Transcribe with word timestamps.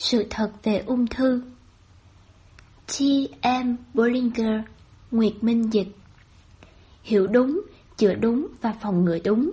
Sự 0.00 0.26
thật 0.30 0.50
về 0.62 0.82
ung 0.86 1.06
thư 1.06 1.42
T. 2.86 3.00
M. 3.42 3.76
Bollinger 3.94 4.60
Nguyệt 5.10 5.32
Minh 5.40 5.72
Dịch 5.72 5.88
Hiểu 7.02 7.26
đúng, 7.26 7.60
chữa 7.96 8.14
đúng 8.14 8.46
và 8.60 8.72
phòng 8.80 9.04
ngừa 9.04 9.18
đúng 9.24 9.50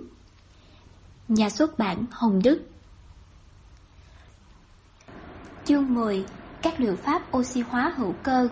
Nhà 1.28 1.50
xuất 1.50 1.78
bản 1.78 2.04
Hồng 2.10 2.40
Đức 2.44 2.62
Chương 5.64 5.94
10 5.94 6.24
Các 6.62 6.80
liệu 6.80 6.96
pháp 6.96 7.36
oxy 7.36 7.60
hóa 7.60 7.92
hữu 7.96 8.12
cơ 8.22 8.48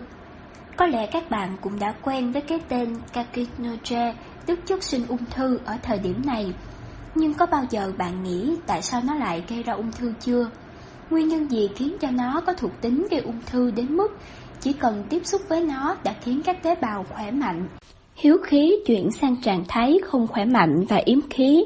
Có 0.77 0.85
lẽ 0.85 1.09
các 1.11 1.29
bạn 1.29 1.57
cũng 1.61 1.79
đã 1.79 1.95
quen 2.01 2.31
với 2.31 2.41
cái 2.41 2.59
tên 2.69 2.97
Kakinoje, 3.13 4.13
tức 4.45 4.59
chất 4.65 4.83
sinh 4.83 5.07
ung 5.07 5.25
thư 5.25 5.59
ở 5.65 5.77
thời 5.83 5.99
điểm 5.99 6.21
này 6.25 6.53
Nhưng 7.15 7.33
có 7.33 7.45
bao 7.45 7.65
giờ 7.69 7.91
bạn 7.97 8.23
nghĩ 8.23 8.55
tại 8.67 8.81
sao 8.81 9.01
nó 9.05 9.15
lại 9.15 9.43
gây 9.47 9.63
ra 9.63 9.73
ung 9.73 9.91
thư 9.91 10.13
chưa? 10.19 10.49
Nguyên 11.09 11.27
nhân 11.27 11.51
gì 11.51 11.69
khiến 11.75 11.97
cho 11.99 12.11
nó 12.11 12.41
có 12.41 12.53
thuộc 12.53 12.71
tính 12.81 13.07
gây 13.11 13.19
ung 13.19 13.39
thư 13.45 13.71
đến 13.71 13.97
mức 13.97 14.17
chỉ 14.61 14.73
cần 14.73 15.03
tiếp 15.09 15.25
xúc 15.25 15.41
với 15.49 15.61
nó 15.61 15.95
đã 16.03 16.15
khiến 16.21 16.41
các 16.45 16.63
tế 16.63 16.75
bào 16.75 17.05
khỏe 17.09 17.31
mạnh? 17.31 17.67
Hiếu 18.15 18.37
khí 18.43 18.75
chuyển 18.85 19.11
sang 19.11 19.35
trạng 19.41 19.63
thái 19.67 19.99
không 20.05 20.27
khỏe 20.27 20.45
mạnh 20.45 20.85
và 20.89 21.01
yếm 21.05 21.19
khí. 21.29 21.65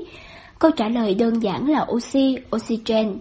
Câu 0.60 0.72
trả 0.72 0.90
lời 0.90 1.14
đơn 1.14 1.44
giản 1.44 1.70
là 1.70 1.86
oxy, 1.92 2.38
oxygen. 2.56 3.18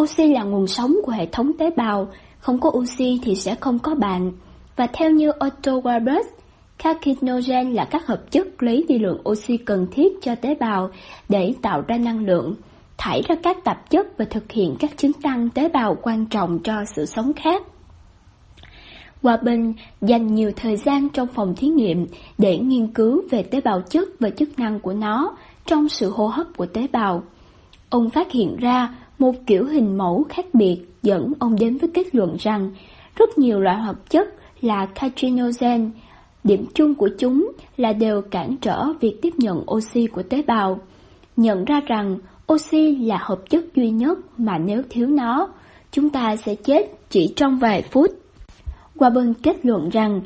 Oxy 0.00 0.28
là 0.28 0.42
nguồn 0.42 0.66
sống 0.66 0.96
của 1.04 1.12
hệ 1.12 1.26
thống 1.26 1.52
tế 1.58 1.70
bào, 1.76 2.08
không 2.38 2.60
có 2.60 2.70
oxy 2.70 3.20
thì 3.22 3.34
sẽ 3.34 3.54
không 3.54 3.78
có 3.78 3.94
bạn. 3.94 4.32
Và 4.76 4.86
theo 4.92 5.10
như 5.10 5.30
Otto 5.30 5.72
Warburg, 5.72 6.22
Carcinogen 6.78 7.72
là 7.72 7.84
các 7.84 8.06
hợp 8.06 8.30
chất 8.30 8.62
lấy 8.62 8.84
đi 8.88 8.98
lượng 8.98 9.20
oxy 9.28 9.56
cần 9.56 9.86
thiết 9.92 10.12
cho 10.22 10.34
tế 10.34 10.54
bào 10.54 10.90
để 11.28 11.54
tạo 11.62 11.82
ra 11.88 11.96
năng 11.96 12.26
lượng 12.26 12.54
thải 12.98 13.22
ra 13.28 13.34
các 13.42 13.64
tạp 13.64 13.90
chất 13.90 14.18
và 14.18 14.24
thực 14.24 14.52
hiện 14.52 14.76
các 14.78 14.90
chứng 14.96 15.12
tăng 15.12 15.50
tế 15.50 15.68
bào 15.68 15.96
quan 16.02 16.26
trọng 16.26 16.58
cho 16.58 16.84
sự 16.96 17.06
sống 17.06 17.32
khác. 17.32 17.62
Hòa 19.22 19.36
Bình 19.36 19.74
dành 20.00 20.34
nhiều 20.34 20.52
thời 20.56 20.76
gian 20.76 21.08
trong 21.08 21.28
phòng 21.28 21.54
thí 21.56 21.68
nghiệm 21.68 22.06
để 22.38 22.58
nghiên 22.58 22.86
cứu 22.86 23.22
về 23.30 23.42
tế 23.42 23.60
bào 23.60 23.80
chất 23.80 24.08
và 24.20 24.30
chức 24.30 24.58
năng 24.58 24.80
của 24.80 24.92
nó 24.92 25.36
trong 25.66 25.88
sự 25.88 26.10
hô 26.10 26.26
hấp 26.26 26.46
của 26.56 26.66
tế 26.66 26.86
bào. 26.92 27.22
Ông 27.90 28.10
phát 28.10 28.32
hiện 28.32 28.56
ra 28.56 28.94
một 29.18 29.32
kiểu 29.46 29.64
hình 29.64 29.98
mẫu 29.98 30.24
khác 30.28 30.46
biệt 30.52 30.78
dẫn 31.02 31.32
ông 31.38 31.56
đến 31.58 31.78
với 31.78 31.90
kết 31.94 32.14
luận 32.14 32.36
rằng 32.38 32.70
rất 33.16 33.38
nhiều 33.38 33.60
loại 33.60 33.76
hợp 33.76 34.10
chất 34.10 34.28
là 34.60 34.86
carcinogen. 34.86 35.90
Điểm 36.44 36.66
chung 36.74 36.94
của 36.94 37.08
chúng 37.18 37.52
là 37.76 37.92
đều 37.92 38.22
cản 38.22 38.56
trở 38.56 38.84
việc 39.00 39.22
tiếp 39.22 39.34
nhận 39.36 39.64
oxy 39.70 40.06
của 40.06 40.22
tế 40.22 40.42
bào. 40.42 40.78
Nhận 41.36 41.64
ra 41.64 41.80
rằng 41.86 42.18
Oxy 42.52 42.96
là 42.96 43.18
hợp 43.20 43.50
chất 43.50 43.64
duy 43.74 43.90
nhất 43.90 44.18
mà 44.38 44.58
nếu 44.58 44.82
thiếu 44.90 45.06
nó, 45.06 45.48
chúng 45.90 46.10
ta 46.10 46.36
sẽ 46.36 46.54
chết 46.54 46.92
chỉ 47.10 47.32
trong 47.36 47.58
vài 47.58 47.82
phút. 47.82 48.10
Waben 48.96 49.34
kết 49.42 49.66
luận 49.66 49.88
rằng 49.88 50.20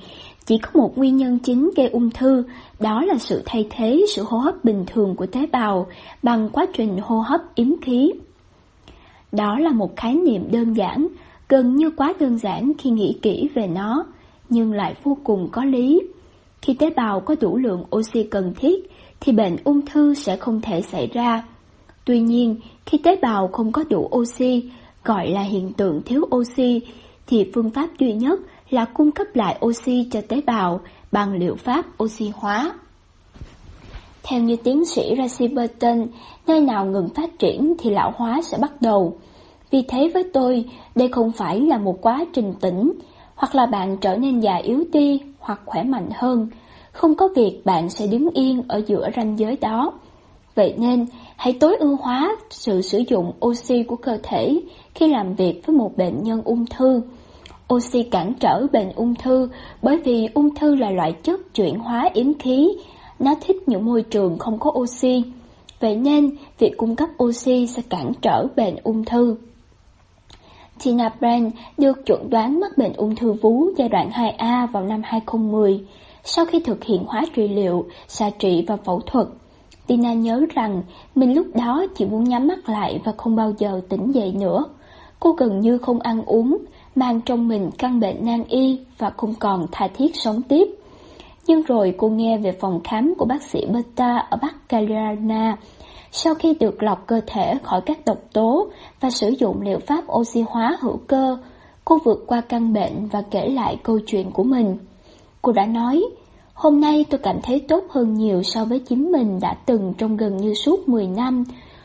chỉ 0.47 0.59
có 0.59 0.71
một 0.75 0.99
nguyên 0.99 1.17
nhân 1.17 1.39
chính 1.39 1.71
gây 1.77 1.89
ung 1.89 2.11
thư, 2.11 2.45
đó 2.81 3.05
là 3.05 3.15
sự 3.19 3.43
thay 3.47 3.67
thế 3.71 4.05
sự 4.15 4.23
hô 4.23 4.39
hấp 4.39 4.65
bình 4.65 4.85
thường 4.87 5.15
của 5.17 5.27
tế 5.27 5.47
bào 5.47 5.87
bằng 6.23 6.49
quá 6.49 6.67
trình 6.75 6.99
hô 7.03 7.21
hấp 7.21 7.41
yếm 7.55 7.81
khí. 7.81 8.13
Đó 9.33 9.59
là 9.59 9.73
một 9.73 9.97
khái 9.97 10.15
niệm 10.15 10.45
đơn 10.51 10.77
giản, 10.77 11.09
gần 11.49 11.77
như 11.77 11.91
quá 11.91 12.13
đơn 12.21 12.39
giản 12.39 12.73
khi 12.79 12.91
nghĩ 12.91 13.19
kỹ 13.23 13.49
về 13.55 13.67
nó, 13.67 14.05
nhưng 14.49 14.73
lại 14.73 14.95
vô 15.03 15.17
cùng 15.25 15.49
có 15.53 15.65
lý. 15.65 16.01
Khi 16.63 16.75
tế 16.75 16.91
bào 16.91 17.21
có 17.21 17.35
đủ 17.41 17.57
lượng 17.57 17.85
oxy 17.97 18.23
cần 18.23 18.55
thiết, 18.57 18.91
thì 19.21 19.33
bệnh 19.33 19.57
ung 19.65 19.87
thư 19.87 20.15
sẽ 20.15 20.37
không 20.37 20.61
thể 20.61 20.83
xảy 20.83 21.07
ra. 21.07 21.45
Tuy 22.05 22.21
nhiên, 22.21 22.57
khi 22.87 22.99
tế 22.99 23.17
bào 23.23 23.49
không 23.49 23.73
có 23.73 23.85
đủ 23.91 24.09
oxy, 24.17 24.71
gọi 25.05 25.31
là 25.31 25.43
hiện 25.43 25.73
tượng 25.73 26.03
thiếu 26.03 26.23
oxy, 26.37 26.81
thì 27.27 27.51
phương 27.55 27.71
pháp 27.71 27.89
duy 27.99 28.13
nhất 28.13 28.41
là 28.71 28.85
cung 28.85 29.13
cấp 29.13 29.27
lại 29.35 29.59
oxy 29.67 30.09
cho 30.11 30.21
tế 30.29 30.41
bào 30.47 30.81
bằng 31.13 31.35
liệu 31.35 31.57
pháp 31.57 32.03
oxy 32.03 32.33
hóa. 32.35 32.73
Theo 34.23 34.41
như 34.41 34.57
tiến 34.57 34.85
sĩ 34.85 35.15
Racy 35.19 35.55
Burton, 35.55 36.07
nơi 36.47 36.61
nào 36.61 36.87
ngừng 36.87 37.09
phát 37.09 37.39
triển 37.39 37.75
thì 37.79 37.91
lão 37.91 38.13
hóa 38.17 38.43
sẽ 38.43 38.59
bắt 38.61 38.83
đầu. 38.83 39.19
Vì 39.71 39.83
thế 39.89 40.11
với 40.15 40.25
tôi, 40.33 40.65
đây 40.95 41.09
không 41.09 41.33
phải 41.33 41.61
là 41.61 41.79
một 41.79 41.99
quá 42.03 42.25
trình 42.33 42.55
tỉnh, 42.61 42.93
hoặc 43.35 43.55
là 43.55 43.67
bạn 43.67 43.97
trở 44.01 44.17
nên 44.17 44.41
già 44.41 44.57
yếu 44.57 44.85
đi 44.93 45.21
hoặc 45.39 45.61
khỏe 45.65 45.83
mạnh 45.83 46.09
hơn. 46.15 46.49
Không 46.93 47.15
có 47.15 47.29
việc 47.37 47.63
bạn 47.65 47.91
sẽ 47.91 48.07
đứng 48.07 48.31
yên 48.31 48.63
ở 48.69 48.83
giữa 48.87 49.09
ranh 49.17 49.39
giới 49.39 49.57
đó. 49.57 49.93
Vậy 50.55 50.75
nên, 50.79 51.07
hãy 51.43 51.53
tối 51.61 51.77
ưu 51.77 51.97
hóa 51.97 52.37
sự 52.51 52.83
sử 52.83 53.03
dụng 53.09 53.33
oxy 53.47 53.83
của 53.83 53.97
cơ 53.97 54.19
thể 54.23 54.61
khi 54.95 55.09
làm 55.09 55.35
việc 55.35 55.67
với 55.67 55.77
một 55.77 55.97
bệnh 55.97 56.23
nhân 56.23 56.43
ung 56.45 56.67
thư. 56.67 57.03
Oxy 57.75 58.03
cản 58.03 58.35
trở 58.41 58.67
bệnh 58.73 58.93
ung 58.93 59.15
thư 59.15 59.49
bởi 59.83 59.97
vì 60.05 60.29
ung 60.35 60.55
thư 60.55 60.75
là 60.75 60.91
loại 60.91 61.13
chất 61.13 61.55
chuyển 61.55 61.79
hóa 61.79 62.11
yếm 62.15 62.35
khí, 62.35 62.69
nó 63.19 63.35
thích 63.41 63.57
những 63.67 63.85
môi 63.85 64.03
trường 64.03 64.39
không 64.39 64.59
có 64.59 64.71
oxy. 64.71 65.23
Vậy 65.81 65.97
nên, 65.97 66.31
việc 66.59 66.73
cung 66.77 66.97
cấp 66.97 67.09
oxy 67.25 67.67
sẽ 67.67 67.83
cản 67.91 68.13
trở 68.23 68.47
bệnh 68.57 68.77
ung 68.83 69.05
thư. 69.05 69.37
Tina 70.85 71.09
Brand 71.21 71.55
được 71.79 72.07
chuẩn 72.07 72.31
đoán 72.31 72.61
mắc 72.61 72.79
bệnh 72.79 72.93
ung 72.93 73.17
thư 73.17 73.33
vú 73.33 73.71
giai 73.77 73.89
đoạn 73.89 74.11
2A 74.11 74.67
vào 74.67 74.85
năm 74.85 75.01
2010, 75.05 75.81
sau 76.25 76.45
khi 76.45 76.61
thực 76.61 76.85
hiện 76.85 77.05
hóa 77.07 77.23
trị 77.35 77.49
liệu, 77.49 77.87
xạ 78.09 78.31
trị 78.39 78.65
và 78.69 78.77
phẫu 78.77 79.01
thuật. 79.01 79.27
Tina 79.87 80.13
nhớ 80.13 80.47
rằng 80.55 80.83
mình 81.15 81.35
lúc 81.35 81.47
đó 81.55 81.85
chỉ 81.95 82.05
muốn 82.05 82.25
nhắm 82.25 82.47
mắt 82.47 82.69
lại 82.69 83.01
và 83.05 83.13
không 83.17 83.37
bao 83.37 83.53
giờ 83.59 83.81
tỉnh 83.89 84.13
dậy 84.13 84.33
nữa. 84.41 84.65
Cô 85.21 85.33
gần 85.33 85.61
như 85.61 85.79
không 85.79 86.01
ăn 86.01 86.23
uống, 86.25 86.59
mang 86.95 87.21
trong 87.21 87.49
mình 87.49 87.71
căn 87.79 88.01
bệnh 88.01 88.25
nan 88.25 88.45
y 88.49 88.81
và 88.99 89.11
không 89.11 89.35
còn 89.35 89.67
tha 89.73 89.89
thiết 89.95 90.17
sống 90.17 90.43
tiếp. 90.43 90.69
Nhưng 91.47 91.63
rồi 91.63 91.95
cô 91.99 92.09
nghe 92.09 92.39
về 92.39 92.53
phòng 92.53 92.81
khám 92.85 93.15
của 93.19 93.25
bác 93.25 93.43
sĩ 93.43 93.67
Beta 93.67 94.17
ở 94.31 94.39
Bắc 94.43 94.69
Carolina. 94.69 95.57
Sau 96.11 96.35
khi 96.35 96.55
được 96.61 96.83
lọc 96.83 97.07
cơ 97.07 97.21
thể 97.27 97.55
khỏi 97.63 97.81
các 97.87 97.99
độc 98.07 98.19
tố 98.33 98.67
và 99.01 99.11
sử 99.11 99.29
dụng 99.29 99.63
liệu 99.63 99.79
pháp 99.79 100.05
oxy 100.13 100.45
hóa 100.49 100.77
hữu 100.81 100.97
cơ, 101.07 101.37
cô 101.85 101.99
vượt 102.05 102.25
qua 102.27 102.41
căn 102.41 102.73
bệnh 102.73 103.07
và 103.07 103.23
kể 103.31 103.49
lại 103.49 103.77
câu 103.83 103.99
chuyện 104.07 104.31
của 104.31 104.45
mình. 104.45 104.77
Cô 105.43 105.53
đã 105.53 105.67
nói, 105.67 106.05
Hôm 106.63 106.81
nay 106.81 107.05
tôi 107.11 107.21
cảm 107.23 107.41
thấy 107.43 107.61
tốt 107.69 107.85
hơn 107.91 108.15
nhiều 108.15 108.43
so 108.43 108.65
với 108.65 108.79
chính 108.79 109.13
mình 109.13 109.39
đã 109.41 109.55
từng 109.67 109.93
trong 109.99 110.17
gần 110.17 110.37
như 110.37 110.55
suốt 110.55 110.89
10 110.89 111.07
năm. 111.07 111.45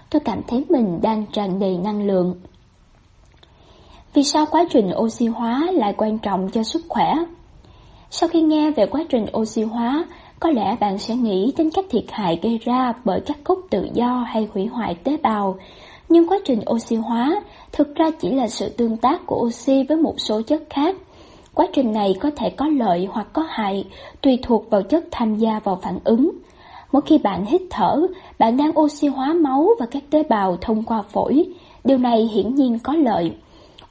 Tôi 0.09 0.19
cảm 0.19 0.41
thấy 0.47 0.65
mình 0.69 0.99
đang 1.01 1.25
tràn 1.31 1.59
đầy 1.59 1.77
năng 1.77 2.07
lượng. 2.07 2.35
Vì 4.13 4.23
sao 4.23 4.45
quá 4.51 4.65
trình 4.69 4.91
oxy 4.97 5.27
hóa 5.27 5.67
lại 5.73 5.93
quan 5.97 6.17
trọng 6.17 6.49
cho 6.49 6.63
sức 6.63 6.81
khỏe? 6.89 7.13
Sau 8.09 8.29
khi 8.29 8.41
nghe 8.41 8.71
về 8.71 8.85
quá 8.85 9.03
trình 9.09 9.25
oxy 9.37 9.61
hóa, 9.61 10.05
có 10.39 10.49
lẽ 10.49 10.75
bạn 10.79 10.97
sẽ 10.97 11.15
nghĩ 11.15 11.53
đến 11.57 11.69
các 11.73 11.85
thiệt 11.89 12.05
hại 12.11 12.39
gây 12.41 12.59
ra 12.63 12.93
bởi 13.05 13.19
các 13.25 13.37
gốc 13.45 13.59
tự 13.69 13.87
do 13.93 14.25
hay 14.27 14.47
hủy 14.53 14.65
hoại 14.65 14.95
tế 14.95 15.17
bào. 15.17 15.57
Nhưng 16.09 16.27
quá 16.27 16.37
trình 16.45 16.59
oxy 16.69 16.95
hóa 16.95 17.41
thực 17.71 17.95
ra 17.95 18.11
chỉ 18.19 18.31
là 18.31 18.47
sự 18.47 18.69
tương 18.69 18.97
tác 18.97 19.25
của 19.25 19.45
oxy 19.47 19.83
với 19.89 19.97
một 19.97 20.15
số 20.17 20.41
chất 20.41 20.63
khác 20.69 20.95
Quá 21.57 21.67
trình 21.73 21.91
này 21.91 22.15
có 22.19 22.31
thể 22.35 22.49
có 22.49 22.67
lợi 22.67 23.07
hoặc 23.11 23.27
có 23.33 23.45
hại, 23.49 23.85
tùy 24.21 24.39
thuộc 24.43 24.69
vào 24.69 24.81
chất 24.81 25.05
tham 25.11 25.35
gia 25.35 25.59
vào 25.59 25.79
phản 25.81 25.99
ứng. 26.03 26.31
Mỗi 26.91 27.01
khi 27.01 27.17
bạn 27.17 27.45
hít 27.45 27.61
thở, 27.69 28.07
bạn 28.39 28.57
đang 28.57 28.79
oxy 28.79 29.07
hóa 29.07 29.33
máu 29.33 29.69
và 29.79 29.85
các 29.85 30.03
tế 30.09 30.23
bào 30.23 30.57
thông 30.61 30.83
qua 30.83 31.01
phổi. 31.01 31.45
Điều 31.83 31.97
này 31.97 32.29
hiển 32.33 32.55
nhiên 32.55 32.79
có 32.83 32.93
lợi. 32.93 33.31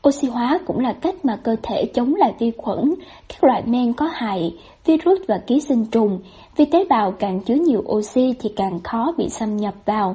Oxy 0.09 0.28
hóa 0.28 0.59
cũng 0.66 0.78
là 0.78 0.93
cách 0.93 1.25
mà 1.25 1.37
cơ 1.37 1.56
thể 1.62 1.84
chống 1.94 2.15
lại 2.15 2.34
vi 2.38 2.53
khuẩn, 2.56 2.94
các 3.28 3.44
loại 3.44 3.62
men 3.66 3.93
có 3.93 4.09
hại, 4.12 4.55
virus 4.84 5.19
và 5.28 5.38
ký 5.47 5.60
sinh 5.60 5.84
trùng. 5.84 6.19
Vì 6.56 6.65
tế 6.65 6.84
bào 6.88 7.12
càng 7.12 7.41
chứa 7.41 7.55
nhiều 7.55 7.84
oxy 7.88 8.34
thì 8.38 8.49
càng 8.56 8.81
khó 8.84 9.15
bị 9.19 9.28
xâm 9.28 9.56
nhập 9.56 9.75
vào. 9.84 10.15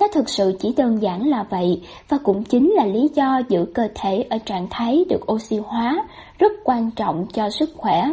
Nó 0.00 0.08
thực 0.08 0.28
sự 0.28 0.56
chỉ 0.60 0.74
đơn 0.76 1.02
giản 1.02 1.26
là 1.26 1.44
vậy 1.50 1.82
và 2.08 2.18
cũng 2.18 2.44
chính 2.44 2.70
là 2.70 2.86
lý 2.86 3.08
do 3.14 3.40
giữ 3.48 3.64
cơ 3.74 3.88
thể 3.94 4.24
ở 4.30 4.38
trạng 4.38 4.66
thái 4.70 5.04
được 5.08 5.32
oxy 5.32 5.56
hóa 5.56 6.04
rất 6.40 6.52
quan 6.64 6.90
trọng 6.90 7.26
cho 7.32 7.50
sức 7.50 7.70
khỏe. 7.76 8.04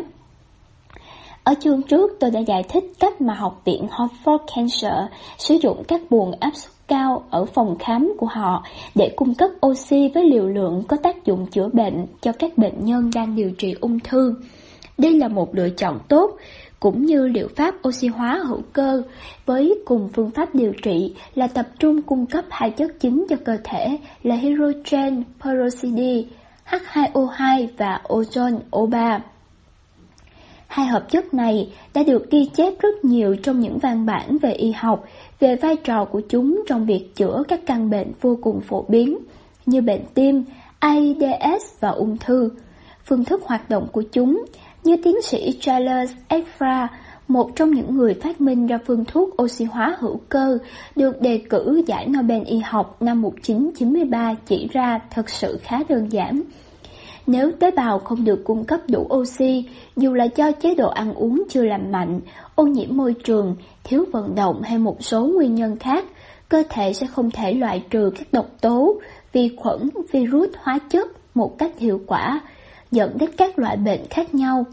Ở 1.44 1.54
chương 1.60 1.82
trước, 1.82 2.18
tôi 2.20 2.32
đã 2.32 2.40
giải 2.40 2.64
thích 2.70 2.84
cách 3.00 3.22
mà 3.22 3.34
Học 3.34 3.62
viện 3.66 3.88
Harvard 3.92 4.44
Cancer 4.56 5.12
sử 5.38 5.56
dụng 5.56 5.84
các 5.88 6.02
buồng 6.10 6.32
áp 6.40 6.52
suất 6.56 6.72
cao 6.88 7.24
ở 7.30 7.46
phòng 7.46 7.76
khám 7.80 8.14
của 8.18 8.26
họ 8.26 8.64
để 8.96 9.14
cung 9.16 9.36
cấp 9.36 9.50
oxy 9.66 10.10
với 10.14 10.30
liều 10.30 10.48
lượng 10.48 10.84
có 10.88 10.98
tác 11.04 11.26
dụng 11.26 11.46
chữa 11.46 11.70
bệnh 11.74 12.06
cho 12.22 12.32
các 12.32 12.58
bệnh 12.58 12.86
nhân 12.86 13.12
đang 13.16 13.36
điều 13.36 13.52
trị 13.52 13.76
ung 13.82 14.00
thư. 14.00 14.36
Đây 14.98 15.14
là 15.14 15.28
một 15.28 15.56
lựa 15.56 15.70
chọn 15.70 16.00
tốt, 16.08 16.32
cũng 16.80 17.06
như 17.06 17.28
liệu 17.28 17.48
pháp 17.56 17.76
oxy 17.88 18.08
hóa 18.08 18.42
hữu 18.48 18.62
cơ 18.74 19.04
với 19.46 19.80
cùng 19.86 20.10
phương 20.14 20.32
pháp 20.32 20.56
điều 20.56 20.74
trị 20.84 21.16
là 21.36 21.48
tập 21.48 21.66
trung 21.80 22.02
cung 22.02 22.26
cấp 22.26 22.46
hai 22.50 22.72
chất 22.72 22.92
chính 23.00 23.26
cho 23.30 23.36
cơ 23.46 23.58
thể 23.64 23.98
là 24.24 24.36
hydrogen 24.36 25.24
peroxide 25.44 26.24
H2O2 26.70 27.68
và 27.78 28.02
ozone 28.04 28.60
O3. 28.72 29.20
Hai 30.68 30.86
hợp 30.86 31.10
chất 31.10 31.34
này 31.34 31.74
đã 31.94 32.04
được 32.04 32.32
ghi 32.32 32.50
chép 32.56 32.74
rất 32.80 33.06
nhiều 33.06 33.36
trong 33.44 33.60
những 33.60 33.78
văn 33.78 34.06
bản 34.06 34.38
về 34.38 34.52
y 34.52 34.72
học 34.72 35.06
về 35.40 35.56
vai 35.56 35.76
trò 35.76 36.06
của 36.06 36.22
chúng 36.30 36.64
trong 36.68 36.86
việc 36.86 37.16
chữa 37.16 37.44
các 37.48 37.60
căn 37.66 37.90
bệnh 37.90 38.12
vô 38.22 38.38
cùng 38.42 38.62
phổ 38.62 38.86
biến 38.88 39.18
như 39.66 39.82
bệnh 39.82 40.02
tim, 40.14 40.44
AIDS 40.80 41.64
và 41.80 41.90
ung 41.90 42.18
thư. 42.18 42.50
Phương 43.06 43.26
thức 43.26 43.44
hoạt 43.46 43.70
động 43.70 43.88
của 43.92 44.04
chúng, 44.12 44.46
như 44.84 44.98
tiến 45.04 45.22
sĩ 45.22 45.58
Charles 45.62 46.12
Efra, 46.30 46.88
một 47.28 47.56
trong 47.56 47.72
những 47.72 47.98
người 47.98 48.14
phát 48.14 48.42
minh 48.42 48.68
ra 48.68 48.78
phương 48.86 49.06
thuốc 49.06 49.42
oxy 49.42 49.66
hóa 49.66 49.98
hữu 50.00 50.20
cơ, 50.30 50.58
được 50.96 51.22
đề 51.22 51.42
cử 51.50 51.84
giải 51.88 52.08
Nobel 52.08 52.44
y 52.46 52.60
học 52.60 53.02
năm 53.02 53.22
1993 53.22 54.36
chỉ 54.46 54.68
ra 54.72 55.00
thật 55.10 55.30
sự 55.30 55.60
khá 55.64 55.80
đơn 55.90 56.12
giản. 56.12 56.42
Nếu 57.28 57.52
tế 57.60 57.72
bào 57.72 58.00
không 58.00 58.24
được 58.24 58.44
cung 58.44 58.66
cấp 58.66 58.80
đủ 58.90 59.08
oxy, 59.14 59.66
dù 59.96 60.14
là 60.14 60.28
do 60.36 60.52
chế 60.52 60.76
độ 60.76 60.90
ăn 60.90 61.14
uống 61.14 61.44
chưa 61.50 61.64
lành 61.64 61.92
mạnh, 61.92 62.20
ô 62.56 62.64
nhiễm 62.64 62.98
môi 62.98 63.14
trường, 63.14 63.56
thiếu 63.84 64.06
vận 64.12 64.36
động 64.36 64.62
hay 64.62 64.78
một 64.78 65.04
số 65.04 65.26
nguyên 65.26 65.56
nhân 65.56 65.78
khác, 65.78 66.06
cơ 66.50 66.64
thể 66.70 66.94
sẽ 66.94 67.08
không 67.08 67.32
thể 67.32 67.54
loại 67.54 67.84
trừ 67.90 68.12
các 68.18 68.28
độc 68.32 68.46
tố, 68.62 69.00
vi 69.34 69.56
khuẩn, 69.58 69.90
virus, 70.12 70.50
hóa 70.58 70.80
chất 70.90 71.08
một 71.36 71.58
cách 71.58 71.80
hiệu 71.80 72.02
quả, 72.08 72.42
dẫn 72.92 73.18
đến 73.18 73.30
các 73.38 73.60
loại 73.60 73.78
bệnh 73.78 74.02
khác 74.10 74.36
nhau. 74.36 74.66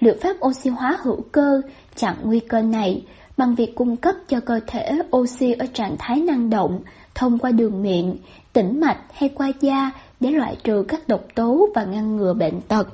Liệu 0.00 0.14
pháp 0.20 0.36
oxy 0.46 0.70
hóa 0.70 0.98
hữu 1.02 1.20
cơ 1.32 1.60
chặn 2.00 2.14
nguy 2.22 2.40
cơ 2.40 2.62
này 2.62 3.02
bằng 3.36 3.54
việc 3.54 3.74
cung 3.74 3.96
cấp 3.96 4.14
cho 4.28 4.40
cơ 4.40 4.60
thể 4.66 4.98
oxy 5.16 5.52
ở 5.52 5.66
trạng 5.74 5.96
thái 5.98 6.20
năng 6.20 6.50
động 6.50 6.80
thông 7.14 7.38
qua 7.38 7.50
đường 7.50 7.82
miệng, 7.82 8.16
tĩnh 8.52 8.80
mạch 8.80 8.98
hay 9.12 9.28
qua 9.28 9.52
da 9.60 9.90
để 10.20 10.30
loại 10.30 10.56
trừ 10.64 10.84
các 10.88 11.08
độc 11.08 11.20
tố 11.34 11.68
và 11.74 11.84
ngăn 11.84 12.16
ngừa 12.16 12.34
bệnh 12.34 12.60
tật. 12.60 12.88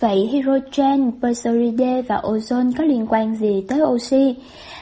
Vậy 0.00 0.28
hydrogen, 0.32 1.12
peroxide 1.22 2.02
và 2.02 2.16
ozone 2.16 2.72
có 2.78 2.84
liên 2.84 3.06
quan 3.08 3.36
gì 3.36 3.64
tới 3.68 3.82
oxy? 3.82 4.36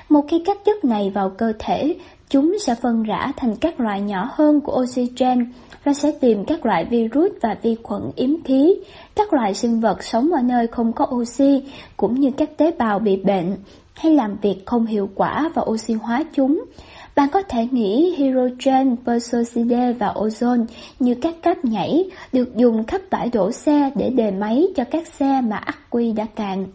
Một 0.08 0.26
khi 0.28 0.42
các 0.46 0.58
chất 0.64 0.84
này 0.84 1.10
vào 1.10 1.30
cơ 1.30 1.52
thể, 1.58 1.96
chúng 2.30 2.56
sẽ 2.58 2.74
phân 2.74 3.02
rã 3.02 3.32
thành 3.36 3.56
các 3.56 3.80
loại 3.80 4.00
nhỏ 4.00 4.30
hơn 4.32 4.60
của 4.60 4.82
oxygen 4.82 5.52
và 5.84 5.92
sẽ 5.92 6.12
tìm 6.20 6.44
các 6.44 6.66
loại 6.66 6.84
virus 6.84 7.32
và 7.40 7.56
vi 7.62 7.76
khuẩn 7.82 8.02
yếm 8.16 8.42
khí, 8.42 8.74
các 9.16 9.32
loại 9.32 9.54
sinh 9.54 9.80
vật 9.80 10.02
sống 10.02 10.32
ở 10.32 10.42
nơi 10.42 10.66
không 10.66 10.92
có 10.92 11.06
oxy, 11.14 11.62
cũng 11.96 12.20
như 12.20 12.30
các 12.36 12.56
tế 12.56 12.70
bào 12.78 12.98
bị 12.98 13.16
bệnh 13.16 13.56
hay 13.94 14.14
làm 14.14 14.36
việc 14.42 14.66
không 14.66 14.86
hiệu 14.86 15.08
quả 15.14 15.50
và 15.54 15.62
oxy 15.62 15.94
hóa 15.94 16.24
chúng. 16.34 16.64
Bạn 17.16 17.28
có 17.32 17.42
thể 17.42 17.68
nghĩ 17.70 18.14
hydrogen, 18.16 18.96
peroxide 19.06 19.92
và 19.92 20.12
ozone 20.14 20.64
như 20.98 21.14
các 21.14 21.34
cáp 21.42 21.64
nhảy 21.64 22.04
được 22.32 22.56
dùng 22.56 22.84
khắp 22.84 23.00
bãi 23.10 23.28
đổ 23.32 23.50
xe 23.50 23.90
để 23.94 24.10
đề 24.10 24.30
máy 24.30 24.66
cho 24.76 24.84
các 24.84 25.06
xe 25.06 25.40
mà 25.40 25.56
ắc 25.56 25.78
quy 25.90 26.12
đã 26.12 26.26
cạn. 26.34 26.66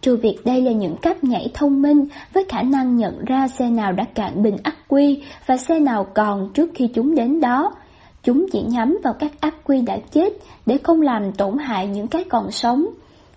Trừ 0.00 0.16
việc 0.16 0.38
đây 0.44 0.62
là 0.62 0.72
những 0.72 0.96
cách 1.02 1.24
nhảy 1.24 1.50
thông 1.54 1.82
minh 1.82 2.06
với 2.34 2.44
khả 2.48 2.62
năng 2.62 2.96
nhận 2.96 3.24
ra 3.24 3.48
xe 3.48 3.70
nào 3.70 3.92
đã 3.92 4.04
cạn 4.14 4.42
bình 4.42 4.56
ắc 4.62 4.76
quy 4.88 5.22
và 5.46 5.56
xe 5.56 5.78
nào 5.78 6.06
còn 6.14 6.50
trước 6.54 6.70
khi 6.74 6.88
chúng 6.94 7.14
đến 7.14 7.40
đó. 7.40 7.74
Chúng 8.22 8.46
chỉ 8.52 8.62
nhắm 8.62 8.98
vào 9.04 9.12
các 9.12 9.32
ắc 9.40 9.54
quy 9.64 9.80
đã 9.80 9.98
chết 10.12 10.32
để 10.66 10.78
không 10.78 11.02
làm 11.02 11.32
tổn 11.32 11.58
hại 11.58 11.86
những 11.86 12.06
cái 12.06 12.24
còn 12.24 12.50
sống. 12.50 12.86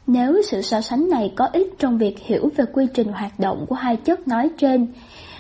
Nếu 0.08 0.42
sự 0.42 0.62
so 0.62 0.82
sánh 0.82 1.10
này 1.10 1.34
có 1.36 1.46
ích 1.54 1.74
trong 1.80 1.98
việc 1.98 2.20
hiểu 2.20 2.50
về 2.58 2.66
quy 2.74 2.88
trình 2.94 3.12
hoạt 3.12 3.40
động 3.40 3.66
của 3.70 3.76
hai 3.76 3.96
chất 3.96 4.28
nói 4.28 4.50
trên, 4.58 4.88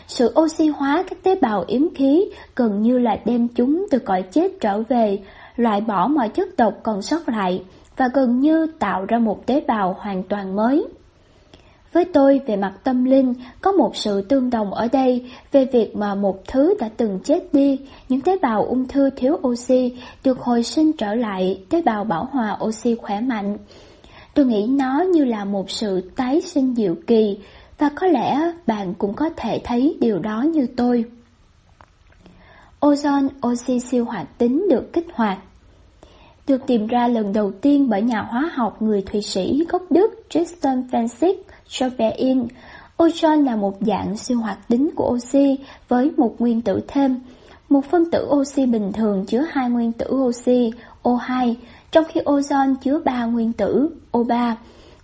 sự 0.07 0.33
oxy 0.41 0.67
hóa 0.67 1.03
các 1.09 1.23
tế 1.23 1.35
bào 1.35 1.63
yếm 1.67 1.93
khí 1.95 2.25
gần 2.55 2.81
như 2.81 2.99
là 2.99 3.17
đem 3.25 3.47
chúng 3.47 3.85
từ 3.91 3.99
cõi 3.99 4.21
chết 4.21 4.51
trở 4.61 4.81
về, 4.89 5.19
loại 5.55 5.81
bỏ 5.81 6.07
mọi 6.07 6.29
chất 6.29 6.57
độc 6.57 6.73
còn 6.83 7.01
sót 7.01 7.29
lại 7.29 7.63
và 7.97 8.07
gần 8.13 8.39
như 8.39 8.67
tạo 8.79 9.05
ra 9.05 9.19
một 9.19 9.45
tế 9.45 9.63
bào 9.67 9.95
hoàn 9.99 10.23
toàn 10.23 10.55
mới. 10.55 10.87
Với 11.93 12.05
tôi 12.05 12.41
về 12.45 12.55
mặt 12.55 12.73
tâm 12.83 13.03
linh, 13.03 13.33
có 13.61 13.71
một 13.71 13.95
sự 13.95 14.21
tương 14.21 14.49
đồng 14.49 14.73
ở 14.73 14.87
đây 14.91 15.31
về 15.51 15.65
việc 15.65 15.95
mà 15.95 16.15
một 16.15 16.47
thứ 16.47 16.73
đã 16.79 16.89
từng 16.97 17.19
chết 17.23 17.53
đi, 17.53 17.79
những 18.09 18.21
tế 18.21 18.37
bào 18.41 18.65
ung 18.65 18.87
thư 18.87 19.09
thiếu 19.09 19.39
oxy 19.47 19.97
được 20.23 20.39
hồi 20.39 20.63
sinh 20.63 20.93
trở 20.93 21.15
lại 21.15 21.63
tế 21.69 21.81
bào 21.81 22.03
bảo 22.03 22.27
hòa 22.31 22.57
oxy 22.63 22.95
khỏe 22.95 23.21
mạnh. 23.21 23.57
Tôi 24.33 24.45
nghĩ 24.45 24.67
nó 24.69 25.01
như 25.13 25.25
là 25.25 25.45
một 25.45 25.71
sự 25.71 26.01
tái 26.15 26.41
sinh 26.41 26.75
diệu 26.75 26.95
kỳ, 27.07 27.37
và 27.77 27.89
có 27.95 28.07
lẽ 28.07 28.53
bạn 28.67 28.93
cũng 28.93 29.13
có 29.13 29.29
thể 29.37 29.61
thấy 29.63 29.97
điều 29.99 30.19
đó 30.19 30.41
như 30.41 30.67
tôi. 30.77 31.05
Ozone 32.79 33.27
oxy 33.47 33.79
siêu 33.79 34.05
hoạt 34.05 34.37
tính 34.37 34.67
được 34.69 34.93
kích 34.93 35.07
hoạt. 35.13 35.37
Được 36.47 36.61
tìm 36.67 36.87
ra 36.87 37.07
lần 37.07 37.33
đầu 37.33 37.51
tiên 37.51 37.89
bởi 37.89 38.01
nhà 38.01 38.21
hóa 38.21 38.51
học 38.53 38.81
người 38.81 39.01
Thụy 39.01 39.21
Sĩ 39.21 39.65
gốc 39.69 39.81
Đức 39.89 40.25
Tristan 40.29 40.83
Francis 40.91 41.33
Chauvein, 41.71 42.47
ozone 42.97 43.43
là 43.43 43.55
một 43.55 43.77
dạng 43.81 44.17
siêu 44.17 44.39
hoạt 44.39 44.67
tính 44.67 44.89
của 44.95 45.09
oxy 45.13 45.57
với 45.87 46.11
một 46.17 46.35
nguyên 46.39 46.61
tử 46.61 46.81
thêm. 46.87 47.19
Một 47.69 47.85
phân 47.85 48.11
tử 48.11 48.27
oxy 48.29 48.65
bình 48.65 48.91
thường 48.93 49.25
chứa 49.25 49.45
hai 49.51 49.69
nguyên 49.69 49.91
tử 49.91 50.05
oxy 50.11 50.71
O2, 51.03 51.55
trong 51.91 52.05
khi 52.09 52.19
ozone 52.19 52.75
chứa 52.75 52.99
ba 53.05 53.25
nguyên 53.25 53.53
tử 53.53 53.89
O3. 54.11 54.55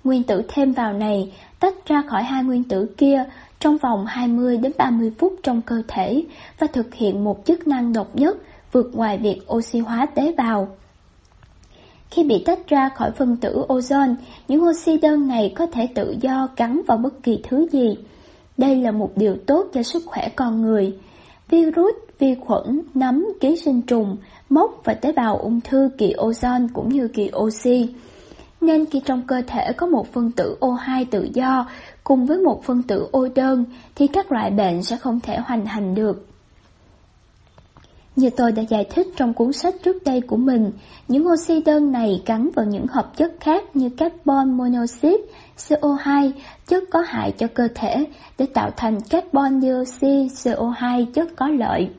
Nguyên 0.03 0.23
tử 0.23 0.41
thêm 0.47 0.71
vào 0.71 0.93
này 0.93 1.31
tách 1.59 1.85
ra 1.85 2.03
khỏi 2.07 2.23
hai 2.23 2.43
nguyên 2.43 2.63
tử 2.63 2.85
kia 2.97 3.25
trong 3.59 3.77
vòng 3.77 4.05
20 4.05 4.57
đến 4.57 4.71
30 4.77 5.11
phút 5.19 5.33
trong 5.43 5.61
cơ 5.61 5.81
thể 5.87 6.23
và 6.59 6.67
thực 6.67 6.93
hiện 6.93 7.23
một 7.23 7.45
chức 7.45 7.67
năng 7.67 7.93
độc 7.93 8.15
nhất 8.15 8.37
vượt 8.71 8.91
ngoài 8.93 9.17
việc 9.17 9.41
oxy 9.53 9.79
hóa 9.79 10.05
tế 10.05 10.33
bào. 10.37 10.67
Khi 12.12 12.24
bị 12.24 12.44
tách 12.45 12.68
ra 12.68 12.89
khỏi 12.89 13.12
phân 13.12 13.38
tử 13.38 13.65
ozone, 13.68 14.15
những 14.48 14.63
oxy 14.63 14.98
đơn 14.98 15.27
này 15.27 15.54
có 15.56 15.65
thể 15.65 15.88
tự 15.95 16.15
do 16.21 16.48
cắn 16.56 16.81
vào 16.88 16.98
bất 16.98 17.24
kỳ 17.24 17.39
thứ 17.44 17.68
gì. 17.71 17.98
Đây 18.57 18.75
là 18.75 18.92
một 18.92 19.12
điều 19.15 19.36
tốt 19.45 19.68
cho 19.74 19.83
sức 19.83 20.04
khỏe 20.06 20.30
con 20.36 20.62
người. 20.62 20.98
Virus, 21.50 21.95
vi 22.19 22.36
khuẩn, 22.36 22.81
nấm, 22.94 23.25
ký 23.39 23.57
sinh 23.57 23.81
trùng, 23.81 24.18
mốc 24.50 24.81
và 24.83 24.94
tế 24.94 25.12
bào 25.12 25.38
ung 25.38 25.62
thư 25.62 25.89
kỳ 25.98 26.13
ozone 26.13 26.68
cũng 26.74 26.89
như 26.89 27.07
kỳ 27.07 27.31
oxy 27.36 27.89
nên 28.62 28.86
khi 28.86 29.01
trong 29.06 29.21
cơ 29.27 29.42
thể 29.48 29.74
có 29.74 29.88
một 29.88 30.13
phân 30.13 30.31
tử 30.31 30.57
O2 30.60 31.06
tự 31.12 31.30
do 31.33 31.69
cùng 32.03 32.25
với 32.25 32.38
một 32.38 32.63
phân 32.63 32.83
tử 32.83 33.07
O 33.12 33.21
đơn 33.36 33.65
thì 33.95 34.07
các 34.07 34.31
loại 34.31 34.51
bệnh 34.51 34.83
sẽ 34.83 34.98
không 34.98 35.19
thể 35.19 35.38
hoành 35.38 35.65
hành 35.65 35.95
được. 35.95 36.25
Như 38.17 38.29
tôi 38.29 38.51
đã 38.51 38.63
giải 38.69 38.85
thích 38.89 39.07
trong 39.15 39.33
cuốn 39.33 39.53
sách 39.53 39.75
trước 39.83 40.03
đây 40.03 40.21
của 40.21 40.37
mình, 40.37 40.71
những 41.07 41.27
oxy 41.27 41.61
đơn 41.61 41.91
này 41.91 42.21
gắn 42.25 42.49
vào 42.55 42.65
những 42.65 42.87
hợp 42.87 43.17
chất 43.17 43.33
khác 43.39 43.75
như 43.75 43.89
carbon 43.89 44.57
monoxide, 44.57 45.17
CO2, 45.57 46.31
chất 46.67 46.83
có 46.91 46.99
hại 47.07 47.31
cho 47.31 47.47
cơ 47.53 47.67
thể 47.75 48.05
để 48.37 48.45
tạo 48.53 48.71
thành 48.77 49.01
carbon 49.09 49.61
dioxide, 49.61 50.23
CO2, 50.23 51.05
chất 51.13 51.27
có 51.35 51.47
lợi. 51.47 51.89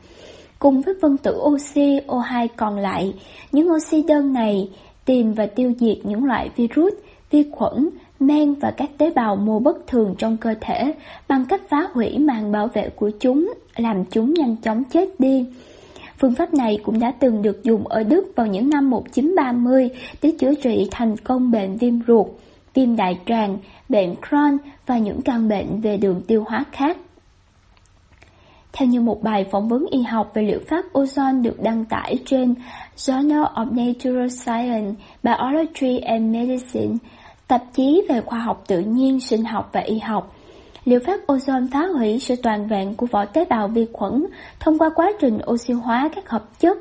Cùng 0.59 0.81
với 0.81 0.95
phân 1.03 1.17
tử 1.17 1.41
oxy, 1.41 2.01
O2 2.07 2.49
còn 2.57 2.79
lại, 2.79 3.15
những 3.53 3.73
oxy 3.73 4.03
đơn 4.03 4.33
này 4.33 4.71
tìm 5.05 5.33
và 5.33 5.47
tiêu 5.47 5.73
diệt 5.81 5.99
những 6.03 6.25
loại 6.25 6.51
virus, 6.57 6.95
vi 7.31 7.51
khuẩn, 7.53 7.89
men 8.21 8.55
và 8.55 8.71
các 8.71 8.91
tế 8.99 9.11
bào 9.11 9.37
mô 9.37 9.59
bất 9.59 9.87
thường 9.87 10.15
trong 10.19 10.37
cơ 10.37 10.55
thể 10.61 10.95
bằng 11.29 11.45
cách 11.49 11.69
phá 11.69 11.89
hủy 11.93 12.19
màng 12.19 12.53
bảo 12.53 12.67
vệ 12.67 12.89
của 12.97 13.11
chúng, 13.21 13.53
làm 13.77 14.05
chúng 14.05 14.35
nhanh 14.35 14.57
chóng 14.57 14.85
chết 14.85 15.09
đi. 15.19 15.47
Phương 16.19 16.35
pháp 16.35 16.55
này 16.55 16.79
cũng 16.83 16.99
đã 16.99 17.13
từng 17.21 17.43
được 17.43 17.65
dùng 17.65 17.87
ở 17.87 18.03
Đức 18.03 18.33
vào 18.37 18.47
những 18.47 18.71
năm 18.71 18.91
1930 18.91 19.89
để 20.23 20.33
chữa 20.39 20.55
trị 20.55 20.89
thành 20.91 21.17
công 21.17 21.51
bệnh 21.51 21.77
viêm 21.77 21.95
ruột, 22.07 22.27
viêm 22.75 22.97
đại 22.97 23.19
tràng, 23.27 23.59
bệnh 23.89 24.15
Crohn 24.29 24.57
và 24.87 24.99
những 24.99 25.23
căn 25.23 25.49
bệnh 25.49 25.81
về 25.81 25.97
đường 25.97 26.21
tiêu 26.27 26.45
hóa 26.49 26.65
khác. 26.73 26.97
Theo 28.73 28.89
như 28.89 29.01
một 29.01 29.23
bài 29.23 29.47
phỏng 29.51 29.69
vấn 29.69 29.87
y 29.91 30.03
học 30.03 30.31
về 30.35 30.43
liệu 30.43 30.61
pháp 30.69 30.85
ozone 30.93 31.43
được 31.43 31.63
đăng 31.63 31.85
tải 31.85 32.19
trên 32.27 32.55
Journal 32.97 33.53
of 33.55 33.87
Natural 33.87 34.29
Science, 34.29 34.95
Biology 35.23 35.99
and 35.99 36.35
Medicine, 36.35 36.97
tạp 37.49 37.63
chí 37.75 38.03
về 38.09 38.21
khoa 38.21 38.39
học 38.39 38.65
tự 38.67 38.81
nhiên, 38.81 39.21
sinh 39.21 39.45
học 39.45 39.71
và 39.73 39.81
y 39.81 39.99
học, 39.99 40.35
liệu 40.89 41.01
pháp 41.01 41.21
ozone 41.27 41.67
phá 41.73 41.87
hủy 41.87 42.19
sự 42.19 42.35
toàn 42.43 42.67
vẹn 42.67 42.95
của 42.95 43.07
vỏ 43.07 43.25
tế 43.25 43.45
bào 43.45 43.69
vi 43.69 43.87
khuẩn 43.93 44.27
thông 44.61 44.79
qua 44.79 44.91
quá 44.95 45.13
trình 45.21 45.39
oxy 45.51 45.73
hóa 45.73 46.11
các 46.15 46.29
hợp 46.29 46.61
chất 46.61 46.79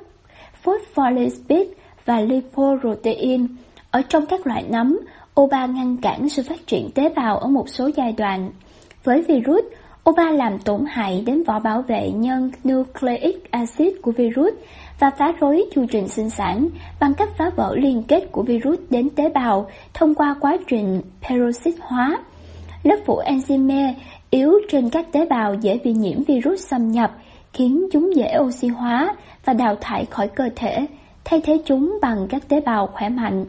phospholipid 0.63 1.67
và 2.05 2.21
lipoprotein. 2.21 3.47
Ở 3.91 4.01
trong 4.09 4.25
các 4.25 4.47
loại 4.47 4.65
nấm, 4.69 4.99
O3 5.35 5.73
ngăn 5.73 5.97
cản 5.97 6.29
sự 6.29 6.43
phát 6.43 6.67
triển 6.67 6.89
tế 6.95 7.09
bào 7.09 7.37
ở 7.37 7.47
một 7.47 7.69
số 7.69 7.89
giai 7.95 8.11
đoạn. 8.11 8.51
Với 9.03 9.21
virus, 9.21 9.63
O3 10.03 10.31
làm 10.31 10.59
tổn 10.59 10.85
hại 10.87 11.23
đến 11.25 11.43
vỏ 11.43 11.59
bảo 11.59 11.81
vệ 11.81 12.11
nhân 12.15 12.51
nucleic 12.69 13.51
acid 13.51 13.93
của 14.01 14.11
virus 14.11 14.53
và 14.99 15.09
phá 15.09 15.33
rối 15.39 15.65
chu 15.75 15.85
trình 15.91 16.07
sinh 16.07 16.29
sản 16.29 16.69
bằng 16.99 17.13
cách 17.13 17.29
phá 17.37 17.49
vỡ 17.55 17.75
liên 17.75 18.03
kết 18.07 18.31
của 18.31 18.43
virus 18.43 18.79
đến 18.89 19.09
tế 19.09 19.29
bào 19.29 19.69
thông 19.93 20.15
qua 20.15 20.35
quá 20.39 20.57
trình 20.67 21.01
peroxid 21.21 21.75
hóa. 21.79 22.17
Lớp 22.83 22.95
phủ 23.05 23.19
enzyme 23.25 23.93
yếu 24.29 24.53
trên 24.69 24.89
các 24.89 25.11
tế 25.11 25.25
bào 25.25 25.53
dễ 25.53 25.79
bị 25.83 25.93
nhiễm 25.93 26.23
virus 26.23 26.67
xâm 26.67 26.91
nhập, 26.91 27.11
khiến 27.53 27.87
chúng 27.91 28.15
dễ 28.15 28.37
oxy 28.39 28.67
hóa 28.67 29.15
và 29.45 29.53
đào 29.53 29.75
thải 29.81 30.05
khỏi 30.05 30.27
cơ 30.27 30.49
thể, 30.55 30.87
thay 31.25 31.41
thế 31.41 31.61
chúng 31.65 31.99
bằng 32.01 32.27
các 32.29 32.49
tế 32.49 32.61
bào 32.61 32.87
khỏe 32.87 33.09
mạnh. 33.09 33.45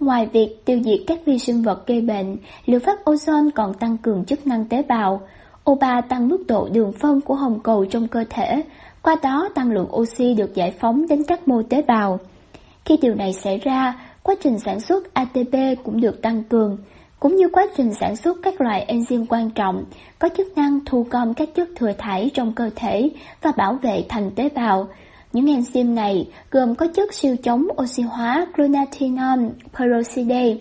Ngoài 0.00 0.26
việc 0.26 0.64
tiêu 0.64 0.80
diệt 0.84 1.00
các 1.06 1.18
vi 1.24 1.38
sinh 1.38 1.62
vật 1.62 1.86
gây 1.86 2.00
bệnh, 2.00 2.36
liệu 2.66 2.80
pháp 2.80 2.98
ozone 3.04 3.50
còn 3.54 3.74
tăng 3.74 3.98
cường 3.98 4.24
chức 4.24 4.46
năng 4.46 4.64
tế 4.64 4.82
bào. 4.82 5.20
O3 5.64 6.02
tăng 6.08 6.28
mức 6.28 6.44
độ 6.48 6.68
đường 6.72 6.92
phân 6.92 7.20
của 7.20 7.34
hồng 7.34 7.60
cầu 7.60 7.84
trong 7.84 8.08
cơ 8.08 8.24
thể, 8.30 8.62
qua 9.02 9.16
đó 9.22 9.48
tăng 9.54 9.72
lượng 9.72 9.96
oxy 9.96 10.34
được 10.34 10.54
giải 10.54 10.70
phóng 10.70 11.06
đến 11.08 11.22
các 11.28 11.48
mô 11.48 11.62
tế 11.62 11.82
bào. 11.82 12.18
Khi 12.84 12.96
điều 12.96 13.14
này 13.14 13.32
xảy 13.32 13.58
ra, 13.58 14.00
quá 14.22 14.34
trình 14.42 14.58
sản 14.58 14.80
xuất 14.80 15.14
ATP 15.14 15.54
cũng 15.84 16.00
được 16.00 16.22
tăng 16.22 16.44
cường, 16.44 16.78
cũng 17.22 17.36
như 17.36 17.48
quá 17.48 17.66
trình 17.76 17.94
sản 17.94 18.16
xuất 18.16 18.38
các 18.42 18.60
loại 18.60 18.86
enzyme 18.88 19.26
quan 19.28 19.50
trọng 19.50 19.84
có 20.18 20.28
chức 20.36 20.56
năng 20.56 20.80
thu 20.86 21.06
gom 21.10 21.34
các 21.34 21.48
chất 21.54 21.68
thừa 21.76 21.92
thải 21.98 22.30
trong 22.34 22.52
cơ 22.52 22.70
thể 22.76 23.10
và 23.42 23.52
bảo 23.56 23.78
vệ 23.82 24.04
thành 24.08 24.30
tế 24.36 24.48
bào. 24.48 24.88
Những 25.32 25.46
enzyme 25.46 25.94
này 25.94 26.28
gồm 26.50 26.74
có 26.74 26.86
chất 26.94 27.14
siêu 27.14 27.36
chống 27.42 27.66
oxy 27.82 28.02
hóa 28.02 28.46
glutathione 28.54 29.48
peroxidase, 29.78 30.56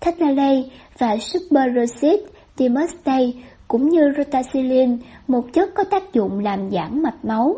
catalase 0.00 0.62
và 0.98 1.16
superoxide 1.16 2.22
dismutase 2.56 3.32
cũng 3.68 3.88
như 3.88 4.12
rotacillin, 4.16 4.98
một 5.28 5.44
chất 5.52 5.74
có 5.74 5.84
tác 5.84 6.12
dụng 6.12 6.38
làm 6.38 6.70
giãn 6.70 7.02
mạch 7.02 7.24
máu. 7.24 7.56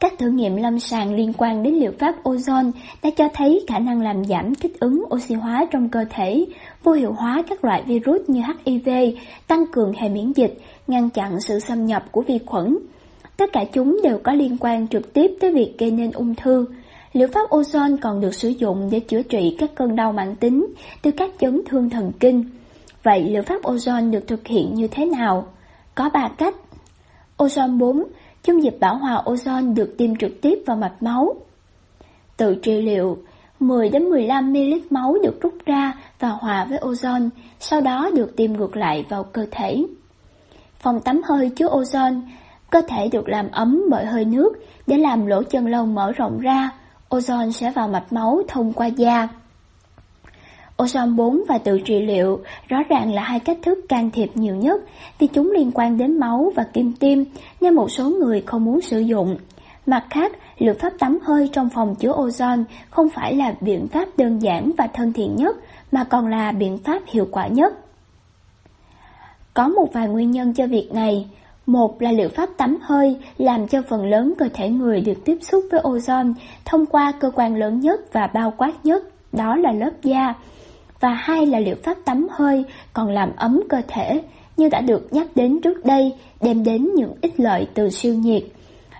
Các 0.00 0.12
thử 0.18 0.28
nghiệm 0.28 0.56
lâm 0.56 0.78
sàng 0.78 1.14
liên 1.14 1.32
quan 1.32 1.62
đến 1.62 1.74
liệu 1.74 1.92
pháp 1.98 2.14
ozone 2.22 2.70
đã 3.02 3.10
cho 3.16 3.28
thấy 3.34 3.64
khả 3.68 3.78
năng 3.78 4.02
làm 4.02 4.24
giảm 4.24 4.54
kích 4.54 4.80
ứng 4.80 5.04
oxy 5.14 5.34
hóa 5.34 5.66
trong 5.70 5.88
cơ 5.88 6.04
thể, 6.10 6.46
vô 6.86 6.92
hiệu 6.92 7.12
hóa 7.12 7.42
các 7.48 7.64
loại 7.64 7.82
virus 7.86 8.20
như 8.26 8.42
HIV, 8.64 8.88
tăng 9.46 9.66
cường 9.72 9.92
hệ 9.92 10.08
miễn 10.08 10.32
dịch, 10.32 10.58
ngăn 10.86 11.10
chặn 11.10 11.40
sự 11.40 11.58
xâm 11.58 11.86
nhập 11.86 12.04
của 12.12 12.22
vi 12.22 12.38
khuẩn. 12.46 12.78
Tất 13.36 13.52
cả 13.52 13.64
chúng 13.72 14.00
đều 14.02 14.18
có 14.24 14.32
liên 14.32 14.56
quan 14.60 14.88
trực 14.88 15.12
tiếp 15.12 15.30
tới 15.40 15.52
việc 15.52 15.74
gây 15.78 15.90
nên 15.90 16.12
ung 16.12 16.34
thư. 16.34 16.66
Liệu 17.12 17.28
pháp 17.28 17.50
ozone 17.50 17.96
còn 18.02 18.20
được 18.20 18.34
sử 18.34 18.48
dụng 18.48 18.88
để 18.90 19.00
chữa 19.00 19.22
trị 19.22 19.56
các 19.58 19.70
cơn 19.74 19.96
đau 19.96 20.12
mãn 20.12 20.36
tính 20.36 20.66
từ 21.02 21.10
các 21.10 21.30
chấn 21.40 21.62
thương 21.66 21.90
thần 21.90 22.12
kinh. 22.20 22.44
Vậy 23.02 23.22
liệu 23.22 23.42
pháp 23.42 23.62
ozone 23.62 24.10
được 24.10 24.28
thực 24.28 24.46
hiện 24.46 24.74
như 24.74 24.88
thế 24.88 25.04
nào? 25.04 25.46
Có 25.94 26.10
3 26.14 26.28
cách. 26.38 26.54
Ozone 27.38 27.78
4 27.78 28.04
Dung 28.46 28.62
dịch 28.62 28.76
bảo 28.80 28.96
hòa 28.96 29.22
ozone 29.24 29.74
được 29.74 29.94
tiêm 29.98 30.16
trực 30.16 30.40
tiếp 30.42 30.58
vào 30.66 30.76
mạch 30.76 31.02
máu. 31.02 31.34
Tự 32.36 32.54
trị 32.54 32.82
liệu 32.82 33.18
10 33.60 33.88
đến 33.88 34.04
15 34.04 34.52
ml 34.52 34.74
máu 34.90 35.16
được 35.22 35.40
rút 35.40 35.54
ra 35.66 35.92
và 36.20 36.28
hòa 36.28 36.64
với 36.64 36.78
ozone, 36.78 37.28
sau 37.58 37.80
đó 37.80 38.10
được 38.14 38.36
tiêm 38.36 38.52
ngược 38.52 38.76
lại 38.76 39.04
vào 39.08 39.24
cơ 39.24 39.46
thể. 39.50 39.84
Phòng 40.78 41.00
tắm 41.00 41.22
hơi 41.24 41.50
chứa 41.50 41.68
ozone, 41.68 42.20
cơ 42.70 42.82
thể 42.88 43.08
được 43.08 43.28
làm 43.28 43.50
ấm 43.50 43.82
bởi 43.90 44.04
hơi 44.04 44.24
nước 44.24 44.52
để 44.86 44.98
làm 44.98 45.26
lỗ 45.26 45.42
chân 45.42 45.66
lông 45.66 45.94
mở 45.94 46.12
rộng 46.12 46.38
ra, 46.40 46.70
ozone 47.10 47.50
sẽ 47.50 47.70
vào 47.70 47.88
mạch 47.88 48.12
máu 48.12 48.42
thông 48.48 48.72
qua 48.72 48.86
da. 48.86 49.28
Ozone 50.76 51.16
4 51.16 51.42
và 51.48 51.58
tự 51.58 51.80
trị 51.80 52.00
liệu 52.00 52.40
rõ 52.68 52.78
ràng 52.88 53.12
là 53.14 53.22
hai 53.22 53.40
cách 53.40 53.58
thức 53.62 53.78
can 53.88 54.10
thiệp 54.10 54.30
nhiều 54.34 54.54
nhất 54.56 54.80
vì 55.18 55.26
chúng 55.26 55.50
liên 55.50 55.70
quan 55.74 55.98
đến 55.98 56.20
máu 56.20 56.52
và 56.56 56.64
kim 56.72 56.92
tim 56.92 57.24
nên 57.60 57.74
một 57.74 57.90
số 57.90 58.10
người 58.10 58.42
không 58.46 58.64
muốn 58.64 58.80
sử 58.80 58.98
dụng. 58.98 59.36
Mặt 59.86 60.06
khác, 60.10 60.32
liệu 60.58 60.74
pháp 60.74 60.92
tắm 60.98 61.18
hơi 61.22 61.50
trong 61.52 61.68
phòng 61.70 61.94
chứa 61.94 62.12
ozone 62.12 62.64
không 62.90 63.08
phải 63.08 63.34
là 63.34 63.54
biện 63.60 63.88
pháp 63.88 64.08
đơn 64.16 64.38
giản 64.38 64.72
và 64.78 64.86
thân 64.86 65.12
thiện 65.12 65.36
nhất 65.36 65.56
mà 65.92 66.04
còn 66.04 66.26
là 66.26 66.52
biện 66.52 66.78
pháp 66.78 67.02
hiệu 67.06 67.28
quả 67.30 67.46
nhất. 67.46 67.72
Có 69.54 69.68
một 69.68 69.92
vài 69.92 70.08
nguyên 70.08 70.30
nhân 70.30 70.54
cho 70.54 70.66
việc 70.66 70.90
này. 70.92 71.26
Một 71.66 72.02
là 72.02 72.12
liệu 72.12 72.28
pháp 72.28 72.48
tắm 72.56 72.78
hơi 72.82 73.16
làm 73.38 73.68
cho 73.68 73.82
phần 73.88 74.06
lớn 74.06 74.34
cơ 74.38 74.48
thể 74.54 74.68
người 74.68 75.00
được 75.00 75.24
tiếp 75.24 75.38
xúc 75.40 75.64
với 75.70 75.80
ozone 75.80 76.32
thông 76.64 76.86
qua 76.86 77.12
cơ 77.20 77.30
quan 77.34 77.56
lớn 77.56 77.80
nhất 77.80 78.12
và 78.12 78.26
bao 78.26 78.54
quát 78.56 78.72
nhất, 78.84 79.04
đó 79.32 79.56
là 79.56 79.72
lớp 79.72 79.90
da 80.02 80.34
và 81.00 81.10
hai 81.10 81.46
là 81.46 81.60
liệu 81.60 81.76
pháp 81.84 81.96
tắm 82.04 82.26
hơi 82.30 82.64
còn 82.92 83.08
làm 83.08 83.32
ấm 83.36 83.60
cơ 83.68 83.82
thể, 83.88 84.22
như 84.56 84.68
đã 84.68 84.80
được 84.80 85.12
nhắc 85.12 85.26
đến 85.34 85.60
trước 85.60 85.84
đây, 85.84 86.14
đem 86.40 86.64
đến 86.64 86.90
những 86.94 87.12
ích 87.20 87.40
lợi 87.40 87.66
từ 87.74 87.90
siêu 87.90 88.14
nhiệt. 88.14 88.42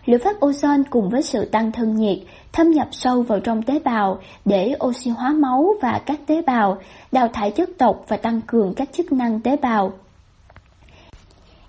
Liệu 0.06 0.18
pháp 0.18 0.40
ozone 0.40 0.82
cùng 0.90 1.08
với 1.08 1.22
sự 1.22 1.44
tăng 1.44 1.72
thân 1.72 1.96
nhiệt 1.96 2.18
thâm 2.52 2.70
nhập 2.70 2.88
sâu 2.90 3.22
vào 3.22 3.40
trong 3.40 3.62
tế 3.62 3.78
bào 3.84 4.18
để 4.44 4.75
oxy 4.84 5.10
hóa 5.10 5.32
máu 5.32 5.75
và 5.82 6.00
các 6.06 6.20
tế 6.26 6.42
bào, 6.42 6.78
đào 7.12 7.28
thải 7.28 7.50
chất 7.50 7.70
độc 7.78 8.04
và 8.08 8.16
tăng 8.16 8.40
cường 8.46 8.75
các 8.75 8.88
chức 8.92 9.12
năng 9.12 9.40
tế 9.40 9.56
bào. 9.56 9.92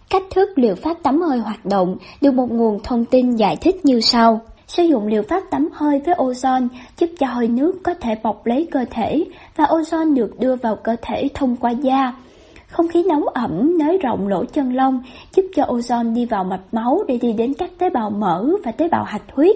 Cách 0.10 0.24
thức 0.30 0.50
liệu 0.56 0.76
pháp 0.76 0.98
tắm 1.04 1.22
hơi 1.22 1.40
hoạt 1.40 1.66
động 1.66 1.98
được 2.22 2.34
một 2.34 2.52
nguồn 2.52 2.80
thông 2.84 3.06
tin 3.06 3.36
giải 3.36 3.56
thích 3.56 3.86
như 3.86 4.02
sau. 4.02 4.42
Sử 4.68 4.84
dụng 4.84 5.08
liệu 5.08 5.24
pháp 5.30 5.44
tắm 5.52 5.70
hơi 5.74 6.02
với 6.06 6.16
ozone 6.16 6.68
giúp 6.98 7.10
cho 7.20 7.28
hơi 7.28 7.48
nước 7.48 7.76
có 7.84 7.94
thể 7.94 8.16
bọc 8.24 8.46
lấy 8.46 8.68
cơ 8.72 8.86
thể 8.92 9.26
và 9.56 9.66
ozone 9.66 10.14
được 10.14 10.40
đưa 10.40 10.56
vào 10.56 10.76
cơ 10.76 10.96
thể 11.02 11.30
thông 11.34 11.56
qua 11.56 11.72
da. 11.72 12.14
Không 12.68 12.88
khí 12.88 13.04
nóng 13.04 13.28
ẩm, 13.28 13.78
nới 13.80 13.98
rộng 13.98 14.28
lỗ 14.28 14.46
chân 14.46 14.74
lông, 14.76 15.02
giúp 15.36 15.46
cho 15.56 15.64
ozone 15.64 16.14
đi 16.14 16.26
vào 16.26 16.44
mạch 16.44 16.64
máu 16.72 17.04
để 17.08 17.18
đi 17.22 17.34
đến 17.34 17.54
các 17.54 17.72
tế 17.78 17.90
bào 17.90 18.10
mỡ 18.10 18.46
và 18.64 18.72
tế 18.72 18.88
bào 18.90 19.04
hạch 19.04 19.32
huyết. 19.34 19.56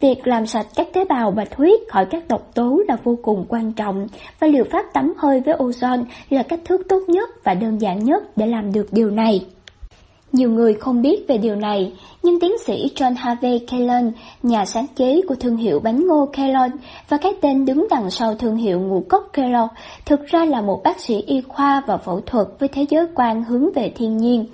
Việc 0.00 0.26
làm 0.26 0.46
sạch 0.46 0.66
các 0.74 0.88
tế 0.92 1.04
bào 1.04 1.30
bạch 1.30 1.56
huyết 1.56 1.80
khỏi 1.88 2.06
các 2.06 2.28
độc 2.28 2.54
tố 2.54 2.82
là 2.88 2.96
vô 3.04 3.18
cùng 3.22 3.44
quan 3.48 3.72
trọng 3.72 4.06
và 4.40 4.46
liệu 4.46 4.64
pháp 4.70 4.86
tắm 4.92 5.12
hơi 5.16 5.40
với 5.40 5.54
ozone 5.54 6.04
là 6.30 6.42
cách 6.42 6.60
thức 6.64 6.80
tốt 6.88 7.02
nhất 7.08 7.30
và 7.44 7.54
đơn 7.54 7.80
giản 7.80 8.04
nhất 8.04 8.36
để 8.36 8.46
làm 8.46 8.72
được 8.72 8.86
điều 8.92 9.10
này. 9.10 9.46
Nhiều 10.32 10.50
người 10.50 10.74
không 10.74 11.02
biết 11.02 11.24
về 11.28 11.38
điều 11.38 11.56
này, 11.56 11.92
nhưng 12.22 12.40
tiến 12.40 12.58
sĩ 12.58 12.92
John 12.96 13.14
Harvey 13.16 13.58
Kellogg, 13.58 14.12
nhà 14.42 14.64
sáng 14.64 14.86
chế 14.96 15.20
của 15.28 15.34
thương 15.34 15.56
hiệu 15.56 15.80
bánh 15.80 16.06
ngô 16.06 16.26
Kellogg 16.32 16.76
và 17.08 17.16
cái 17.16 17.32
tên 17.40 17.64
đứng 17.64 17.86
đằng 17.90 18.10
sau 18.10 18.34
thương 18.34 18.56
hiệu 18.56 18.80
ngũ 18.80 19.04
cốc 19.08 19.30
Kellogg, 19.32 19.68
thực 20.06 20.26
ra 20.26 20.44
là 20.44 20.60
một 20.60 20.80
bác 20.84 21.00
sĩ 21.00 21.22
y 21.26 21.40
khoa 21.40 21.82
và 21.86 21.96
phẫu 21.96 22.20
thuật 22.20 22.46
với 22.58 22.68
thế 22.68 22.86
giới 22.90 23.06
quan 23.14 23.44
hướng 23.44 23.72
về 23.72 23.92
thiên 23.96 24.16
nhiên. 24.16 24.46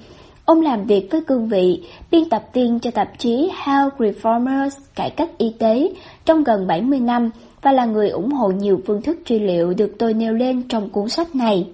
Ông 0.45 0.61
làm 0.61 0.85
việc 0.85 1.09
với 1.11 1.21
cương 1.21 1.49
vị 1.49 1.83
biên 2.11 2.29
tập 2.29 2.43
viên 2.53 2.81
cho 2.81 2.91
tạp 2.91 3.19
chí 3.19 3.51
Health 3.65 3.95
Reformers 3.99 4.71
cải 4.95 5.11
cách 5.11 5.31
y 5.39 5.55
tế 5.59 5.93
trong 6.25 6.45
gần 6.45 6.67
70 6.67 7.01
năm 7.01 7.31
và 7.63 7.73
là 7.73 7.85
người 7.85 8.09
ủng 8.09 8.31
hộ 8.31 8.49
nhiều 8.51 8.81
phương 8.87 9.03
thức 9.03 9.19
trị 9.25 9.39
liệu 9.39 9.75
được 9.75 9.93
tôi 9.99 10.15
nêu 10.15 10.35
lên 10.35 10.63
trong 10.69 10.91
cuốn 10.91 11.09
sách 11.09 11.37
này. 11.37 11.67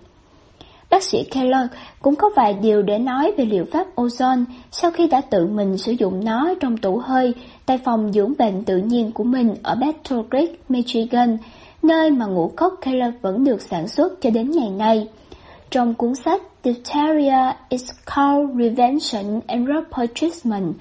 Bác 0.94 1.02
sĩ 1.02 1.24
Keller 1.24 1.66
cũng 2.02 2.16
có 2.16 2.30
vài 2.36 2.54
điều 2.54 2.82
để 2.82 2.98
nói 2.98 3.32
về 3.36 3.44
liệu 3.44 3.64
pháp 3.72 3.86
ozone 3.96 4.44
sau 4.70 4.90
khi 4.90 5.06
đã 5.06 5.20
tự 5.20 5.46
mình 5.46 5.78
sử 5.78 5.92
dụng 5.92 6.24
nó 6.24 6.54
trong 6.60 6.76
tủ 6.76 6.98
hơi 6.98 7.34
tại 7.66 7.78
phòng 7.84 8.12
dưỡng 8.12 8.32
bệnh 8.38 8.64
tự 8.64 8.76
nhiên 8.76 9.12
của 9.12 9.24
mình 9.24 9.54
ở 9.62 9.74
Battle 9.74 10.22
Creek, 10.30 10.70
Michigan, 10.70 11.38
nơi 11.82 12.10
mà 12.10 12.26
ngũ 12.26 12.52
cốc 12.56 12.74
Keller 12.80 13.14
vẫn 13.22 13.44
được 13.44 13.62
sản 13.62 13.88
xuất 13.88 14.20
cho 14.20 14.30
đến 14.30 14.50
ngày 14.50 14.70
nay. 14.70 15.08
Trong 15.70 15.94
cuốn 15.94 16.14
sách 16.14 16.42
Diphtheria 16.64 17.52
is 17.68 17.90
Called 18.06 18.50
Prevention 18.54 19.40
and 19.46 19.68
Proper 19.68 20.10
Treatment, 20.14 20.74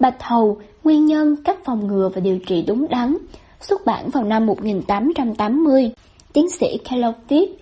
Bạch 0.00 0.22
Hầu, 0.22 0.58
Nguyên 0.84 1.06
nhân, 1.06 1.36
cách 1.44 1.58
phòng 1.64 1.86
ngừa 1.86 2.10
và 2.14 2.20
điều 2.20 2.38
trị 2.38 2.64
đúng 2.66 2.88
đắn, 2.88 3.16
xuất 3.60 3.86
bản 3.86 4.10
vào 4.10 4.24
năm 4.24 4.46
1880. 4.46 5.92
Tiến 6.32 6.50
sĩ 6.50 6.78
Kellogg 6.84 7.14
viết, 7.28 7.59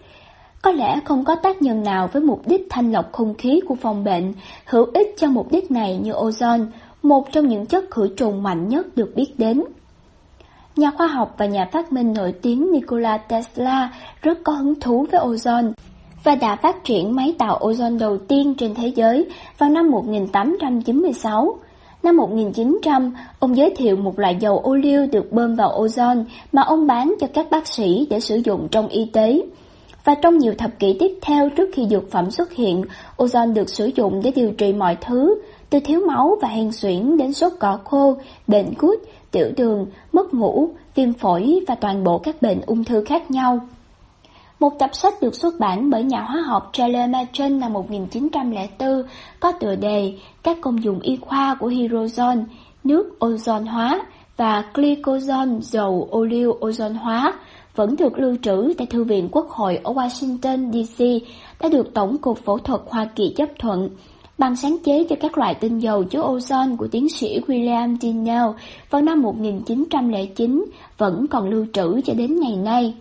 có 0.63 0.71
lẽ 0.71 1.01
không 1.05 1.25
có 1.25 1.35
tác 1.35 1.63
nhân 1.63 1.83
nào 1.83 2.09
với 2.13 2.23
mục 2.23 2.43
đích 2.47 2.67
thanh 2.71 2.93
lọc 2.93 3.13
không 3.13 3.35
khí 3.35 3.61
của 3.69 3.75
phòng 3.75 4.05
bệnh 4.05 4.33
hữu 4.65 4.87
ích 4.95 5.15
cho 5.17 5.27
mục 5.27 5.53
đích 5.53 5.71
này 5.71 5.97
như 5.97 6.13
ozone, 6.13 6.67
một 7.03 7.33
trong 7.33 7.47
những 7.47 7.67
chất 7.67 7.91
khử 7.91 8.09
trùng 8.17 8.43
mạnh 8.43 8.69
nhất 8.69 8.97
được 8.97 9.13
biết 9.17 9.39
đến. 9.39 9.65
Nhà 10.77 10.91
khoa 10.91 11.07
học 11.07 11.35
và 11.39 11.47
nhà 11.47 11.69
phát 11.73 11.93
minh 11.93 12.13
nổi 12.13 12.35
tiếng 12.43 12.73
Nikola 12.73 13.19
Tesla 13.19 13.93
rất 14.23 14.39
có 14.45 14.53
hứng 14.53 14.81
thú 14.81 15.07
với 15.13 15.21
ozone 15.21 15.73
và 16.25 16.35
đã 16.35 16.57
phát 16.57 16.85
triển 16.85 17.15
máy 17.15 17.35
tạo 17.39 17.59
ozone 17.61 17.99
đầu 17.99 18.19
tiên 18.19 18.55
trên 18.59 18.75
thế 18.75 18.89
giới 18.89 19.27
vào 19.59 19.71
năm 19.71 19.91
1896. 19.91 21.59
Năm 22.03 22.17
1900, 22.17 23.15
ông 23.39 23.57
giới 23.57 23.75
thiệu 23.77 23.97
một 23.97 24.19
loại 24.19 24.37
dầu 24.41 24.59
ô 24.59 24.75
liu 24.75 25.07
được 25.07 25.33
bơm 25.33 25.55
vào 25.55 25.83
ozone 25.83 26.25
mà 26.53 26.63
ông 26.63 26.87
bán 26.87 27.15
cho 27.21 27.27
các 27.35 27.51
bác 27.51 27.67
sĩ 27.67 28.07
để 28.11 28.21
sử 28.21 28.37
dụng 28.37 28.69
trong 28.71 28.89
y 28.89 29.11
tế 29.13 29.43
và 30.09 30.15
trong 30.15 30.39
nhiều 30.39 30.55
thập 30.59 30.79
kỷ 30.79 30.97
tiếp 31.01 31.19
theo 31.23 31.49
trước 31.51 31.71
khi 31.73 31.87
dược 31.91 32.11
phẩm 32.11 32.31
xuất 32.31 32.53
hiện, 32.53 32.83
ozone 33.17 33.53
được 33.53 33.69
sử 33.69 33.91
dụng 33.95 34.21
để 34.25 34.33
điều 34.37 34.53
trị 34.53 34.73
mọi 34.73 34.97
thứ, 35.01 35.41
từ 35.71 35.81
thiếu 35.81 36.01
máu 36.07 36.39
và 36.43 36.49
hen 36.49 36.73
suyễn 36.73 37.17
đến 37.17 37.33
sốt 37.33 37.53
cỏ 37.61 37.79
khô, 37.85 38.17
bệnh 38.47 38.75
gút, 38.79 38.99
tiểu 39.31 39.51
đường, 39.57 39.87
mất 40.13 40.35
ngủ, 40.35 40.71
viêm 40.95 41.13
phổi 41.13 41.61
và 41.67 41.75
toàn 41.75 42.05
bộ 42.05 42.19
các 42.19 42.43
bệnh 42.43 42.61
ung 42.67 42.85
thư 42.85 43.05
khác 43.05 43.31
nhau. 43.31 43.61
Một 44.61 44.79
tập 44.79 44.91
sách 44.93 45.15
được 45.21 45.35
xuất 45.35 45.61
bản 45.61 45.91
bởi 45.91 46.03
nhà 46.03 46.21
hóa 46.21 46.43
học 46.47 46.71
Charles 46.73 47.11
Machen 47.11 47.61
năm 47.61 47.73
1904 47.73 49.03
có 49.41 49.53
tựa 49.53 49.75
đề 49.75 50.13
Các 50.43 50.59
công 50.61 50.83
dụng 50.85 51.01
y 51.01 51.17
khoa 51.17 51.57
của 51.61 51.69
hydrozone, 51.69 52.45
nước 52.85 53.17
ozone 53.21 53.67
hóa 53.67 54.01
và 54.37 54.65
glycozone 54.75 55.61
dầu 55.61 56.09
ô 56.11 56.25
liu 56.25 56.59
ozone 56.61 56.95
hóa 56.95 57.33
vẫn 57.79 57.97
được 57.97 58.19
lưu 58.19 58.37
trữ 58.43 58.73
tại 58.79 58.87
Thư 58.87 59.05
viện 59.05 59.29
Quốc 59.33 59.49
hội 59.49 59.81
ở 59.83 59.93
Washington, 59.93 60.73
D.C. 60.73 61.05
đã 61.61 61.69
được 61.69 61.95
Tổng 61.95 62.19
cục 62.19 62.39
Phẫu 62.39 62.59
thuật 62.59 62.81
Hoa 62.87 63.05
Kỳ 63.17 63.35
chấp 63.37 63.49
thuận 63.59 63.89
bằng 64.39 64.57
sáng 64.57 64.77
chế 64.85 65.05
cho 65.05 65.17
các 65.21 65.39
loại 65.39 65.55
tinh 65.55 65.79
dầu 65.79 66.05
chứa 66.05 66.21
ozone 66.21 66.77
của 66.77 66.89
tiến 66.89 67.09
sĩ 67.09 67.41
William 67.47 67.97
Dinell 68.01 68.47
vào 68.91 69.03
năm 69.03 69.23
1909 69.23 70.65
vẫn 70.99 71.27
còn 71.27 71.51
lưu 71.51 71.67
trữ 71.73 72.01
cho 72.01 72.15
đến 72.15 72.41
ngày 72.41 72.57
nay. 72.57 72.95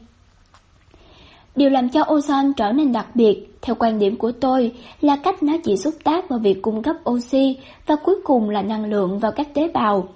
Điều 1.55 1.69
làm 1.69 1.89
cho 1.89 2.01
ozone 2.01 2.53
trở 2.57 2.72
nên 2.72 2.91
đặc 2.91 3.15
biệt, 3.15 3.57
theo 3.62 3.75
quan 3.79 4.00
điểm 4.00 4.15
của 4.15 4.31
tôi, 4.31 4.72
là 5.01 5.15
cách 5.15 5.43
nó 5.43 5.53
chỉ 5.63 5.77
xúc 5.77 5.93
tác 6.03 6.29
vào 6.29 6.39
việc 6.39 6.62
cung 6.62 6.84
cấp 6.84 6.96
oxy 7.10 7.57
và 7.86 7.96
cuối 7.96 8.15
cùng 8.24 8.50
là 8.50 8.62
năng 8.62 8.86
lượng 8.86 9.19
vào 9.19 9.31
các 9.31 9.53
tế 9.53 9.67
bào. 9.74 10.07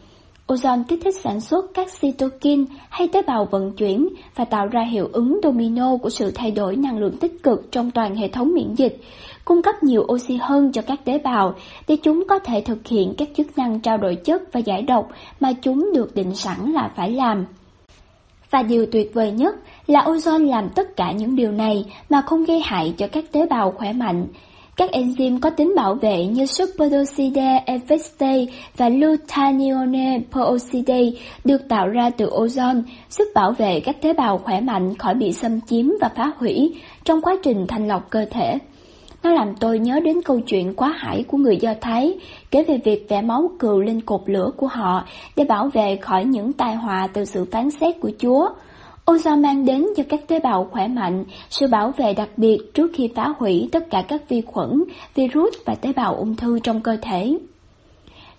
Ozone 0.51 0.84
kích 0.88 1.00
thích 1.03 1.15
sản 1.15 1.41
xuất 1.41 1.65
các 1.74 1.88
cytokine 2.01 2.63
hay 2.89 3.08
tế 3.08 3.22
bào 3.22 3.46
vận 3.46 3.72
chuyển 3.72 4.10
và 4.36 4.46
tạo 4.46 4.67
ra 4.67 4.81
hiệu 4.81 5.10
ứng 5.13 5.39
domino 5.43 5.98
của 5.98 6.10
sự 6.10 6.31
thay 6.36 6.51
đổi 6.51 6.75
năng 6.75 6.98
lượng 6.98 7.17
tích 7.17 7.43
cực 7.43 7.72
trong 7.72 7.91
toàn 7.91 8.15
hệ 8.15 8.27
thống 8.27 8.53
miễn 8.53 8.75
dịch, 8.75 8.98
cung 9.46 9.62
cấp 9.62 9.84
nhiều 9.84 10.08
oxy 10.13 10.38
hơn 10.41 10.72
cho 10.72 10.81
các 10.81 11.05
tế 11.05 11.17
bào 11.17 11.53
để 11.88 11.96
chúng 11.96 12.24
có 12.29 12.39
thể 12.39 12.62
thực 12.62 12.88
hiện 12.88 13.13
các 13.17 13.29
chức 13.38 13.58
năng 13.58 13.79
trao 13.79 13.98
đổi 13.98 14.15
chất 14.15 14.41
và 14.53 14.60
giải 14.60 14.81
độc 14.81 15.10
mà 15.39 15.53
chúng 15.53 15.93
được 15.93 16.15
định 16.15 16.36
sẵn 16.36 16.72
là 16.72 16.91
phải 16.96 17.12
làm. 17.12 17.46
Và 18.50 18.63
điều 18.63 18.86
tuyệt 18.86 19.13
vời 19.13 19.31
nhất 19.31 19.55
là 19.88 20.01
ozone 20.01 20.50
làm 20.50 20.70
tất 20.70 20.96
cả 20.96 21.12
những 21.12 21.36
điều 21.36 21.51
này 21.51 21.86
mà 22.10 22.22
không 22.22 22.46
gây 22.46 22.62
hại 22.63 22.93
cho 22.98 23.08
các 23.08 23.31
tế 23.31 23.46
bào 23.46 23.72
khỏe 23.72 23.93
mạnh. 23.93 24.27
Các 24.81 24.91
enzyme 24.91 25.39
có 25.39 25.50
tính 25.50 25.73
bảo 25.75 25.95
vệ 25.95 26.25
như 26.25 26.45
superoxide 26.45 27.63
efestase 27.65 28.45
và 28.77 28.89
glutathione 28.89 30.19
peroxidase 30.31 31.19
được 31.43 31.67
tạo 31.69 31.88
ra 31.88 32.09
từ 32.09 32.29
ozone, 32.29 32.81
giúp 33.09 33.23
bảo 33.35 33.51
vệ 33.51 33.79
các 33.79 34.01
tế 34.01 34.13
bào 34.13 34.38
khỏe 34.38 34.61
mạnh 34.61 34.95
khỏi 34.95 35.13
bị 35.13 35.33
xâm 35.33 35.61
chiếm 35.61 35.85
và 36.01 36.09
phá 36.15 36.31
hủy 36.38 36.75
trong 37.03 37.21
quá 37.21 37.35
trình 37.43 37.65
thanh 37.67 37.88
lọc 37.88 38.09
cơ 38.09 38.25
thể. 38.31 38.57
Nó 39.23 39.31
làm 39.31 39.55
tôi 39.59 39.79
nhớ 39.79 40.00
đến 40.00 40.21
câu 40.21 40.39
chuyện 40.39 40.73
quá 40.73 40.93
hải 40.97 41.23
của 41.23 41.38
người 41.38 41.57
Do 41.57 41.73
Thái, 41.81 42.13
kể 42.51 42.63
về 42.63 42.77
việc 42.77 43.05
vẽ 43.09 43.21
máu 43.21 43.51
cừu 43.59 43.79
lên 43.79 44.01
cột 44.01 44.21
lửa 44.25 44.51
của 44.57 44.67
họ 44.67 45.05
để 45.35 45.43
bảo 45.43 45.69
vệ 45.73 45.95
khỏi 45.95 46.25
những 46.25 46.53
tai 46.53 46.75
họa 46.75 47.07
từ 47.13 47.25
sự 47.25 47.45
phán 47.51 47.71
xét 47.71 48.00
của 48.01 48.11
Chúa. 48.19 48.50
Ozone 49.05 49.41
mang 49.41 49.65
đến 49.65 49.88
cho 49.98 50.03
các 50.10 50.27
tế 50.27 50.39
bào 50.39 50.67
khỏe 50.72 50.88
mạnh 50.88 51.25
sự 51.50 51.67
bảo 51.67 51.91
vệ 51.98 52.13
đặc 52.13 52.29
biệt 52.38 52.58
trước 52.74 52.91
khi 52.93 53.10
phá 53.15 53.34
hủy 53.38 53.70
tất 53.72 53.89
cả 53.89 54.01
các 54.08 54.29
vi 54.29 54.41
khuẩn, 54.41 54.84
virus 55.15 55.53
và 55.65 55.75
tế 55.75 55.93
bào 55.93 56.15
ung 56.15 56.36
thư 56.36 56.60
trong 56.60 56.81
cơ 56.81 56.98
thể. 57.01 57.38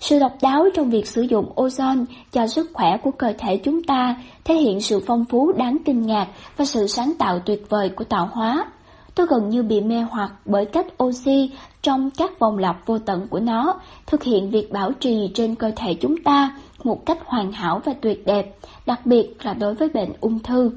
Sự 0.01 0.19
độc 0.19 0.33
đáo 0.43 0.67
trong 0.75 0.91
việc 0.91 1.07
sử 1.07 1.23
dụng 1.23 1.53
ozone 1.57 2.05
cho 2.33 2.47
sức 2.47 2.71
khỏe 2.75 2.97
của 3.03 3.11
cơ 3.11 3.33
thể 3.39 3.57
chúng 3.57 3.83
ta 3.83 4.17
thể 4.45 4.55
hiện 4.55 4.81
sự 4.81 5.03
phong 5.07 5.25
phú 5.25 5.53
đáng 5.53 5.79
kinh 5.85 6.07
ngạc 6.07 6.27
và 6.57 6.65
sự 6.65 6.87
sáng 6.87 7.13
tạo 7.19 7.39
tuyệt 7.39 7.67
vời 7.69 7.89
của 7.89 8.05
tạo 8.05 8.29
hóa. 8.33 8.65
Tôi 9.15 9.27
gần 9.27 9.49
như 9.49 9.63
bị 9.63 9.81
mê 9.81 10.01
hoặc 10.11 10.33
bởi 10.45 10.65
cách 10.65 11.03
oxy 11.03 11.51
trong 11.83 12.11
các 12.11 12.39
vòng 12.39 12.59
lọc 12.59 12.77
vô 12.87 12.99
tận 12.99 13.27
của 13.31 13.41
nó, 13.41 13.75
thực 14.07 14.23
hiện 14.23 14.51
việc 14.51 14.73
bảo 14.73 14.93
trì 14.93 15.31
trên 15.35 15.55
cơ 15.55 15.71
thể 15.77 15.95
chúng 15.95 16.17
ta 16.17 16.57
một 16.85 17.07
cách 17.07 17.19
hoàn 17.25 17.53
hảo 17.53 17.81
và 17.85 17.93
tuyệt 18.01 18.27
đẹp, 18.27 18.57
đặc 18.87 19.07
biệt 19.07 19.37
là 19.43 19.55
đối 19.55 19.75
với 19.75 19.89
bệnh 19.89 20.13
ung 20.21 20.39
thư. 20.39 20.71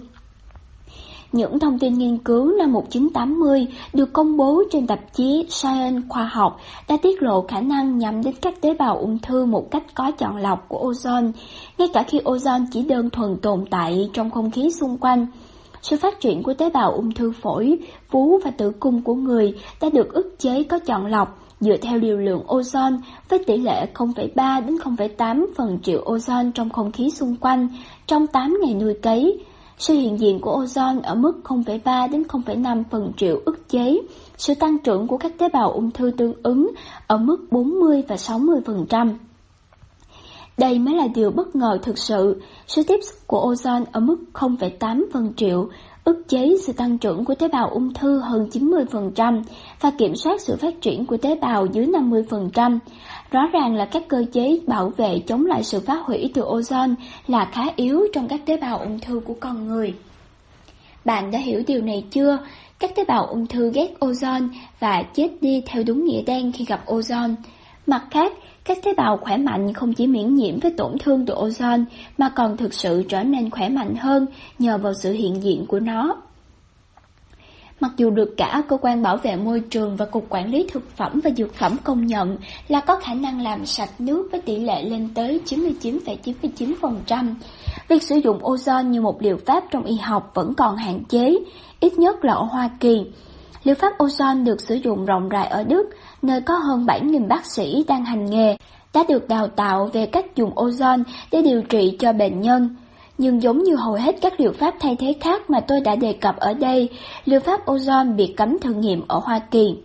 Những 1.32 1.60
thông 1.60 1.80
tin 1.80 1.94
nghiên 1.94 2.18
cứu 2.18 2.52
năm 2.58 2.74
1980 2.74 3.68
được 3.94 4.14
công 4.14 4.38
bố 4.38 4.64
trên 4.72 4.88
tạp 4.88 5.14
chí 5.14 5.46
Science 5.50 6.02
khoa 6.10 6.26
học 6.26 6.60
đã 6.88 6.98
tiết 7.02 7.24
lộ 7.24 7.42
khả 7.42 7.62
năng 7.62 7.98
nhắm 7.98 8.24
đến 8.24 8.34
các 8.42 8.62
tế 8.62 8.74
bào 8.74 8.98
ung 8.98 9.20
thư 9.20 9.46
một 9.46 9.72
cách 9.72 9.84
có 9.96 10.12
chọn 10.12 10.38
lọc 10.38 10.66
của 10.68 10.92
ozone, 10.92 11.32
ngay 11.78 11.88
cả 11.94 12.04
khi 12.04 12.20
ozone 12.20 12.66
chỉ 12.72 12.82
đơn 12.84 13.10
thuần 13.10 13.38
tồn 13.38 13.66
tại 13.70 14.10
trong 14.14 14.30
không 14.30 14.52
khí 14.52 14.72
xung 14.72 14.98
quanh. 14.98 15.28
Sự 15.82 15.98
phát 15.98 16.20
triển 16.20 16.44
của 16.44 16.54
tế 16.54 16.70
bào 16.70 16.92
ung 16.92 17.12
thư 17.12 17.32
phổi, 17.42 17.80
vú 18.12 18.40
và 18.44 18.52
tử 18.52 18.72
cung 18.80 19.02
của 19.02 19.16
người 19.16 19.54
đã 19.82 19.90
được 19.90 20.14
ức 20.14 20.36
chế 20.40 20.64
có 20.64 20.80
chọn 20.80 21.06
lọc 21.06 21.46
dựa 21.60 21.78
theo 21.78 21.98
liều 21.98 22.18
lượng 22.18 22.44
ozone 22.48 22.98
với 23.30 23.44
tỷ 23.48 23.58
lệ 23.58 23.88
0,3 23.94 24.66
đến 24.66 24.76
0,8 24.76 25.46
phần 25.58 25.80
triệu 25.84 26.04
ozone 26.06 26.52
trong 26.52 26.70
không 26.70 26.92
khí 26.92 27.10
xung 27.10 27.36
quanh 27.36 27.68
trong 28.08 28.28
8 28.28 28.58
ngày 28.62 28.74
nuôi 28.74 28.94
cấy. 28.94 29.40
Sự 29.78 29.94
hiện 29.94 30.20
diện 30.20 30.40
của 30.40 30.64
ozone 30.64 31.02
ở 31.04 31.16
mức 31.16 31.42
0,3 31.44 32.12
đến 32.12 32.24
0,5 32.24 32.84
phần 32.92 33.12
triệu 33.18 33.42
ức 33.46 33.70
chế, 33.70 34.02
sự 34.38 34.56
tăng 34.56 34.78
trưởng 34.78 35.08
của 35.08 35.18
các 35.18 35.38
tế 35.38 35.50
bào 35.50 35.72
ung 35.72 35.92
thư 35.92 36.12
tương 36.18 36.34
ứng 36.44 36.72
ở 37.08 37.18
mức 37.18 37.38
40 37.52 38.04
và 38.08 38.16
60%. 38.16 39.14
Đây 40.58 40.80
mới 40.80 40.96
là 40.96 41.08
điều 41.16 41.32
bất 41.32 41.56
ngờ 41.56 41.78
thực 41.84 41.98
sự, 41.98 42.42
sự 42.68 42.84
tiếp 42.84 43.00
xúc 43.04 43.20
của 43.28 43.54
ozone 43.54 43.84
ở 43.92 44.00
mức 44.00 44.18
0,8 44.34 45.04
phần 45.14 45.34
triệu, 45.36 45.70
ức 46.04 46.24
chế 46.28 46.56
sự 46.62 46.74
tăng 46.74 46.98
trưởng 46.98 47.26
của 47.26 47.36
tế 47.36 47.48
bào 47.48 47.70
ung 47.70 47.94
thư 47.94 48.20
hơn 48.20 48.50
90% 48.52 49.44
và 49.82 49.92
kiểm 49.98 50.16
soát 50.16 50.42
sự 50.42 50.56
phát 50.56 50.82
triển 50.82 51.06
của 51.06 51.18
tế 51.18 51.36
bào 51.36 51.66
dưới 51.66 51.86
50%. 51.86 52.80
Rõ 53.32 53.48
ràng 53.54 53.76
là 53.76 53.86
các 53.86 54.04
cơ 54.08 54.26
chế 54.34 54.60
bảo 54.68 54.90
vệ 54.98 55.20
chống 55.28 55.46
lại 55.46 55.64
sự 55.64 55.80
phá 55.80 55.96
hủy 56.04 56.32
từ 56.34 56.42
ozone 56.42 56.94
là 57.28 57.46
khá 57.52 57.64
yếu 57.76 58.08
trong 58.14 58.28
các 58.28 58.42
tế 58.46 58.58
bào 58.58 58.78
ung 58.78 59.00
thư 59.00 59.20
của 59.26 59.36
con 59.40 59.68
người. 59.68 59.94
Bạn 61.06 61.32
đã 61.32 61.40
hiểu 61.40 61.64
điều 61.68 61.82
này 61.82 62.04
chưa? 62.12 62.38
Các 62.80 62.96
tế 62.96 63.06
bào 63.06 63.26
ung 63.26 63.48
thư 63.48 63.72
ghét 63.74 63.94
ozone 64.00 64.48
và 64.80 65.04
chết 65.14 65.30
đi 65.42 65.64
theo 65.66 65.84
đúng 65.84 66.06
nghĩa 66.06 66.22
đen 66.22 66.52
khi 66.52 66.66
gặp 66.66 66.86
ozone. 66.86 67.36
Mặt 67.88 68.06
khác, 68.12 68.34
các 68.64 68.78
tế 68.84 68.94
bào 68.94 69.18
khỏe 69.18 69.38
mạnh 69.38 69.74
không 69.74 69.94
chỉ 69.94 70.08
miễn 70.08 70.36
nhiễm 70.36 70.60
với 70.60 70.72
tổn 70.72 70.98
thương 71.00 71.26
từ 71.26 71.34
ozone 71.36 71.84
mà 72.18 72.30
còn 72.30 72.58
thực 72.58 72.74
sự 72.74 73.04
trở 73.10 73.24
nên 73.24 73.50
khỏe 73.50 73.70
mạnh 73.70 73.96
hơn 73.96 74.26
nhờ 74.60 74.78
vào 74.78 74.94
sự 74.94 75.12
hiện 75.12 75.44
diện 75.44 75.66
của 75.66 75.80
nó. 75.80 76.16
Mặc 77.80 77.92
dù 77.98 78.10
được 78.10 78.34
cả 78.38 78.62
cơ 78.68 78.78
quan 78.78 79.04
bảo 79.04 79.18
vệ 79.18 79.36
môi 79.36 79.60
trường 79.60 79.96
và 79.96 80.06
cục 80.06 80.26
quản 80.30 80.52
lý 80.52 80.68
thực 80.72 80.90
phẩm 80.98 81.20
và 81.24 81.30
dược 81.38 81.54
phẩm 81.54 81.78
công 81.84 82.06
nhận 82.06 82.38
là 82.68 82.80
có 82.80 82.98
khả 82.98 83.14
năng 83.14 83.42
làm 83.42 83.66
sạch 83.66 83.90
nước 84.00 84.28
với 84.32 84.42
tỷ 84.42 84.60
lệ 84.60 84.84
lên 84.84 85.10
tới 85.16 85.42
99,99%, 85.46 87.34
việc 87.88 88.04
sử 88.04 88.16
dụng 88.16 88.40
ozone 88.40 88.84
như 88.84 89.02
một 89.02 89.22
liệu 89.22 89.38
pháp 89.46 89.64
trong 89.72 89.84
y 89.84 89.96
học 89.96 90.32
vẫn 90.34 90.54
còn 90.54 90.76
hạn 90.76 91.04
chế, 91.10 91.36
ít 91.80 91.94
nhất 92.00 92.26
là 92.26 92.34
ở 92.34 92.44
Hoa 92.44 92.70
Kỳ. 92.80 93.06
Liệu 93.64 93.76
pháp 93.76 93.98
ozone 93.98 94.44
được 94.44 94.62
sử 94.62 94.76
dụng 94.76 95.06
rộng 95.06 95.30
rãi 95.30 95.48
ở 95.48 95.64
Đức, 95.64 95.90
nơi 96.22 96.42
có 96.42 96.58
hơn 96.58 96.86
7.000 96.86 97.28
bác 97.28 97.46
sĩ 97.46 97.86
đang 97.88 98.06
hành 98.06 98.26
nghề, 98.26 98.58
đã 98.94 99.04
được 99.10 99.28
đào 99.28 99.48
tạo 99.48 99.90
về 99.94 100.06
cách 100.06 100.36
dùng 100.36 100.56
ozone 100.56 101.04
để 101.32 101.42
điều 101.42 101.62
trị 101.62 101.98
cho 102.00 102.14
bệnh 102.14 102.42
nhân. 102.42 102.76
Nhưng 103.18 103.42
giống 103.42 103.64
như 103.64 103.76
hầu 103.76 103.94
hết 103.94 104.16
các 104.22 104.40
liệu 104.40 104.52
pháp 104.52 104.76
thay 104.80 104.96
thế 105.00 105.16
khác 105.22 105.50
mà 105.50 105.60
tôi 105.60 105.82
đã 105.82 105.96
đề 105.96 106.14
cập 106.14 106.38
ở 106.38 106.54
đây, 106.54 106.90
liệu 107.26 107.40
pháp 107.40 107.66
ozone 107.66 108.16
bị 108.16 108.34
cấm 108.38 108.60
thử 108.60 108.74
nghiệm 108.74 109.08
ở 109.08 109.20
Hoa 109.24 109.40
Kỳ. 109.40 109.76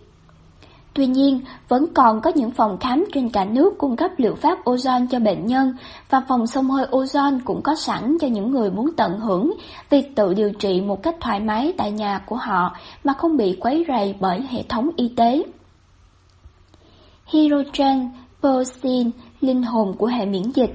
Tuy 0.93 1.07
nhiên, 1.07 1.41
vẫn 1.67 1.85
còn 1.93 2.21
có 2.21 2.31
những 2.35 2.51
phòng 2.51 2.77
khám 2.79 3.05
trên 3.13 3.29
cả 3.29 3.45
nước 3.45 3.77
cung 3.77 3.95
cấp 3.95 4.11
liệu 4.17 4.35
pháp 4.35 4.63
ozone 4.65 5.07
cho 5.11 5.19
bệnh 5.19 5.45
nhân 5.45 5.73
và 6.09 6.21
phòng 6.27 6.47
xông 6.47 6.69
hơi 6.69 6.85
ozone 6.91 7.39
cũng 7.45 7.61
có 7.61 7.75
sẵn 7.75 8.17
cho 8.21 8.27
những 8.27 8.51
người 8.51 8.71
muốn 8.71 8.89
tận 8.97 9.19
hưởng 9.19 9.53
việc 9.89 10.15
tự 10.15 10.33
điều 10.33 10.51
trị 10.53 10.81
một 10.81 11.03
cách 11.03 11.15
thoải 11.19 11.39
mái 11.39 11.73
tại 11.77 11.91
nhà 11.91 12.19
của 12.25 12.35
họ 12.35 12.77
mà 13.03 13.13
không 13.13 13.37
bị 13.37 13.57
quấy 13.59 13.85
rầy 13.87 14.15
bởi 14.19 14.41
hệ 14.49 14.63
thống 14.69 14.89
y 14.95 15.07
tế. 15.15 15.43
Hydrogen 17.25 18.09
peroxide, 18.43 19.09
linh 19.41 19.63
hồn 19.63 19.93
của 19.97 20.07
hệ 20.07 20.25
miễn 20.25 20.51
dịch 20.53 20.71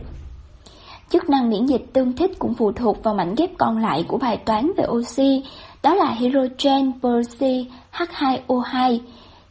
Chức 1.11 1.31
năng 1.31 1.51
miễn 1.51 1.67
dịch 1.67 1.87
tương 1.93 2.13
thích 2.13 2.31
cũng 2.39 2.55
phụ 2.55 2.73
thuộc 2.73 3.03
vào 3.03 3.15
mảnh 3.15 3.35
ghép 3.37 3.51
còn 3.59 3.79
lại 3.79 4.05
của 4.09 4.19
bài 4.19 4.37
toán 4.37 4.73
về 4.77 4.85
oxy, 4.89 5.45
đó 5.83 5.95
là 5.95 6.11
hydrogen 6.11 6.93
peroxide 7.03 7.65
H2O2. 7.93 8.99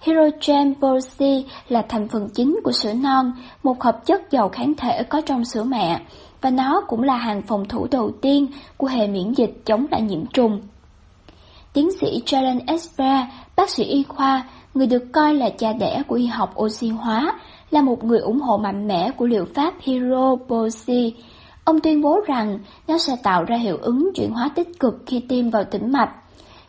Hydrogen 0.02 0.74
peroxide 0.82 1.44
là 1.70 1.82
thành 1.90 2.08
phần 2.08 2.30
chính 2.34 2.60
của 2.64 2.72
sữa 2.72 2.94
non, 2.94 3.32
một 3.64 3.84
hợp 3.84 4.06
chất 4.06 4.32
giàu 4.32 4.50
kháng 4.50 4.74
thể 4.78 5.04
có 5.04 5.22
trong 5.22 5.46
sữa 5.46 5.64
mẹ, 5.64 6.00
và 6.42 6.50
nó 6.50 6.82
cũng 6.88 7.04
là 7.04 7.18
hàng 7.18 7.42
phòng 7.42 7.66
thủ 7.66 7.88
đầu 7.92 8.12
tiên 8.22 8.48
của 8.78 8.88
hệ 8.88 9.08
miễn 9.08 9.34
dịch 9.34 9.62
chống 9.66 9.86
lại 9.92 10.02
nhiễm 10.02 10.26
trùng. 10.26 10.62
Tiến 11.74 11.92
sĩ 11.92 12.22
Jalen 12.26 12.60
Esper, 12.68 13.20
bác 13.56 13.70
sĩ 13.70 13.84
y 13.84 14.04
khoa, 14.04 14.44
người 14.74 14.88
được 14.88 15.04
coi 15.12 15.34
là 15.34 15.50
cha 15.50 15.74
đẻ 15.74 16.04
của 16.08 16.16
y 16.16 16.26
học 16.26 16.54
oxy 16.60 16.90
hóa, 16.90 17.40
là 17.72 17.82
một 17.82 18.04
người 18.04 18.20
ủng 18.20 18.40
hộ 18.40 18.58
mạnh 18.58 18.88
mẽ 18.88 19.12
của 19.12 19.26
liệu 19.26 19.46
pháp 19.54 19.74
Hero 19.82 20.36
Ông 21.66 21.80
tuyên 21.80 22.02
bố 22.02 22.20
rằng 22.28 22.60
nó 22.88 22.98
sẽ 22.98 23.16
tạo 23.24 23.44
ra 23.44 23.56
hiệu 23.58 23.78
ứng 23.82 24.12
chuyển 24.16 24.32
hóa 24.32 24.50
tích 24.56 24.80
cực 24.80 25.04
khi 25.06 25.20
tiêm 25.20 25.50
vào 25.50 25.64
tĩnh 25.64 25.92
mạch. 25.92 26.10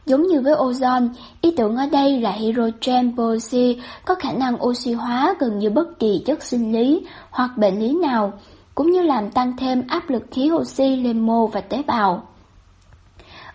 Giống 0.06 0.22
như 0.22 0.40
với 0.40 0.54
ozone, 0.54 1.08
ý 1.40 1.54
tưởng 1.56 1.76
ở 1.76 1.86
đây 1.92 2.20
là 2.20 2.30
hydrogen 2.30 3.16
peroxide 3.16 3.82
có 4.04 4.14
khả 4.14 4.32
năng 4.32 4.64
oxy 4.66 4.92
hóa 4.92 5.34
gần 5.38 5.58
như 5.58 5.70
bất 5.70 5.98
kỳ 5.98 6.22
chất 6.26 6.42
sinh 6.42 6.72
lý 6.72 7.06
hoặc 7.30 7.50
bệnh 7.56 7.80
lý 7.80 7.94
nào, 8.02 8.32
cũng 8.74 8.90
như 8.90 9.02
làm 9.02 9.30
tăng 9.30 9.56
thêm 9.56 9.82
áp 9.88 10.10
lực 10.10 10.22
khí 10.30 10.50
oxy 10.52 10.96
lên 10.96 11.26
mô 11.26 11.46
và 11.46 11.60
tế 11.60 11.82
bào. 11.86 12.22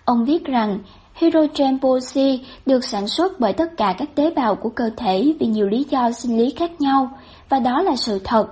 Ông 0.06 0.26
viết 0.26 0.46
rằng 0.46 0.80
hydrogen 1.14 1.80
peroxide 1.82 2.44
được 2.66 2.84
sản 2.84 3.08
xuất 3.08 3.40
bởi 3.40 3.54
tất 3.54 3.78
cả 3.78 3.96
các 3.98 4.16
tế 4.16 4.30
bào 4.36 4.56
của 4.56 4.70
cơ 4.70 4.90
thể 4.98 5.34
vì 5.40 5.48
nhiều 5.48 5.68
lý 5.68 5.86
do 5.90 6.12
sinh 6.12 6.38
lý 6.38 6.50
khác 6.50 6.82
nhau, 6.82 7.12
và 7.50 7.60
đó 7.60 7.82
là 7.82 7.96
sự 7.96 8.20
thật. 8.24 8.48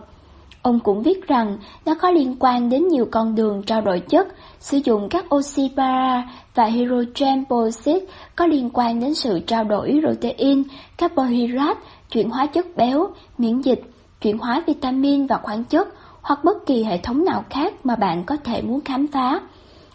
Ông 0.69 0.79
cũng 0.79 1.03
viết 1.03 1.27
rằng 1.27 1.57
nó 1.85 1.95
có 1.95 2.11
liên 2.11 2.35
quan 2.39 2.69
đến 2.69 2.87
nhiều 2.87 3.07
con 3.11 3.35
đường 3.35 3.63
trao 3.63 3.81
đổi 3.81 3.99
chất, 3.99 4.27
sử 4.59 4.77
dụng 4.83 5.09
các 5.09 5.35
oxy 5.35 5.71
para 5.77 6.29
và 6.55 6.65
hydrogen 6.65 7.45
peroxide 7.49 8.05
có 8.35 8.45
liên 8.45 8.69
quan 8.73 8.99
đến 8.99 9.13
sự 9.13 9.39
trao 9.39 9.63
đổi 9.63 10.01
protein, 10.01 10.63
carbohydrate, 10.97 11.79
chuyển 12.11 12.29
hóa 12.29 12.45
chất 12.45 12.65
béo, 12.75 13.07
miễn 13.37 13.61
dịch, 13.61 13.81
chuyển 14.21 14.37
hóa 14.37 14.63
vitamin 14.67 15.25
và 15.25 15.37
khoáng 15.43 15.63
chất 15.63 15.87
hoặc 16.21 16.43
bất 16.43 16.65
kỳ 16.65 16.83
hệ 16.83 16.97
thống 16.97 17.25
nào 17.25 17.43
khác 17.49 17.73
mà 17.85 17.95
bạn 17.95 18.23
có 18.23 18.37
thể 18.43 18.61
muốn 18.61 18.81
khám 18.81 19.07
phá. 19.07 19.39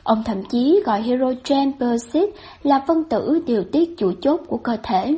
Ông 0.02 0.22
thậm 0.24 0.44
chí 0.44 0.82
gọi 0.84 1.02
hydrogen 1.02 1.72
peroxide 1.80 2.32
là 2.62 2.84
phân 2.86 3.04
tử 3.04 3.42
điều 3.46 3.64
tiết 3.72 3.98
chủ 3.98 4.12
chốt 4.22 4.40
của 4.46 4.56
cơ 4.56 4.76
thể. 4.82 5.16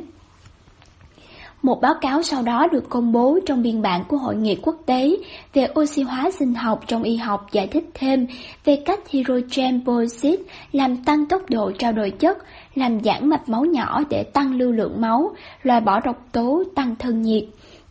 Một 1.67 1.81
báo 1.81 1.93
cáo 2.01 2.23
sau 2.23 2.43
đó 2.43 2.67
được 2.71 2.89
công 2.89 3.11
bố 3.11 3.39
trong 3.45 3.61
biên 3.61 3.81
bản 3.81 4.03
của 4.07 4.17
Hội 4.17 4.35
nghị 4.35 4.55
quốc 4.55 4.75
tế 4.85 5.17
về 5.53 5.67
oxy 5.79 6.01
hóa 6.01 6.31
sinh 6.39 6.53
học 6.53 6.79
trong 6.87 7.03
y 7.03 7.15
học 7.15 7.47
giải 7.51 7.67
thích 7.67 7.83
thêm 7.93 8.27
về 8.65 8.75
cách 8.85 8.99
hydrogen 9.09 9.85
peroxide 9.85 10.43
làm 10.71 11.03
tăng 11.03 11.25
tốc 11.25 11.41
độ 11.49 11.71
trao 11.71 11.91
đổi 11.91 12.11
chất, 12.11 12.37
làm 12.75 13.03
giãn 13.03 13.29
mạch 13.29 13.49
máu 13.49 13.65
nhỏ 13.65 14.03
để 14.09 14.23
tăng 14.23 14.55
lưu 14.55 14.71
lượng 14.71 15.01
máu, 15.01 15.31
loại 15.63 15.81
bỏ 15.81 15.99
độc 15.99 16.27
tố, 16.31 16.63
tăng 16.75 16.95
thân 16.95 17.21
nhiệt, 17.21 17.43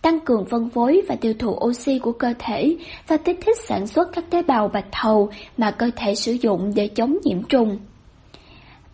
tăng 0.03 0.21
cường 0.21 0.45
phân 0.51 0.69
phối 0.69 1.03
và 1.09 1.17
tiêu 1.17 1.35
thụ 1.39 1.59
oxy 1.67 1.99
của 1.99 2.13
cơ 2.13 2.35
thể 2.39 2.77
và 3.09 3.17
kích 3.17 3.39
thích 3.47 3.59
sản 3.69 3.87
xuất 3.87 4.09
các 4.13 4.25
tế 4.31 4.43
bào 4.43 4.69
bạch 4.69 4.89
thầu 4.93 5.31
mà 5.57 5.71
cơ 5.71 5.91
thể 5.97 6.15
sử 6.15 6.33
dụng 6.33 6.73
để 6.75 6.89
chống 6.89 7.19
nhiễm 7.25 7.43
trùng. 7.43 7.79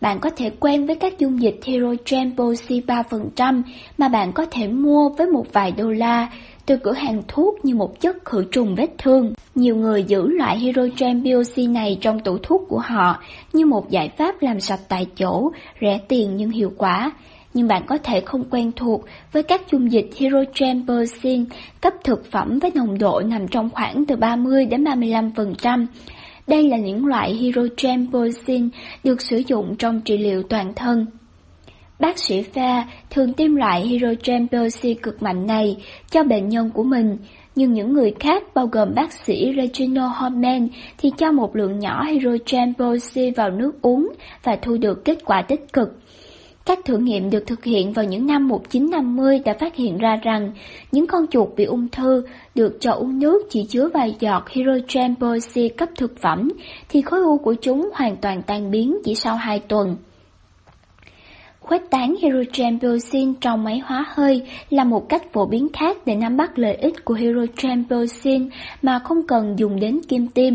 Bạn 0.03 0.19
có 0.19 0.29
thể 0.29 0.49
quen 0.59 0.85
với 0.85 0.95
các 0.95 1.19
dung 1.19 1.41
dịch 1.41 1.59
hydrogen 1.63 2.31
peroxide 2.37 2.95
3% 3.09 3.61
mà 3.97 4.07
bạn 4.07 4.31
có 4.33 4.45
thể 4.51 4.67
mua 4.67 5.09
với 5.09 5.27
một 5.27 5.45
vài 5.53 5.71
đô 5.71 5.91
la 5.91 6.29
từ 6.65 6.77
cửa 6.77 6.93
hàng 6.93 7.21
thuốc 7.27 7.65
như 7.65 7.75
một 7.75 7.99
chất 7.99 8.25
khử 8.25 8.45
trùng 8.51 8.75
vết 8.75 8.87
thương. 8.97 9.33
Nhiều 9.55 9.75
người 9.75 10.03
giữ 10.03 10.27
loại 10.27 10.57
hydrogen 10.57 11.23
peroxide 11.23 11.73
này 11.73 11.97
trong 12.01 12.19
tủ 12.19 12.37
thuốc 12.37 12.61
của 12.69 12.79
họ 12.79 13.21
như 13.53 13.65
một 13.65 13.89
giải 13.89 14.09
pháp 14.17 14.41
làm 14.41 14.59
sạch 14.59 14.79
tại 14.89 15.07
chỗ, 15.15 15.51
rẻ 15.81 15.99
tiền 16.07 16.35
nhưng 16.37 16.49
hiệu 16.49 16.71
quả. 16.77 17.11
Nhưng 17.53 17.67
bạn 17.67 17.85
có 17.87 17.97
thể 17.97 18.21
không 18.25 18.43
quen 18.49 18.71
thuộc 18.75 19.05
với 19.31 19.43
các 19.43 19.61
dung 19.71 19.91
dịch 19.91 20.09
hydrogen 20.15 20.87
peroxide 20.87 21.43
cấp 21.81 21.93
thực 22.03 22.31
phẩm 22.31 22.59
với 22.59 22.71
nồng 22.75 22.97
độ 22.97 23.21
nằm 23.25 23.47
trong 23.47 23.69
khoảng 23.69 24.05
từ 24.05 24.15
30 24.15 24.65
đến 24.65 24.83
35%. 24.83 25.85
Đây 26.47 26.69
là 26.69 26.77
những 26.77 27.05
loại 27.05 27.33
hydrogen 27.33 28.07
peroxide 28.11 28.67
được 29.03 29.21
sử 29.21 29.41
dụng 29.47 29.75
trong 29.79 30.01
trị 30.01 30.17
liệu 30.17 30.43
toàn 30.43 30.73
thân. 30.75 31.05
Bác 31.99 32.19
sĩ 32.19 32.41
pha 32.41 32.87
thường 33.09 33.33
tiêm 33.33 33.55
loại 33.55 33.81
hydrogen 33.81 34.47
peroxide 34.47 34.99
cực 35.03 35.23
mạnh 35.23 35.47
này 35.47 35.77
cho 36.11 36.23
bệnh 36.23 36.49
nhân 36.49 36.69
của 36.73 36.83
mình, 36.83 37.17
nhưng 37.55 37.73
những 37.73 37.93
người 37.93 38.13
khác 38.19 38.43
bao 38.53 38.67
gồm 38.67 38.95
bác 38.95 39.13
sĩ 39.13 39.53
Reginald 39.57 40.11
Horman 40.15 40.67
thì 40.97 41.11
cho 41.17 41.31
một 41.31 41.55
lượng 41.55 41.79
nhỏ 41.79 42.03
hydrogen 42.03 42.73
peroxide 42.79 43.31
vào 43.31 43.49
nước 43.49 43.81
uống 43.81 44.13
và 44.43 44.57
thu 44.61 44.77
được 44.77 45.05
kết 45.05 45.17
quả 45.25 45.41
tích 45.41 45.73
cực. 45.73 46.02
Các 46.65 46.79
thử 46.85 46.97
nghiệm 46.97 47.29
được 47.29 47.43
thực 47.47 47.63
hiện 47.63 47.93
vào 47.93 48.05
những 48.05 48.27
năm 48.27 48.47
1950 48.47 49.39
đã 49.45 49.53
phát 49.59 49.75
hiện 49.75 49.97
ra 49.97 50.15
rằng 50.23 50.51
những 50.91 51.07
con 51.07 51.27
chuột 51.27 51.49
bị 51.55 51.63
ung 51.63 51.87
thư 51.89 52.23
được 52.55 52.77
cho 52.79 52.91
uống 52.91 53.19
nước 53.19 53.47
chỉ 53.49 53.65
chứa 53.69 53.89
vài 53.93 54.15
giọt 54.19 54.49
hydrogen 54.49 55.15
peroxide 55.15 55.75
cấp 55.75 55.89
thực 55.97 56.17
phẩm 56.17 56.49
thì 56.89 57.01
khối 57.01 57.19
u 57.19 57.37
của 57.37 57.53
chúng 57.53 57.89
hoàn 57.93 58.17
toàn 58.17 58.41
tan 58.41 58.71
biến 58.71 58.97
chỉ 59.03 59.15
sau 59.15 59.35
2 59.35 59.59
tuần. 59.59 59.95
Khuếch 61.59 61.89
tán 61.89 62.15
hydrogen 62.21 62.79
peroxide 62.79 63.31
trong 63.41 63.63
máy 63.63 63.81
hóa 63.85 64.05
hơi 64.07 64.41
là 64.69 64.83
một 64.83 65.09
cách 65.09 65.33
phổ 65.33 65.45
biến 65.45 65.67
khác 65.73 65.97
để 66.05 66.15
nắm 66.15 66.37
bắt 66.37 66.59
lợi 66.59 66.75
ích 66.75 67.05
của 67.05 67.13
hydrogen 67.13 67.83
peroxide 67.89 68.45
mà 68.81 68.99
không 68.99 69.27
cần 69.27 69.59
dùng 69.59 69.79
đến 69.79 69.99
kim 70.07 70.27
tiêm. 70.27 70.53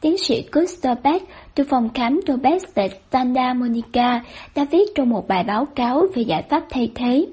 Tiến 0.00 0.18
sĩ 0.18 0.44
Gustav 0.52 0.98
Beck 1.02 1.28
từ 1.54 1.64
phòng 1.64 1.88
khám 1.94 2.20
Tobes 2.26 2.64
tại 2.74 2.90
Santa 3.12 3.54
Monica 3.54 4.24
đã 4.54 4.66
viết 4.70 4.94
trong 4.94 5.08
một 5.08 5.28
bài 5.28 5.44
báo 5.44 5.64
cáo 5.64 6.06
về 6.14 6.22
giải 6.22 6.42
pháp 6.42 6.64
thay 6.70 6.90
thế. 6.94 7.26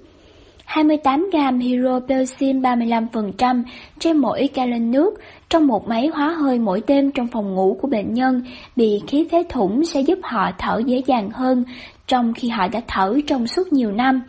28 0.66 1.30
gram 1.32 1.60
hydroperoxin 1.60 2.62
35% 2.62 3.64
trên 4.00 4.18
mỗi 4.18 4.50
gallon 4.54 4.92
nước 4.92 5.14
trong 5.50 5.68
một 5.68 5.88
máy 5.88 6.08
hóa 6.08 6.30
hơi 6.30 6.60
mỗi 6.60 6.82
đêm 6.88 7.12
trong 7.12 7.28
phòng 7.28 7.56
ngủ 7.56 7.78
của 7.82 7.88
bệnh 7.88 8.14
nhân 8.14 8.42
bị 8.76 9.02
khí 9.08 9.28
phế 9.32 9.44
thủng 9.50 9.86
sẽ 9.86 10.02
giúp 10.02 10.20
họ 10.24 10.52
thở 10.58 10.82
dễ 10.86 11.02
dàng 11.08 11.30
hơn 11.30 11.64
trong 12.08 12.34
khi 12.34 12.50
họ 12.50 12.68
đã 12.68 12.82
thở 12.88 13.20
trong 13.28 13.48
suốt 13.48 13.74
nhiều 13.74 13.92
năm. 13.92 14.22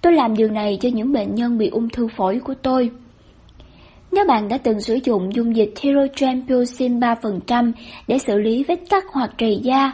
Tôi 0.00 0.12
làm 0.12 0.36
điều 0.36 0.48
này 0.48 0.78
cho 0.80 0.88
những 0.92 1.12
bệnh 1.12 1.34
nhân 1.34 1.58
bị 1.58 1.68
ung 1.68 1.88
thư 1.88 2.08
phổi 2.16 2.40
của 2.44 2.54
tôi. 2.54 2.90
Nếu 4.14 4.24
bạn 4.24 4.48
đã 4.48 4.58
từng 4.58 4.80
sử 4.80 4.98
dụng 5.04 5.34
dung 5.34 5.56
dịch 5.56 5.74
hydrogen 5.80 6.46
3% 7.00 7.72
để 8.08 8.18
xử 8.18 8.38
lý 8.38 8.64
vết 8.68 8.80
cắt 8.90 9.04
hoặc 9.12 9.30
trầy 9.38 9.60
da, 9.62 9.92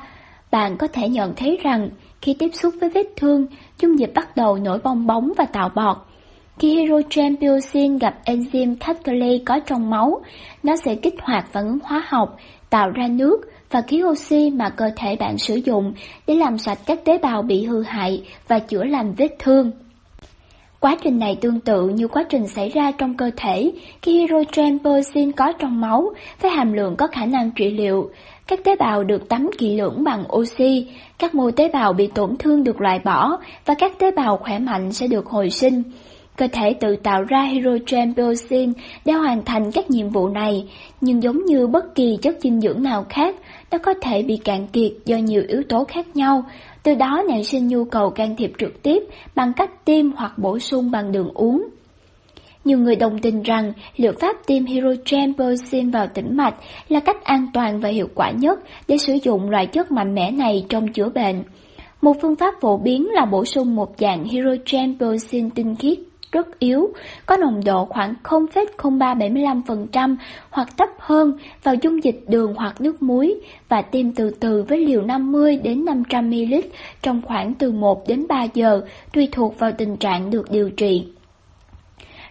bạn 0.51 0.77
có 0.77 0.87
thể 0.87 1.09
nhận 1.09 1.35
thấy 1.37 1.59
rằng 1.63 1.91
khi 2.23 2.37
tiếp 2.39 2.49
xúc 2.53 2.75
với 2.81 2.91
vết 2.91 3.07
thương, 3.17 3.47
dung 3.81 3.99
dịch 3.99 4.13
bắt 4.15 4.37
đầu 4.37 4.57
nổi 4.59 4.79
bong 4.85 5.07
bóng 5.07 5.33
và 5.37 5.45
tạo 5.45 5.69
bọt. 5.75 5.97
Khi 6.59 6.77
hydrogen 6.77 7.99
gặp 7.99 8.19
enzyme 8.25 8.77
catalase 8.81 9.45
có 9.47 9.59
trong 9.67 9.91
máu, 9.91 10.21
nó 10.63 10.77
sẽ 10.77 10.95
kích 10.95 11.15
hoạt 11.23 11.53
phản 11.53 11.67
ứng 11.67 11.79
hóa 11.83 12.05
học, 12.09 12.37
tạo 12.71 12.91
ra 12.91 13.09
nước 13.09 13.41
và 13.71 13.81
khí 13.81 14.03
oxy 14.03 14.51
mà 14.51 14.69
cơ 14.69 14.91
thể 14.97 15.17
bạn 15.17 15.39
sử 15.39 15.55
dụng 15.55 15.93
để 16.27 16.35
làm 16.35 16.59
sạch 16.59 16.79
các 16.87 17.05
tế 17.05 17.19
bào 17.19 17.43
bị 17.43 17.65
hư 17.65 17.83
hại 17.83 18.23
và 18.49 18.59
chữa 18.59 18.85
lành 18.85 19.13
vết 19.13 19.37
thương. 19.39 19.71
Quá 20.81 20.97
trình 21.03 21.19
này 21.19 21.37
tương 21.41 21.61
tự 21.61 21.89
như 21.89 22.09
quá 22.09 22.25
trình 22.29 22.47
xảy 22.47 22.69
ra 22.69 22.93
trong 22.99 23.17
cơ 23.17 23.31
thể 23.37 23.73
khi 24.03 24.19
hydrogen 24.19 24.79
peroxide 24.85 25.33
có 25.37 25.53
trong 25.59 25.81
máu 25.81 26.13
với 26.41 26.51
hàm 26.51 26.73
lượng 26.73 26.97
có 26.97 27.07
khả 27.07 27.27
năng 27.27 27.51
trị 27.51 27.71
liệu. 27.71 28.11
Các 28.47 28.65
tế 28.65 28.77
bào 28.77 29.05
được 29.05 29.29
tắm 29.29 29.51
kỹ 29.59 29.77
lưỡng 29.77 30.05
bằng 30.05 30.25
oxy, 30.37 30.87
các 31.19 31.35
mô 31.35 31.51
tế 31.51 31.69
bào 31.69 31.93
bị 31.93 32.07
tổn 32.07 32.37
thương 32.37 32.65
được 32.65 32.81
loại 32.81 32.99
bỏ 33.05 33.39
và 33.67 33.75
các 33.75 33.99
tế 33.99 34.11
bào 34.11 34.37
khỏe 34.37 34.59
mạnh 34.59 34.93
sẽ 34.93 35.07
được 35.07 35.27
hồi 35.27 35.51
sinh. 35.51 35.83
Cơ 36.37 36.49
thể 36.53 36.75
tự 36.81 36.97
tạo 36.97 37.23
ra 37.23 37.43
hydrogen 37.43 38.15
peroxide 38.15 38.73
để 39.05 39.13
hoàn 39.13 39.45
thành 39.45 39.71
các 39.73 39.91
nhiệm 39.91 40.09
vụ 40.09 40.29
này, 40.29 40.69
nhưng 41.01 41.23
giống 41.23 41.45
như 41.45 41.67
bất 41.67 41.95
kỳ 41.95 42.19
chất 42.23 42.37
dinh 42.41 42.61
dưỡng 42.61 42.83
nào 42.83 43.05
khác, 43.09 43.37
nó 43.71 43.79
có 43.79 43.95
thể 44.03 44.23
bị 44.23 44.37
cạn 44.37 44.67
kiệt 44.67 44.93
do 45.05 45.17
nhiều 45.17 45.43
yếu 45.49 45.63
tố 45.69 45.85
khác 45.85 46.07
nhau, 46.15 46.45
từ 46.83 46.95
đó 46.95 47.23
nảy 47.29 47.45
sinh 47.45 47.69
nhu 47.69 47.85
cầu 47.85 48.11
can 48.11 48.37
thiệp 48.37 48.53
trực 48.59 48.83
tiếp 48.83 49.03
bằng 49.35 49.53
cách 49.57 49.85
tiêm 49.85 50.13
hoặc 50.13 50.39
bổ 50.39 50.59
sung 50.59 50.91
bằng 50.91 51.13
đường 51.13 51.31
uống. 51.35 51.69
Nhiều 52.65 52.79
người 52.79 52.97
đồng 52.97 53.19
tình 53.19 53.43
rằng 53.43 53.73
liệu 53.97 54.13
pháp 54.21 54.37
tiêm 54.47 54.65
hydrogen 54.65 55.35
peroxide 55.39 55.91
vào 55.93 56.07
tĩnh 56.07 56.37
mạch 56.37 56.55
là 56.89 57.01
cách 57.01 57.25
an 57.25 57.47
toàn 57.55 57.81
và 57.81 57.89
hiệu 57.89 58.09
quả 58.15 58.31
nhất 58.31 58.61
để 58.89 58.99
sử 58.99 59.13
dụng 59.23 59.51
loại 59.51 59.67
chất 59.67 59.93
mạnh 59.93 60.15
mẽ 60.15 60.31
này 60.31 60.67
trong 60.69 60.89
chữa 60.89 61.09
bệnh. 61.09 61.43
Một 62.01 62.17
phương 62.23 62.37
pháp 62.37 62.55
phổ 62.61 62.77
biến 62.77 63.09
là 63.11 63.25
bổ 63.25 63.45
sung 63.45 63.77
một 63.77 63.95
dạng 63.99 64.25
hydrogen 64.25 64.99
peroxide 64.99 65.49
tinh 65.55 65.77
khiết 65.77 65.99
rất 66.33 66.59
yếu, 66.59 66.93
có 67.27 67.37
nồng 67.37 67.65
độ 67.65 67.85
khoảng 67.85 68.15
0,0375% 68.25 70.17
hoặc 70.51 70.69
thấp 70.77 70.89
hơn 70.99 71.39
vào 71.63 71.75
dung 71.75 72.05
dịch 72.05 72.25
đường 72.29 72.55
hoặc 72.55 72.81
nước 72.81 73.03
muối 73.03 73.35
và 73.69 73.83
tiêm 73.83 74.13
từ 74.13 74.31
từ 74.31 74.63
với 74.63 74.87
liều 74.87 75.03
50 75.03 75.57
đến 75.57 75.85
500 75.85 76.31
ml 76.31 76.55
trong 77.03 77.23
khoảng 77.23 77.55
từ 77.55 77.73
1 77.73 78.09
đến 78.09 78.27
3 78.29 78.45
giờ, 78.55 78.83
tùy 79.13 79.29
thuộc 79.33 79.59
vào 79.59 79.73
tình 79.73 79.97
trạng 79.97 80.31
được 80.31 80.51
điều 80.51 80.71
trị. 80.71 81.07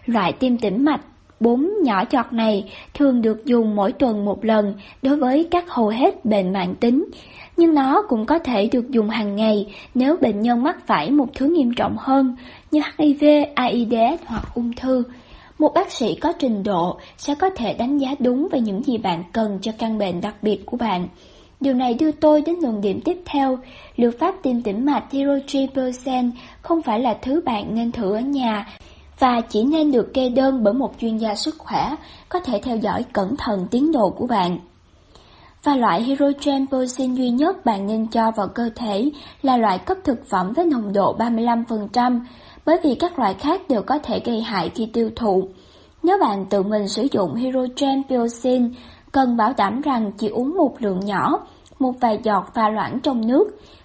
Loại 0.06 0.32
tiêm 0.32 0.56
tĩnh 0.56 0.84
mạch 0.84 1.00
Bốn 1.40 1.70
nhỏ 1.82 2.04
chọt 2.04 2.32
này 2.32 2.70
thường 2.94 3.22
được 3.22 3.46
dùng 3.46 3.76
mỗi 3.76 3.92
tuần 3.92 4.24
một 4.24 4.44
lần 4.44 4.74
đối 5.02 5.16
với 5.16 5.48
các 5.50 5.64
hầu 5.68 5.88
hết 5.88 6.24
bệnh 6.24 6.52
mạng 6.52 6.74
tính, 6.80 7.04
nhưng 7.56 7.74
nó 7.74 8.02
cũng 8.08 8.26
có 8.26 8.38
thể 8.38 8.68
được 8.72 8.90
dùng 8.90 9.08
hàng 9.08 9.36
ngày 9.36 9.66
nếu 9.94 10.16
bệnh 10.20 10.40
nhân 10.40 10.62
mắc 10.62 10.86
phải 10.86 11.10
một 11.10 11.26
thứ 11.34 11.46
nghiêm 11.46 11.74
trọng 11.76 11.96
hơn 11.98 12.36
như 12.70 12.80
HIV, 12.98 13.24
AIDS 13.54 14.20
hoặc 14.26 14.44
ung 14.54 14.72
thư. 14.72 15.02
Một 15.58 15.74
bác 15.74 15.92
sĩ 15.92 16.14
có 16.14 16.32
trình 16.38 16.62
độ 16.62 16.98
sẽ 17.16 17.34
có 17.34 17.50
thể 17.50 17.74
đánh 17.74 17.98
giá 17.98 18.14
đúng 18.18 18.48
về 18.52 18.60
những 18.60 18.82
gì 18.82 18.98
bạn 18.98 19.24
cần 19.32 19.58
cho 19.62 19.72
căn 19.78 19.98
bệnh 19.98 20.20
đặc 20.20 20.34
biệt 20.42 20.66
của 20.66 20.76
bạn. 20.76 21.08
Điều 21.60 21.74
này 21.74 21.94
đưa 21.94 22.12
tôi 22.12 22.42
đến 22.46 22.56
luận 22.62 22.80
điểm 22.80 23.00
tiếp 23.04 23.18
theo, 23.24 23.58
liệu 23.96 24.10
pháp 24.18 24.34
tiêm 24.42 24.62
tĩnh 24.62 24.84
mạch 24.84 25.04
Tirotriplosan 25.10 26.30
không 26.62 26.82
phải 26.82 27.00
là 27.00 27.16
thứ 27.22 27.40
bạn 27.44 27.74
nên 27.74 27.92
thử 27.92 28.14
ở 28.14 28.20
nhà, 28.20 28.66
và 29.20 29.40
chỉ 29.40 29.64
nên 29.64 29.92
được 29.92 30.14
kê 30.14 30.28
đơn 30.28 30.62
bởi 30.64 30.74
một 30.74 30.92
chuyên 31.00 31.16
gia 31.16 31.34
sức 31.34 31.54
khỏe, 31.58 31.96
có 32.28 32.40
thể 32.40 32.60
theo 32.62 32.76
dõi 32.76 33.04
cẩn 33.12 33.36
thận 33.36 33.66
tiến 33.70 33.92
độ 33.92 34.10
của 34.10 34.26
bạn. 34.26 34.58
Và 35.62 35.76
loại 35.76 36.02
hydrogen 36.02 36.66
peroxide 36.70 37.14
duy 37.14 37.30
nhất 37.30 37.64
bạn 37.64 37.86
nên 37.86 38.06
cho 38.06 38.30
vào 38.30 38.48
cơ 38.48 38.70
thể 38.76 39.10
là 39.42 39.56
loại 39.56 39.78
cấp 39.78 39.98
thực 40.04 40.26
phẩm 40.26 40.52
với 40.52 40.66
nồng 40.66 40.92
độ 40.92 41.16
35%, 41.18 42.20
bởi 42.66 42.76
vì 42.82 42.94
các 42.94 43.18
loại 43.18 43.34
khác 43.34 43.60
đều 43.68 43.82
có 43.82 43.98
thể 43.98 44.20
gây 44.24 44.40
hại 44.40 44.70
khi 44.74 44.86
tiêu 44.86 45.10
thụ. 45.16 45.48
Nếu 46.02 46.18
bạn 46.18 46.46
tự 46.46 46.62
mình 46.62 46.88
sử 46.88 47.06
dụng 47.12 47.34
hydrogen 47.34 48.02
peroxide, 48.08 48.68
cần 49.12 49.36
bảo 49.36 49.52
đảm 49.56 49.80
rằng 49.80 50.12
chỉ 50.18 50.28
uống 50.28 50.56
một 50.56 50.76
lượng 50.78 51.00
nhỏ, 51.00 51.46
một 51.78 51.92
vài 52.00 52.18
giọt 52.22 52.54
pha 52.54 52.68
loãng 52.68 53.00
trong 53.00 53.26
nước, 53.26 53.44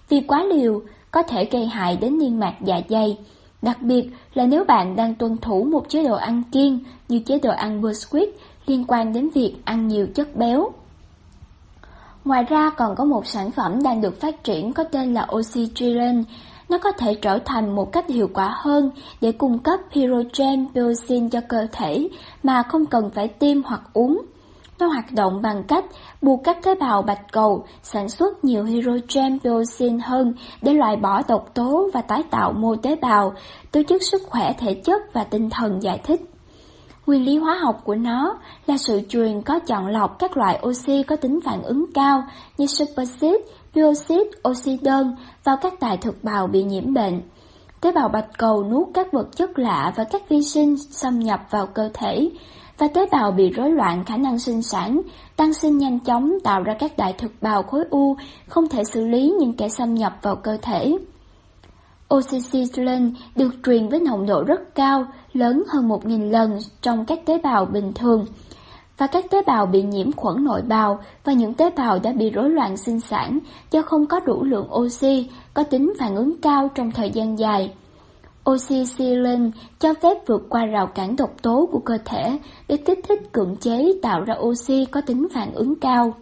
vì 0.10 0.21
quá 0.21 0.43
liều 0.43 0.82
có 1.12 1.24
thể 1.24 1.45
gây 1.45 1.65
hại 1.65 1.98
đến 1.98 2.17
niêm 2.17 2.39
mạc 2.39 2.56
dạ 2.62 2.82
dày. 2.89 3.17
Đặc 3.65 3.82
biệt 3.82 4.10
là 4.34 4.45
nếu 4.45 4.63
bạn 4.63 4.95
đang 4.95 5.15
tuân 5.15 5.38
thủ 5.38 5.63
một 5.63 5.89
chế 5.89 6.04
độ 6.04 6.15
ăn 6.15 6.43
kiêng 6.51 6.80
như 7.08 7.19
chế 7.19 7.39
độ 7.39 7.51
ăn 7.51 7.82
biscuit 7.82 8.30
liên 8.65 8.86
quan 8.88 9.13
đến 9.13 9.30
việc 9.30 9.56
ăn 9.65 9.88
nhiều 9.88 10.08
chất 10.15 10.36
béo. 10.36 10.71
Ngoài 12.25 12.43
ra 12.43 12.69
còn 12.69 12.95
có 12.95 13.06
một 13.06 13.28
sản 13.28 13.51
phẩm 13.51 13.84
đang 13.84 14.01
được 14.01 14.21
phát 14.21 14.43
triển 14.43 14.73
có 14.73 14.84
tên 14.84 15.13
là 15.13 15.28
Oxygen. 15.36 16.23
Nó 16.69 16.78
có 16.78 16.91
thể 16.91 17.15
trở 17.15 17.39
thành 17.45 17.75
một 17.75 17.91
cách 17.91 18.10
hiệu 18.10 18.30
quả 18.34 18.56
hơn 18.58 18.91
để 19.21 19.32
cung 19.32 19.60
cấp 19.60 19.80
pyrogen 19.91 20.67
peroxide 20.73 21.28
cho 21.32 21.41
cơ 21.47 21.67
thể 21.71 22.10
mà 22.43 22.63
không 22.63 22.86
cần 22.86 23.10
phải 23.10 23.28
tiêm 23.28 23.63
hoặc 23.63 23.82
uống. 23.93 24.21
Nó 24.80 24.88
hoạt 24.88 25.12
động 25.12 25.42
bằng 25.42 25.64
cách 25.64 25.86
buộc 26.22 26.42
các 26.44 26.58
tế 26.64 26.76
bào 26.76 27.02
bạch 27.02 27.32
cầu 27.32 27.66
sản 27.84 28.10
xuất 28.10 28.46
nhiều 28.46 28.64
hydrogen 28.64 29.40
peroxide 29.40 29.98
hơn 30.04 30.34
để 30.62 30.74
loại 30.74 30.96
bỏ 30.96 31.22
độc 31.28 31.54
tố 31.54 31.90
và 31.94 32.02
tái 32.02 32.24
tạo 32.32 32.54
mô 32.54 32.76
tế 32.76 32.96
bào, 32.96 33.34
tổ 33.72 33.82
chức 33.90 34.04
sức 34.04 34.22
khỏe 34.30 34.54
thể 34.58 34.74
chất 34.74 35.02
và 35.14 35.24
tinh 35.24 35.50
thần 35.50 35.84
giải 35.84 36.00
thích. 36.04 36.22
Nguyên 37.08 37.26
lý 37.26 37.38
hóa 37.38 37.56
học 37.56 37.82
của 37.84 37.96
nó 37.96 38.38
là 38.68 38.78
sự 38.78 39.02
truyền 39.10 39.42
có 39.42 39.60
chọn 39.60 39.88
lọc 39.88 40.20
các 40.20 40.38
loại 40.38 40.60
oxy 40.68 41.04
có 41.04 41.16
tính 41.16 41.40
phản 41.46 41.64
ứng 41.64 41.86
cao 41.94 42.24
như 42.58 42.66
superoxide, 42.66 43.38
bioxide, 43.76 44.30
oxy 44.50 44.78
đơn 44.82 45.16
vào 45.44 45.58
các 45.62 45.74
tài 45.80 45.98
thực 45.98 46.24
bào 46.24 46.48
bị 46.48 46.64
nhiễm 46.64 46.94
bệnh. 46.94 47.22
Tế 47.82 47.92
bào 47.92 48.10
bạch 48.10 48.38
cầu 48.38 48.64
nuốt 48.64 48.88
các 48.94 49.14
vật 49.14 49.28
chất 49.36 49.60
lạ 49.60 49.94
và 49.96 50.04
các 50.04 50.30
vi 50.30 50.42
sinh 50.42 50.78
xâm 50.78 51.20
nhập 51.20 51.40
vào 51.50 51.68
cơ 51.68 51.90
thể, 51.94 52.30
và 52.78 52.88
tế 52.88 53.06
bào 53.12 53.32
bị 53.32 53.50
rối 53.50 53.70
loạn 53.70 54.06
khả 54.06 54.18
năng 54.18 54.40
sinh 54.40 54.62
sản, 54.62 55.02
tăng 55.36 55.54
sinh 55.54 55.78
nhanh 55.78 56.00
chóng 56.00 56.34
tạo 56.44 56.64
ra 56.64 56.76
các 56.80 56.98
đại 56.98 57.14
thực 57.18 57.32
bào 57.42 57.64
khối 57.64 57.84
u 57.90 58.16
không 58.48 58.68
thể 58.68 58.84
xử 58.84 59.08
lý 59.08 59.34
những 59.40 59.54
kẻ 59.54 59.70
xâm 59.70 59.94
nhập 59.94 60.18
vào 60.22 60.36
cơ 60.36 60.58
thể. 60.62 60.98
Oxycillin 62.14 63.14
được 63.36 63.56
truyền 63.66 63.88
với 63.88 64.00
nồng 64.00 64.26
độ 64.26 64.44
rất 64.44 64.76
cao, 64.76 65.06
lớn 65.34 65.64
hơn 65.68 65.90
1.000 65.90 66.30
lần 66.30 66.58
trong 66.82 67.06
các 67.06 67.20
tế 67.26 67.38
bào 67.38 67.66
bình 67.66 67.92
thường, 67.96 68.26
và 68.98 69.08
các 69.08 69.26
tế 69.32 69.42
bào 69.48 69.66
bị 69.66 69.84
nhiễm 69.84 70.12
khuẩn 70.12 70.44
nội 70.44 70.62
bào 70.62 71.00
và 71.24 71.34
những 71.34 71.54
tế 71.54 71.70
bào 71.70 72.00
đã 72.00 72.12
bị 72.12 72.30
rối 72.30 72.50
loạn 72.50 72.78
sinh 72.78 73.00
sản 73.00 73.40
do 73.72 73.82
không 73.82 74.06
có 74.06 74.20
đủ 74.20 74.44
lượng 74.44 74.74
oxy, 74.74 75.30
có 75.54 75.64
tính 75.64 75.94
phản 76.00 76.16
ứng 76.16 76.42
cao 76.42 76.70
trong 76.76 76.92
thời 76.92 77.10
gian 77.10 77.40
dài. 77.40 77.74
Oxycillin 78.49 79.51
cho 79.79 79.93
phép 79.93 80.17
vượt 80.27 80.45
qua 80.49 80.65
rào 80.65 80.88
cản 80.88 81.15
độc 81.15 81.29
tố 81.41 81.69
của 81.71 81.79
cơ 81.79 81.97
thể 82.05 82.39
để 82.67 82.77
kích 82.77 82.99
thích 83.08 83.19
cưỡng 83.31 83.55
chế 83.55 83.93
tạo 84.01 84.21
ra 84.21 84.36
oxy 84.39 84.86
có 84.86 85.01
tính 85.01 85.27
phản 85.34 85.53
ứng 85.53 85.75
cao. 85.75 86.13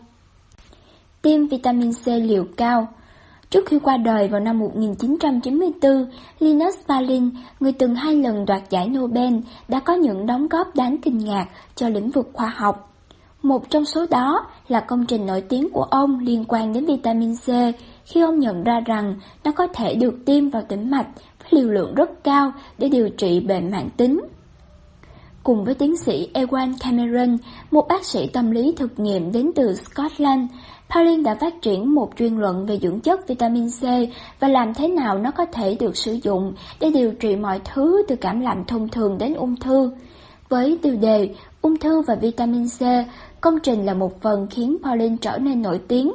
Tiêm 1.21 1.47
vitamin 1.47 1.91
C 1.93 2.07
liều 2.07 2.45
cao 2.57 2.87
Trước 3.53 3.65
khi 3.65 3.79
qua 3.79 3.97
đời 3.97 4.27
vào 4.27 4.39
năm 4.39 4.59
1994, 4.59 6.05
Linus 6.39 6.75
Pauling, 6.87 7.31
người 7.59 7.71
từng 7.71 7.95
hai 7.95 8.15
lần 8.15 8.45
đoạt 8.45 8.61
giải 8.69 8.89
Nobel, 8.89 9.33
đã 9.67 9.79
có 9.79 9.93
những 9.93 10.25
đóng 10.25 10.47
góp 10.47 10.75
đáng 10.75 10.97
kinh 11.01 11.17
ngạc 11.17 11.45
cho 11.75 11.89
lĩnh 11.89 12.09
vực 12.09 12.29
khoa 12.33 12.47
học. 12.47 12.93
Một 13.41 13.69
trong 13.69 13.85
số 13.85 14.05
đó 14.09 14.47
là 14.67 14.79
công 14.79 15.05
trình 15.05 15.25
nổi 15.25 15.41
tiếng 15.41 15.69
của 15.73 15.83
ông 15.83 16.19
liên 16.19 16.45
quan 16.47 16.73
đến 16.73 16.85
vitamin 16.85 17.35
C 17.35 17.47
khi 18.05 18.21
ông 18.21 18.39
nhận 18.39 18.63
ra 18.63 18.79
rằng 18.85 19.15
nó 19.43 19.51
có 19.51 19.67
thể 19.67 19.95
được 19.95 20.25
tiêm 20.25 20.49
vào 20.49 20.61
tĩnh 20.61 20.91
mạch 20.91 21.07
với 21.53 21.63
liều 21.63 21.71
lượng 21.71 21.95
rất 21.95 22.23
cao 22.23 22.51
để 22.77 22.89
điều 22.89 23.09
trị 23.09 23.39
bệnh 23.39 23.71
mãn 23.71 23.89
tính. 23.97 24.21
Cùng 25.43 25.65
với 25.65 25.73
tiến 25.75 25.97
sĩ 25.97 26.29
Ewan 26.33 26.73
Cameron, 26.79 27.37
một 27.71 27.87
bác 27.87 28.05
sĩ 28.05 28.27
tâm 28.27 28.51
lý 28.51 28.73
thực 28.77 28.99
nghiệm 28.99 29.31
đến 29.31 29.51
từ 29.55 29.75
Scotland, 29.75 30.51
Pauline 30.89 31.23
đã 31.23 31.35
phát 31.35 31.61
triển 31.61 31.95
một 31.95 32.09
chuyên 32.17 32.37
luận 32.37 32.65
về 32.65 32.79
dưỡng 32.79 32.99
chất 32.99 33.27
vitamin 33.27 33.67
C 33.69 33.83
và 34.39 34.47
làm 34.47 34.73
thế 34.73 34.87
nào 34.87 35.19
nó 35.19 35.31
có 35.31 35.45
thể 35.45 35.77
được 35.79 35.97
sử 35.97 36.19
dụng 36.23 36.53
để 36.79 36.91
điều 36.91 37.11
trị 37.11 37.35
mọi 37.35 37.61
thứ 37.73 38.03
từ 38.07 38.15
cảm 38.15 38.39
lạnh 38.39 38.63
thông 38.67 38.89
thường 38.89 39.17
đến 39.17 39.33
ung 39.33 39.55
thư. 39.55 39.91
Với 40.49 40.79
tiêu 40.81 40.95
đề 40.95 41.35
Ung 41.61 41.77
thư 41.77 42.01
và 42.01 42.15
vitamin 42.15 42.65
C, 42.79 42.81
công 43.41 43.59
trình 43.63 43.85
là 43.85 43.93
một 43.93 44.21
phần 44.21 44.47
khiến 44.49 44.77
Pauline 44.83 45.15
trở 45.21 45.37
nên 45.37 45.61
nổi 45.61 45.79
tiếng, 45.87 46.11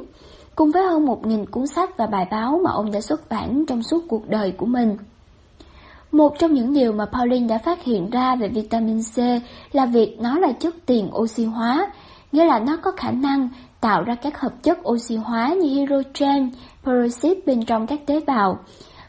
cùng 0.55 0.71
với 0.71 0.85
hơn 0.85 1.05
1.000 1.05 1.45
cuốn 1.51 1.67
sách 1.67 1.97
và 1.97 2.05
bài 2.05 2.27
báo 2.31 2.59
mà 2.63 2.71
ông 2.71 2.91
đã 2.91 3.01
xuất 3.01 3.29
bản 3.29 3.65
trong 3.67 3.83
suốt 3.83 4.03
cuộc 4.07 4.29
đời 4.29 4.51
của 4.51 4.65
mình. 4.65 4.97
Một 6.11 6.39
trong 6.39 6.53
những 6.53 6.73
điều 6.73 6.91
mà 6.91 7.05
Pauline 7.05 7.47
đã 7.47 7.57
phát 7.57 7.83
hiện 7.83 8.09
ra 8.09 8.35
về 8.35 8.47
vitamin 8.47 8.99
C 9.15 9.17
là 9.71 9.85
việc 9.85 10.17
nó 10.19 10.39
là 10.39 10.51
chất 10.51 10.75
tiền 10.85 11.09
oxy 11.15 11.45
hóa, 11.45 11.91
nghĩa 12.31 12.45
là 12.45 12.59
nó 12.59 12.77
có 12.77 12.91
khả 12.91 13.11
năng 13.11 13.49
tạo 13.81 14.03
ra 14.03 14.15
các 14.15 14.39
hợp 14.39 14.63
chất 14.63 14.89
oxy 14.89 15.15
hóa 15.15 15.53
như 15.61 15.69
hydrogen, 15.69 16.51
peroxide 16.83 17.41
bên 17.45 17.65
trong 17.65 17.87
các 17.87 18.05
tế 18.05 18.19
bào. 18.27 18.59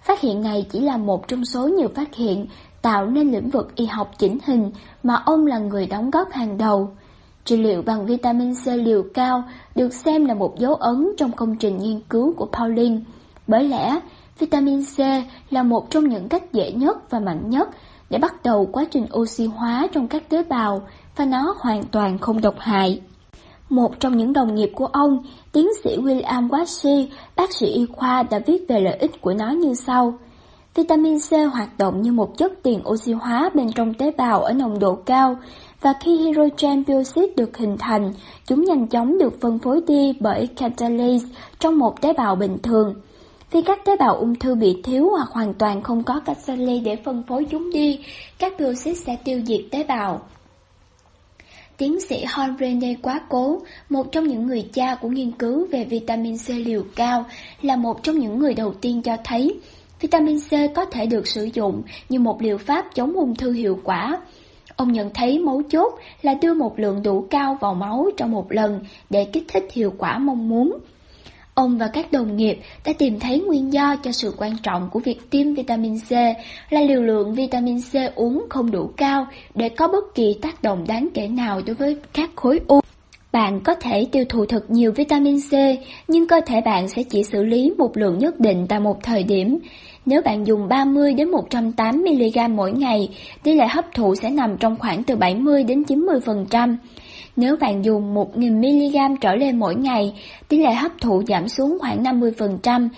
Phát 0.03 0.21
hiện 0.21 0.43
này 0.43 0.67
chỉ 0.73 0.81
là 0.81 0.97
một 0.97 1.29
trong 1.29 1.45
số 1.45 1.69
nhiều 1.69 1.89
phát 1.95 2.15
hiện 2.15 2.47
tạo 2.83 3.07
nên 3.07 3.33
lĩnh 3.33 3.51
vực 3.51 3.75
y 3.75 3.87
học 3.87 4.11
chỉnh 4.19 4.39
hình 4.47 4.71
mà 5.03 5.23
ông 5.27 5.47
là 5.47 5.59
người 5.59 5.87
đóng 5.87 6.11
góp 6.11 6.31
hàng 6.31 6.59
đầu. 6.59 6.91
Trị 7.45 7.57
liệu 7.57 7.83
bằng 7.83 8.07
vitamin 8.07 8.55
C 8.55 8.67
liều 8.67 9.03
cao 9.15 9.45
được 9.75 9.93
xem 9.93 10.25
là 10.25 10.35
một 10.35 10.59
dấu 10.59 10.75
ấn 10.75 11.09
trong 11.17 11.33
công 11.33 11.57
trình 11.57 11.79
nghiên 11.79 12.01
cứu 12.01 12.33
của 12.37 12.47
Pauline. 12.53 12.97
Bởi 13.47 13.65
lẽ, 13.65 14.01
vitamin 14.41 14.83
C 14.97 14.99
là 15.51 15.63
một 15.63 15.91
trong 15.91 16.09
những 16.09 16.29
cách 16.29 16.53
dễ 16.53 16.73
nhất 16.73 17.11
và 17.11 17.21
mạnh 17.21 17.51
nhất 17.51 17.69
để 18.11 18.19
bắt 18.19 18.43
đầu 18.45 18.69
quá 18.73 18.85
trình 18.91 19.07
oxy 19.17 19.47
hóa 19.47 19.87
trong 19.93 20.09
các 20.09 20.29
tế 20.29 20.43
bào 20.43 20.83
và 21.17 21.25
nó 21.25 21.55
hoàn 21.59 21.83
toàn 21.83 22.19
không 22.19 22.41
độc 22.41 22.55
hại. 22.59 23.01
Một 23.69 24.01
trong 24.01 24.17
những 24.17 24.33
đồng 24.33 24.55
nghiệp 24.55 24.71
của 24.75 24.87
ông, 24.87 25.23
tiến 25.53 25.69
sĩ 25.85 25.97
William 25.97 26.49
Watsi, 26.49 27.07
bác 27.37 27.53
sĩ 27.53 27.67
y 27.67 27.87
khoa 27.87 28.23
đã 28.23 28.39
viết 28.47 28.65
về 28.69 28.81
lợi 28.81 28.97
ích 28.97 29.21
của 29.21 29.35
nó 29.35 29.51
như 29.51 29.75
sau. 29.75 30.15
Vitamin 30.75 31.19
C 31.19 31.53
hoạt 31.53 31.79
động 31.79 32.03
như 32.03 32.13
một 32.13 32.39
chất 32.39 32.53
tiền 32.63 32.83
oxy 32.89 33.13
hóa 33.13 33.51
bên 33.55 33.73
trong 33.73 33.95
tế 33.95 34.11
bào 34.11 34.43
ở 34.43 34.53
nồng 34.53 34.79
độ 34.79 34.95
cao, 34.95 35.37
và 35.81 35.93
khi 36.01 36.17
hydrogen 36.17 36.85
peroxide 36.85 37.35
được 37.37 37.57
hình 37.57 37.77
thành, 37.79 38.13
chúng 38.47 38.65
nhanh 38.65 38.87
chóng 38.87 39.19
được 39.19 39.41
phân 39.41 39.59
phối 39.59 39.81
đi 39.87 40.13
bởi 40.21 40.47
catalase 40.47 41.27
trong 41.59 41.79
một 41.79 42.01
tế 42.01 42.13
bào 42.13 42.37
bình 42.37 42.59
thường. 42.63 42.95
Khi 43.51 43.63
các 43.63 43.85
tế 43.85 43.97
bào 43.97 44.17
ung 44.17 44.35
thư 44.35 44.55
bị 44.55 44.77
thiếu 44.85 45.09
hoặc 45.11 45.29
hoàn 45.31 45.55
toàn 45.55 45.83
không 45.83 46.03
có 46.03 46.21
catalase 46.25 46.81
để 46.85 46.97
phân 47.05 47.23
phối 47.29 47.45
chúng 47.51 47.71
đi, 47.73 48.01
các 48.39 48.53
peroxide 48.59 48.95
sẽ 48.95 49.17
tiêu 49.25 49.41
diệt 49.47 49.61
tế 49.71 49.85
bào. 49.85 50.23
Tiến 51.77 52.01
sĩ 52.01 52.25
Hon 52.29 52.57
Rene 52.61 52.95
Quá 53.03 53.21
Cố, 53.29 53.61
một 53.89 54.13
trong 54.13 54.29
những 54.29 54.47
người 54.47 54.69
cha 54.73 54.95
của 54.95 55.09
nghiên 55.09 55.31
cứu 55.33 55.67
về 55.73 55.85
vitamin 55.85 56.37
C 56.39 56.49
liều 56.49 56.83
cao, 56.97 57.25
là 57.63 57.77
một 57.77 58.03
trong 58.03 58.19
những 58.19 58.39
người 58.39 58.55
đầu 58.55 58.75
tiên 58.81 59.03
cho 59.03 59.17
thấy 59.25 59.61
vitamin 60.01 60.39
C 60.41 60.75
có 60.75 60.85
thể 60.85 61.07
được 61.07 61.27
sử 61.27 61.49
dụng 61.55 61.83
như 62.09 62.21
một 62.21 62.43
liệu 62.43 62.59
pháp 62.59 62.95
chống 62.95 63.13
ung 63.13 63.35
thư 63.35 63.53
hiệu 63.53 63.81
quả. 63.85 64.19
Ông 64.77 64.93
nhận 64.93 65.11
thấy 65.15 65.39
mấu 65.39 65.63
chốt 65.63 65.95
là 66.23 66.35
đưa 66.35 66.55
một 66.55 66.79
lượng 66.79 67.03
đủ 67.03 67.27
cao 67.31 67.59
vào 67.61 67.75
máu 67.75 68.07
trong 68.17 68.31
một 68.31 68.53
lần 68.53 68.81
để 69.11 69.25
kích 69.25 69.45
thích 69.49 69.65
hiệu 69.73 69.93
quả 69.99 70.19
mong 70.19 70.49
muốn. 70.49 70.79
Ông 71.61 71.79
và 71.79 71.89
các 71.93 72.13
đồng 72.13 72.37
nghiệp 72.37 72.59
đã 72.87 72.93
tìm 72.99 73.21
thấy 73.21 73.41
nguyên 73.41 73.73
do 73.73 73.97
cho 73.97 74.13
sự 74.13 74.35
quan 74.39 74.57
trọng 74.63 74.89
của 74.93 75.01
việc 75.01 75.31
tiêm 75.31 75.55
vitamin 75.55 75.99
C 76.09 76.13
là 76.71 76.81
liều 76.81 77.03
lượng 77.03 77.35
vitamin 77.35 77.81
C 77.93 77.95
uống 78.15 78.47
không 78.51 78.71
đủ 78.71 78.91
cao 78.97 79.27
để 79.55 79.69
có 79.69 79.89
bất 79.89 80.15
kỳ 80.15 80.37
tác 80.43 80.63
động 80.63 80.85
đáng 80.89 81.09
kể 81.15 81.29
nào 81.29 81.61
đối 81.67 81.75
với 81.77 81.97
các 82.13 82.31
khối 82.37 82.61
u. 82.67 82.81
Bạn 83.33 83.61
có 83.61 83.75
thể 83.75 84.07
tiêu 84.13 84.25
thụ 84.29 84.45
thật 84.47 84.71
nhiều 84.71 84.93
vitamin 84.93 85.37
C, 85.51 85.53
nhưng 86.09 86.29
cơ 86.29 86.41
thể 86.47 86.61
bạn 86.61 86.89
sẽ 86.89 87.03
chỉ 87.03 87.23
xử 87.23 87.43
lý 87.43 87.73
một 87.79 87.97
lượng 87.97 88.19
nhất 88.19 88.41
định 88.41 88.67
tại 88.69 88.81
một 88.81 89.03
thời 89.03 89.23
điểm. 89.23 89.59
Nếu 90.07 90.23
bạn 90.23 90.47
dùng 90.47 90.69
30 90.69 91.15
đến 91.15 91.31
180 91.31 92.13
mg 92.13 92.57
mỗi 92.57 92.73
ngày, 92.73 93.09
tỷ 93.43 93.55
lệ 93.55 93.67
hấp 93.71 93.85
thụ 93.95 94.15
sẽ 94.15 94.31
nằm 94.31 94.57
trong 94.57 94.77
khoảng 94.79 95.03
từ 95.03 95.17
70 95.17 95.65
đến 95.65 95.83
90%. 95.83 96.77
Nếu 97.37 97.57
bạn 97.57 97.85
dùng 97.85 98.15
1.000mg 98.15 99.17
trở 99.21 99.35
lên 99.35 99.59
mỗi 99.59 99.75
ngày, 99.75 100.15
tỷ 100.49 100.59
lệ 100.59 100.75
hấp 100.75 100.93
thụ 101.01 101.23
giảm 101.27 101.49
xuống 101.49 101.79
khoảng 101.81 102.03
50% 102.03 102.89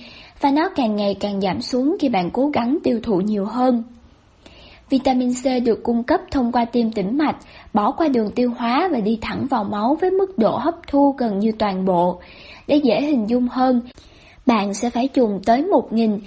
và 0.41 0.51
nó 0.51 0.69
càng 0.77 0.97
ngày 0.97 1.17
càng 1.21 1.41
giảm 1.41 1.61
xuống 1.61 1.97
khi 2.01 2.09
bạn 2.09 2.31
cố 2.31 2.49
gắng 2.49 2.79
tiêu 2.85 3.01
thụ 3.03 3.21
nhiều 3.21 3.45
hơn. 3.45 3.83
Vitamin 4.91 5.35
C 5.35 5.65
được 5.65 5.83
cung 5.83 6.03
cấp 6.03 6.21
thông 6.31 6.53
qua 6.53 6.65
tim 6.65 6.93
tĩnh 6.93 7.19
mạch, 7.19 7.37
bỏ 7.73 7.91
qua 7.91 8.09
đường 8.09 8.31
tiêu 8.31 8.53
hóa 8.57 8.89
và 8.93 9.01
đi 9.01 9.19
thẳng 9.21 9.47
vào 9.47 9.65
máu 9.65 9.97
với 10.01 10.11
mức 10.11 10.39
độ 10.39 10.57
hấp 10.57 10.75
thu 10.87 11.15
gần 11.19 11.39
như 11.39 11.53
toàn 11.59 11.85
bộ. 11.85 12.21
Để 12.67 12.77
dễ 12.77 13.03
hình 13.03 13.31
dung 13.31 13.49
hơn, 13.49 13.81
bạn 14.47 14.75
sẽ 14.75 14.91
phải 14.91 15.09
dùng 15.15 15.41
tới 15.45 15.63
1.000 15.63 16.19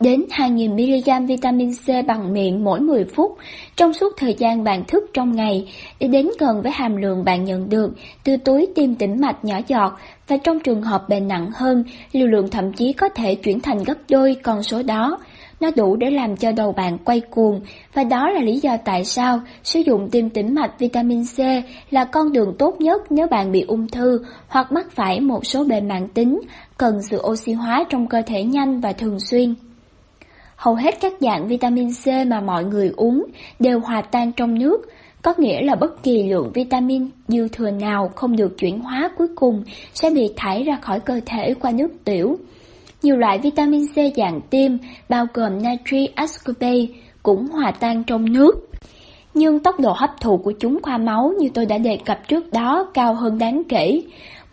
đến 0.00 0.24
2.000mg 0.30 1.26
vitamin 1.26 1.72
C 1.72 2.06
bằng 2.06 2.32
miệng 2.32 2.64
mỗi 2.64 2.80
10 2.80 3.04
phút 3.04 3.36
trong 3.76 3.92
suốt 3.92 4.12
thời 4.16 4.34
gian 4.34 4.64
bạn 4.64 4.84
thức 4.84 5.10
trong 5.14 5.36
ngày 5.36 5.68
để 6.00 6.08
đến 6.08 6.28
gần 6.38 6.62
với 6.62 6.72
hàm 6.72 6.96
lượng 6.96 7.24
bạn 7.24 7.44
nhận 7.44 7.68
được 7.68 7.92
từ 8.24 8.36
túi 8.36 8.66
tim 8.74 8.94
tĩnh 8.94 9.20
mạch 9.20 9.44
nhỏ 9.44 9.60
giọt 9.66 9.98
và 10.28 10.36
trong 10.36 10.60
trường 10.60 10.82
hợp 10.82 11.08
bệnh 11.08 11.28
nặng 11.28 11.50
hơn, 11.54 11.84
liều 12.12 12.26
lượng 12.26 12.48
thậm 12.50 12.72
chí 12.72 12.92
có 12.92 13.08
thể 13.08 13.34
chuyển 13.34 13.60
thành 13.60 13.84
gấp 13.84 13.94
đôi 14.10 14.36
con 14.42 14.62
số 14.62 14.82
đó. 14.82 15.18
Nó 15.60 15.70
đủ 15.76 15.96
để 15.96 16.10
làm 16.10 16.36
cho 16.36 16.52
đầu 16.52 16.72
bạn 16.72 16.98
quay 16.98 17.20
cuồng 17.20 17.60
và 17.94 18.04
đó 18.04 18.30
là 18.30 18.40
lý 18.40 18.60
do 18.60 18.76
tại 18.84 19.04
sao 19.04 19.40
sử 19.62 19.80
dụng 19.80 20.08
tim 20.10 20.30
tĩnh 20.30 20.54
mạch 20.54 20.78
vitamin 20.78 21.22
C 21.24 21.38
là 21.90 22.04
con 22.04 22.32
đường 22.32 22.54
tốt 22.58 22.80
nhất 22.80 23.02
nếu 23.12 23.26
bạn 23.26 23.52
bị 23.52 23.60
ung 23.60 23.88
thư 23.88 24.24
hoặc 24.48 24.72
mắc 24.72 24.90
phải 24.90 25.20
một 25.20 25.46
số 25.46 25.64
bệnh 25.64 25.88
mạng 25.88 26.08
tính, 26.14 26.40
cần 26.78 27.02
sự 27.10 27.20
oxy 27.26 27.52
hóa 27.52 27.84
trong 27.88 28.06
cơ 28.06 28.22
thể 28.26 28.44
nhanh 28.44 28.80
và 28.80 28.92
thường 28.92 29.20
xuyên. 29.20 29.54
Hầu 30.56 30.74
hết 30.74 31.00
các 31.00 31.12
dạng 31.20 31.48
vitamin 31.48 31.88
C 32.04 32.26
mà 32.26 32.40
mọi 32.40 32.64
người 32.64 32.92
uống 32.96 33.24
đều 33.58 33.80
hòa 33.80 34.02
tan 34.02 34.32
trong 34.32 34.58
nước, 34.58 34.88
có 35.22 35.34
nghĩa 35.38 35.62
là 35.62 35.74
bất 35.74 36.02
kỳ 36.02 36.22
lượng 36.22 36.50
vitamin 36.54 37.08
dư 37.28 37.48
thừa 37.48 37.70
nào 37.70 38.10
không 38.16 38.36
được 38.36 38.58
chuyển 38.58 38.80
hóa 38.80 39.10
cuối 39.18 39.28
cùng 39.34 39.64
sẽ 39.94 40.10
bị 40.10 40.32
thải 40.36 40.62
ra 40.62 40.78
khỏi 40.82 41.00
cơ 41.00 41.20
thể 41.26 41.54
qua 41.54 41.70
nước 41.72 41.88
tiểu. 42.04 42.38
Nhiều 43.02 43.16
loại 43.16 43.38
vitamin 43.38 43.86
C 43.86 44.16
dạng 44.16 44.40
tiêm, 44.50 44.72
bao 45.08 45.26
gồm 45.34 45.62
natri 45.62 46.06
ascorbate, 46.14 46.86
cũng 47.22 47.46
hòa 47.46 47.70
tan 47.70 48.04
trong 48.04 48.32
nước. 48.32 48.68
nhưng 49.34 49.58
tốc 49.58 49.80
độ 49.80 49.92
hấp 49.96 50.20
thụ 50.20 50.36
của 50.36 50.52
chúng 50.60 50.78
qua 50.82 50.98
máu 50.98 51.32
như 51.38 51.48
tôi 51.54 51.66
đã 51.66 51.78
đề 51.78 51.98
cập 52.04 52.28
trước 52.28 52.52
đó 52.52 52.90
cao 52.94 53.14
hơn 53.14 53.38
đáng 53.38 53.62
kể. 53.68 54.02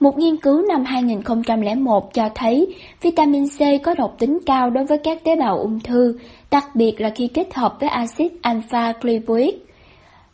Một 0.03 0.17
nghiên 0.17 0.37
cứu 0.37 0.61
năm 0.61 0.85
2001 0.85 2.13
cho 2.13 2.29
thấy 2.35 2.75
vitamin 3.01 3.45
C 3.47 3.59
có 3.83 3.95
độc 3.95 4.15
tính 4.19 4.39
cao 4.45 4.69
đối 4.69 4.85
với 4.85 4.97
các 4.97 5.23
tế 5.23 5.35
bào 5.35 5.57
ung 5.57 5.79
thư, 5.79 6.17
đặc 6.51 6.65
biệt 6.75 7.01
là 7.01 7.09
khi 7.09 7.27
kết 7.27 7.53
hợp 7.53 7.77
với 7.79 7.89
axit 7.89 8.31
alpha 8.41 8.93
clivoic. 9.01 9.65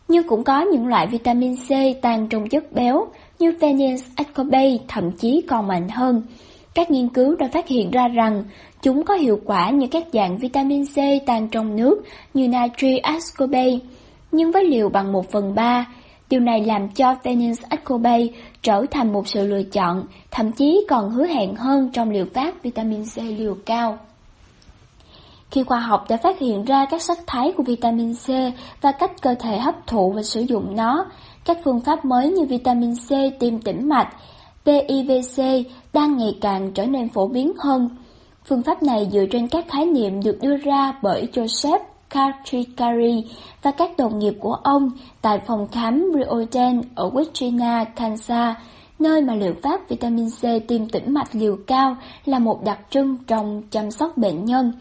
Nhưng 0.07 0.27
cũng 0.27 0.43
có 0.43 0.61
những 0.61 0.87
loại 0.87 1.07
vitamin 1.07 1.55
C 1.55 1.69
tan 2.01 2.27
trong 2.29 2.49
chất 2.49 2.71
béo 2.71 3.07
như 3.39 3.51
phenyl's 3.51 3.97
ascorbate 4.15 4.77
thậm 4.87 5.11
chí 5.11 5.41
còn 5.47 5.67
mạnh 5.67 5.89
hơn. 5.89 6.23
Các 6.73 6.91
nghiên 6.91 7.09
cứu 7.09 7.35
đã 7.35 7.47
phát 7.53 7.67
hiện 7.67 7.91
ra 7.91 8.07
rằng 8.07 8.43
chúng 8.81 9.03
có 9.03 9.13
hiệu 9.13 9.39
quả 9.45 9.69
như 9.69 9.87
các 9.87 10.03
dạng 10.13 10.37
vitamin 10.37 10.85
C 10.85 10.95
tan 11.25 11.47
trong 11.47 11.75
nước 11.75 12.01
như 12.33 12.47
natri 12.47 12.97
ascorbate, 12.97 13.79
nhưng 14.31 14.51
với 14.51 14.65
liều 14.65 14.89
bằng 14.89 15.11
1 15.11 15.31
phần 15.31 15.55
3. 15.55 15.85
Điều 16.29 16.39
này 16.39 16.65
làm 16.65 16.89
cho 16.89 17.15
phenyl's 17.23 17.63
ascorbate 17.69 18.27
trở 18.61 18.85
thành 18.91 19.13
một 19.13 19.27
sự 19.27 19.47
lựa 19.47 19.63
chọn, 19.63 20.03
thậm 20.31 20.51
chí 20.51 20.85
còn 20.89 21.09
hứa 21.09 21.25
hẹn 21.25 21.55
hơn 21.55 21.89
trong 21.93 22.09
liệu 22.09 22.25
pháp 22.33 22.53
vitamin 22.63 23.03
C 23.03 23.17
liều 23.17 23.55
cao. 23.65 23.97
Khi 25.51 25.63
khoa 25.63 25.79
học 25.79 26.05
đã 26.09 26.17
phát 26.17 26.39
hiện 26.39 26.65
ra 26.65 26.85
các 26.85 27.01
sắc 27.01 27.17
thái 27.27 27.51
của 27.57 27.63
vitamin 27.63 28.13
C 28.13 28.27
và 28.81 28.91
cách 28.91 29.21
cơ 29.21 29.35
thể 29.39 29.59
hấp 29.59 29.87
thụ 29.87 30.11
và 30.11 30.23
sử 30.23 30.41
dụng 30.41 30.75
nó, 30.75 31.05
các 31.45 31.57
phương 31.63 31.81
pháp 31.81 32.05
mới 32.05 32.31
như 32.31 32.45
vitamin 32.45 32.93
C 32.95 33.39
tiêm 33.39 33.59
tĩnh 33.59 33.89
mạch, 33.89 34.09
PIVC 34.65 35.43
đang 35.93 36.17
ngày 36.17 36.37
càng 36.41 36.71
trở 36.73 36.85
nên 36.85 37.09
phổ 37.09 37.27
biến 37.27 37.51
hơn. 37.59 37.89
Phương 38.45 38.63
pháp 38.63 38.83
này 38.83 39.09
dựa 39.11 39.25
trên 39.31 39.47
các 39.47 39.65
khái 39.69 39.85
niệm 39.85 40.23
được 40.23 40.37
đưa 40.41 40.57
ra 40.57 40.93
bởi 41.01 41.27
Joseph 41.33 41.79
Katrikari 42.09 43.25
và 43.61 43.71
các 43.71 43.91
đồng 43.97 44.19
nghiệp 44.19 44.33
của 44.39 44.53
ông 44.53 44.91
tại 45.21 45.39
phòng 45.47 45.67
khám 45.71 46.11
Rioden 46.13 46.81
ở 46.95 47.09
Wichina, 47.09 47.85
Kansas, 47.95 48.55
nơi 48.99 49.21
mà 49.21 49.35
liệu 49.35 49.53
pháp 49.63 49.89
vitamin 49.89 50.29
C 50.29 50.67
tiêm 50.67 50.89
tĩnh 50.89 51.13
mạch 51.13 51.29
liều 51.35 51.57
cao 51.67 51.95
là 52.25 52.39
một 52.39 52.63
đặc 52.63 52.79
trưng 52.89 53.17
trong 53.27 53.63
chăm 53.71 53.91
sóc 53.91 54.17
bệnh 54.17 54.45
nhân. 54.45 54.73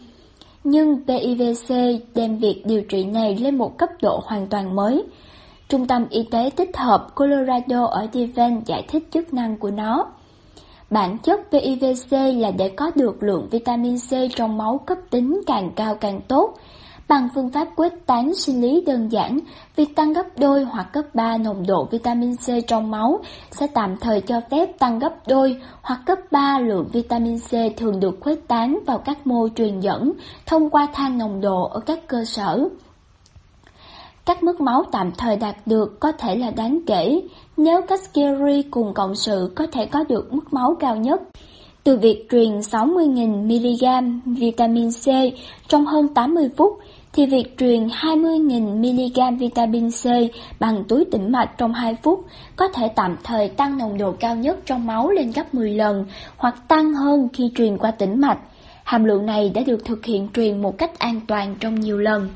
Nhưng 0.63 0.97
PIVC 1.07 1.75
đem 2.15 2.37
việc 2.37 2.63
điều 2.65 2.81
trị 2.81 3.03
này 3.03 3.37
lên 3.37 3.57
một 3.57 3.77
cấp 3.77 3.89
độ 4.01 4.21
hoàn 4.25 4.47
toàn 4.47 4.75
mới. 4.75 5.03
Trung 5.69 5.87
tâm 5.87 6.05
Y 6.09 6.23
tế 6.23 6.49
tích 6.55 6.77
hợp 6.77 7.07
Colorado 7.15 7.85
ở 7.85 8.07
Devon 8.13 8.61
giải 8.65 8.85
thích 8.87 9.07
chức 9.11 9.33
năng 9.33 9.57
của 9.57 9.71
nó. 9.71 10.05
Bản 10.89 11.17
chất 11.17 11.39
PIVC 11.51 12.11
là 12.11 12.51
để 12.51 12.69
có 12.69 12.91
được 12.95 13.23
lượng 13.23 13.47
vitamin 13.51 13.95
C 13.97 14.35
trong 14.35 14.57
máu 14.57 14.77
cấp 14.85 14.97
tính 15.09 15.41
càng 15.47 15.71
cao 15.75 15.95
càng 15.95 16.21
tốt. 16.27 16.53
Bằng 17.09 17.29
phương 17.35 17.49
pháp 17.49 17.67
quét 17.75 18.05
tán 18.05 18.33
sinh 18.33 18.61
lý 18.61 18.83
đơn 18.85 19.11
giản, 19.11 19.39
việc 19.75 19.95
tăng 19.95 20.13
gấp 20.13 20.25
đôi 20.37 20.63
hoặc 20.63 20.87
gấp 20.93 21.15
3 21.15 21.37
nồng 21.37 21.67
độ 21.67 21.87
vitamin 21.91 22.35
C 22.35 22.67
trong 22.67 22.91
máu 22.91 23.19
sẽ 23.51 23.67
tạm 23.67 23.97
thời 23.97 24.21
cho 24.21 24.41
phép 24.51 24.79
tăng 24.79 24.99
gấp 24.99 25.13
đôi 25.27 25.57
hoặc 25.81 25.99
gấp 26.05 26.31
3 26.31 26.59
lượng 26.59 26.87
vitamin 26.93 27.39
C 27.39 27.77
thường 27.77 27.99
được 27.99 28.17
khuếch 28.19 28.47
tán 28.47 28.79
vào 28.87 28.97
các 28.97 29.27
mô 29.27 29.47
truyền 29.55 29.79
dẫn 29.79 30.11
thông 30.45 30.69
qua 30.69 30.87
thang 30.93 31.17
nồng 31.17 31.41
độ 31.41 31.63
ở 31.63 31.79
các 31.79 32.07
cơ 32.07 32.23
sở. 32.25 32.69
Các 34.25 34.43
mức 34.43 34.61
máu 34.61 34.83
tạm 34.91 35.11
thời 35.17 35.37
đạt 35.37 35.55
được 35.65 35.99
có 35.99 36.11
thể 36.11 36.35
là 36.35 36.51
đáng 36.51 36.79
kể 36.87 37.21
nếu 37.57 37.81
Cascari 37.81 38.61
cùng 38.71 38.93
cộng 38.93 39.15
sự 39.15 39.53
có 39.55 39.67
thể 39.71 39.85
có 39.85 40.03
được 40.09 40.33
mức 40.33 40.53
máu 40.53 40.75
cao 40.79 40.95
nhất. 40.95 41.21
Từ 41.83 41.97
việc 41.97 42.27
truyền 42.31 42.59
60.000mg 42.59 44.19
vitamin 44.25 44.89
C 44.89 45.05
trong 45.67 45.85
hơn 45.85 46.07
80 46.07 46.49
phút 46.57 46.79
thì 47.13 47.25
việc 47.25 47.57
truyền 47.57 47.87
20.000mg 47.87 49.37
vitamin 49.37 49.89
C 49.91 50.05
bằng 50.59 50.83
túi 50.87 51.05
tĩnh 51.11 51.31
mạch 51.31 51.49
trong 51.57 51.73
2 51.73 51.95
phút 52.03 52.25
có 52.55 52.67
thể 52.67 52.89
tạm 52.95 53.15
thời 53.23 53.49
tăng 53.49 53.77
nồng 53.77 53.97
độ 53.97 54.11
cao 54.11 54.35
nhất 54.35 54.57
trong 54.65 54.87
máu 54.87 55.09
lên 55.09 55.31
gấp 55.31 55.53
10 55.53 55.73
lần 55.73 56.05
hoặc 56.37 56.67
tăng 56.67 56.93
hơn 56.93 57.27
khi 57.33 57.51
truyền 57.55 57.77
qua 57.77 57.91
tĩnh 57.91 58.21
mạch. 58.21 58.39
Hàm 58.83 59.03
lượng 59.03 59.25
này 59.25 59.51
đã 59.53 59.61
được 59.67 59.85
thực 59.85 60.05
hiện 60.05 60.27
truyền 60.33 60.61
một 60.61 60.77
cách 60.77 60.99
an 60.99 61.21
toàn 61.27 61.55
trong 61.59 61.79
nhiều 61.79 61.97
lần. 61.97 62.29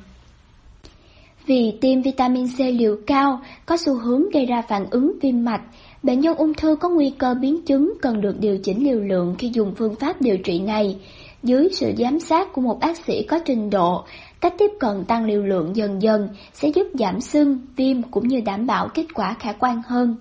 Vì 1.45 1.73
tiêm 1.81 2.01
vitamin 2.01 2.47
C 2.47 2.59
liều 2.59 2.95
cao 3.07 3.39
có 3.65 3.77
xu 3.77 3.95
hướng 3.95 4.29
gây 4.29 4.45
ra 4.45 4.61
phản 4.61 4.85
ứng 4.91 5.11
viêm 5.21 5.45
mạch, 5.45 5.61
bệnh 6.03 6.19
nhân 6.19 6.35
ung 6.37 6.53
thư 6.53 6.75
có 6.75 6.89
nguy 6.89 7.09
cơ 7.17 7.33
biến 7.33 7.65
chứng 7.65 7.93
cần 8.01 8.21
được 8.21 8.39
điều 8.39 8.57
chỉnh 8.57 8.83
liều 8.83 8.99
lượng 8.99 9.35
khi 9.39 9.51
dùng 9.53 9.73
phương 9.75 9.95
pháp 9.95 10.21
điều 10.21 10.37
trị 10.37 10.59
này. 10.59 10.97
Dưới 11.43 11.69
sự 11.71 11.93
giám 11.97 12.19
sát 12.19 12.53
của 12.53 12.61
một 12.61 12.79
bác 12.79 12.97
sĩ 12.97 13.23
có 13.23 13.39
trình 13.45 13.69
độ, 13.69 14.03
cách 14.43 14.53
tiếp 14.57 14.71
cận 14.79 15.05
tăng 15.05 15.25
liều 15.25 15.43
lượng 15.43 15.75
dần 15.75 16.01
dần 16.01 16.29
sẽ 16.53 16.67
giúp 16.67 16.87
giảm 16.93 17.21
sưng, 17.21 17.59
viêm 17.75 18.01
cũng 18.01 18.27
như 18.27 18.41
đảm 18.45 18.65
bảo 18.65 18.87
kết 18.93 19.05
quả 19.13 19.33
khả 19.39 19.51
quan 19.51 19.81
hơn. 19.87 20.15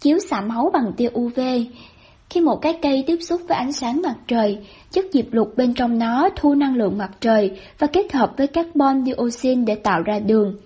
Chiếu 0.00 0.18
xạ 0.30 0.40
máu 0.40 0.70
bằng 0.72 0.92
tia 0.96 1.08
UV 1.18 1.40
khi 2.30 2.40
một 2.40 2.56
cái 2.62 2.78
cây 2.82 3.04
tiếp 3.06 3.16
xúc 3.20 3.40
với 3.48 3.56
ánh 3.56 3.72
sáng 3.72 4.02
mặt 4.02 4.16
trời, 4.28 4.58
chất 4.90 5.04
diệp 5.12 5.24
lục 5.32 5.52
bên 5.56 5.74
trong 5.74 5.98
nó 5.98 6.28
thu 6.36 6.54
năng 6.54 6.76
lượng 6.76 6.98
mặt 6.98 7.10
trời 7.20 7.50
và 7.78 7.86
kết 7.86 8.12
hợp 8.12 8.32
với 8.36 8.46
carbon 8.46 9.04
dioxide 9.04 9.62
để 9.66 9.74
tạo 9.74 10.02
ra 10.02 10.18
đường. 10.18 10.56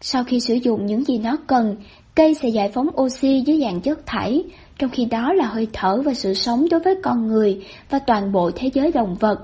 Sau 0.00 0.24
khi 0.24 0.40
sử 0.40 0.54
dụng 0.54 0.86
những 0.86 1.04
gì 1.04 1.18
nó 1.18 1.36
cần, 1.46 1.76
cây 2.14 2.34
sẽ 2.34 2.48
giải 2.48 2.70
phóng 2.74 2.88
oxy 3.00 3.42
dưới 3.46 3.60
dạng 3.60 3.80
chất 3.80 4.06
thải, 4.06 4.44
trong 4.78 4.90
khi 4.90 5.04
đó 5.04 5.32
là 5.32 5.46
hơi 5.46 5.68
thở 5.72 6.02
và 6.04 6.14
sự 6.14 6.34
sống 6.34 6.66
đối 6.70 6.80
với 6.80 6.94
con 7.02 7.26
người 7.26 7.62
và 7.90 7.98
toàn 7.98 8.32
bộ 8.32 8.50
thế 8.56 8.70
giới 8.74 8.92
động 8.92 9.16
vật. 9.20 9.38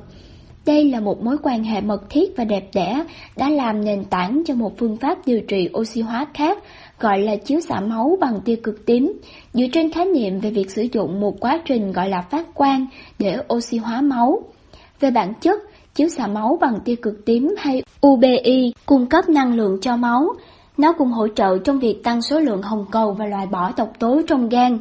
Đây 0.67 0.85
là 0.85 1.01
một 1.01 1.23
mối 1.23 1.37
quan 1.43 1.65
hệ 1.65 1.81
mật 1.81 2.11
thiết 2.11 2.37
và 2.37 2.45
đẹp 2.45 2.65
đẽ 2.75 3.05
đã 3.37 3.51
làm 3.51 3.85
nền 3.85 4.05
tảng 4.05 4.43
cho 4.47 4.55
một 4.55 4.79
phương 4.79 4.97
pháp 4.97 5.19
điều 5.27 5.41
trị 5.41 5.69
oxy 5.79 6.01
hóa 6.01 6.27
khác 6.35 6.59
gọi 7.01 7.19
là 7.19 7.37
chiếu 7.37 7.61
xạ 7.61 7.81
máu 7.81 8.17
bằng 8.21 8.41
tia 8.45 8.57
cực 8.57 8.87
tím, 8.87 9.13
dựa 9.53 9.67
trên 9.73 9.93
khái 9.93 10.05
niệm 10.05 10.41
về 10.41 10.51
việc 10.51 10.71
sử 10.71 10.87
dụng 10.93 11.21
một 11.21 11.41
quá 11.41 11.61
trình 11.65 11.93
gọi 11.93 12.09
là 12.09 12.21
phát 12.21 12.55
quang 12.55 12.87
để 13.19 13.37
oxy 13.55 13.77
hóa 13.77 14.01
máu. 14.01 14.43
Về 15.01 15.11
bản 15.11 15.33
chất, 15.41 15.61
chiếu 15.95 16.09
xạ 16.09 16.27
máu 16.27 16.59
bằng 16.61 16.79
tia 16.85 16.95
cực 16.95 17.25
tím 17.27 17.55
hay 17.59 17.83
UBI 18.07 18.73
cung 18.87 19.07
cấp 19.07 19.29
năng 19.29 19.55
lượng 19.55 19.79
cho 19.81 19.97
máu. 19.97 20.29
Nó 20.77 20.93
cũng 20.93 21.09
hỗ 21.09 21.29
trợ 21.29 21.59
trong 21.59 21.79
việc 21.79 22.05
tăng 22.05 22.23
số 22.23 22.41
lượng 22.41 22.63
hồng 22.63 22.85
cầu 22.91 23.13
và 23.13 23.27
loại 23.27 23.47
bỏ 23.47 23.73
độc 23.77 23.93
tố 23.99 24.21
trong 24.27 24.49
gan. 24.49 24.79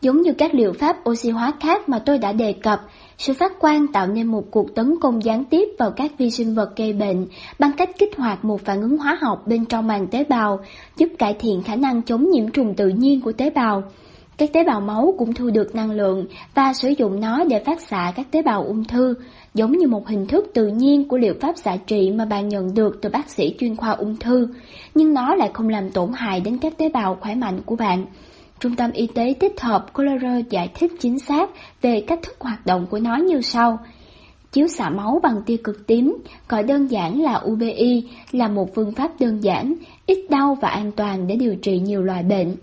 Giống 0.00 0.22
như 0.22 0.32
các 0.32 0.54
liệu 0.54 0.72
pháp 0.72 0.96
oxy 1.10 1.30
hóa 1.30 1.52
khác 1.60 1.88
mà 1.88 1.98
tôi 1.98 2.18
đã 2.18 2.32
đề 2.32 2.52
cập, 2.52 2.80
sự 3.18 3.32
phát 3.32 3.58
quang 3.58 3.86
tạo 3.86 4.06
nên 4.06 4.26
một 4.26 4.44
cuộc 4.50 4.74
tấn 4.74 4.94
công 5.00 5.24
gián 5.24 5.44
tiếp 5.44 5.68
vào 5.78 5.90
các 5.90 6.12
vi 6.18 6.30
sinh 6.30 6.54
vật 6.54 6.76
gây 6.76 6.92
bệnh 6.92 7.26
bằng 7.58 7.70
cách 7.76 7.90
kích 7.98 8.16
hoạt 8.16 8.44
một 8.44 8.60
phản 8.64 8.80
ứng 8.80 8.98
hóa 8.98 9.18
học 9.20 9.42
bên 9.46 9.64
trong 9.64 9.86
màng 9.86 10.06
tế 10.06 10.24
bào, 10.24 10.60
giúp 10.96 11.08
cải 11.18 11.34
thiện 11.34 11.62
khả 11.62 11.76
năng 11.76 12.02
chống 12.02 12.30
nhiễm 12.30 12.50
trùng 12.50 12.74
tự 12.74 12.88
nhiên 12.88 13.20
của 13.20 13.32
tế 13.32 13.50
bào. 13.50 13.82
Các 14.36 14.52
tế 14.52 14.64
bào 14.64 14.80
máu 14.80 15.14
cũng 15.18 15.34
thu 15.34 15.50
được 15.50 15.74
năng 15.74 15.90
lượng 15.90 16.26
và 16.54 16.72
sử 16.72 16.88
dụng 16.88 17.20
nó 17.20 17.44
để 17.44 17.64
phát 17.64 17.80
xạ 17.80 18.12
các 18.16 18.26
tế 18.30 18.42
bào 18.42 18.64
ung 18.64 18.84
thư, 18.84 19.14
giống 19.54 19.72
như 19.72 19.86
một 19.88 20.08
hình 20.08 20.26
thức 20.26 20.50
tự 20.54 20.66
nhiên 20.66 21.08
của 21.08 21.18
liệu 21.18 21.34
pháp 21.40 21.56
xạ 21.56 21.76
trị 21.86 22.10
mà 22.10 22.24
bạn 22.24 22.48
nhận 22.48 22.74
được 22.74 22.98
từ 23.02 23.08
bác 23.08 23.30
sĩ 23.30 23.54
chuyên 23.58 23.76
khoa 23.76 23.90
ung 23.90 24.16
thư, 24.16 24.48
nhưng 24.94 25.14
nó 25.14 25.34
lại 25.34 25.50
không 25.54 25.68
làm 25.68 25.90
tổn 25.90 26.10
hại 26.14 26.40
đến 26.40 26.58
các 26.58 26.78
tế 26.78 26.88
bào 26.88 27.18
khỏe 27.20 27.34
mạnh 27.34 27.60
của 27.66 27.76
bạn. 27.76 28.06
Trung 28.60 28.76
tâm 28.76 28.90
Y 28.92 29.06
tế 29.06 29.34
tích 29.40 29.60
hợp 29.60 29.92
Colorado 29.92 30.40
giải 30.50 30.70
thích 30.74 30.92
chính 31.00 31.18
xác 31.18 31.50
về 31.82 32.04
cách 32.06 32.18
thức 32.22 32.36
hoạt 32.40 32.66
động 32.66 32.86
của 32.90 32.98
nó 32.98 33.16
như 33.16 33.40
sau. 33.40 33.78
Chiếu 34.52 34.68
xạ 34.68 34.90
máu 34.90 35.20
bằng 35.22 35.42
tia 35.46 35.56
cực 35.56 35.86
tím, 35.86 36.16
gọi 36.48 36.62
đơn 36.62 36.86
giản 36.86 37.20
là 37.20 37.42
UBI, 37.44 38.08
là 38.32 38.48
một 38.48 38.74
phương 38.74 38.92
pháp 38.92 39.10
đơn 39.20 39.40
giản, 39.44 39.74
ít 40.06 40.26
đau 40.30 40.58
và 40.60 40.68
an 40.68 40.92
toàn 40.92 41.26
để 41.26 41.36
điều 41.36 41.54
trị 41.56 41.78
nhiều 41.78 42.02
loại 42.02 42.22
bệnh. 42.22 42.56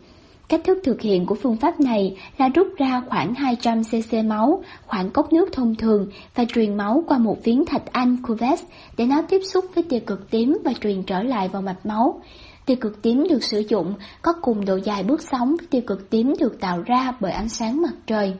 Cách 0.49 0.61
thức 0.63 0.77
thực 0.83 1.01
hiện 1.01 1.25
của 1.25 1.35
phương 1.35 1.57
pháp 1.57 1.79
này 1.79 2.17
là 2.37 2.49
rút 2.49 2.67
ra 2.77 3.01
khoảng 3.09 3.33
200cc 3.33 4.27
máu, 4.27 4.63
khoảng 4.85 5.09
cốc 5.09 5.33
nước 5.33 5.49
thông 5.53 5.75
thường 5.75 6.07
và 6.35 6.45
truyền 6.45 6.77
máu 6.77 7.03
qua 7.07 7.17
một 7.17 7.37
viếng 7.43 7.65
thạch 7.65 7.91
anh 7.91 8.17
cuvette 8.23 8.63
để 8.97 9.05
nó 9.05 9.21
tiếp 9.29 9.39
xúc 9.53 9.65
với 9.75 9.83
tia 9.83 9.99
cực 9.99 10.29
tím 10.29 10.57
và 10.65 10.73
truyền 10.81 11.03
trở 11.03 11.23
lại 11.23 11.47
vào 11.47 11.61
mạch 11.61 11.85
máu. 11.85 12.21
Tia 12.65 12.75
cực 12.75 13.01
tím 13.01 13.27
được 13.29 13.43
sử 13.43 13.63
dụng 13.69 13.93
có 14.21 14.33
cùng 14.41 14.65
độ 14.65 14.75
dài 14.75 15.03
bước 15.03 15.21
sóng 15.31 15.55
với 15.57 15.67
tia 15.69 15.81
cực 15.81 16.09
tím 16.09 16.33
được 16.39 16.59
tạo 16.59 16.81
ra 16.85 17.13
bởi 17.19 17.31
ánh 17.31 17.49
sáng 17.49 17.81
mặt 17.81 17.93
trời. 18.07 18.33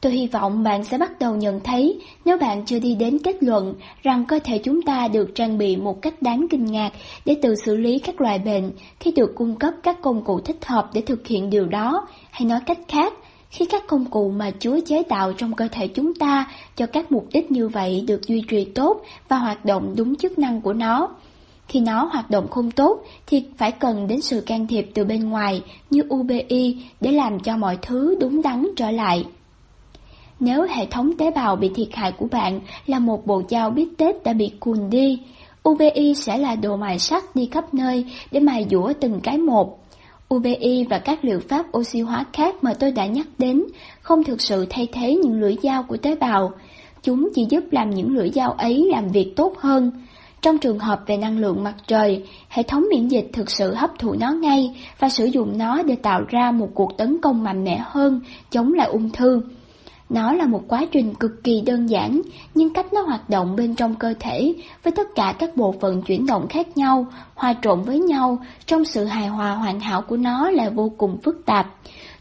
Tôi 0.00 0.12
hy 0.12 0.26
vọng 0.26 0.62
bạn 0.62 0.84
sẽ 0.84 0.98
bắt 0.98 1.18
đầu 1.18 1.36
nhận 1.36 1.60
thấy 1.60 2.00
nếu 2.24 2.38
bạn 2.38 2.64
chưa 2.64 2.78
đi 2.78 2.94
đến 2.94 3.18
kết 3.18 3.42
luận 3.42 3.74
rằng 4.02 4.24
cơ 4.24 4.38
thể 4.44 4.58
chúng 4.58 4.82
ta 4.82 5.08
được 5.08 5.34
trang 5.34 5.58
bị 5.58 5.76
một 5.76 6.02
cách 6.02 6.22
đáng 6.22 6.46
kinh 6.50 6.64
ngạc 6.64 6.92
để 7.24 7.36
tự 7.42 7.54
xử 7.54 7.76
lý 7.76 7.98
các 7.98 8.20
loại 8.20 8.38
bệnh 8.38 8.70
khi 9.00 9.10
được 9.10 9.34
cung 9.34 9.56
cấp 9.56 9.74
các 9.82 10.02
công 10.02 10.24
cụ 10.24 10.40
thích 10.40 10.64
hợp 10.66 10.90
để 10.94 11.00
thực 11.00 11.26
hiện 11.26 11.50
điều 11.50 11.66
đó, 11.66 12.06
hay 12.30 12.48
nói 12.48 12.60
cách 12.66 12.78
khác, 12.88 13.12
khi 13.50 13.64
các 13.64 13.84
công 13.86 14.04
cụ 14.04 14.30
mà 14.30 14.50
Chúa 14.58 14.80
chế 14.86 15.02
tạo 15.02 15.32
trong 15.32 15.54
cơ 15.54 15.68
thể 15.72 15.88
chúng 15.88 16.14
ta 16.14 16.52
cho 16.76 16.86
các 16.86 17.12
mục 17.12 17.28
đích 17.32 17.50
như 17.50 17.68
vậy 17.68 18.04
được 18.06 18.26
duy 18.26 18.42
trì 18.48 18.64
tốt 18.64 19.02
và 19.28 19.38
hoạt 19.38 19.64
động 19.64 19.94
đúng 19.96 20.16
chức 20.16 20.38
năng 20.38 20.60
của 20.60 20.72
nó. 20.72 21.08
Khi 21.68 21.80
nó 21.80 22.04
hoạt 22.12 22.30
động 22.30 22.48
không 22.48 22.70
tốt 22.70 23.02
thì 23.26 23.44
phải 23.56 23.72
cần 23.72 24.06
đến 24.06 24.20
sự 24.20 24.40
can 24.40 24.66
thiệp 24.66 24.90
từ 24.94 25.04
bên 25.04 25.28
ngoài 25.28 25.62
như 25.90 26.02
UBI 26.14 26.84
để 27.00 27.12
làm 27.12 27.40
cho 27.40 27.56
mọi 27.56 27.78
thứ 27.82 28.16
đúng 28.20 28.42
đắn 28.42 28.66
trở 28.76 28.90
lại. 28.90 29.24
Nếu 30.40 30.62
hệ 30.62 30.86
thống 30.86 31.16
tế 31.18 31.30
bào 31.30 31.56
bị 31.56 31.70
thiệt 31.74 31.88
hại 31.92 32.12
của 32.12 32.26
bạn 32.30 32.60
là 32.86 32.98
một 32.98 33.26
bộ 33.26 33.42
dao 33.48 33.70
bít 33.70 33.88
tết 33.96 34.24
đã 34.24 34.32
bị 34.32 34.50
cùn 34.60 34.90
đi, 34.90 35.20
UBI 35.68 36.14
sẽ 36.14 36.38
là 36.38 36.54
đồ 36.54 36.76
mài 36.76 36.98
sắt 36.98 37.36
đi 37.36 37.48
khắp 37.52 37.74
nơi 37.74 38.04
để 38.32 38.40
mài 38.40 38.66
dũa 38.70 38.92
từng 39.00 39.20
cái 39.20 39.38
một. 39.38 39.78
UBI 40.34 40.86
và 40.90 40.98
các 40.98 41.24
liệu 41.24 41.40
pháp 41.48 41.66
oxy 41.78 42.00
hóa 42.00 42.24
khác 42.32 42.54
mà 42.62 42.74
tôi 42.74 42.90
đã 42.90 43.06
nhắc 43.06 43.26
đến 43.38 43.64
không 44.00 44.24
thực 44.24 44.40
sự 44.40 44.66
thay 44.70 44.88
thế 44.92 45.14
những 45.14 45.40
lưỡi 45.40 45.56
dao 45.62 45.82
của 45.82 45.96
tế 45.96 46.14
bào. 46.14 46.52
Chúng 47.02 47.28
chỉ 47.34 47.46
giúp 47.50 47.64
làm 47.70 47.90
những 47.90 48.16
lưỡi 48.16 48.30
dao 48.30 48.52
ấy 48.52 48.88
làm 48.90 49.08
việc 49.08 49.32
tốt 49.36 49.54
hơn. 49.58 49.90
Trong 50.44 50.58
trường 50.58 50.78
hợp 50.78 51.00
về 51.06 51.16
năng 51.16 51.38
lượng 51.38 51.64
mặt 51.64 51.74
trời, 51.86 52.24
hệ 52.48 52.62
thống 52.62 52.84
miễn 52.90 53.08
dịch 53.08 53.30
thực 53.32 53.50
sự 53.50 53.74
hấp 53.74 53.98
thụ 53.98 54.14
nó 54.20 54.30
ngay 54.32 54.70
và 54.98 55.08
sử 55.08 55.24
dụng 55.24 55.58
nó 55.58 55.82
để 55.82 55.96
tạo 55.96 56.20
ra 56.28 56.50
một 56.50 56.68
cuộc 56.74 56.96
tấn 56.98 57.20
công 57.22 57.42
mạnh 57.44 57.64
mẽ 57.64 57.84
hơn 57.84 58.20
chống 58.50 58.72
lại 58.72 58.88
ung 58.88 59.10
thư. 59.10 59.42
Nó 60.08 60.32
là 60.32 60.46
một 60.46 60.62
quá 60.68 60.86
trình 60.92 61.14
cực 61.14 61.44
kỳ 61.44 61.60
đơn 61.60 61.86
giản, 61.86 62.22
nhưng 62.54 62.72
cách 62.72 62.92
nó 62.92 63.02
hoạt 63.02 63.30
động 63.30 63.56
bên 63.56 63.74
trong 63.74 63.94
cơ 63.94 64.14
thể 64.20 64.54
với 64.82 64.92
tất 64.92 65.08
cả 65.14 65.34
các 65.38 65.56
bộ 65.56 65.74
phận 65.80 66.02
chuyển 66.02 66.26
động 66.26 66.46
khác 66.48 66.76
nhau, 66.76 67.06
hòa 67.34 67.54
trộn 67.62 67.82
với 67.82 67.98
nhau 67.98 68.38
trong 68.66 68.84
sự 68.84 69.04
hài 69.04 69.28
hòa 69.28 69.54
hoàn 69.54 69.80
hảo 69.80 70.02
của 70.02 70.16
nó 70.16 70.50
là 70.50 70.70
vô 70.70 70.92
cùng 70.98 71.18
phức 71.22 71.46
tạp. 71.46 71.66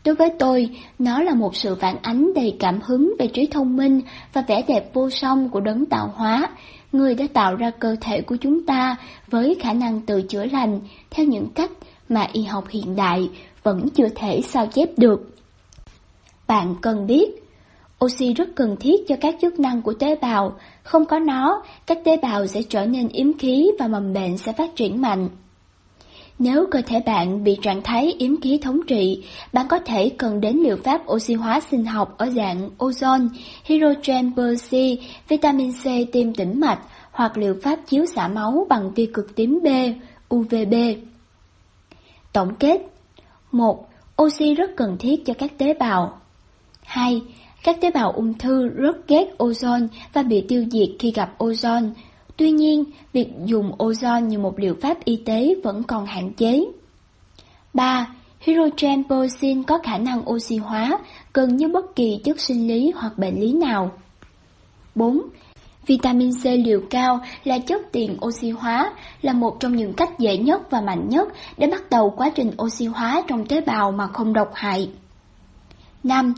Đối 0.05 0.15
với 0.15 0.30
tôi, 0.39 0.69
nó 0.99 1.21
là 1.21 1.34
một 1.34 1.55
sự 1.55 1.76
phản 1.76 1.95
ánh 2.01 2.34
đầy 2.36 2.55
cảm 2.59 2.80
hứng 2.84 3.13
về 3.19 3.28
trí 3.28 3.45
thông 3.45 3.78
minh 3.78 4.01
và 4.34 4.43
vẻ 4.47 4.63
đẹp 4.67 4.93
vô 4.93 5.09
song 5.09 5.49
của 5.49 5.59
đấng 5.59 5.86
tạo 5.86 6.13
hóa, 6.15 6.49
người 6.93 7.15
đã 7.15 7.25
tạo 7.33 7.55
ra 7.55 7.71
cơ 7.79 7.95
thể 8.01 8.21
của 8.21 8.35
chúng 8.35 8.65
ta 8.65 8.95
với 9.27 9.55
khả 9.59 9.73
năng 9.73 10.01
tự 10.01 10.21
chữa 10.21 10.45
lành 10.45 10.79
theo 11.09 11.25
những 11.25 11.47
cách 11.55 11.71
mà 12.09 12.27
y 12.33 12.43
học 12.43 12.67
hiện 12.69 12.95
đại 12.95 13.29
vẫn 13.63 13.89
chưa 13.89 14.09
thể 14.15 14.41
sao 14.41 14.67
chép 14.67 14.89
được. 14.97 15.35
Bạn 16.47 16.75
cần 16.81 17.07
biết, 17.07 17.43
oxy 18.05 18.33
rất 18.33 18.49
cần 18.55 18.75
thiết 18.79 19.07
cho 19.07 19.15
các 19.21 19.35
chức 19.41 19.59
năng 19.59 19.81
của 19.81 19.93
tế 19.93 20.15
bào, 20.15 20.55
không 20.83 21.05
có 21.05 21.19
nó, 21.19 21.63
các 21.85 21.97
tế 22.03 22.17
bào 22.17 22.47
sẽ 22.47 22.61
trở 22.69 22.85
nên 22.85 23.07
yếm 23.07 23.37
khí 23.37 23.71
và 23.79 23.87
mầm 23.87 24.13
bệnh 24.13 24.37
sẽ 24.37 24.53
phát 24.53 24.75
triển 24.75 25.01
mạnh. 25.01 25.29
Nếu 26.39 26.65
cơ 26.71 26.81
thể 26.86 26.99
bạn 26.99 27.43
bị 27.43 27.57
trạng 27.61 27.81
thái 27.81 28.15
yếm 28.19 28.41
khí 28.41 28.59
thống 28.61 28.79
trị, 28.88 29.23
bạn 29.53 29.67
có 29.69 29.79
thể 29.79 30.09
cần 30.17 30.41
đến 30.41 30.57
liệu 30.57 30.77
pháp 30.84 31.01
oxy 31.11 31.34
hóa 31.34 31.59
sinh 31.71 31.86
học 31.86 32.15
ở 32.17 32.29
dạng 32.29 32.69
ozone, 32.77 33.27
hydrogen 33.63 34.36
peroxide, 34.36 35.03
vitamin 35.27 35.71
C 35.71 36.11
tim 36.11 36.34
tĩnh 36.34 36.59
mạch 36.59 36.79
hoặc 37.11 37.38
liệu 37.38 37.55
pháp 37.63 37.79
chiếu 37.88 38.05
xạ 38.05 38.27
máu 38.27 38.65
bằng 38.69 38.91
tia 38.95 39.05
cực 39.13 39.36
tím 39.36 39.59
B, 39.63 39.67
UVB. 40.36 40.73
Tổng 42.34 42.55
kết 42.55 42.81
1. 43.51 43.89
Oxy 44.21 44.53
rất 44.53 44.71
cần 44.77 44.97
thiết 44.99 45.25
cho 45.25 45.34
các 45.34 45.57
tế 45.57 45.73
bào 45.73 46.19
2. 46.84 47.21
Các 47.63 47.81
tế 47.81 47.91
bào 47.91 48.11
ung 48.11 48.34
thư 48.34 48.67
rất 48.67 49.07
ghét 49.07 49.25
ozone 49.38 49.88
và 50.13 50.23
bị 50.23 50.45
tiêu 50.47 50.65
diệt 50.71 50.89
khi 50.99 51.11
gặp 51.11 51.36
ozone, 51.38 51.89
Tuy 52.43 52.51
nhiên, 52.51 52.83
việc 53.13 53.27
dùng 53.45 53.71
ozone 53.77 54.25
như 54.25 54.39
một 54.39 54.59
liệu 54.59 54.75
pháp 54.81 55.05
y 55.05 55.15
tế 55.25 55.55
vẫn 55.63 55.83
còn 55.83 56.05
hạn 56.05 56.33
chế. 56.33 56.65
3. 57.73 58.07
Hydrogen 58.39 59.03
peroxide 59.09 59.61
có 59.67 59.77
khả 59.83 59.97
năng 59.97 60.29
oxy 60.29 60.57
hóa, 60.57 60.99
gần 61.33 61.55
như 61.55 61.67
bất 61.67 61.95
kỳ 61.95 62.19
chất 62.23 62.39
sinh 62.39 62.67
lý 62.67 62.91
hoặc 62.95 63.17
bệnh 63.17 63.39
lý 63.39 63.53
nào. 63.53 63.91
4. 64.95 65.21
Vitamin 65.87 66.31
C 66.43 66.45
liều 66.45 66.81
cao 66.89 67.19
là 67.43 67.59
chất 67.59 67.81
tiền 67.91 68.17
oxy 68.25 68.49
hóa, 68.49 68.93
là 69.21 69.33
một 69.33 69.59
trong 69.59 69.75
những 69.75 69.93
cách 69.93 70.19
dễ 70.19 70.37
nhất 70.37 70.71
và 70.71 70.81
mạnh 70.81 71.09
nhất 71.09 71.27
để 71.57 71.67
bắt 71.67 71.89
đầu 71.89 72.09
quá 72.09 72.29
trình 72.35 72.51
oxy 72.63 72.85
hóa 72.85 73.23
trong 73.27 73.45
tế 73.45 73.61
bào 73.61 73.91
mà 73.91 74.07
không 74.07 74.33
độc 74.33 74.49
hại. 74.53 74.89
5. 76.03 76.33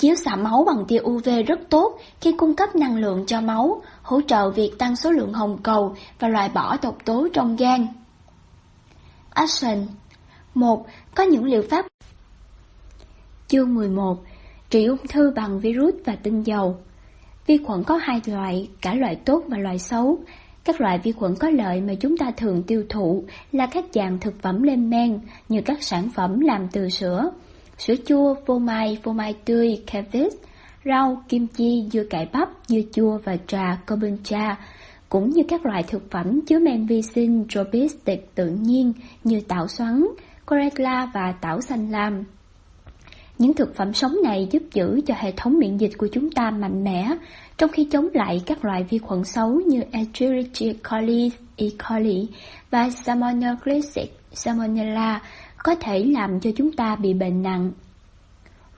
Chiếu 0.00 0.14
xạ 0.14 0.36
máu 0.36 0.64
bằng 0.66 0.84
tia 0.88 0.98
UV 1.02 1.28
rất 1.46 1.60
tốt 1.70 1.98
khi 2.20 2.32
cung 2.32 2.54
cấp 2.54 2.76
năng 2.76 2.96
lượng 2.96 3.26
cho 3.26 3.40
máu, 3.40 3.82
hỗ 4.02 4.20
trợ 4.20 4.50
việc 4.50 4.72
tăng 4.78 4.96
số 4.96 5.10
lượng 5.10 5.32
hồng 5.32 5.58
cầu 5.62 5.94
và 6.18 6.28
loại 6.28 6.48
bỏ 6.54 6.76
độc 6.82 6.98
tố 7.04 7.28
trong 7.32 7.56
gan. 7.56 7.86
Action 9.30 9.86
1. 10.54 10.86
Có 11.14 11.22
những 11.22 11.44
liệu 11.44 11.62
pháp 11.70 11.86
Chương 13.48 13.74
11 13.74 14.16
Trị 14.70 14.84
ung 14.84 15.06
thư 15.08 15.32
bằng 15.36 15.60
virus 15.60 15.94
và 16.04 16.16
tinh 16.22 16.42
dầu 16.42 16.76
Vi 17.46 17.58
khuẩn 17.66 17.84
có 17.84 17.96
hai 17.96 18.20
loại, 18.26 18.68
cả 18.80 18.94
loại 18.94 19.16
tốt 19.16 19.44
và 19.48 19.58
loại 19.58 19.78
xấu. 19.78 20.18
Các 20.64 20.80
loại 20.80 20.98
vi 20.98 21.12
khuẩn 21.12 21.34
có 21.34 21.50
lợi 21.50 21.80
mà 21.80 21.94
chúng 22.00 22.16
ta 22.16 22.30
thường 22.36 22.62
tiêu 22.62 22.84
thụ 22.88 23.24
là 23.52 23.66
các 23.66 23.84
dạng 23.92 24.18
thực 24.20 24.42
phẩm 24.42 24.62
lên 24.62 24.90
men 24.90 25.20
như 25.48 25.60
các 25.64 25.82
sản 25.82 26.08
phẩm 26.14 26.40
làm 26.40 26.68
từ 26.72 26.88
sữa, 26.88 27.30
sữa 27.80 27.94
chua, 28.06 28.34
phô 28.46 28.58
mai, 28.58 28.98
phô 29.02 29.12
mai 29.12 29.34
tươi, 29.44 29.82
cabbage, 29.86 30.36
rau, 30.84 31.22
kim 31.28 31.46
chi, 31.46 31.84
dưa 31.92 32.04
cải 32.10 32.28
bắp, 32.32 32.48
dưa 32.68 32.80
chua 32.92 33.18
và 33.24 33.36
trà 33.46 33.78
kombucha, 33.86 34.56
cũng 35.08 35.30
như 35.30 35.42
các 35.48 35.66
loại 35.66 35.82
thực 35.82 36.10
phẩm 36.10 36.40
chứa 36.46 36.58
men 36.58 36.86
vi 36.86 37.02
sinh 37.02 37.44
probiotic 37.52 38.34
tự 38.34 38.48
nhiên 38.48 38.92
như 39.24 39.40
tảo 39.40 39.68
xoắn, 39.68 40.06
corella 40.46 41.10
và 41.14 41.32
tảo 41.40 41.60
xanh 41.60 41.90
lam. 41.90 42.24
Những 43.38 43.54
thực 43.54 43.74
phẩm 43.74 43.92
sống 43.92 44.16
này 44.24 44.48
giúp 44.50 44.62
giữ 44.72 45.00
cho 45.06 45.14
hệ 45.18 45.32
thống 45.36 45.58
miễn 45.58 45.76
dịch 45.76 45.92
của 45.98 46.08
chúng 46.12 46.30
ta 46.30 46.50
mạnh 46.50 46.84
mẽ, 46.84 47.10
trong 47.58 47.70
khi 47.70 47.84
chống 47.84 48.08
lại 48.14 48.42
các 48.46 48.64
loại 48.64 48.84
vi 48.90 48.98
khuẩn 48.98 49.24
xấu 49.24 49.60
như 49.66 49.82
Escherichia 49.92 50.72
coli, 50.90 51.30
E. 51.56 51.66
coli 51.88 52.28
và 52.70 52.90
Salmonella 52.90 53.56
Salmonella 54.32 55.20
có 55.62 55.74
thể 55.74 56.04
làm 56.04 56.40
cho 56.40 56.50
chúng 56.56 56.72
ta 56.72 56.96
bị 56.96 57.14
bệnh 57.14 57.42
nặng. 57.42 57.72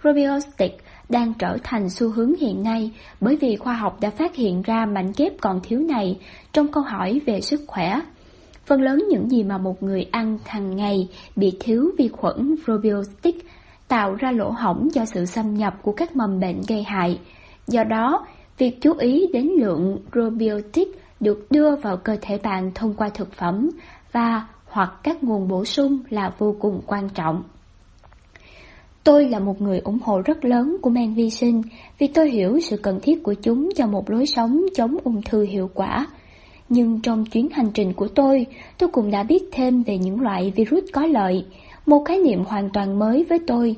Probiotic 0.01 0.77
đang 1.09 1.33
trở 1.39 1.57
thành 1.63 1.91
xu 1.91 2.11
hướng 2.11 2.35
hiện 2.41 2.63
nay 2.63 2.91
bởi 3.21 3.37
vì 3.37 3.57
khoa 3.57 3.75
học 3.75 4.01
đã 4.01 4.11
phát 4.11 4.35
hiện 4.35 4.63
ra 4.63 4.87
mảnh 4.87 5.13
ghép 5.17 5.33
còn 5.41 5.61
thiếu 5.63 5.81
này 5.81 6.19
trong 6.53 6.69
câu 6.69 6.83
hỏi 6.83 7.21
về 7.27 7.41
sức 7.41 7.61
khỏe. 7.67 8.01
Phần 8.67 8.83
lớn 8.83 9.05
những 9.11 9.31
gì 9.31 9.45
mà 9.45 9.59
một 9.59 9.83
người 9.83 10.07
ăn 10.11 10.39
hàng 10.47 10.77
ngày 10.77 11.09
bị 11.37 11.53
thiếu 11.61 11.91
vi 11.99 12.09
khuẩn 12.09 12.55
probiotic 12.65 13.47
tạo 13.89 14.15
ra 14.15 14.31
lỗ 14.31 14.51
hổng 14.51 14.89
cho 14.95 15.05
sự 15.05 15.25
xâm 15.25 15.55
nhập 15.55 15.75
của 15.83 15.93
các 15.93 16.17
mầm 16.17 16.41
bệnh 16.41 16.61
gây 16.69 16.83
hại. 16.83 17.21
Do 17.67 17.85
đó, 17.85 18.27
việc 18.59 18.79
chú 18.81 18.93
ý 18.99 19.27
đến 19.33 19.51
lượng 19.59 19.99
probiotic 20.13 20.89
được 21.21 21.47
đưa 21.51 21.77
vào 21.77 21.97
cơ 21.97 22.17
thể 22.23 22.39
bạn 22.39 22.71
thông 22.75 22.95
qua 22.95 23.09
thực 23.09 23.33
phẩm 23.33 23.71
và 24.13 24.47
hoặc 24.73 24.93
các 25.03 25.25
nguồn 25.25 25.49
bổ 25.49 25.65
sung 25.65 25.99
là 26.11 26.33
vô 26.39 26.55
cùng 26.61 26.81
quan 26.87 27.09
trọng. 27.09 27.43
Tôi 29.05 29.29
là 29.29 29.39
một 29.39 29.63
người 29.63 29.79
ủng 29.79 29.99
hộ 30.03 30.23
rất 30.25 30.45
lớn 30.45 30.77
của 30.83 30.91
men 30.91 31.15
vi 31.15 31.31
sinh 31.31 31.63
vì 31.99 32.07
tôi 32.07 32.31
hiểu 32.31 32.61
sự 32.61 32.77
cần 32.77 33.01
thiết 33.03 33.23
của 33.23 33.35
chúng 33.35 33.71
cho 33.77 33.87
một 33.87 34.11
lối 34.11 34.27
sống 34.27 34.63
chống 34.75 34.97
ung 35.05 35.23
thư 35.23 35.43
hiệu 35.43 35.71
quả. 35.75 36.07
Nhưng 36.69 37.01
trong 37.01 37.25
chuyến 37.25 37.49
hành 37.51 37.71
trình 37.75 37.93
của 37.93 38.09
tôi, 38.09 38.47
tôi 38.79 38.89
cũng 38.89 39.11
đã 39.11 39.23
biết 39.23 39.43
thêm 39.53 39.83
về 39.83 39.99
những 39.99 40.21
loại 40.21 40.53
virus 40.57 40.85
có 40.93 41.07
lợi, 41.07 41.47
một 41.87 42.05
khái 42.05 42.19
niệm 42.19 42.45
hoàn 42.45 42.71
toàn 42.71 42.99
mới 42.99 43.25
với 43.29 43.39
tôi. 43.47 43.77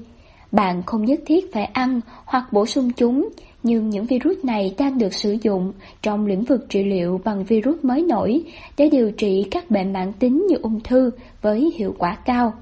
Bạn 0.53 0.83
không 0.87 1.05
nhất 1.05 1.21
thiết 1.27 1.53
phải 1.53 1.65
ăn 1.65 2.01
hoặc 2.25 2.53
bổ 2.53 2.67
sung 2.67 2.91
chúng, 2.97 3.29
nhưng 3.65 3.91
những 3.91 4.07
virus 4.07 4.45
này 4.45 4.75
đang 4.79 4.99
được 4.99 5.15
sử 5.15 5.37
dụng 5.43 5.73
trong 6.03 6.27
lĩnh 6.27 6.45
vực 6.45 6.67
trị 6.69 6.85
liệu 6.85 7.21
bằng 7.25 7.45
virus 7.45 7.85
mới 7.85 8.03
nổi 8.03 8.43
để 8.77 8.89
điều 8.89 9.11
trị 9.11 9.45
các 9.51 9.71
bệnh 9.71 9.93
mãn 9.93 10.13
tính 10.13 10.47
như 10.49 10.57
ung 10.63 10.81
thư 10.81 11.11
với 11.43 11.73
hiệu 11.77 11.95
quả 11.99 12.19
cao. 12.25 12.53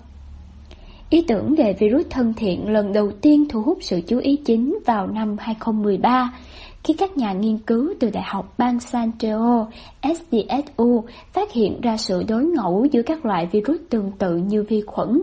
Ý 1.11 1.25
tưởng 1.29 1.55
về 1.55 1.73
virus 1.79 2.07
thân 2.11 2.35
thiện 2.37 2.69
lần 2.69 2.93
đầu 2.93 3.11
tiên 3.21 3.47
thu 3.49 3.63
hút 3.63 3.79
sự 3.81 4.01
chú 4.07 4.19
ý 4.19 4.37
chính 4.37 4.79
vào 4.87 5.07
năm 5.07 5.37
2013 5.39 6.33
khi 6.85 6.95
các 6.95 7.17
nhà 7.17 7.33
nghiên 7.33 7.59
cứu 7.59 7.95
từ 8.01 8.11
Đại 8.11 8.25
học 8.27 8.55
bang 8.59 8.81
Santiago, 8.81 9.67
SDSU 10.03 11.05
phát 11.33 11.53
hiện 11.53 11.81
ra 11.81 11.97
sự 11.97 12.23
đối 12.29 12.45
ngẫu 12.45 12.87
giữa 12.93 13.03
các 13.03 13.27
loại 13.27 13.49
virus 13.53 13.81
tương 13.91 14.13
tự 14.19 14.37
như 14.37 14.63
vi 14.63 14.83
khuẩn. 14.87 15.23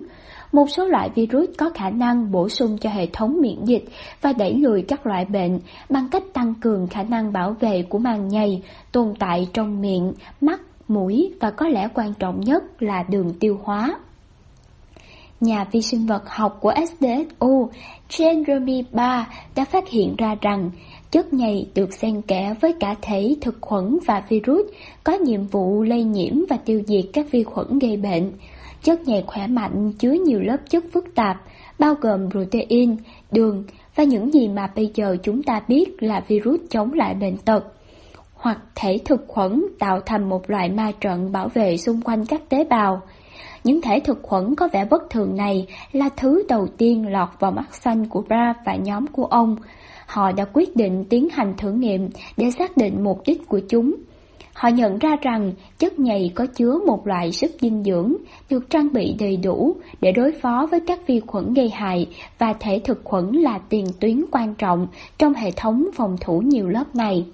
Một 0.51 0.69
số 0.69 0.85
loại 0.85 1.09
virus 1.15 1.49
có 1.57 1.69
khả 1.69 1.89
năng 1.89 2.31
bổ 2.31 2.49
sung 2.49 2.77
cho 2.81 2.89
hệ 2.89 3.05
thống 3.13 3.41
miễn 3.41 3.65
dịch 3.65 3.85
và 4.21 4.33
đẩy 4.33 4.53
lùi 4.53 4.81
các 4.81 5.07
loại 5.07 5.25
bệnh 5.25 5.59
bằng 5.89 6.07
cách 6.11 6.23
tăng 6.33 6.53
cường 6.61 6.87
khả 6.87 7.03
năng 7.03 7.33
bảo 7.33 7.55
vệ 7.59 7.83
của 7.89 7.99
màng 7.99 8.27
nhầy 8.27 8.61
tồn 8.91 9.13
tại 9.19 9.47
trong 9.53 9.81
miệng, 9.81 10.13
mắt, 10.41 10.61
mũi 10.87 11.33
và 11.39 11.51
có 11.51 11.67
lẽ 11.67 11.87
quan 11.93 12.13
trọng 12.19 12.41
nhất 12.41 12.63
là 12.79 13.03
đường 13.09 13.33
tiêu 13.39 13.59
hóa 13.63 13.95
nhà 15.41 15.65
vi 15.71 15.81
sinh 15.81 16.05
vật 16.05 16.23
học 16.29 16.57
của 16.61 16.73
SDSU, 16.87 17.69
Jeremy 18.09 18.83
Barr 18.91 19.29
đã 19.55 19.65
phát 19.65 19.89
hiện 19.89 20.15
ra 20.17 20.35
rằng 20.41 20.69
chất 21.11 21.33
nhầy 21.33 21.67
được 21.75 21.93
xen 21.93 22.21
kẽ 22.21 22.55
với 22.61 22.73
cả 22.79 22.95
thể 23.01 23.35
thực 23.41 23.57
khuẩn 23.61 23.97
và 24.05 24.23
virus 24.29 24.65
có 25.03 25.13
nhiệm 25.13 25.47
vụ 25.47 25.83
lây 25.83 26.03
nhiễm 26.03 26.33
và 26.49 26.57
tiêu 26.65 26.81
diệt 26.87 27.05
các 27.13 27.31
vi 27.31 27.43
khuẩn 27.43 27.79
gây 27.79 27.97
bệnh. 27.97 28.31
Chất 28.83 29.07
nhầy 29.07 29.23
khỏe 29.27 29.47
mạnh 29.47 29.91
chứa 29.99 30.11
nhiều 30.11 30.39
lớp 30.41 30.57
chất 30.69 30.83
phức 30.93 31.15
tạp, 31.15 31.41
bao 31.79 31.93
gồm 32.01 32.29
protein, 32.31 32.95
đường 33.31 33.63
và 33.95 34.03
những 34.03 34.33
gì 34.33 34.47
mà 34.47 34.71
bây 34.75 34.91
giờ 34.93 35.17
chúng 35.23 35.43
ta 35.43 35.61
biết 35.67 36.03
là 36.03 36.23
virus 36.27 36.59
chống 36.69 36.93
lại 36.93 37.13
bệnh 37.13 37.37
tật. 37.37 37.63
Hoặc 38.33 38.59
thể 38.75 38.97
thực 39.05 39.25
khuẩn 39.27 39.65
tạo 39.79 39.99
thành 40.05 40.29
một 40.29 40.49
loại 40.49 40.69
ma 40.69 40.91
trận 41.01 41.31
bảo 41.31 41.47
vệ 41.47 41.77
xung 41.77 42.01
quanh 42.01 42.25
các 42.25 42.49
tế 42.49 42.63
bào. 42.63 43.01
Những 43.63 43.81
thể 43.81 43.99
thực 43.99 44.19
khuẩn 44.21 44.55
có 44.55 44.67
vẻ 44.73 44.85
bất 44.85 45.09
thường 45.09 45.35
này 45.35 45.67
là 45.91 46.09
thứ 46.17 46.43
đầu 46.49 46.67
tiên 46.77 47.11
lọt 47.11 47.29
vào 47.39 47.51
mắt 47.51 47.75
xanh 47.75 48.05
của 48.05 48.21
Bra 48.21 48.53
và 48.65 48.75
nhóm 48.75 49.07
của 49.07 49.25
ông. 49.25 49.55
Họ 50.05 50.31
đã 50.31 50.45
quyết 50.53 50.75
định 50.75 51.05
tiến 51.09 51.27
hành 51.31 51.53
thử 51.57 51.71
nghiệm 51.71 52.09
để 52.37 52.51
xác 52.51 52.77
định 52.77 53.03
mục 53.03 53.21
đích 53.25 53.47
của 53.47 53.59
chúng. 53.69 53.95
Họ 54.59 54.69
nhận 54.69 54.97
ra 54.97 55.09
rằng 55.21 55.53
chất 55.77 55.99
nhầy 55.99 56.31
có 56.35 56.45
chứa 56.45 56.79
một 56.87 57.07
loại 57.07 57.31
sức 57.31 57.51
dinh 57.61 57.83
dưỡng 57.83 58.13
được 58.49 58.69
trang 58.69 58.93
bị 58.93 59.15
đầy 59.19 59.37
đủ 59.37 59.75
để 60.01 60.11
đối 60.11 60.31
phó 60.31 60.67
với 60.71 60.79
các 60.79 61.07
vi 61.07 61.19
khuẩn 61.19 61.53
gây 61.53 61.69
hại 61.69 62.07
và 62.37 62.53
thể 62.59 62.81
thực 62.83 63.01
khuẩn 63.03 63.31
là 63.31 63.59
tiền 63.69 63.85
tuyến 63.99 64.25
quan 64.31 64.55
trọng 64.55 64.87
trong 65.17 65.33
hệ 65.33 65.51
thống 65.51 65.85
phòng 65.95 66.15
thủ 66.21 66.41
nhiều 66.45 66.67
lớp 66.67 66.95
này. 66.95 67.25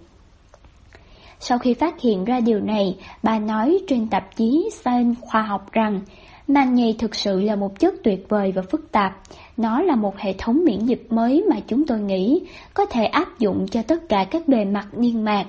Sau 1.40 1.58
khi 1.58 1.74
phát 1.74 2.02
hiện 2.02 2.26
ra 2.26 2.40
điều 2.40 2.60
này, 2.60 2.96
bà 3.24 3.40
nói 3.40 3.80
trên 3.88 4.08
tạp 4.08 4.36
chí 4.36 4.70
Science 4.84 5.22
khoa 5.22 5.42
học 5.42 5.72
rằng 5.72 6.02
Màng 6.48 6.76
nhầy 6.76 6.96
thực 7.00 7.16
sự 7.16 7.42
là 7.42 7.56
một 7.56 7.80
chất 7.80 7.94
tuyệt 8.04 8.26
vời 8.30 8.52
và 8.56 8.62
phức 8.62 8.92
tạp. 8.92 9.20
Nó 9.58 9.82
là 9.82 9.96
một 9.96 10.18
hệ 10.18 10.34
thống 10.38 10.66
miễn 10.66 10.86
dịch 10.86 11.08
mới 11.10 11.44
mà 11.50 11.56
chúng 11.68 11.86
tôi 11.86 12.00
nghĩ 12.00 12.42
có 12.74 12.86
thể 12.86 13.06
áp 13.06 13.40
dụng 13.40 13.68
cho 13.72 13.82
tất 13.82 14.10
cả 14.10 14.26
các 14.32 14.48
bề 14.48 14.66
mặt 14.66 14.88
niêm 14.98 15.24
mạc. 15.24 15.46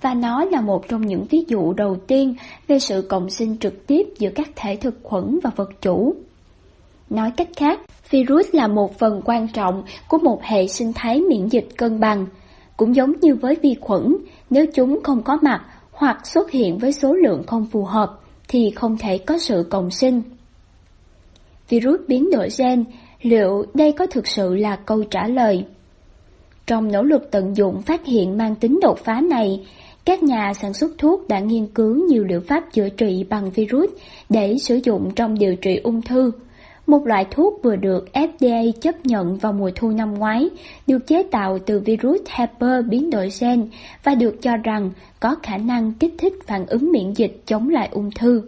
Và 0.00 0.14
nó 0.14 0.44
là 0.44 0.60
một 0.60 0.88
trong 0.88 1.06
những 1.06 1.24
ví 1.30 1.44
dụ 1.48 1.72
đầu 1.72 1.96
tiên 2.06 2.34
về 2.68 2.78
sự 2.78 3.06
cộng 3.08 3.30
sinh 3.30 3.58
trực 3.58 3.86
tiếp 3.86 4.08
giữa 4.18 4.30
các 4.34 4.48
thể 4.56 4.76
thực 4.76 4.94
khuẩn 5.02 5.38
và 5.42 5.50
vật 5.56 5.70
chủ. 5.82 6.14
Nói 7.10 7.30
cách 7.36 7.48
khác, 7.56 7.80
virus 8.10 8.46
là 8.52 8.68
một 8.68 8.98
phần 8.98 9.20
quan 9.24 9.48
trọng 9.48 9.82
của 10.08 10.18
một 10.18 10.42
hệ 10.42 10.66
sinh 10.66 10.92
thái 10.92 11.20
miễn 11.20 11.48
dịch 11.48 11.68
cân 11.76 12.00
bằng. 12.00 12.26
Cũng 12.76 12.94
giống 12.94 13.12
như 13.20 13.34
với 13.34 13.56
vi 13.62 13.76
khuẩn, 13.80 14.16
nếu 14.50 14.66
chúng 14.74 15.00
không 15.02 15.22
có 15.22 15.38
mặt 15.42 15.64
hoặc 15.92 16.26
xuất 16.26 16.50
hiện 16.50 16.78
với 16.78 16.92
số 16.92 17.14
lượng 17.14 17.42
không 17.46 17.66
phù 17.66 17.84
hợp, 17.84 18.20
thì 18.48 18.70
không 18.70 18.96
thể 18.98 19.18
có 19.18 19.38
sự 19.38 19.66
cộng 19.70 19.90
sinh. 19.90 20.22
Virus 21.68 22.00
biến 22.08 22.30
đổi 22.30 22.48
gen, 22.58 22.84
liệu 23.22 23.64
đây 23.74 23.92
có 23.92 24.06
thực 24.06 24.26
sự 24.26 24.54
là 24.54 24.76
câu 24.76 25.04
trả 25.04 25.28
lời? 25.28 25.64
Trong 26.66 26.92
nỗ 26.92 27.02
lực 27.02 27.30
tận 27.30 27.56
dụng 27.56 27.82
phát 27.82 28.06
hiện 28.06 28.38
mang 28.38 28.54
tính 28.54 28.80
đột 28.82 28.98
phá 28.98 29.20
này, 29.20 29.66
các 30.08 30.22
nhà 30.22 30.52
sản 30.54 30.74
xuất 30.74 30.90
thuốc 30.98 31.28
đã 31.28 31.38
nghiên 31.38 31.66
cứu 31.66 32.06
nhiều 32.08 32.24
liệu 32.24 32.40
pháp 32.40 32.72
chữa 32.72 32.88
trị 32.88 33.24
bằng 33.30 33.50
virus 33.50 33.90
để 34.28 34.56
sử 34.58 34.80
dụng 34.84 35.10
trong 35.16 35.38
điều 35.38 35.56
trị 35.56 35.80
ung 35.82 36.02
thư. 36.02 36.30
Một 36.86 37.06
loại 37.06 37.26
thuốc 37.30 37.60
vừa 37.62 37.76
được 37.76 38.08
FDA 38.12 38.72
chấp 38.80 39.06
nhận 39.06 39.36
vào 39.36 39.52
mùa 39.52 39.70
thu 39.74 39.90
năm 39.90 40.14
ngoái, 40.14 40.48
được 40.86 41.06
chế 41.06 41.22
tạo 41.22 41.58
từ 41.58 41.80
virus 41.80 42.20
Herpes 42.28 42.84
biến 42.88 43.10
đổi 43.10 43.28
gen 43.40 43.68
và 44.04 44.14
được 44.14 44.42
cho 44.42 44.56
rằng 44.56 44.90
có 45.20 45.36
khả 45.42 45.56
năng 45.56 45.92
kích 45.92 46.14
thích 46.18 46.32
phản 46.46 46.66
ứng 46.66 46.92
miễn 46.92 47.12
dịch 47.12 47.42
chống 47.46 47.68
lại 47.68 47.88
ung 47.92 48.10
thư. 48.10 48.42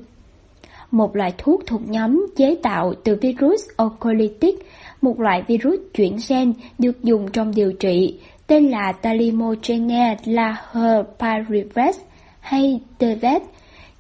Một 0.91 1.17
loại 1.17 1.35
thuốc 1.39 1.67
thuộc 1.67 1.89
nhóm 1.89 2.27
chế 2.37 2.57
tạo 2.63 2.95
từ 3.05 3.19
virus 3.21 3.61
oncolytic, 3.77 4.67
một 5.03 5.21
loại 5.21 5.43
virus 5.49 5.81
chuyển 5.95 6.17
gen 6.29 6.53
được 6.79 7.03
dùng 7.03 7.29
trong 7.33 7.55
điều 7.55 7.73
trị, 7.73 8.19
tên 8.51 8.71
là 8.71 8.93
Talimogene 8.93 10.17
laherparives 10.25 11.99
hay 12.41 12.81
TVET, 12.99 13.43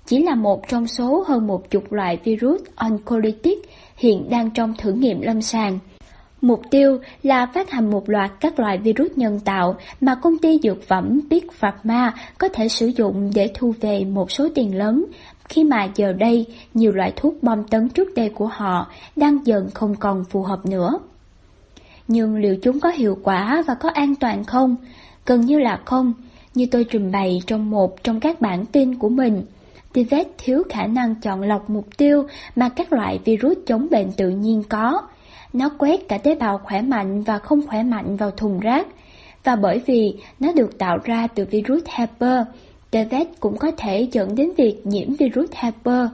chỉ 0.07 0.23
là 0.23 0.35
một 0.35 0.69
trong 0.69 0.87
số 0.87 1.25
hơn 1.29 1.47
một 1.47 1.71
chục 1.71 1.93
loại 1.93 2.19
virus 2.25 2.61
oncolytic 2.77 3.59
hiện 3.97 4.31
đang 4.31 4.51
trong 4.51 4.75
thử 4.79 4.93
nghiệm 4.93 5.21
lâm 5.21 5.43
sàng. 5.43 5.79
Mục 6.41 6.61
tiêu 6.71 6.99
là 7.23 7.47
phát 7.47 7.71
hành 7.71 7.91
một 7.91 8.09
loạt 8.11 8.31
các 8.41 8.61
loại 8.61 8.79
virus 8.79 9.11
nhân 9.17 9.41
tạo 9.45 9.75
mà 10.01 10.15
công 10.15 10.39
ty 10.39 10.59
dược 10.63 10.83
phẩm 10.83 11.21
Big 11.31 11.47
Pharma 11.53 12.15
có 12.39 12.49
thể 12.49 12.69
sử 12.69 12.87
dụng 12.87 13.31
để 13.35 13.51
thu 13.55 13.75
về 13.81 14.05
một 14.05 14.31
số 14.31 14.49
tiền 14.55 14.79
lớn, 14.79 15.05
khi 15.49 15.65
mà 15.65 15.89
giờ 15.95 16.13
đây 16.13 16.47
nhiều 16.75 16.93
loại 16.93 17.13
thuốc 17.17 17.43
bom 17.43 17.65
tấn 17.65 17.89
trước 17.89 18.09
đây 18.17 18.29
của 18.29 18.47
họ 18.47 18.87
đang 19.17 19.47
dần 19.47 19.71
không 19.75 19.95
còn 19.97 20.25
phù 20.25 20.43
hợp 20.43 20.67
nữa. 20.67 20.99
Nhưng 22.13 22.37
liệu 22.37 22.57
chúng 22.63 22.81
có 22.81 22.89
hiệu 22.89 23.19
quả 23.23 23.63
và 23.67 23.75
có 23.75 23.89
an 23.89 24.15
toàn 24.15 24.45
không? 24.45 24.77
Gần 25.27 25.41
như 25.41 25.59
là 25.59 25.81
không, 25.85 26.13
như 26.55 26.67
tôi 26.71 26.85
trình 26.85 27.13
bày 27.13 27.43
trong 27.47 27.71
một 27.71 28.03
trong 28.05 28.21
các 28.21 28.41
bản 28.41 28.67
tin 28.67 28.95
của 28.95 29.09
mình. 29.09 29.43
Tivet 29.93 30.27
thiếu 30.39 30.63
khả 30.69 30.87
năng 30.87 31.15
chọn 31.15 31.43
lọc 31.43 31.71
mục 31.71 31.87
tiêu 31.97 32.27
mà 32.57 32.69
các 32.69 32.93
loại 32.93 33.21
virus 33.25 33.57
chống 33.67 33.89
bệnh 33.91 34.13
tự 34.13 34.29
nhiên 34.29 34.63
có. 34.69 35.03
Nó 35.53 35.69
quét 35.79 36.09
cả 36.09 36.19
tế 36.19 36.35
bào 36.35 36.59
khỏe 36.59 36.83
mạnh 36.83 37.23
và 37.23 37.39
không 37.39 37.67
khỏe 37.67 37.83
mạnh 37.83 38.17
vào 38.17 38.31
thùng 38.31 38.61
rác. 38.61 38.87
Và 39.45 39.57
bởi 39.57 39.83
vì 39.87 40.15
nó 40.41 40.53
được 40.53 40.79
tạo 40.79 40.99
ra 41.05 41.27
từ 41.35 41.45
virus 41.51 41.83
Herpes, 41.87 42.47
Tivet 42.91 43.29
cũng 43.41 43.57
có 43.57 43.71
thể 43.77 44.09
dẫn 44.13 44.35
đến 44.35 44.51
việc 44.57 44.87
nhiễm 44.87 45.15
virus 45.15 45.51
Herpes. 45.53 46.11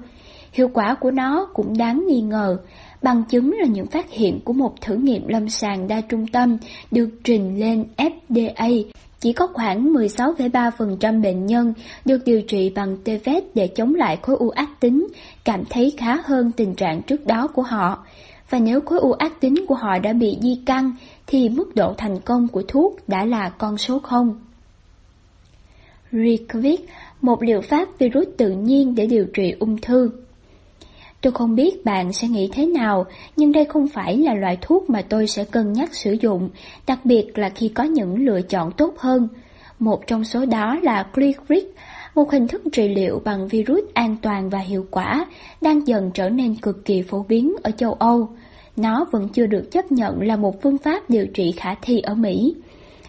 Hiệu 0.53 0.69
quả 0.69 0.95
của 0.95 1.11
nó 1.11 1.49
cũng 1.55 1.79
đáng 1.79 2.05
nghi 2.09 2.21
ngờ. 2.21 2.59
Bằng 3.03 3.23
chứng 3.29 3.53
là 3.53 3.67
những 3.67 3.87
phát 3.87 4.11
hiện 4.11 4.41
của 4.45 4.53
một 4.53 4.81
thử 4.81 4.95
nghiệm 4.95 5.29
lâm 5.29 5.49
sàng 5.49 5.89
đa 5.89 6.01
trung 6.01 6.27
tâm 6.27 6.59
được 6.91 7.09
trình 7.25 7.61
lên 7.61 7.85
FDA 7.97 8.85
chỉ 9.21 9.33
có 9.33 9.47
khoảng 9.47 9.93
16,3% 9.93 11.23
bệnh 11.23 11.47
nhân 11.47 11.75
được 12.05 12.19
điều 12.25 12.43
trị 12.43 12.73
bằng 12.75 12.97
TVET 13.05 13.45
để 13.55 13.69
chống 13.69 13.95
lại 13.95 14.19
khối 14.23 14.37
u 14.37 14.51
ác 14.51 14.81
tính, 14.81 15.07
cảm 15.45 15.65
thấy 15.71 15.95
khá 15.99 16.19
hơn 16.25 16.53
tình 16.53 16.75
trạng 16.75 17.03
trước 17.03 17.27
đó 17.27 17.47
của 17.47 17.63
họ. 17.63 18.05
Và 18.51 18.59
nếu 18.59 18.81
khối 18.81 18.99
u 18.99 19.13
ác 19.13 19.41
tính 19.41 19.55
của 19.69 19.75
họ 19.75 19.99
đã 19.99 20.13
bị 20.13 20.39
di 20.43 20.63
căn, 20.67 20.93
thì 21.27 21.49
mức 21.49 21.75
độ 21.75 21.95
thành 21.99 22.21
công 22.21 22.49
của 22.49 22.63
thuốc 22.69 22.97
đã 23.09 23.25
là 23.25 23.49
con 23.49 23.79
số 23.79 23.99
0. 23.99 24.41
Requit, 26.13 26.81
một 27.21 27.43
liệu 27.43 27.61
pháp 27.61 27.89
virus 27.99 28.29
tự 28.37 28.51
nhiên 28.51 28.95
để 28.95 29.07
điều 29.07 29.25
trị 29.35 29.55
ung 29.59 29.81
thư. 29.81 30.11
Tôi 31.27 31.33
không 31.33 31.55
biết 31.55 31.85
bạn 31.85 32.13
sẽ 32.13 32.29
nghĩ 32.29 32.49
thế 32.53 32.67
nào, 32.67 33.07
nhưng 33.37 33.53
đây 33.53 33.65
không 33.65 33.89
phải 33.89 34.17
là 34.17 34.35
loại 34.35 34.59
thuốc 34.61 34.91
mà 34.91 35.03
tôi 35.03 35.27
sẽ 35.27 35.45
cân 35.45 35.73
nhắc 35.73 35.95
sử 35.95 36.13
dụng, 36.13 36.51
đặc 36.87 36.99
biệt 37.05 37.39
là 37.39 37.49
khi 37.49 37.69
có 37.69 37.85
những 37.85 38.27
lựa 38.27 38.43
chọn 38.43 38.73
tốt 38.73 38.95
hơn. 38.99 39.29
Một 39.79 40.07
trong 40.07 40.25
số 40.25 40.45
đó 40.47 40.79
là 40.83 41.03
Clickrick, 41.15 41.75
một 42.15 42.33
hình 42.33 42.49
thức 42.49 42.63
trị 42.73 42.89
liệu 42.89 43.23
bằng 43.25 43.49
virus 43.49 43.81
an 43.95 44.17
toàn 44.23 44.51
và 44.51 44.59
hiệu 44.59 44.87
quả, 44.91 45.27
đang 45.61 45.89
dần 45.89 46.11
trở 46.15 46.29
nên 46.29 46.57
cực 46.57 46.85
kỳ 46.85 47.03
phổ 47.03 47.25
biến 47.29 47.55
ở 47.63 47.71
châu 47.71 47.93
Âu. 47.93 48.29
Nó 48.77 49.07
vẫn 49.11 49.29
chưa 49.29 49.47
được 49.47 49.69
chấp 49.73 49.93
nhận 49.93 50.23
là 50.23 50.37
một 50.37 50.63
phương 50.63 50.79
pháp 50.79 51.11
điều 51.11 51.27
trị 51.27 51.53
khả 51.53 51.75
thi 51.75 52.01
ở 52.01 52.15
Mỹ 52.15 52.55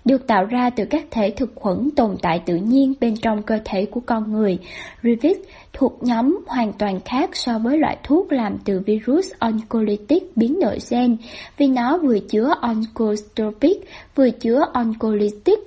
được 0.07 0.27
tạo 0.27 0.45
ra 0.45 0.69
từ 0.69 0.85
các 0.85 1.05
thể 1.11 1.33
thực 1.37 1.51
khuẩn 1.55 1.89
tồn 1.95 2.15
tại 2.21 2.41
tự 2.45 2.55
nhiên 2.55 2.93
bên 3.01 3.15
trong 3.15 3.43
cơ 3.43 3.59
thể 3.65 3.85
của 3.85 3.99
con 4.05 4.31
người. 4.31 4.57
Rivit 5.03 5.37
thuộc 5.77 6.03
nhóm 6.03 6.39
hoàn 6.47 6.73
toàn 6.73 6.99
khác 7.05 7.29
so 7.33 7.59
với 7.59 7.77
loại 7.77 7.97
thuốc 8.03 8.31
làm 8.31 8.57
từ 8.65 8.81
virus 8.85 9.31
oncolytic 9.39 10.37
biến 10.37 10.59
đổi 10.59 10.77
gen 10.89 11.17
vì 11.57 11.67
nó 11.67 11.97
vừa 11.97 12.19
chứa 12.19 12.53
oncotropic 12.61 13.77
vừa 14.15 14.29
chứa 14.29 14.61
oncolytic. 14.73 15.59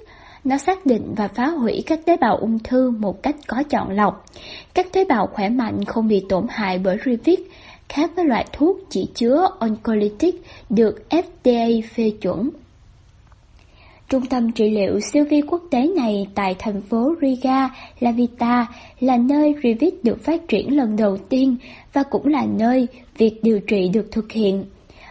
Nó 0.45 0.59
xác 0.59 0.87
định 0.87 1.15
và 1.17 1.29
phá 1.29 1.47
hủy 1.47 1.83
các 1.87 2.01
tế 2.07 2.17
bào 2.17 2.37
ung 2.37 2.59
thư 2.59 2.91
một 2.91 3.23
cách 3.23 3.37
có 3.47 3.63
chọn 3.63 3.91
lọc. 3.91 4.25
Các 4.75 4.93
tế 4.93 5.05
bào 5.05 5.27
khỏe 5.27 5.49
mạnh 5.49 5.85
không 5.85 6.09
bị 6.09 6.25
tổn 6.29 6.47
hại 6.49 6.79
bởi 6.79 6.99
Rivit, 7.05 7.41
khác 7.89 8.11
với 8.17 8.25
loại 8.25 8.47
thuốc 8.53 8.79
chỉ 8.91 9.09
chứa 9.15 9.49
oncolytic 9.59 10.43
được 10.71 11.03
FDA 11.11 11.83
phê 11.95 12.11
chuẩn. 12.21 12.51
Trung 14.11 14.27
tâm 14.27 14.53
trị 14.53 14.71
liệu 14.71 15.01
siêu 15.01 15.25
vi 15.31 15.41
quốc 15.41 15.63
tế 15.71 15.87
này 15.97 16.27
tại 16.35 16.55
thành 16.59 16.81
phố 16.81 17.15
Riga, 17.21 17.69
Lavita 18.01 18.67
là 19.01 19.17
nơi 19.17 19.55
Revit 19.63 20.05
được 20.05 20.25
phát 20.25 20.49
triển 20.49 20.77
lần 20.77 20.97
đầu 20.97 21.17
tiên 21.17 21.57
và 21.93 22.03
cũng 22.03 22.27
là 22.27 22.47
nơi 22.59 22.89
việc 23.19 23.41
điều 23.43 23.61
trị 23.61 23.89
được 23.89 24.13
thực 24.13 24.33
hiện. 24.33 24.65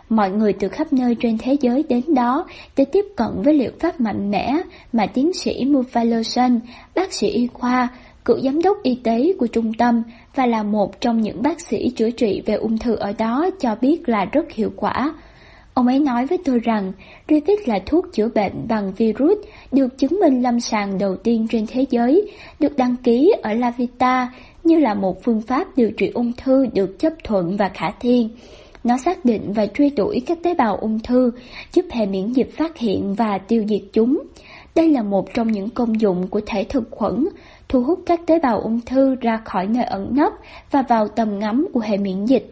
Mọi 0.09 0.31
người 0.31 0.53
từ 0.53 0.67
khắp 0.67 0.93
nơi 0.93 1.15
trên 1.15 1.37
thế 1.37 1.57
giới 1.61 1.83
đến 1.89 2.01
đó 2.15 2.45
để 2.77 2.85
tiếp 2.85 3.05
cận 3.15 3.27
với 3.43 3.53
liệu 3.53 3.71
pháp 3.79 3.99
mạnh 3.99 4.31
mẽ 4.31 4.53
mà 4.93 5.05
tiến 5.05 5.33
sĩ 5.33 5.65
Mufalosan, 5.65 6.59
bác 6.95 7.13
sĩ 7.13 7.27
y 7.27 7.47
khoa, 7.47 7.87
cựu 8.25 8.39
giám 8.39 8.61
đốc 8.61 8.77
y 8.83 8.95
tế 9.03 9.33
của 9.39 9.47
trung 9.47 9.73
tâm 9.73 10.03
và 10.35 10.45
là 10.45 10.63
một 10.63 11.01
trong 11.01 11.21
những 11.21 11.41
bác 11.41 11.61
sĩ 11.61 11.89
chữa 11.95 12.11
trị 12.11 12.41
về 12.45 12.53
ung 12.53 12.77
thư 12.77 12.95
ở 12.95 13.13
đó 13.17 13.49
cho 13.59 13.75
biết 13.81 14.09
là 14.09 14.25
rất 14.25 14.51
hiệu 14.51 14.71
quả. 14.75 15.13
Ông 15.79 15.87
ấy 15.87 15.99
nói 15.99 16.25
với 16.25 16.37
tôi 16.45 16.59
rằng 16.59 16.91
Rivit 17.29 17.67
là 17.67 17.79
thuốc 17.85 18.05
chữa 18.13 18.29
bệnh 18.35 18.67
bằng 18.67 18.93
virus 18.97 19.37
được 19.71 19.97
chứng 19.97 20.19
minh 20.19 20.41
lâm 20.41 20.59
sàng 20.59 20.97
đầu 20.97 21.15
tiên 21.15 21.47
trên 21.51 21.65
thế 21.67 21.85
giới, 21.89 22.31
được 22.59 22.77
đăng 22.77 22.95
ký 23.03 23.33
ở 23.43 23.53
Lavita 23.53 24.33
như 24.63 24.79
là 24.79 24.93
một 24.93 25.23
phương 25.23 25.41
pháp 25.41 25.77
điều 25.77 25.91
trị 25.91 26.11
ung 26.13 26.31
thư 26.33 26.65
được 26.73 26.99
chấp 26.99 27.13
thuận 27.23 27.57
và 27.57 27.69
khả 27.69 27.91
thi. 27.99 28.29
Nó 28.83 28.97
xác 28.97 29.25
định 29.25 29.53
và 29.53 29.65
truy 29.65 29.89
đuổi 29.89 30.21
các 30.25 30.37
tế 30.43 30.53
bào 30.53 30.77
ung 30.77 30.99
thư, 30.99 31.31
giúp 31.73 31.85
hệ 31.91 32.05
miễn 32.05 32.31
dịch 32.31 32.57
phát 32.57 32.77
hiện 32.77 33.13
và 33.13 33.37
tiêu 33.37 33.63
diệt 33.69 33.83
chúng. 33.93 34.23
Đây 34.75 34.89
là 34.89 35.03
một 35.03 35.33
trong 35.33 35.51
những 35.51 35.69
công 35.69 36.01
dụng 36.01 36.27
của 36.27 36.41
thể 36.45 36.63
thực 36.63 36.83
khuẩn, 36.91 37.27
thu 37.69 37.83
hút 37.83 37.99
các 38.05 38.21
tế 38.25 38.39
bào 38.39 38.59
ung 38.59 38.81
thư 38.81 39.15
ra 39.21 39.41
khỏi 39.45 39.67
nơi 39.67 39.83
ẩn 39.83 40.15
nấp 40.15 40.33
và 40.71 40.81
vào 40.81 41.07
tầm 41.07 41.39
ngắm 41.39 41.67
của 41.73 41.79
hệ 41.79 41.97
miễn 41.97 42.25
dịch. 42.25 42.49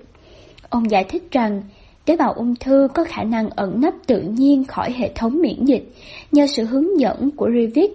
Ông 0.69 0.91
giải 0.91 1.03
thích 1.03 1.23
rằng, 1.31 1.61
tế 2.07 2.17
bào 2.17 2.33
ung 2.33 2.55
thư 2.55 2.87
có 2.93 3.03
khả 3.03 3.23
năng 3.23 3.49
ẩn 3.49 3.81
nấp 3.81 3.93
tự 4.07 4.21
nhiên 4.21 4.63
khỏi 4.63 4.91
hệ 4.91 5.11
thống 5.15 5.41
miễn 5.41 5.65
dịch 5.65 5.93
nhờ 6.31 6.47
sự 6.47 6.65
hướng 6.65 6.99
dẫn 6.99 7.31
của 7.31 7.49
Revit. 7.53 7.91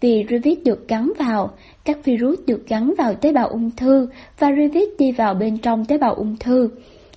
Vì 0.00 0.24
Revit 0.30 0.64
được 0.64 0.88
gắn 0.88 1.12
vào, 1.18 1.50
các 1.84 1.98
virus 2.04 2.38
được 2.46 2.68
gắn 2.68 2.94
vào 2.98 3.14
tế 3.14 3.32
bào 3.32 3.48
ung 3.48 3.70
thư 3.76 4.08
và 4.38 4.48
Revit 4.56 4.88
đi 4.98 5.12
vào 5.12 5.34
bên 5.34 5.58
trong 5.58 5.84
tế 5.84 5.98
bào 5.98 6.14
ung 6.14 6.36
thư. 6.36 6.68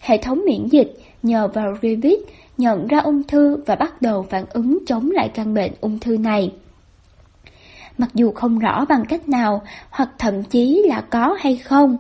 Hệ 0.01 0.17
thống 0.17 0.41
miễn 0.45 0.67
dịch 0.67 0.93
nhờ 1.23 1.47
vào 1.47 1.77
Revit 1.81 2.19
nhận 2.57 2.87
ra 2.87 2.99
ung 2.99 3.23
thư 3.23 3.57
và 3.65 3.75
bắt 3.75 4.01
đầu 4.01 4.25
phản 4.29 4.45
ứng 4.49 4.77
chống 4.85 5.11
lại 5.11 5.29
căn 5.33 5.53
bệnh 5.53 5.71
ung 5.81 5.99
thư 5.99 6.17
này. 6.17 6.51
mặc 7.97 8.09
dù 8.13 8.31
không 8.31 8.59
rõ 8.59 8.85
bằng 8.89 9.05
cách 9.09 9.29
nào 9.29 9.61
hoặc 9.89 10.09
thậm 10.17 10.43
chí 10.43 10.83
là 10.87 11.01
có 11.01 11.37
hay 11.39 11.57
không. 11.57 11.97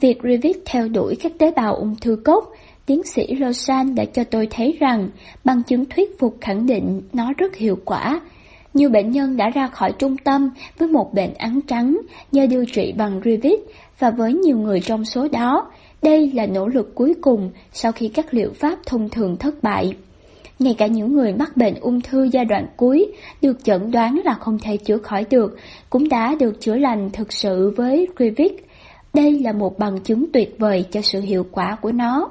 Việc 0.00 0.18
rivit 0.22 0.56
theo 0.66 0.88
đuổi 0.88 1.16
các 1.20 1.32
tế 1.38 1.50
bào 1.56 1.74
ung 1.74 1.96
thư 2.00 2.16
cốt, 2.24 2.44
tiến 2.86 3.02
sĩ 3.02 3.26
Rosan 3.40 3.94
đã 3.94 4.04
cho 4.04 4.24
tôi 4.24 4.48
thấy 4.50 4.76
rằng 4.80 5.08
bằng 5.44 5.62
chứng 5.62 5.84
thuyết 5.84 6.18
phục 6.18 6.36
khẳng 6.40 6.66
định 6.66 7.02
nó 7.12 7.32
rất 7.38 7.56
hiệu 7.56 7.78
quả. 7.84 8.20
Nhiều 8.74 8.90
bệnh 8.90 9.10
nhân 9.10 9.36
đã 9.36 9.50
ra 9.50 9.66
khỏi 9.66 9.92
trung 9.98 10.16
tâm 10.16 10.50
với 10.78 10.88
một 10.88 11.14
bệnh 11.14 11.34
án 11.34 11.60
trắng 11.66 12.00
nhờ 12.32 12.46
điều 12.46 12.64
trị 12.64 12.94
bằng 12.96 13.20
Revit 13.24 13.60
và 13.98 14.10
với 14.10 14.34
nhiều 14.34 14.58
người 14.58 14.80
trong 14.80 15.04
số 15.04 15.28
đó, 15.28 15.70
đây 16.02 16.32
là 16.34 16.46
nỗ 16.46 16.68
lực 16.68 16.94
cuối 16.94 17.14
cùng 17.20 17.50
sau 17.72 17.92
khi 17.92 18.08
các 18.08 18.34
liệu 18.34 18.50
pháp 18.54 18.78
thông 18.86 19.08
thường 19.08 19.36
thất 19.36 19.62
bại. 19.62 19.94
Ngay 20.58 20.74
cả 20.78 20.86
những 20.86 21.14
người 21.14 21.32
mắc 21.32 21.56
bệnh 21.56 21.74
ung 21.80 22.00
thư 22.00 22.28
giai 22.32 22.44
đoạn 22.44 22.66
cuối 22.76 23.12
được 23.42 23.64
chẩn 23.64 23.90
đoán 23.90 24.20
là 24.24 24.34
không 24.34 24.58
thể 24.58 24.76
chữa 24.76 24.98
khỏi 24.98 25.24
được, 25.30 25.56
cũng 25.90 26.08
đã 26.08 26.34
được 26.40 26.60
chữa 26.60 26.76
lành 26.76 27.10
thực 27.12 27.32
sự 27.32 27.72
với 27.76 28.08
Revit. 28.18 28.52
Đây 29.14 29.38
là 29.40 29.52
một 29.52 29.78
bằng 29.78 30.00
chứng 30.00 30.32
tuyệt 30.32 30.56
vời 30.58 30.84
cho 30.90 31.00
sự 31.02 31.20
hiệu 31.20 31.46
quả 31.52 31.76
của 31.82 31.92
nó. 31.92 32.30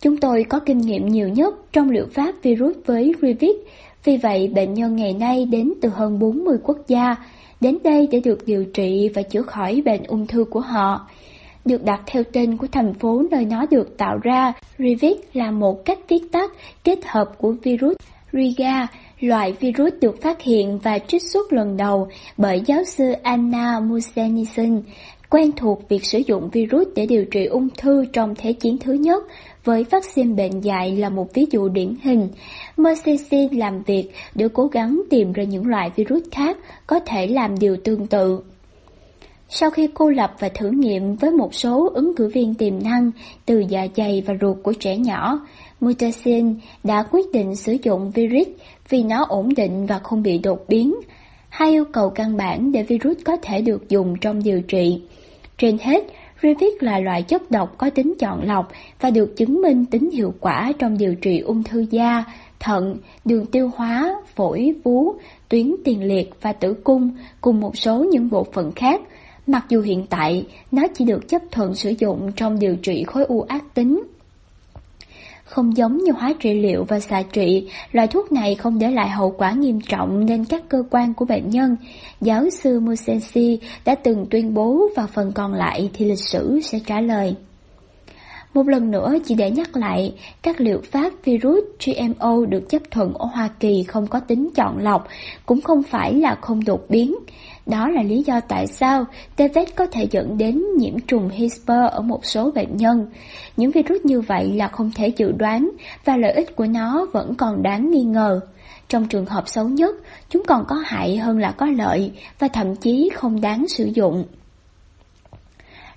Chúng 0.00 0.16
tôi 0.16 0.44
có 0.48 0.60
kinh 0.60 0.78
nghiệm 0.78 1.06
nhiều 1.06 1.28
nhất 1.28 1.54
trong 1.72 1.90
liệu 1.90 2.06
pháp 2.14 2.34
virus 2.42 2.76
với 2.86 3.12
Revit, 3.22 3.56
vì 4.04 4.16
vậy 4.16 4.48
bệnh 4.54 4.74
nhân 4.74 4.96
ngày 4.96 5.12
nay 5.12 5.44
đến 5.44 5.72
từ 5.82 5.88
hơn 5.88 6.18
40 6.18 6.58
quốc 6.62 6.78
gia, 6.88 7.16
đến 7.60 7.78
đây 7.84 8.08
để 8.10 8.20
được 8.20 8.46
điều 8.46 8.64
trị 8.64 9.10
và 9.14 9.22
chữa 9.22 9.42
khỏi 9.42 9.82
bệnh 9.84 10.02
ung 10.02 10.26
thư 10.26 10.44
của 10.44 10.60
họ 10.60 11.08
được 11.66 11.84
đặt 11.84 12.00
theo 12.06 12.22
tên 12.32 12.56
của 12.56 12.66
thành 12.72 12.94
phố 12.94 13.22
nơi 13.30 13.44
nó 13.44 13.66
được 13.70 13.98
tạo 13.98 14.18
ra. 14.22 14.52
Revit 14.78 15.16
là 15.32 15.50
một 15.50 15.84
cách 15.84 15.98
viết 16.08 16.32
tắt 16.32 16.52
kết 16.84 16.98
hợp 17.04 17.30
của 17.38 17.54
virus 17.62 17.96
Riga, 18.32 18.86
loại 19.20 19.52
virus 19.52 19.92
được 20.00 20.22
phát 20.22 20.42
hiện 20.42 20.78
và 20.78 20.98
trích 20.98 21.22
xuất 21.22 21.52
lần 21.52 21.76
đầu 21.76 22.08
bởi 22.36 22.62
giáo 22.66 22.84
sư 22.84 23.12
Anna 23.22 23.80
Musenison, 23.80 24.82
quen 25.30 25.52
thuộc 25.56 25.88
việc 25.88 26.04
sử 26.04 26.18
dụng 26.26 26.50
virus 26.52 26.88
để 26.94 27.06
điều 27.06 27.24
trị 27.24 27.44
ung 27.44 27.68
thư 27.76 28.04
trong 28.12 28.34
Thế 28.34 28.52
chiến 28.52 28.78
thứ 28.78 28.92
nhất, 28.92 29.24
với 29.66 29.84
vaccine 29.90 30.34
bệnh 30.34 30.60
dạy 30.60 30.96
là 30.96 31.08
một 31.08 31.34
ví 31.34 31.46
dụ 31.50 31.68
điển 31.68 31.94
hình. 32.02 32.28
Mercedes 32.76 33.52
làm 33.52 33.82
việc 33.82 34.10
để 34.34 34.48
cố 34.52 34.66
gắng 34.66 35.02
tìm 35.10 35.32
ra 35.32 35.42
những 35.42 35.66
loại 35.66 35.90
virus 35.96 36.22
khác 36.30 36.56
có 36.86 37.00
thể 37.00 37.26
làm 37.26 37.58
điều 37.58 37.76
tương 37.76 38.06
tự. 38.06 38.40
Sau 39.48 39.70
khi 39.70 39.88
cô 39.94 40.10
lập 40.10 40.34
và 40.38 40.48
thử 40.48 40.70
nghiệm 40.70 41.16
với 41.16 41.30
một 41.30 41.54
số 41.54 41.90
ứng 41.94 42.16
cử 42.16 42.28
viên 42.28 42.54
tiềm 42.54 42.82
năng 42.82 43.10
từ 43.46 43.64
dạ 43.68 43.86
dày 43.96 44.22
và 44.26 44.34
ruột 44.40 44.56
của 44.62 44.72
trẻ 44.72 44.96
nhỏ, 44.96 45.46
Mutasin 45.80 46.54
đã 46.84 47.04
quyết 47.10 47.26
định 47.32 47.56
sử 47.56 47.76
dụng 47.82 48.10
virus 48.10 48.48
vì 48.88 49.02
nó 49.02 49.24
ổn 49.28 49.54
định 49.56 49.86
và 49.86 49.98
không 49.98 50.22
bị 50.22 50.38
đột 50.38 50.64
biến, 50.68 50.94
hai 51.48 51.70
yêu 51.70 51.84
cầu 51.92 52.10
căn 52.10 52.36
bản 52.36 52.72
để 52.72 52.82
virus 52.82 53.16
có 53.24 53.36
thể 53.42 53.60
được 53.60 53.88
dùng 53.88 54.14
trong 54.20 54.42
điều 54.42 54.60
trị. 54.60 55.00
Trên 55.58 55.78
hết, 55.78 56.04
Rivik 56.42 56.82
là 56.82 56.98
loại 56.98 57.22
chất 57.22 57.50
độc 57.50 57.78
có 57.78 57.90
tính 57.90 58.14
chọn 58.18 58.46
lọc 58.46 58.72
và 59.00 59.10
được 59.10 59.36
chứng 59.36 59.62
minh 59.62 59.86
tính 59.86 60.10
hiệu 60.10 60.34
quả 60.40 60.72
trong 60.78 60.98
điều 60.98 61.14
trị 61.14 61.38
ung 61.38 61.62
thư 61.62 61.86
da, 61.90 62.24
thận, 62.60 62.96
đường 63.24 63.46
tiêu 63.46 63.70
hóa, 63.76 64.14
phổi, 64.34 64.74
vú, 64.84 65.14
tuyến 65.48 65.74
tiền 65.84 66.02
liệt 66.02 66.30
và 66.40 66.52
tử 66.52 66.74
cung 66.84 67.10
cùng 67.40 67.60
một 67.60 67.76
số 67.76 68.04
những 68.04 68.30
bộ 68.30 68.46
phận 68.52 68.72
khác– 68.72 69.00
mặc 69.46 69.66
dù 69.68 69.80
hiện 69.80 70.06
tại 70.10 70.46
nó 70.70 70.82
chỉ 70.94 71.04
được 71.04 71.28
chấp 71.28 71.42
thuận 71.50 71.74
sử 71.74 71.94
dụng 71.98 72.32
trong 72.36 72.58
điều 72.58 72.76
trị 72.76 73.04
khối 73.06 73.24
u 73.24 73.40
ác 73.40 73.74
tính. 73.74 74.02
Không 75.46 75.76
giống 75.76 75.98
như 75.98 76.12
hóa 76.12 76.32
trị 76.40 76.54
liệu 76.54 76.84
và 76.84 77.00
xạ 77.00 77.22
trị, 77.32 77.68
loại 77.92 78.06
thuốc 78.06 78.32
này 78.32 78.54
không 78.54 78.78
để 78.78 78.90
lại 78.90 79.08
hậu 79.08 79.30
quả 79.30 79.52
nghiêm 79.52 79.80
trọng 79.80 80.26
nên 80.26 80.44
các 80.44 80.68
cơ 80.68 80.82
quan 80.90 81.14
của 81.14 81.24
bệnh 81.24 81.50
nhân. 81.50 81.76
Giáo 82.20 82.50
sư 82.50 82.80
Musensi 82.80 83.58
đã 83.84 83.94
từng 83.94 84.26
tuyên 84.30 84.54
bố 84.54 84.88
và 84.96 85.06
phần 85.06 85.32
còn 85.32 85.54
lại 85.54 85.90
thì 85.94 86.04
lịch 86.04 86.18
sử 86.18 86.60
sẽ 86.62 86.78
trả 86.86 87.00
lời. 87.00 87.36
Một 88.54 88.68
lần 88.68 88.90
nữa 88.90 89.14
chỉ 89.24 89.34
để 89.34 89.50
nhắc 89.50 89.76
lại, 89.76 90.14
các 90.42 90.60
liệu 90.60 90.80
pháp 90.92 91.12
virus 91.24 91.64
GMO 91.86 92.46
được 92.48 92.70
chấp 92.70 92.82
thuận 92.90 93.14
ở 93.14 93.26
Hoa 93.26 93.48
Kỳ 93.60 93.82
không 93.82 94.06
có 94.06 94.20
tính 94.20 94.48
chọn 94.54 94.78
lọc, 94.78 95.08
cũng 95.46 95.60
không 95.60 95.82
phải 95.82 96.14
là 96.14 96.34
không 96.40 96.64
đột 96.64 96.80
biến. 96.88 97.14
Đó 97.66 97.88
là 97.88 98.02
lý 98.02 98.22
do 98.22 98.40
tại 98.40 98.66
sao 98.66 99.04
TVS 99.36 99.74
có 99.76 99.86
thể 99.86 100.06
dẫn 100.10 100.38
đến 100.38 100.62
nhiễm 100.78 100.98
trùng 100.98 101.28
Hisper 101.28 101.90
ở 101.90 102.00
một 102.00 102.24
số 102.24 102.50
bệnh 102.50 102.76
nhân. 102.76 103.06
Những 103.56 103.70
virus 103.70 104.04
như 104.04 104.20
vậy 104.20 104.52
là 104.52 104.68
không 104.68 104.90
thể 104.94 105.08
dự 105.16 105.32
đoán 105.32 105.70
và 106.04 106.16
lợi 106.16 106.32
ích 106.32 106.56
của 106.56 106.66
nó 106.66 107.06
vẫn 107.12 107.34
còn 107.34 107.62
đáng 107.62 107.90
nghi 107.90 108.02
ngờ. 108.02 108.40
Trong 108.88 109.08
trường 109.08 109.26
hợp 109.26 109.48
xấu 109.48 109.68
nhất, 109.68 109.96
chúng 110.30 110.42
còn 110.46 110.64
có 110.68 110.76
hại 110.84 111.16
hơn 111.16 111.38
là 111.38 111.52
có 111.52 111.66
lợi 111.66 112.12
và 112.38 112.48
thậm 112.48 112.76
chí 112.76 113.10
không 113.14 113.40
đáng 113.40 113.68
sử 113.68 113.90
dụng. 113.94 114.24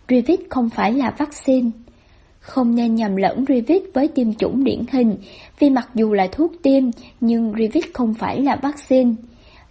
Revit 0.09 0.39
không 0.49 0.69
phải 0.69 0.93
là 0.93 1.13
vaccine. 1.17 1.69
Không 2.39 2.75
nên 2.75 2.95
nhầm 2.95 3.15
lẫn 3.15 3.45
Revit 3.47 3.83
với 3.93 4.07
tiêm 4.07 4.33
chủng 4.33 4.63
điển 4.63 4.83
hình, 4.91 5.17
vì 5.59 5.69
mặc 5.69 5.89
dù 5.95 6.13
là 6.13 6.27
thuốc 6.31 6.51
tiêm, 6.63 6.83
nhưng 7.21 7.53
Revit 7.57 7.93
không 7.93 8.13
phải 8.13 8.41
là 8.41 8.55
vaccine. 8.55 9.11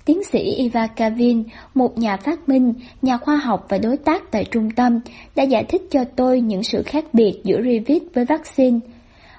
Tiến 0.08 0.24
sĩ 0.24 0.38
Iva 0.38 0.86
Kavin, 0.86 1.44
một 1.74 1.98
nhà 1.98 2.16
phát 2.16 2.48
minh, 2.48 2.74
nhà 3.02 3.16
khoa 3.16 3.36
học 3.36 3.66
và 3.68 3.78
đối 3.78 3.96
tác 3.96 4.30
tại 4.30 4.44
trung 4.50 4.70
tâm, 4.70 5.00
đã 5.36 5.42
giải 5.42 5.64
thích 5.64 5.82
cho 5.90 6.04
tôi 6.16 6.40
những 6.40 6.62
sự 6.62 6.82
khác 6.82 7.04
biệt 7.12 7.40
giữa 7.44 7.62
Revit 7.62 8.02
với 8.14 8.24
vaccine. 8.24 8.78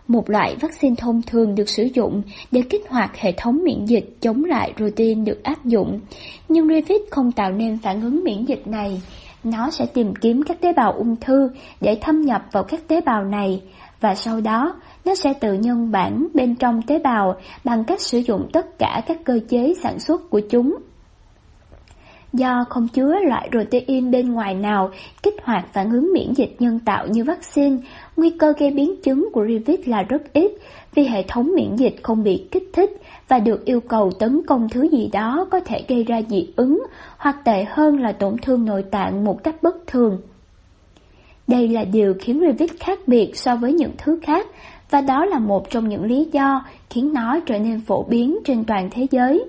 Một 0.07 0.29
loại 0.29 0.55
vaccine 0.61 0.95
thông 0.95 1.21
thường 1.21 1.55
được 1.55 1.69
sử 1.69 1.87
dụng 1.93 2.21
để 2.51 2.61
kích 2.69 2.89
hoạt 2.89 3.17
hệ 3.17 3.31
thống 3.37 3.59
miễn 3.63 3.85
dịch 3.85 4.17
chống 4.21 4.43
lại 4.43 4.73
protein 4.77 5.25
được 5.25 5.43
áp 5.43 5.65
dụng, 5.65 5.99
nhưng 6.49 6.67
Revit 6.67 7.01
không 7.11 7.31
tạo 7.31 7.51
nên 7.51 7.77
phản 7.77 8.01
ứng 8.01 8.23
miễn 8.23 8.45
dịch 8.45 8.67
này. 8.67 9.01
Nó 9.43 9.69
sẽ 9.69 9.85
tìm 9.85 10.13
kiếm 10.15 10.43
các 10.43 10.61
tế 10.61 10.73
bào 10.73 10.91
ung 10.91 11.15
thư 11.15 11.49
để 11.81 11.97
thâm 12.01 12.21
nhập 12.21 12.41
vào 12.51 12.63
các 12.63 12.87
tế 12.87 13.01
bào 13.01 13.23
này, 13.23 13.61
và 13.99 14.15
sau 14.15 14.41
đó 14.41 14.75
nó 15.09 15.15
sẽ 15.15 15.33
tự 15.33 15.53
nhân 15.53 15.91
bản 15.91 16.27
bên 16.33 16.55
trong 16.55 16.81
tế 16.81 16.99
bào 16.99 17.35
bằng 17.63 17.83
cách 17.83 18.01
sử 18.01 18.17
dụng 18.17 18.49
tất 18.53 18.79
cả 18.79 19.01
các 19.07 19.17
cơ 19.23 19.39
chế 19.49 19.73
sản 19.83 19.99
xuất 19.99 20.29
của 20.29 20.39
chúng. 20.39 20.77
Do 22.33 22.65
không 22.69 22.87
chứa 22.87 23.15
loại 23.27 23.49
protein 23.51 24.11
bên 24.11 24.33
ngoài 24.33 24.53
nào 24.53 24.89
kích 25.23 25.35
hoạt 25.43 25.73
phản 25.73 25.91
ứng 25.91 26.13
miễn 26.13 26.33
dịch 26.33 26.55
nhân 26.59 26.79
tạo 26.85 27.07
như 27.07 27.23
vaccine, 27.23 27.77
nguy 28.17 28.29
cơ 28.29 28.53
gây 28.59 28.71
biến 28.71 29.01
chứng 29.03 29.29
của 29.33 29.45
Rivit 29.47 29.87
là 29.87 30.01
rất 30.01 30.33
ít 30.33 30.51
vì 30.95 31.03
hệ 31.03 31.23
thống 31.23 31.51
miễn 31.55 31.75
dịch 31.75 31.95
không 32.03 32.23
bị 32.23 32.47
kích 32.51 32.69
thích 32.73 33.01
và 33.27 33.39
được 33.39 33.65
yêu 33.65 33.79
cầu 33.79 34.11
tấn 34.19 34.41
công 34.47 34.69
thứ 34.69 34.89
gì 34.91 35.09
đó 35.13 35.47
có 35.51 35.59
thể 35.59 35.83
gây 35.87 36.03
ra 36.03 36.21
dị 36.29 36.47
ứng 36.55 36.83
hoặc 37.17 37.35
tệ 37.45 37.65
hơn 37.69 37.99
là 37.99 38.11
tổn 38.11 38.35
thương 38.41 38.65
nội 38.65 38.83
tạng 38.91 39.23
một 39.23 39.43
cách 39.43 39.63
bất 39.63 39.87
thường. 39.87 40.17
Đây 41.47 41.67
là 41.67 41.83
điều 41.83 42.13
khiến 42.19 42.39
Rivit 42.39 42.79
khác 42.79 42.99
biệt 43.07 43.35
so 43.35 43.55
với 43.55 43.73
những 43.73 43.91
thứ 43.97 44.19
khác 44.23 44.47
và 44.89 45.01
đó 45.01 45.25
là 45.25 45.39
một 45.39 45.69
trong 45.69 45.89
những 45.89 46.03
lý 46.03 46.27
do 46.31 46.65
khiến 46.89 47.13
nó 47.13 47.39
trở 47.45 47.59
nên 47.59 47.81
phổ 47.81 48.03
biến 48.03 48.37
trên 48.45 48.63
toàn 48.63 48.89
thế 48.91 49.07
giới. 49.11 49.45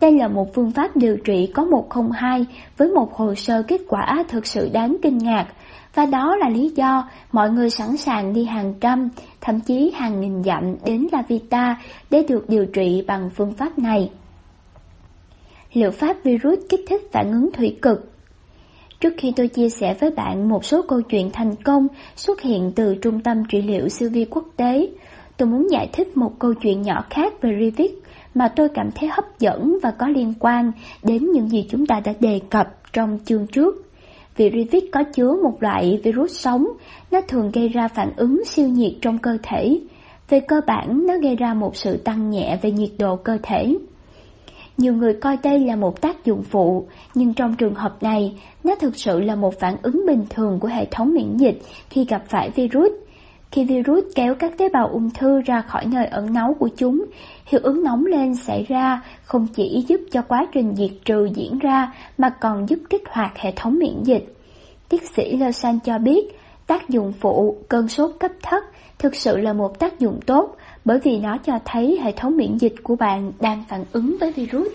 Đây 0.00 0.12
là 0.12 0.28
một 0.28 0.54
phương 0.54 0.70
pháp 0.70 0.96
điều 0.96 1.16
trị 1.16 1.50
có 1.54 1.64
102 1.64 2.46
với 2.76 2.88
một 2.88 3.14
hồ 3.14 3.34
sơ 3.34 3.62
kết 3.62 3.80
quả 3.88 4.24
thực 4.28 4.46
sự 4.46 4.70
đáng 4.72 4.96
kinh 5.02 5.18
ngạc, 5.18 5.46
và 5.94 6.06
đó 6.06 6.36
là 6.36 6.48
lý 6.48 6.68
do 6.68 7.08
mọi 7.32 7.50
người 7.50 7.70
sẵn 7.70 7.96
sàng 7.96 8.32
đi 8.32 8.44
hàng 8.44 8.74
trăm, 8.80 9.08
thậm 9.40 9.60
chí 9.60 9.92
hàng 9.94 10.20
nghìn 10.20 10.42
dặm 10.42 10.76
đến 10.84 11.06
La 11.12 11.22
Vita 11.28 11.76
để 12.10 12.24
được 12.28 12.48
điều 12.48 12.66
trị 12.66 13.04
bằng 13.06 13.30
phương 13.30 13.52
pháp 13.52 13.78
này. 13.78 14.10
Liệu 15.72 15.90
pháp 15.90 16.16
virus 16.24 16.58
kích 16.68 16.80
thích 16.88 17.02
phản 17.12 17.32
ứng 17.32 17.52
thủy 17.52 17.78
cực 17.82 18.13
Trước 19.04 19.14
khi 19.16 19.32
tôi 19.36 19.48
chia 19.48 19.68
sẻ 19.68 19.94
với 20.00 20.10
bạn 20.10 20.48
một 20.48 20.64
số 20.64 20.82
câu 20.88 21.02
chuyện 21.02 21.30
thành 21.32 21.54
công 21.64 21.86
xuất 22.16 22.40
hiện 22.40 22.72
từ 22.76 22.94
trung 22.94 23.20
tâm 23.20 23.42
trị 23.48 23.62
liệu 23.62 23.88
siêu 23.88 24.10
vi 24.12 24.24
quốc 24.30 24.44
tế, 24.56 24.88
tôi 25.36 25.48
muốn 25.48 25.70
giải 25.70 25.88
thích 25.92 26.16
một 26.16 26.38
câu 26.38 26.54
chuyện 26.54 26.82
nhỏ 26.82 27.04
khác 27.10 27.32
về 27.42 27.56
Rivik 27.60 28.02
mà 28.34 28.48
tôi 28.48 28.68
cảm 28.68 28.90
thấy 28.94 29.08
hấp 29.08 29.38
dẫn 29.38 29.78
và 29.82 29.90
có 29.90 30.08
liên 30.08 30.34
quan 30.40 30.72
đến 31.02 31.32
những 31.32 31.48
gì 31.48 31.66
chúng 31.70 31.86
ta 31.86 32.00
đã 32.04 32.12
đề 32.20 32.40
cập 32.50 32.92
trong 32.92 33.18
chương 33.24 33.46
trước. 33.46 33.86
Vì 34.36 34.50
Rivik 34.50 34.92
có 34.92 35.02
chứa 35.02 35.36
một 35.42 35.62
loại 35.62 36.00
virus 36.04 36.32
sống, 36.32 36.66
nó 37.10 37.20
thường 37.28 37.50
gây 37.52 37.68
ra 37.68 37.88
phản 37.88 38.12
ứng 38.16 38.44
siêu 38.44 38.68
nhiệt 38.68 38.92
trong 39.02 39.18
cơ 39.18 39.38
thể. 39.42 39.80
Về 40.28 40.40
cơ 40.40 40.60
bản, 40.66 41.06
nó 41.06 41.14
gây 41.22 41.36
ra 41.36 41.54
một 41.54 41.76
sự 41.76 41.96
tăng 41.96 42.30
nhẹ 42.30 42.58
về 42.62 42.70
nhiệt 42.70 42.90
độ 42.98 43.16
cơ 43.16 43.38
thể. 43.42 43.74
Nhiều 44.78 44.94
người 44.94 45.14
coi 45.14 45.38
đây 45.42 45.58
là 45.58 45.76
một 45.76 46.00
tác 46.00 46.24
dụng 46.24 46.42
phụ, 46.42 46.86
nhưng 47.14 47.34
trong 47.34 47.54
trường 47.56 47.74
hợp 47.74 48.02
này, 48.02 48.40
nó 48.64 48.74
thực 48.74 48.96
sự 48.96 49.20
là 49.20 49.34
một 49.34 49.60
phản 49.60 49.76
ứng 49.82 50.06
bình 50.06 50.24
thường 50.30 50.60
của 50.60 50.68
hệ 50.68 50.84
thống 50.90 51.14
miễn 51.14 51.36
dịch 51.36 51.58
khi 51.90 52.04
gặp 52.04 52.22
phải 52.28 52.50
virus. 52.50 52.92
Khi 53.50 53.64
virus 53.64 54.04
kéo 54.14 54.34
các 54.34 54.58
tế 54.58 54.68
bào 54.68 54.88
ung 54.88 55.10
thư 55.10 55.40
ra 55.40 55.60
khỏi 55.60 55.86
nơi 55.86 56.06
ẩn 56.06 56.32
náu 56.32 56.56
của 56.58 56.68
chúng, 56.76 57.04
hiệu 57.46 57.60
ứng 57.64 57.84
nóng 57.84 58.06
lên 58.06 58.34
xảy 58.34 58.64
ra 58.68 59.02
không 59.22 59.46
chỉ 59.54 59.84
giúp 59.88 60.00
cho 60.10 60.22
quá 60.22 60.46
trình 60.52 60.74
diệt 60.74 60.90
trừ 61.04 61.28
diễn 61.34 61.58
ra 61.58 61.92
mà 62.18 62.28
còn 62.28 62.68
giúp 62.68 62.78
kích 62.90 63.02
hoạt 63.10 63.38
hệ 63.38 63.52
thống 63.56 63.78
miễn 63.78 64.02
dịch. 64.02 64.34
Tiến 64.88 65.00
sĩ 65.16 65.36
Lausanne 65.36 65.78
cho 65.84 65.98
biết, 65.98 66.38
tác 66.66 66.88
dụng 66.88 67.12
phụ 67.20 67.56
cơn 67.68 67.88
sốt 67.88 68.10
cấp 68.20 68.30
thấp 68.42 68.62
thực 68.98 69.14
sự 69.14 69.36
là 69.36 69.52
một 69.52 69.78
tác 69.78 69.98
dụng 69.98 70.20
tốt 70.26 70.56
bởi 70.84 70.98
vì 70.98 71.18
nó 71.18 71.38
cho 71.38 71.58
thấy 71.64 71.98
hệ 72.02 72.12
thống 72.12 72.36
miễn 72.36 72.58
dịch 72.58 72.74
của 72.82 72.96
bạn 72.96 73.32
đang 73.40 73.64
phản 73.68 73.84
ứng 73.92 74.16
với 74.20 74.32
virus. 74.32 74.68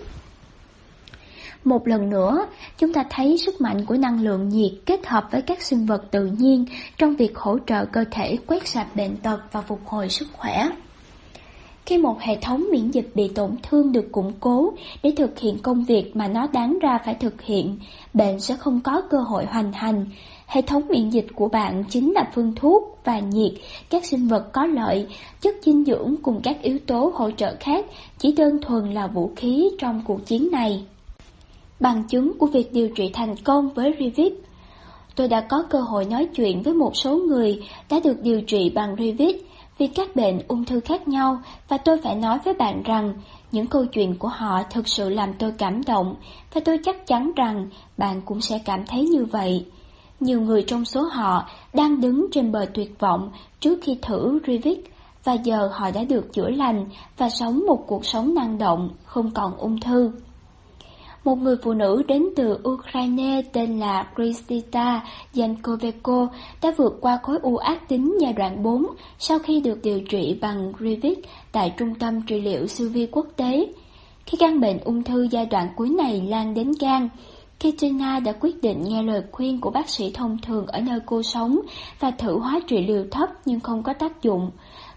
Một 1.64 1.88
lần 1.88 2.10
nữa, 2.10 2.45
chúng 2.78 2.93
ta 2.93 3.03
thấy 3.10 3.38
sức 3.38 3.62
mạnh 3.62 3.86
của 3.86 3.97
năng 3.97 4.22
lượng 4.24 4.49
nhiệt 4.49 4.72
kết 4.86 5.07
hợp 5.07 5.28
với 5.32 5.41
các 5.41 5.62
sinh 5.62 5.86
vật 5.86 6.12
tự 6.12 6.26
nhiên 6.26 6.66
trong 6.97 7.16
việc 7.16 7.38
hỗ 7.38 7.57
trợ 7.68 7.86
cơ 7.86 8.05
thể 8.12 8.38
quét 8.47 8.68
sạch 8.68 8.95
bệnh 8.95 9.18
tật 9.18 9.39
và 9.51 9.62
phục 9.62 9.80
hồi 9.86 10.10
sức 10.10 10.28
khỏe. 10.34 10.70
Khi 11.86 11.97
một 11.97 12.20
hệ 12.20 12.38
thống 12.41 12.66
miễn 12.72 12.91
dịch 12.91 13.12
bị 13.16 13.28
tổn 13.28 13.55
thương 13.64 13.91
được 13.91 14.12
củng 14.12 14.34
cố 14.39 14.74
để 15.03 15.14
thực 15.18 15.39
hiện 15.39 15.57
công 15.62 15.84
việc 15.84 16.16
mà 16.16 16.28
nó 16.28 16.47
đáng 16.53 16.80
ra 16.80 16.99
phải 17.05 17.16
thực 17.16 17.41
hiện, 17.41 17.78
bệnh 18.14 18.39
sẽ 18.39 18.55
không 18.55 18.82
có 18.82 19.01
cơ 19.10 19.18
hội 19.18 19.45
hoành 19.45 19.74
hành. 19.74 20.05
Hệ 20.50 20.62
thống 20.62 20.84
miễn 20.89 21.10
dịch 21.10 21.28
của 21.36 21.47
bạn 21.47 21.84
chính 21.89 22.14
là 22.14 22.32
phương 22.34 22.54
thuốc 22.56 23.00
và 23.04 23.20
nhiệt, 23.20 23.52
các 23.89 24.06
sinh 24.06 24.28
vật 24.28 24.54
có 24.54 24.66
lợi, 24.66 25.08
chất 25.41 25.56
dinh 25.62 25.86
dưỡng 25.86 26.16
cùng 26.22 26.41
các 26.43 26.62
yếu 26.62 26.80
tố 26.88 27.12
hỗ 27.16 27.32
trợ 27.32 27.56
khác 27.60 27.86
chỉ 28.18 28.32
đơn 28.32 28.60
thuần 28.62 28.93
là 28.93 29.08
vũ 29.08 29.32
khí 29.36 29.70
trong 29.80 30.02
cuộc 30.06 30.26
chiến 30.26 30.50
này. 30.52 30.84
Bằng 31.80 32.04
chứng 32.04 32.38
của 32.38 32.45
việc 32.45 32.74
điều 32.74 32.89
trị 32.89 33.10
thành 33.14 33.36
công 33.43 33.70
với 33.70 33.93
Rivit 34.00 34.34
Tôi 35.16 35.28
đã 35.28 35.41
có 35.41 35.64
cơ 35.70 35.80
hội 35.80 36.06
nói 36.06 36.28
chuyện 36.36 36.62
với 36.62 36.74
một 36.74 36.95
số 36.95 37.18
người 37.18 37.64
đã 37.89 38.00
được 38.04 38.22
điều 38.22 38.41
trị 38.41 38.72
bằng 38.76 38.95
Rivit 39.00 39.36
vì 39.78 39.88
các 39.88 40.16
bệnh 40.16 40.39
ung 40.47 40.66
thư 40.66 40.80
khác 40.80 41.08
nhau 41.08 41.41
và 41.68 41.78
tôi 41.78 41.97
phải 42.04 42.16
nói 42.16 42.39
với 42.45 42.54
bạn 42.54 42.84
rằng 42.84 43.14
những 43.52 43.68
câu 43.68 43.86
chuyện 43.86 44.16
của 44.16 44.28
họ 44.28 44.64
thực 44.70 44.88
sự 44.88 45.10
làm 45.10 45.34
tôi 45.39 45.52
cảm 45.58 45.82
động 45.88 46.16
và 46.54 46.62
tôi 46.66 46.80
chắc 46.84 47.08
chắn 47.08 47.32
rằng 47.36 47.70
bạn 47.97 48.22
cũng 48.26 48.41
sẽ 48.41 48.60
cảm 48.66 48.86
thấy 48.86 49.08
như 49.08 49.26
vậy. 49.26 49.66
Nhiều 50.20 50.42
người 50.42 50.64
trong 50.64 50.86
số 50.86 51.02
họ 51.02 51.50
đang 51.74 52.02
đứng 52.02 52.28
trên 52.32 52.52
bờ 52.52 52.66
tuyệt 52.74 53.00
vọng 53.00 53.32
trước 53.60 53.80
khi 53.82 53.98
thử 54.02 54.40
Rivik 54.48 54.94
và 55.24 55.34
giờ 55.34 55.70
họ 55.74 55.92
đã 55.92 56.04
được 56.04 56.34
chữa 56.34 56.50
lành 56.50 56.86
và 57.18 57.30
sống 57.30 57.64
một 57.68 57.84
cuộc 57.88 58.06
sống 58.06 58.34
năng 58.34 58.58
động, 58.58 58.90
không 59.06 59.32
còn 59.32 59.58
ung 59.58 59.80
thư. 59.80 60.12
Một 61.24 61.36
người 61.36 61.56
phụ 61.64 61.74
nữ 61.74 62.04
đến 62.08 62.26
từ 62.36 62.58
Ukraine 62.70 63.42
tên 63.54 63.80
là 63.80 64.08
Kristita 64.16 65.06
Yankovenko 65.38 66.28
đã 66.62 66.74
vượt 66.78 66.98
qua 67.02 67.20
khối 67.24 67.38
u 67.42 67.58
ác 67.58 67.90
tính 67.90 68.18
giai 68.22 68.34
đoạn 68.34 68.64
4 68.64 68.86
sau 69.20 69.40
khi 69.40 69.62
được 69.62 69.80
điều 69.84 70.02
trị 70.02 70.38
bằng 70.42 70.74
Rivik 70.80 71.20
tại 71.52 71.74
Trung 71.78 71.96
tâm 71.96 72.22
Trị 72.22 72.42
liệu 72.42 72.68
Siêu 72.68 72.90
vi 72.90 73.08
quốc 73.12 73.28
tế. 73.36 73.68
Khi 74.26 74.38
căn 74.38 74.60
bệnh 74.60 74.80
ung 74.80 75.04
thư 75.04 75.28
giai 75.32 75.46
đoạn 75.46 75.68
cuối 75.76 75.90
này 75.90 76.22
lan 76.28 76.54
đến 76.54 76.72
gan, 76.80 77.10
Katrina 77.60 78.20
đã 78.20 78.34
quyết 78.39 78.62
định 78.62 78.84
nghe 78.84 79.03
lời 79.03 79.22
khuyên 79.32 79.62
của 79.62 79.70
bác 79.70 79.89
sĩ 79.89 80.12
thông 80.14 80.38
thường 80.38 80.68
ở 80.68 80.82
nơi 80.82 80.99
cô 81.05 81.24
sống 81.24 81.60
và 81.99 82.12
thử 82.12 82.39
hóa 82.39 82.60
trị 82.68 82.88
liều 82.88 83.03
thấp 83.12 83.30
nhưng 83.45 83.60
không 83.60 83.84
có 83.84 83.93
tác 83.93 84.22
dụng. 84.22 84.51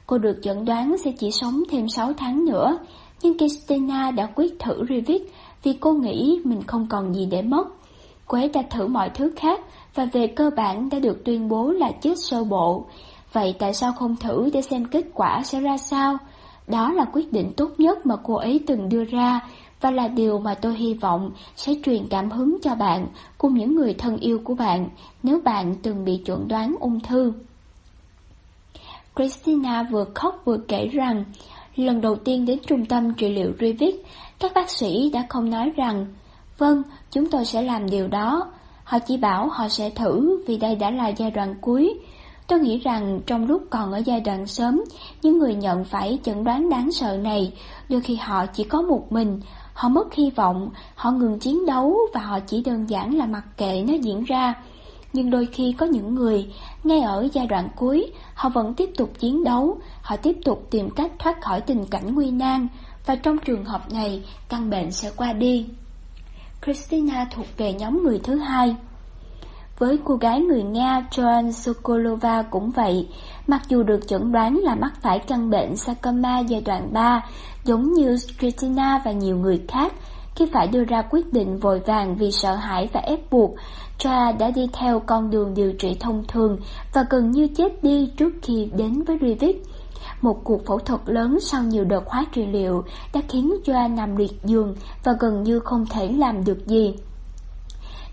Cô 0.06 0.18
được 0.18 0.38
chẩn 0.42 0.64
đoán 0.64 0.96
sẽ 1.04 1.12
chỉ 1.18 1.30
sống 1.30 1.62
thêm 1.70 1.88
6 1.88 2.12
tháng 2.12 2.44
nữa, 2.44 2.78
nhưng 3.22 3.36
Katrina 3.38 4.10
đã 4.10 4.26
quyết 4.34 4.58
thử 4.58 4.84
Rivik 4.88 5.32
vì 5.62 5.72
cô 5.72 5.92
nghĩ 5.92 6.40
mình 6.44 6.62
không 6.62 6.86
còn 6.90 7.14
gì 7.14 7.26
để 7.26 7.42
mất. 7.42 7.64
Cô 8.26 8.38
ấy 8.38 8.48
đã 8.48 8.62
thử 8.70 8.86
mọi 8.86 9.10
thứ 9.10 9.32
khác 9.36 9.60
và 9.94 10.04
về 10.12 10.26
cơ 10.26 10.50
bản 10.56 10.88
đã 10.90 10.98
được 10.98 11.24
tuyên 11.24 11.48
bố 11.48 11.70
là 11.70 11.90
chết 12.02 12.14
sơ 12.16 12.44
bộ. 12.44 12.86
Vậy 13.32 13.54
tại 13.58 13.74
sao 13.74 13.92
không 13.92 14.16
thử 14.16 14.50
để 14.52 14.62
xem 14.62 14.84
kết 14.84 15.04
quả 15.14 15.42
sẽ 15.44 15.60
ra 15.60 15.76
sao? 15.76 16.18
Đó 16.66 16.92
là 16.92 17.04
quyết 17.12 17.32
định 17.32 17.52
tốt 17.56 17.70
nhất 17.78 18.06
mà 18.06 18.16
cô 18.24 18.34
ấy 18.34 18.60
từng 18.66 18.88
đưa 18.88 19.04
ra 19.04 19.40
và 19.82 19.90
là 19.90 20.08
điều 20.08 20.38
mà 20.38 20.54
tôi 20.54 20.74
hy 20.74 20.94
vọng 20.94 21.30
sẽ 21.56 21.72
truyền 21.84 22.06
cảm 22.10 22.30
hứng 22.30 22.58
cho 22.62 22.74
bạn 22.74 23.06
cùng 23.38 23.54
những 23.54 23.74
người 23.74 23.94
thân 23.94 24.16
yêu 24.16 24.40
của 24.44 24.54
bạn 24.54 24.88
nếu 25.22 25.40
bạn 25.44 25.74
từng 25.82 26.04
bị 26.04 26.16
chuẩn 26.16 26.48
đoán 26.48 26.76
ung 26.80 27.00
thư. 27.00 27.32
Christina 29.16 29.82
vừa 29.82 30.04
khóc 30.14 30.42
vừa 30.44 30.58
kể 30.68 30.88
rằng 30.92 31.24
lần 31.76 32.00
đầu 32.00 32.16
tiên 32.16 32.46
đến 32.46 32.58
trung 32.66 32.86
tâm 32.86 33.14
trị 33.14 33.28
liệu 33.28 33.52
Rivik, 33.60 34.04
các 34.38 34.52
bác 34.54 34.70
sĩ 34.70 35.10
đã 35.10 35.26
không 35.28 35.50
nói 35.50 35.72
rằng 35.76 36.06
Vâng, 36.58 36.82
chúng 37.10 37.30
tôi 37.30 37.44
sẽ 37.44 37.62
làm 37.62 37.90
điều 37.90 38.08
đó. 38.08 38.52
Họ 38.84 38.98
chỉ 38.98 39.16
bảo 39.16 39.48
họ 39.48 39.68
sẽ 39.68 39.90
thử 39.90 40.42
vì 40.46 40.56
đây 40.56 40.76
đã 40.76 40.90
là 40.90 41.08
giai 41.08 41.30
đoạn 41.30 41.54
cuối. 41.60 41.94
Tôi 42.46 42.60
nghĩ 42.60 42.78
rằng 42.78 43.20
trong 43.26 43.46
lúc 43.46 43.62
còn 43.70 43.92
ở 43.92 43.98
giai 43.98 44.20
đoạn 44.20 44.46
sớm, 44.46 44.84
những 45.22 45.38
người 45.38 45.54
nhận 45.54 45.84
phải 45.84 46.18
chẩn 46.22 46.44
đoán 46.44 46.70
đáng 46.70 46.92
sợ 46.92 47.16
này, 47.16 47.52
đôi 47.88 48.00
khi 48.00 48.16
họ 48.16 48.46
chỉ 48.46 48.64
có 48.64 48.82
một 48.82 49.12
mình, 49.12 49.40
họ 49.74 49.88
mất 49.88 50.14
hy 50.14 50.30
vọng, 50.30 50.70
họ 50.94 51.10
ngừng 51.10 51.38
chiến 51.38 51.66
đấu 51.66 51.96
và 52.14 52.20
họ 52.20 52.40
chỉ 52.40 52.62
đơn 52.62 52.90
giản 52.90 53.14
là 53.14 53.26
mặc 53.26 53.44
kệ 53.56 53.84
nó 53.88 53.94
diễn 53.94 54.24
ra. 54.24 54.54
Nhưng 55.12 55.30
đôi 55.30 55.46
khi 55.46 55.74
có 55.78 55.86
những 55.86 56.14
người, 56.14 56.52
ngay 56.84 57.00
ở 57.00 57.28
giai 57.32 57.46
đoạn 57.46 57.68
cuối, 57.76 58.12
họ 58.34 58.48
vẫn 58.48 58.74
tiếp 58.74 58.90
tục 58.96 59.12
chiến 59.18 59.44
đấu, 59.44 59.78
họ 60.02 60.16
tiếp 60.16 60.36
tục 60.44 60.66
tìm 60.70 60.90
cách 60.90 61.12
thoát 61.18 61.40
khỏi 61.40 61.60
tình 61.60 61.86
cảnh 61.86 62.14
nguy 62.14 62.30
nan, 62.30 62.68
và 63.06 63.16
trong 63.16 63.38
trường 63.38 63.64
hợp 63.64 63.92
này, 63.92 64.22
căn 64.48 64.70
bệnh 64.70 64.92
sẽ 64.92 65.10
qua 65.16 65.32
đi. 65.32 65.66
Christina 66.64 67.26
thuộc 67.30 67.46
về 67.56 67.72
nhóm 67.72 68.02
người 68.02 68.20
thứ 68.24 68.38
hai. 68.38 68.76
Với 69.82 69.98
cô 70.04 70.14
gái 70.14 70.40
người 70.40 70.62
Nga 70.62 71.06
Joan 71.10 71.50
Sokolova 71.50 72.42
cũng 72.42 72.70
vậy, 72.70 73.08
mặc 73.46 73.62
dù 73.68 73.82
được 73.82 74.08
chẩn 74.08 74.32
đoán 74.32 74.58
là 74.58 74.74
mắc 74.74 74.92
phải 75.02 75.18
căn 75.18 75.50
bệnh 75.50 75.76
sarcoma 75.76 76.38
giai 76.38 76.60
đoạn 76.60 76.92
3, 76.92 77.24
giống 77.64 77.92
như 77.92 78.16
kristina 78.38 79.00
và 79.04 79.12
nhiều 79.12 79.36
người 79.36 79.62
khác, 79.68 79.92
khi 80.34 80.46
phải 80.52 80.66
đưa 80.66 80.84
ra 80.84 81.02
quyết 81.10 81.32
định 81.32 81.58
vội 81.58 81.80
vàng 81.86 82.16
vì 82.16 82.30
sợ 82.30 82.54
hãi 82.54 82.88
và 82.92 83.00
ép 83.00 83.30
buộc, 83.30 83.54
Joa 83.98 84.38
đã 84.38 84.50
đi 84.50 84.66
theo 84.72 85.00
con 85.00 85.30
đường 85.30 85.54
điều 85.54 85.72
trị 85.72 85.96
thông 86.00 86.24
thường 86.28 86.58
và 86.92 87.04
gần 87.10 87.30
như 87.30 87.48
chết 87.56 87.82
đi 87.82 88.10
trước 88.16 88.32
khi 88.42 88.70
đến 88.76 89.02
với 89.02 89.18
Rivik. 89.20 89.62
Một 90.20 90.44
cuộc 90.44 90.66
phẫu 90.66 90.78
thuật 90.78 91.00
lớn 91.06 91.40
sau 91.40 91.62
nhiều 91.62 91.84
đợt 91.84 92.02
hóa 92.06 92.24
trị 92.32 92.46
liệu 92.46 92.84
đã 93.14 93.20
khiến 93.28 93.54
Joa 93.64 93.94
nằm 93.94 94.16
liệt 94.16 94.32
giường 94.44 94.74
và 95.04 95.12
gần 95.20 95.42
như 95.42 95.58
không 95.58 95.86
thể 95.86 96.08
làm 96.08 96.44
được 96.44 96.66
gì. 96.66 96.94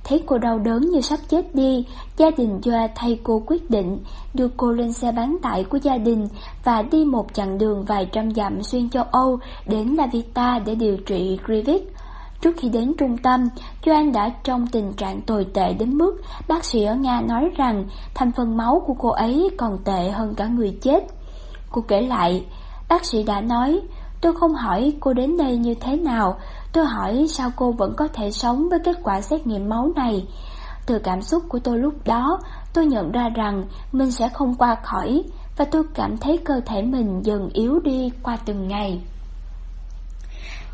Thấy 0.03 0.23
cô 0.25 0.37
đau 0.37 0.59
đớn 0.59 0.81
như 0.81 1.01
sắp 1.01 1.19
chết 1.29 1.55
đi, 1.55 1.85
gia 2.17 2.31
đình 2.37 2.59
Joa 2.63 2.87
thay 2.95 3.19
cô 3.23 3.43
quyết 3.45 3.69
định 3.69 3.99
đưa 4.33 4.47
cô 4.57 4.71
lên 4.71 4.93
xe 4.93 5.11
bán 5.11 5.37
tải 5.41 5.63
của 5.63 5.77
gia 5.77 5.97
đình 5.97 6.27
và 6.63 6.81
đi 6.81 7.05
một 7.05 7.33
chặng 7.33 7.57
đường 7.57 7.85
vài 7.85 8.05
trăm 8.11 8.31
dặm 8.31 8.63
xuyên 8.63 8.89
châu 8.89 9.03
Âu 9.03 9.39
đến 9.65 9.95
La 9.95 10.07
Vita 10.11 10.59
để 10.65 10.75
điều 10.75 10.97
trị 10.97 11.39
Grivik. 11.45 11.93
Trước 12.41 12.55
khi 12.57 12.69
đến 12.69 12.93
trung 12.97 13.17
tâm, 13.17 13.49
Joan 13.83 14.11
đã 14.11 14.29
trong 14.43 14.67
tình 14.67 14.93
trạng 14.93 15.21
tồi 15.21 15.45
tệ 15.53 15.73
đến 15.73 15.97
mức 15.97 16.21
bác 16.47 16.65
sĩ 16.65 16.83
ở 16.83 16.95
Nga 16.95 17.21
nói 17.21 17.49
rằng 17.57 17.85
thành 18.13 18.31
phần 18.31 18.57
máu 18.57 18.83
của 18.87 18.93
cô 18.99 19.09
ấy 19.09 19.49
còn 19.57 19.77
tệ 19.85 20.09
hơn 20.09 20.35
cả 20.35 20.47
người 20.47 20.77
chết. 20.81 21.03
Cô 21.71 21.81
kể 21.87 22.01
lại, 22.01 22.45
bác 22.89 23.05
sĩ 23.05 23.23
đã 23.23 23.41
nói, 23.41 23.79
tôi 24.21 24.33
không 24.33 24.53
hỏi 24.53 24.93
cô 24.99 25.13
đến 25.13 25.37
đây 25.37 25.57
như 25.57 25.73
thế 25.73 25.95
nào, 25.95 26.37
tôi 26.73 26.85
hỏi 26.85 27.25
sao 27.29 27.51
cô 27.55 27.71
vẫn 27.71 27.93
có 27.97 28.07
thể 28.07 28.31
sống 28.31 28.69
với 28.69 28.79
kết 28.85 28.95
quả 29.03 29.21
xét 29.21 29.47
nghiệm 29.47 29.69
máu 29.69 29.91
này. 29.95 30.27
Từ 30.85 30.99
cảm 30.99 31.21
xúc 31.21 31.43
của 31.49 31.59
tôi 31.59 31.77
lúc 31.77 31.93
đó, 32.05 32.39
tôi 32.73 32.85
nhận 32.85 33.11
ra 33.11 33.29
rằng 33.29 33.63
mình 33.91 34.11
sẽ 34.11 34.29
không 34.29 34.55
qua 34.55 34.75
khỏi, 34.83 35.23
và 35.57 35.65
tôi 35.65 35.83
cảm 35.93 36.17
thấy 36.17 36.37
cơ 36.37 36.61
thể 36.65 36.81
mình 36.81 37.21
dần 37.23 37.49
yếu 37.53 37.79
đi 37.79 38.11
qua 38.23 38.37
từng 38.45 38.67
ngày. 38.67 38.99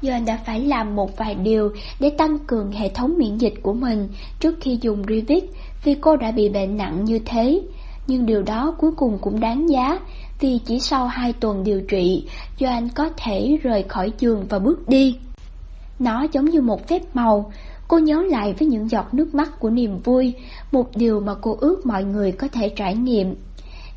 Joan 0.02 0.26
đã 0.26 0.40
phải 0.46 0.60
làm 0.62 0.96
một 0.96 1.18
vài 1.18 1.36
điều 1.36 1.72
để 2.00 2.10
tăng 2.10 2.40
cường 2.40 2.72
hệ 2.72 2.90
thống 2.90 3.14
miễn 3.18 3.38
dịch 3.38 3.54
của 3.62 3.74
mình 3.74 4.10
trước 4.40 4.56
khi 4.62 4.80
dùng 4.82 5.04
rivit 5.08 5.44
vì 5.84 5.96
cô 5.96 6.16
đã 6.16 6.32
bị 6.32 6.50
bệnh 6.50 6.78
nặng 6.78 7.06
như 7.06 7.20
thế. 7.26 7.62
Nhưng 8.08 8.26
điều 8.26 8.44
đó 8.44 8.76
cuối 8.78 8.92
cùng 8.98 9.18
cũng 9.22 9.40
đáng 9.40 9.70
giá 9.70 10.00
vì 10.40 10.60
chỉ 10.66 10.80
sau 10.80 11.08
hai 11.08 11.34
tuần 11.34 11.64
điều 11.64 11.82
trị, 11.82 12.28
Joan 12.60 12.90
có 12.96 13.10
thể 13.18 13.58
rời 13.64 13.84
khỏi 13.84 14.12
giường 14.20 14.46
và 14.50 14.60
bước 14.60 14.90
đi. 14.90 15.18
Nó 16.00 16.26
giống 16.32 16.46
như 16.46 16.62
một 16.62 16.88
phép 16.88 17.02
màu, 17.14 17.52
cô 17.88 17.98
nhớ 17.98 18.24
lại 18.30 18.56
với 18.60 18.68
những 18.68 18.90
giọt 18.90 19.14
nước 19.14 19.36
mắt 19.36 19.60
của 19.60 19.70
niềm 19.70 19.98
vui, 20.04 20.34
một 20.72 20.90
điều 20.96 21.20
mà 21.20 21.34
cô 21.42 21.58
ước 21.60 21.86
mọi 21.86 22.04
người 22.04 22.32
có 22.32 22.48
thể 22.48 22.70
trải 22.70 22.96
nghiệm. 22.96 23.36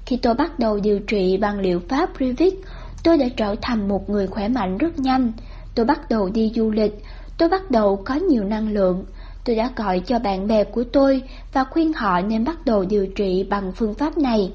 Khi 0.07 0.17
tôi 0.17 0.35
bắt 0.35 0.59
đầu 0.59 0.81
điều 0.81 0.99
trị 0.99 1.37
bằng 1.37 1.59
liệu 1.59 1.81
pháp 1.89 2.11
Rivik, 2.21 2.61
tôi 3.03 3.19
đã 3.19 3.27
trở 3.37 3.55
thành 3.63 3.89
một 3.89 4.11
người 4.11 4.27
khỏe 4.27 4.49
mạnh 4.49 4.79
rất 4.79 4.99
nhanh. 4.99 5.33
Tôi 5.75 5.87
bắt 5.87 6.11
đầu 6.11 6.29
đi 6.29 6.53
du 6.55 6.71
lịch, 6.71 7.05
tôi 7.39 7.49
bắt 7.49 7.71
đầu 7.71 8.03
có 8.05 8.15
nhiều 8.15 8.45
năng 8.45 8.69
lượng. 8.73 9.05
Tôi 9.45 9.57
đã 9.57 9.71
gọi 9.77 10.01
cho 10.01 10.19
bạn 10.19 10.47
bè 10.47 10.65
của 10.65 10.85
tôi 10.93 11.23
và 11.53 11.65
khuyên 11.65 11.93
họ 11.93 12.21
nên 12.21 12.45
bắt 12.45 12.65
đầu 12.65 12.85
điều 12.85 13.07
trị 13.07 13.47
bằng 13.51 13.73
phương 13.73 13.95
pháp 13.95 14.19
này. 14.19 14.53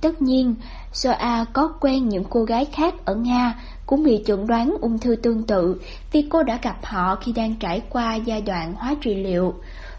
Tất 0.00 0.22
nhiên, 0.22 0.54
Soa 0.92 1.46
có 1.52 1.68
quen 1.80 2.08
những 2.08 2.24
cô 2.30 2.44
gái 2.44 2.64
khác 2.64 2.94
ở 3.04 3.14
Nga 3.14 3.54
cũng 3.86 4.02
bị 4.04 4.22
chẩn 4.26 4.46
đoán 4.46 4.76
ung 4.80 4.98
thư 4.98 5.16
tương 5.16 5.42
tự 5.42 5.80
vì 6.12 6.26
cô 6.30 6.42
đã 6.42 6.58
gặp 6.62 6.76
họ 6.82 7.16
khi 7.16 7.32
đang 7.32 7.54
trải 7.54 7.82
qua 7.90 8.14
giai 8.14 8.40
đoạn 8.42 8.74
hóa 8.74 8.94
trị 9.00 9.14
liệu. 9.14 9.54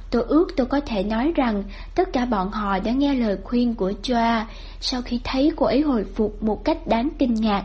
Tôi 0.09 0.23
ước 0.27 0.47
tôi 0.55 0.67
có 0.67 0.79
thể 0.79 1.03
nói 1.03 1.31
rằng 1.35 1.63
tất 1.95 2.13
cả 2.13 2.25
bọn 2.25 2.51
họ 2.51 2.79
đã 2.79 2.91
nghe 2.91 3.13
lời 3.13 3.37
khuyên 3.43 3.75
của 3.75 3.91
Joa 4.03 4.43
sau 4.79 5.01
khi 5.01 5.19
thấy 5.23 5.51
cô 5.55 5.65
ấy 5.65 5.81
hồi 5.81 6.03
phục 6.15 6.43
một 6.43 6.65
cách 6.65 6.87
đáng 6.87 7.09
kinh 7.19 7.33
ngạc 7.33 7.63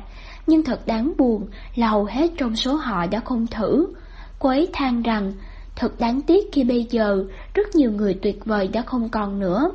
nhưng 0.51 0.63
thật 0.63 0.87
đáng 0.87 1.13
buồn 1.19 1.47
là 1.75 1.89
hầu 1.89 2.05
hết 2.05 2.31
trong 2.37 2.57
số 2.57 2.75
họ 2.75 3.07
đã 3.07 3.21
không 3.21 3.47
thử. 3.47 3.87
Cô 4.39 4.49
ấy 4.49 4.69
than 4.73 5.03
rằng, 5.03 5.33
thật 5.77 6.01
đáng 6.01 6.21
tiếc 6.21 6.49
khi 6.53 6.65
bây 6.65 6.87
giờ 6.91 7.25
rất 7.55 7.75
nhiều 7.75 7.93
người 7.93 8.15
tuyệt 8.23 8.45
vời 8.45 8.69
đã 8.69 8.83
không 8.83 9.09
còn 9.09 9.39
nữa. 9.39 9.71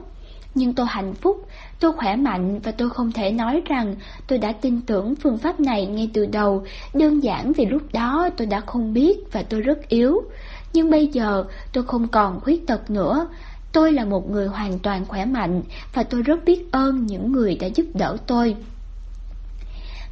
Nhưng 0.55 0.73
tôi 0.73 0.85
hạnh 0.89 1.13
phúc, 1.13 1.47
tôi 1.79 1.91
khỏe 1.91 2.15
mạnh 2.15 2.59
và 2.59 2.71
tôi 2.71 2.89
không 2.89 3.11
thể 3.11 3.31
nói 3.31 3.61
rằng 3.65 3.95
tôi 4.27 4.39
đã 4.39 4.51
tin 4.51 4.81
tưởng 4.81 5.15
phương 5.15 5.37
pháp 5.37 5.59
này 5.59 5.85
ngay 5.85 6.09
từ 6.13 6.25
đầu, 6.25 6.63
đơn 6.93 7.23
giản 7.23 7.53
vì 7.53 7.65
lúc 7.65 7.81
đó 7.93 8.29
tôi 8.37 8.47
đã 8.47 8.59
không 8.59 8.93
biết 8.93 9.17
và 9.31 9.43
tôi 9.43 9.61
rất 9.61 9.87
yếu. 9.87 10.21
Nhưng 10.73 10.89
bây 10.89 11.07
giờ 11.07 11.43
tôi 11.73 11.83
không 11.83 12.07
còn 12.07 12.39
khuyết 12.39 12.67
tật 12.67 12.89
nữa. 12.89 13.27
Tôi 13.71 13.91
là 13.91 14.05
một 14.05 14.29
người 14.29 14.47
hoàn 14.47 14.79
toàn 14.79 15.05
khỏe 15.05 15.25
mạnh 15.25 15.61
và 15.93 16.03
tôi 16.03 16.21
rất 16.21 16.45
biết 16.45 16.71
ơn 16.71 17.05
những 17.05 17.31
người 17.31 17.55
đã 17.55 17.67
giúp 17.67 17.85
đỡ 17.93 18.17
tôi. 18.27 18.55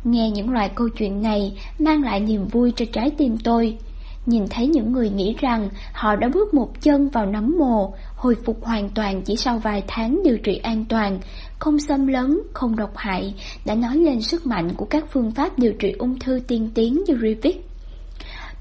Nghe 0.03 0.32
những 0.32 0.53
loại 0.53 0.70
câu 0.76 0.89
chuyện 0.89 1.22
này 1.22 1.57
mang 1.80 2.03
lại 2.03 2.20
niềm 2.20 2.47
vui 2.47 2.74
cho 2.76 2.86
trái 2.93 3.11
tim 3.18 3.38
tôi. 3.43 3.78
Nhìn 4.26 4.47
thấy 4.49 4.68
những 4.68 4.91
người 4.91 5.09
nghĩ 5.09 5.36
rằng 5.39 5.70
họ 5.93 6.16
đã 6.16 6.30
bước 6.34 6.53
một 6.53 6.82
chân 6.82 7.09
vào 7.09 7.26
nấm 7.26 7.57
mồ, 7.57 7.93
hồi 8.16 8.36
phục 8.45 8.66
hoàn 8.66 8.89
toàn 8.89 9.22
chỉ 9.22 9.36
sau 9.36 9.57
vài 9.57 9.84
tháng 9.88 10.22
điều 10.24 10.38
trị 10.38 10.57
an 10.57 10.86
toàn, 10.86 11.20
không 11.64 11.80
xâm 11.80 12.07
lấn, 12.07 12.39
không 12.53 12.76
độc 12.76 12.97
hại, 12.97 13.34
đã 13.66 13.76
nói 13.76 13.97
lên 13.97 14.22
sức 14.22 14.45
mạnh 14.45 14.74
của 14.74 14.86
các 14.86 15.05
phương 15.11 15.32
pháp 15.32 15.59
điều 15.59 15.74
trị 15.74 15.91
ung 15.97 16.20
thư 16.20 16.39
tiên 16.47 16.70
tiến 16.76 17.03
như 17.07 17.18
Revit. 17.22 17.55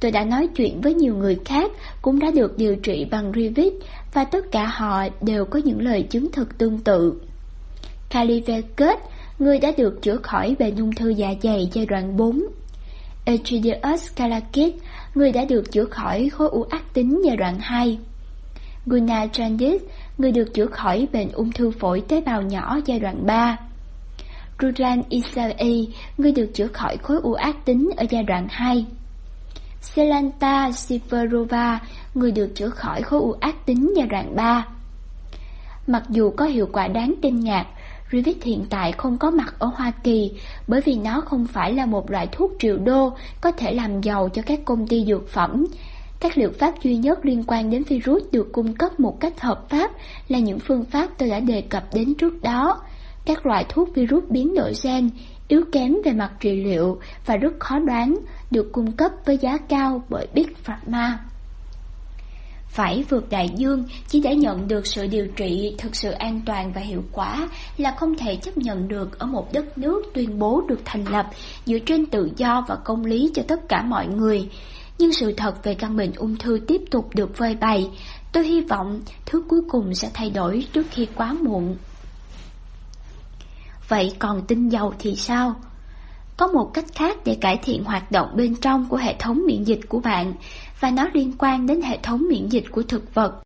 Tôi 0.00 0.10
đã 0.10 0.24
nói 0.24 0.48
chuyện 0.56 0.80
với 0.80 0.94
nhiều 0.94 1.16
người 1.16 1.38
khác 1.44 1.70
cũng 2.02 2.18
đã 2.18 2.30
được 2.34 2.58
điều 2.58 2.76
trị 2.76 3.06
bằng 3.10 3.32
Revit 3.34 3.72
và 4.12 4.24
tất 4.24 4.44
cả 4.52 4.66
họ 4.66 5.02
đều 5.20 5.44
có 5.44 5.60
những 5.64 5.82
lời 5.82 6.02
chứng 6.02 6.32
thực 6.32 6.58
tương 6.58 6.78
tự. 6.78 7.14
Calivekes, 8.10 8.98
người 9.38 9.58
đã 9.58 9.72
được 9.76 10.02
chữa 10.02 10.16
khỏi 10.16 10.56
bệnh 10.58 10.76
ung 10.76 10.92
thư 10.92 11.08
dạ 11.08 11.34
dày 11.42 11.68
giai 11.72 11.86
đoạn 11.86 12.16
4. 12.16 12.42
Egidius 13.24 14.14
Kalakis, 14.16 14.74
người 15.14 15.32
đã 15.32 15.44
được 15.44 15.72
chữa 15.72 15.84
khỏi 15.84 16.28
khối 16.28 16.48
u 16.48 16.62
ác 16.62 16.94
tính 16.94 17.22
giai 17.24 17.36
đoạn 17.36 17.58
2. 17.60 17.98
Gunnar 18.86 19.28
Trandis 19.32 19.82
người 20.18 20.32
được 20.32 20.54
chữa 20.54 20.66
khỏi 20.66 21.08
bệnh 21.12 21.32
ung 21.32 21.52
thư 21.52 21.70
phổi 21.70 22.02
tế 22.08 22.20
bào 22.20 22.42
nhỏ 22.42 22.78
giai 22.86 22.98
đoạn 22.98 23.26
3. 23.26 23.56
Ruran 24.62 25.02
Isai, 25.08 25.88
người 26.18 26.32
được 26.32 26.50
chữa 26.54 26.66
khỏi 26.66 26.96
khối 26.96 27.20
u 27.22 27.32
ác 27.32 27.64
tính 27.64 27.90
ở 27.96 28.04
giai 28.10 28.22
đoạn 28.22 28.46
2. 28.50 28.86
Selanta 29.80 30.72
Siverova, 30.72 31.80
người 32.14 32.32
được 32.32 32.52
chữa 32.54 32.68
khỏi 32.68 33.02
khối 33.02 33.20
u 33.20 33.32
ác 33.40 33.66
tính 33.66 33.92
giai 33.96 34.06
đoạn 34.06 34.36
3. 34.36 34.66
Mặc 35.86 36.02
dù 36.08 36.30
có 36.30 36.44
hiệu 36.44 36.68
quả 36.72 36.88
đáng 36.88 37.14
kinh 37.22 37.40
ngạc, 37.40 37.66
Rivit 38.12 38.42
hiện 38.42 38.64
tại 38.70 38.92
không 38.92 39.18
có 39.18 39.30
mặt 39.30 39.54
ở 39.58 39.70
Hoa 39.74 39.92
Kỳ 40.04 40.32
bởi 40.66 40.80
vì 40.80 40.94
nó 40.94 41.20
không 41.20 41.46
phải 41.46 41.72
là 41.74 41.86
một 41.86 42.10
loại 42.10 42.28
thuốc 42.32 42.52
triệu 42.58 42.76
đô 42.76 43.12
có 43.40 43.52
thể 43.52 43.74
làm 43.74 44.00
giàu 44.00 44.28
cho 44.28 44.42
các 44.42 44.60
công 44.64 44.86
ty 44.86 45.04
dược 45.04 45.28
phẩm. 45.28 45.66
Các 46.22 46.38
liệu 46.38 46.50
pháp 46.58 46.82
duy 46.82 46.96
nhất 46.96 47.26
liên 47.26 47.44
quan 47.46 47.70
đến 47.70 47.82
virus 47.82 48.22
được 48.32 48.52
cung 48.52 48.74
cấp 48.74 49.00
một 49.00 49.20
cách 49.20 49.40
hợp 49.40 49.68
pháp 49.68 49.90
là 50.28 50.38
những 50.38 50.58
phương 50.58 50.84
pháp 50.84 51.08
tôi 51.18 51.28
đã 51.28 51.40
đề 51.40 51.60
cập 51.60 51.84
đến 51.94 52.14
trước 52.14 52.42
đó. 52.42 52.80
Các 53.24 53.46
loại 53.46 53.64
thuốc 53.68 53.94
virus 53.94 54.24
biến 54.28 54.54
đổi 54.54 54.72
gen, 54.82 55.10
yếu 55.48 55.64
kém 55.72 55.96
về 56.04 56.12
mặt 56.12 56.32
trị 56.40 56.64
liệu 56.64 57.00
và 57.26 57.36
rất 57.36 57.52
khó 57.60 57.78
đoán, 57.78 58.16
được 58.50 58.72
cung 58.72 58.92
cấp 58.92 59.12
với 59.24 59.38
giá 59.38 59.58
cao 59.58 60.02
bởi 60.08 60.26
Big 60.34 60.54
Pharma. 60.62 61.18
Phải 62.68 63.04
vượt 63.08 63.30
đại 63.30 63.48
dương 63.56 63.84
chỉ 64.08 64.20
để 64.20 64.36
nhận 64.36 64.68
được 64.68 64.86
sự 64.86 65.06
điều 65.06 65.26
trị 65.36 65.74
thực 65.78 65.96
sự 65.96 66.10
an 66.10 66.40
toàn 66.46 66.72
và 66.72 66.80
hiệu 66.80 67.02
quả 67.12 67.48
là 67.76 67.94
không 67.98 68.16
thể 68.16 68.36
chấp 68.36 68.56
nhận 68.56 68.88
được 68.88 69.18
ở 69.18 69.26
một 69.26 69.52
đất 69.52 69.78
nước 69.78 70.02
tuyên 70.14 70.38
bố 70.38 70.62
được 70.68 70.80
thành 70.84 71.04
lập 71.04 71.26
dựa 71.66 71.78
trên 71.78 72.06
tự 72.06 72.30
do 72.36 72.64
và 72.68 72.76
công 72.76 73.04
lý 73.04 73.30
cho 73.34 73.42
tất 73.48 73.68
cả 73.68 73.82
mọi 73.82 74.06
người. 74.06 74.48
Nhưng 75.02 75.12
sự 75.12 75.32
thật 75.36 75.64
về 75.64 75.74
căn 75.74 75.96
bệnh 75.96 76.12
ung 76.12 76.36
thư 76.36 76.60
tiếp 76.66 76.82
tục 76.90 77.10
được 77.14 77.36
phơi 77.36 77.54
bày. 77.54 77.90
Tôi 78.32 78.46
hy 78.46 78.60
vọng 78.60 79.00
thứ 79.26 79.42
cuối 79.48 79.60
cùng 79.68 79.94
sẽ 79.94 80.10
thay 80.14 80.30
đổi 80.30 80.66
trước 80.72 80.86
khi 80.90 81.06
quá 81.14 81.36
muộn. 81.42 81.76
Vậy 83.88 84.12
còn 84.18 84.42
tinh 84.46 84.68
dầu 84.68 84.94
thì 84.98 85.16
sao? 85.16 85.54
Có 86.36 86.46
một 86.46 86.70
cách 86.74 86.84
khác 86.94 87.16
để 87.24 87.38
cải 87.40 87.56
thiện 87.56 87.84
hoạt 87.84 88.10
động 88.10 88.28
bên 88.36 88.56
trong 88.56 88.88
của 88.88 88.96
hệ 88.96 89.14
thống 89.18 89.42
miễn 89.46 89.64
dịch 89.64 89.80
của 89.88 90.00
bạn 90.00 90.34
và 90.80 90.90
nó 90.90 91.08
liên 91.14 91.32
quan 91.38 91.66
đến 91.66 91.82
hệ 91.82 91.98
thống 92.02 92.22
miễn 92.28 92.48
dịch 92.48 92.64
của 92.70 92.82
thực 92.82 93.14
vật. 93.14 93.42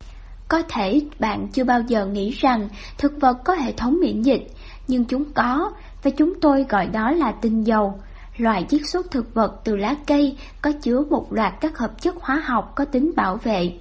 Có 0.47 0.61
thể 0.69 1.01
bạn 1.19 1.47
chưa 1.53 1.63
bao 1.63 1.81
giờ 1.87 2.05
nghĩ 2.05 2.31
rằng 2.31 2.69
thực 2.97 3.21
vật 3.21 3.37
có 3.45 3.53
hệ 3.53 3.71
thống 3.71 3.97
miễn 4.01 4.21
dịch, 4.21 4.47
nhưng 4.87 5.05
chúng 5.05 5.33
có, 5.33 5.71
và 6.03 6.11
chúng 6.11 6.39
tôi 6.41 6.65
gọi 6.69 6.87
đó 6.87 7.11
là 7.11 7.31
tinh 7.31 7.63
dầu. 7.63 7.99
Loại 8.37 8.65
chiết 8.69 8.81
xuất 8.85 9.11
thực 9.11 9.33
vật 9.33 9.61
từ 9.63 9.75
lá 9.75 9.95
cây 10.07 10.37
có 10.61 10.71
chứa 10.81 11.03
một 11.09 11.33
loạt 11.33 11.53
các 11.61 11.77
hợp 11.77 12.01
chất 12.01 12.15
hóa 12.21 12.41
học 12.45 12.73
có 12.75 12.85
tính 12.85 13.11
bảo 13.15 13.37
vệ. 13.43 13.73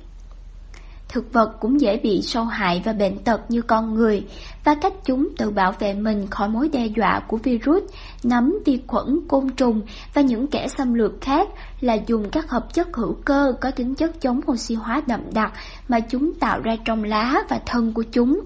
Thực 1.09 1.33
vật 1.33 1.57
cũng 1.61 1.81
dễ 1.81 1.97
bị 1.97 2.23
sâu 2.23 2.45
hại 2.45 2.83
và 2.85 2.93
bệnh 2.93 3.19
tật 3.19 3.41
như 3.51 3.63
con 3.63 3.95
người, 3.95 4.27
và 4.65 4.75
cách 4.75 4.93
chúng 5.05 5.29
tự 5.39 5.51
bảo 5.51 5.73
vệ 5.73 5.95
mình 5.95 6.27
khỏi 6.31 6.49
mối 6.49 6.69
đe 6.73 6.87
dọa 6.87 7.21
của 7.29 7.37
virus, 7.37 7.83
nấm, 8.23 8.55
vi 8.65 8.81
khuẩn, 8.87 9.21
côn 9.29 9.51
trùng 9.51 9.81
và 10.15 10.23
những 10.23 10.47
kẻ 10.47 10.69
xâm 10.69 10.95
lược 10.95 11.21
khác 11.21 11.49
là 11.81 11.95
dùng 12.07 12.31
các 12.31 12.51
hợp 12.51 12.75
chất 12.75 12.97
hữu 12.97 13.17
cơ 13.25 13.53
có 13.61 13.71
tính 13.71 13.95
chất 13.95 14.21
chống 14.21 14.41
oxy 14.53 14.75
hóa 14.75 15.03
đậm 15.07 15.21
đặc 15.33 15.53
mà 15.89 16.01
chúng 16.01 16.35
tạo 16.35 16.61
ra 16.61 16.77
trong 16.85 17.05
lá 17.05 17.35
và 17.49 17.61
thân 17.67 17.93
của 17.93 18.05
chúng. 18.13 18.41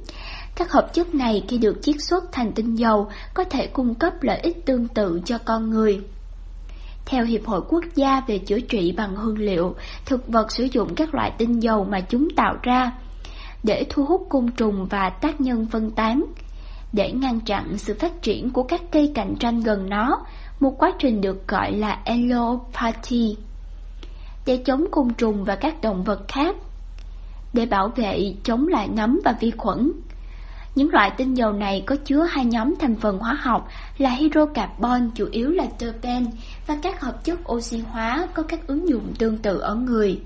Các 0.60 0.72
hợp 0.72 0.94
chất 0.94 1.14
này 1.14 1.44
khi 1.48 1.58
được 1.58 1.78
chiết 1.82 1.96
xuất 1.98 2.24
thành 2.32 2.52
tinh 2.52 2.74
dầu 2.74 3.08
có 3.34 3.44
thể 3.44 3.66
cung 3.66 3.94
cấp 3.94 4.12
lợi 4.20 4.40
ích 4.42 4.66
tương 4.66 4.88
tự 4.88 5.20
cho 5.24 5.38
con 5.38 5.70
người. 5.70 6.00
Theo 7.06 7.24
Hiệp 7.24 7.46
hội 7.46 7.60
Quốc 7.68 7.84
gia 7.94 8.20
về 8.20 8.38
chữa 8.38 8.60
trị 8.60 8.94
bằng 8.96 9.16
hương 9.16 9.38
liệu, 9.38 9.74
thực 10.06 10.28
vật 10.28 10.52
sử 10.52 10.64
dụng 10.64 10.94
các 10.94 11.14
loại 11.14 11.32
tinh 11.38 11.62
dầu 11.62 11.84
mà 11.84 12.00
chúng 12.00 12.28
tạo 12.36 12.56
ra 12.62 12.92
để 13.62 13.86
thu 13.90 14.04
hút 14.04 14.26
côn 14.28 14.50
trùng 14.56 14.86
và 14.90 15.10
tác 15.10 15.40
nhân 15.40 15.66
phân 15.66 15.90
tán. 15.90 16.24
Để 16.92 17.12
ngăn 17.12 17.40
chặn 17.40 17.78
sự 17.78 17.94
phát 18.00 18.22
triển 18.22 18.50
của 18.50 18.62
các 18.62 18.80
cây 18.92 19.12
cạnh 19.14 19.34
tranh 19.40 19.60
gần 19.60 19.88
nó, 19.88 20.20
một 20.60 20.74
quá 20.78 20.92
trình 20.98 21.20
được 21.20 21.48
gọi 21.48 21.72
là 21.72 22.00
allopathy. 22.04 23.36
Để 24.46 24.56
chống 24.56 24.84
côn 24.90 25.14
trùng 25.14 25.44
và 25.44 25.56
các 25.56 25.80
động 25.82 26.04
vật 26.04 26.28
khác. 26.28 26.56
Để 27.52 27.66
bảo 27.66 27.88
vệ 27.96 28.34
chống 28.44 28.68
lại 28.68 28.88
nấm 28.88 29.20
và 29.24 29.34
vi 29.40 29.50
khuẩn. 29.50 29.92
Những 30.74 30.90
loại 30.90 31.12
tinh 31.16 31.34
dầu 31.34 31.52
này 31.52 31.82
có 31.86 31.96
chứa 32.04 32.22
hai 32.22 32.44
nhóm 32.44 32.74
thành 32.80 32.96
phần 32.96 33.18
hóa 33.18 33.38
học 33.40 33.68
là 33.98 34.10
hydrocarbon 34.10 35.10
chủ 35.14 35.28
yếu 35.30 35.50
là 35.50 35.64
terpen 35.78 36.26
và 36.66 36.76
các 36.82 37.00
hợp 37.00 37.24
chất 37.24 37.52
oxy 37.52 37.78
hóa 37.78 38.28
có 38.34 38.42
các 38.42 38.66
ứng 38.66 38.88
dụng 38.88 39.14
tương 39.18 39.38
tự 39.38 39.58
ở 39.58 39.74
người. 39.74 40.20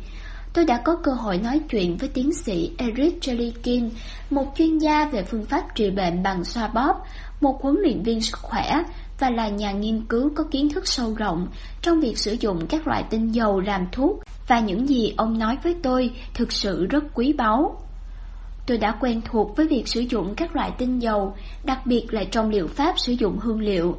Tôi 0.53 0.65
đã 0.65 0.81
có 0.85 0.97
cơ 0.97 1.13
hội 1.13 1.39
nói 1.39 1.61
chuyện 1.71 1.97
với 1.97 2.09
tiến 2.09 2.33
sĩ 2.33 2.71
Eric 2.79 3.19
Jelikin, 3.21 3.91
một 4.31 4.53
chuyên 4.57 4.79
gia 4.79 5.09
về 5.09 5.23
phương 5.23 5.45
pháp 5.45 5.65
trị 5.75 5.91
bệnh 5.91 6.23
bằng 6.23 6.45
xoa 6.45 6.69
bóp, 6.69 7.07
một 7.41 7.63
huấn 7.63 7.77
luyện 7.83 8.03
viên 8.03 8.21
sức 8.21 8.39
khỏe 8.43 8.83
và 9.19 9.31
là 9.31 9.49
nhà 9.49 9.73
nghiên 9.73 10.05
cứu 10.05 10.31
có 10.35 10.45
kiến 10.45 10.69
thức 10.69 10.89
sâu 10.89 11.15
rộng 11.15 11.49
trong 11.83 12.01
việc 12.01 12.19
sử 12.19 12.37
dụng 12.41 12.67
các 12.67 12.87
loại 12.87 13.05
tinh 13.11 13.35
dầu 13.35 13.61
làm 13.61 13.87
thuốc 13.93 14.21
và 14.49 14.61
những 14.61 14.89
gì 14.89 15.15
ông 15.17 15.39
nói 15.39 15.59
với 15.63 15.77
tôi 15.83 16.11
thực 16.35 16.53
sự 16.53 16.87
rất 16.87 17.05
quý 17.15 17.33
báu. 17.33 17.84
Tôi 18.67 18.79
đã 18.79 18.99
quen 19.01 19.21
thuộc 19.25 19.57
với 19.57 19.69
việc 19.69 19.89
sử 19.89 20.01
dụng 20.01 20.35
các 20.35 20.57
loại 20.57 20.73
tinh 20.79 20.99
dầu, 20.99 21.35
đặc 21.65 21.87
biệt 21.87 22.07
là 22.11 22.25
trong 22.25 22.51
liệu 22.51 22.67
pháp 22.67 22.99
sử 22.99 23.13
dụng 23.13 23.39
hương 23.39 23.61
liệu. 23.61 23.97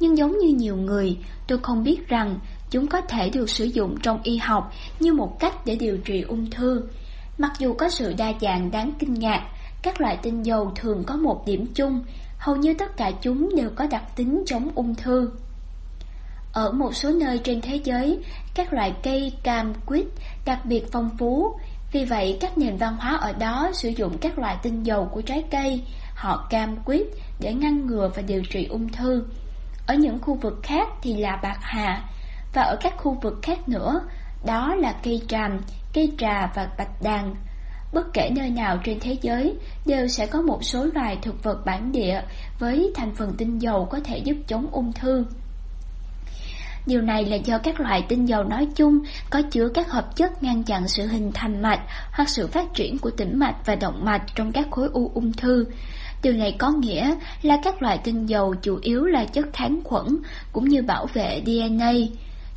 Nhưng 0.00 0.16
giống 0.16 0.38
như 0.38 0.48
nhiều 0.48 0.76
người, 0.76 1.18
tôi 1.48 1.58
không 1.62 1.84
biết 1.84 2.08
rằng 2.08 2.38
chúng 2.70 2.86
có 2.86 3.00
thể 3.00 3.30
được 3.30 3.50
sử 3.50 3.64
dụng 3.64 3.96
trong 4.02 4.20
y 4.22 4.36
học 4.36 4.72
như 5.00 5.14
một 5.14 5.40
cách 5.40 5.66
để 5.66 5.76
điều 5.76 5.98
trị 5.98 6.22
ung 6.22 6.50
thư. 6.50 6.82
Mặc 7.38 7.52
dù 7.58 7.74
có 7.74 7.88
sự 7.88 8.14
đa 8.18 8.32
dạng 8.40 8.70
đáng 8.70 8.92
kinh 8.98 9.14
ngạc, 9.14 9.48
các 9.82 10.00
loại 10.00 10.18
tinh 10.22 10.42
dầu 10.42 10.72
thường 10.74 11.04
có 11.06 11.16
một 11.16 11.42
điểm 11.46 11.66
chung, 11.74 12.04
hầu 12.38 12.56
như 12.56 12.74
tất 12.74 12.96
cả 12.96 13.10
chúng 13.22 13.56
đều 13.56 13.70
có 13.76 13.86
đặc 13.90 14.16
tính 14.16 14.42
chống 14.46 14.70
ung 14.74 14.94
thư. 14.94 15.30
Ở 16.52 16.72
một 16.72 16.94
số 16.94 17.10
nơi 17.10 17.38
trên 17.44 17.60
thế 17.60 17.80
giới, 17.84 18.18
các 18.54 18.72
loại 18.72 18.94
cây 19.02 19.32
cam 19.42 19.74
quýt 19.86 20.06
đặc 20.44 20.64
biệt 20.64 20.84
phong 20.92 21.10
phú, 21.18 21.54
vì 21.96 22.04
vậy, 22.04 22.36
các 22.40 22.58
nền 22.58 22.76
văn 22.76 22.96
hóa 22.96 23.16
ở 23.16 23.32
đó 23.32 23.70
sử 23.72 23.88
dụng 23.88 24.18
các 24.18 24.38
loại 24.38 24.56
tinh 24.62 24.82
dầu 24.82 25.08
của 25.12 25.20
trái 25.20 25.44
cây, 25.50 25.82
họ 26.14 26.46
cam 26.50 26.76
quýt 26.76 27.06
để 27.40 27.54
ngăn 27.54 27.86
ngừa 27.86 28.10
và 28.14 28.22
điều 28.22 28.42
trị 28.50 28.66
ung 28.70 28.88
thư. 28.88 29.24
Ở 29.86 29.94
những 29.94 30.18
khu 30.18 30.34
vực 30.34 30.60
khác 30.62 30.88
thì 31.02 31.14
là 31.14 31.36
bạc 31.42 31.58
hà, 31.60 32.02
và 32.54 32.62
ở 32.62 32.76
các 32.80 32.94
khu 32.96 33.18
vực 33.22 33.38
khác 33.42 33.68
nữa, 33.68 34.00
đó 34.46 34.74
là 34.74 34.94
cây 35.02 35.22
tràm, 35.28 35.60
cây 35.94 36.12
trà 36.18 36.46
và 36.54 36.68
bạch 36.78 37.02
đàn. 37.02 37.34
Bất 37.92 38.06
kể 38.12 38.30
nơi 38.36 38.50
nào 38.50 38.78
trên 38.84 39.00
thế 39.00 39.16
giới 39.22 39.54
đều 39.86 40.08
sẽ 40.08 40.26
có 40.26 40.42
một 40.42 40.64
số 40.64 40.86
loài 40.94 41.18
thực 41.22 41.42
vật 41.42 41.64
bản 41.64 41.92
địa 41.92 42.22
với 42.58 42.92
thành 42.94 43.14
phần 43.14 43.34
tinh 43.38 43.58
dầu 43.58 43.88
có 43.90 44.00
thể 44.04 44.18
giúp 44.18 44.36
chống 44.46 44.68
ung 44.72 44.92
thư. 44.92 45.24
Điều 46.86 47.02
này 47.02 47.24
là 47.24 47.36
do 47.36 47.58
các 47.58 47.80
loại 47.80 48.04
tinh 48.08 48.28
dầu 48.28 48.44
nói 48.44 48.68
chung 48.74 48.98
có 49.30 49.42
chứa 49.42 49.68
các 49.68 49.90
hợp 49.90 50.16
chất 50.16 50.42
ngăn 50.42 50.62
chặn 50.62 50.88
sự 50.88 51.06
hình 51.06 51.30
thành 51.34 51.62
mạch 51.62 51.80
hoặc 52.12 52.28
sự 52.28 52.46
phát 52.46 52.74
triển 52.74 52.98
của 52.98 53.10
tĩnh 53.10 53.38
mạch 53.38 53.56
và 53.66 53.74
động 53.74 54.04
mạch 54.04 54.22
trong 54.34 54.52
các 54.52 54.66
khối 54.70 54.88
u 54.92 55.10
ung 55.14 55.32
thư. 55.32 55.66
Điều 56.22 56.32
này 56.32 56.56
có 56.58 56.70
nghĩa 56.70 57.14
là 57.42 57.58
các 57.64 57.82
loại 57.82 57.98
tinh 58.04 58.26
dầu 58.26 58.54
chủ 58.62 58.78
yếu 58.82 59.04
là 59.04 59.24
chất 59.24 59.46
kháng 59.52 59.80
khuẩn 59.84 60.06
cũng 60.52 60.64
như 60.68 60.82
bảo 60.82 61.06
vệ 61.06 61.42
DNA. 61.46 61.92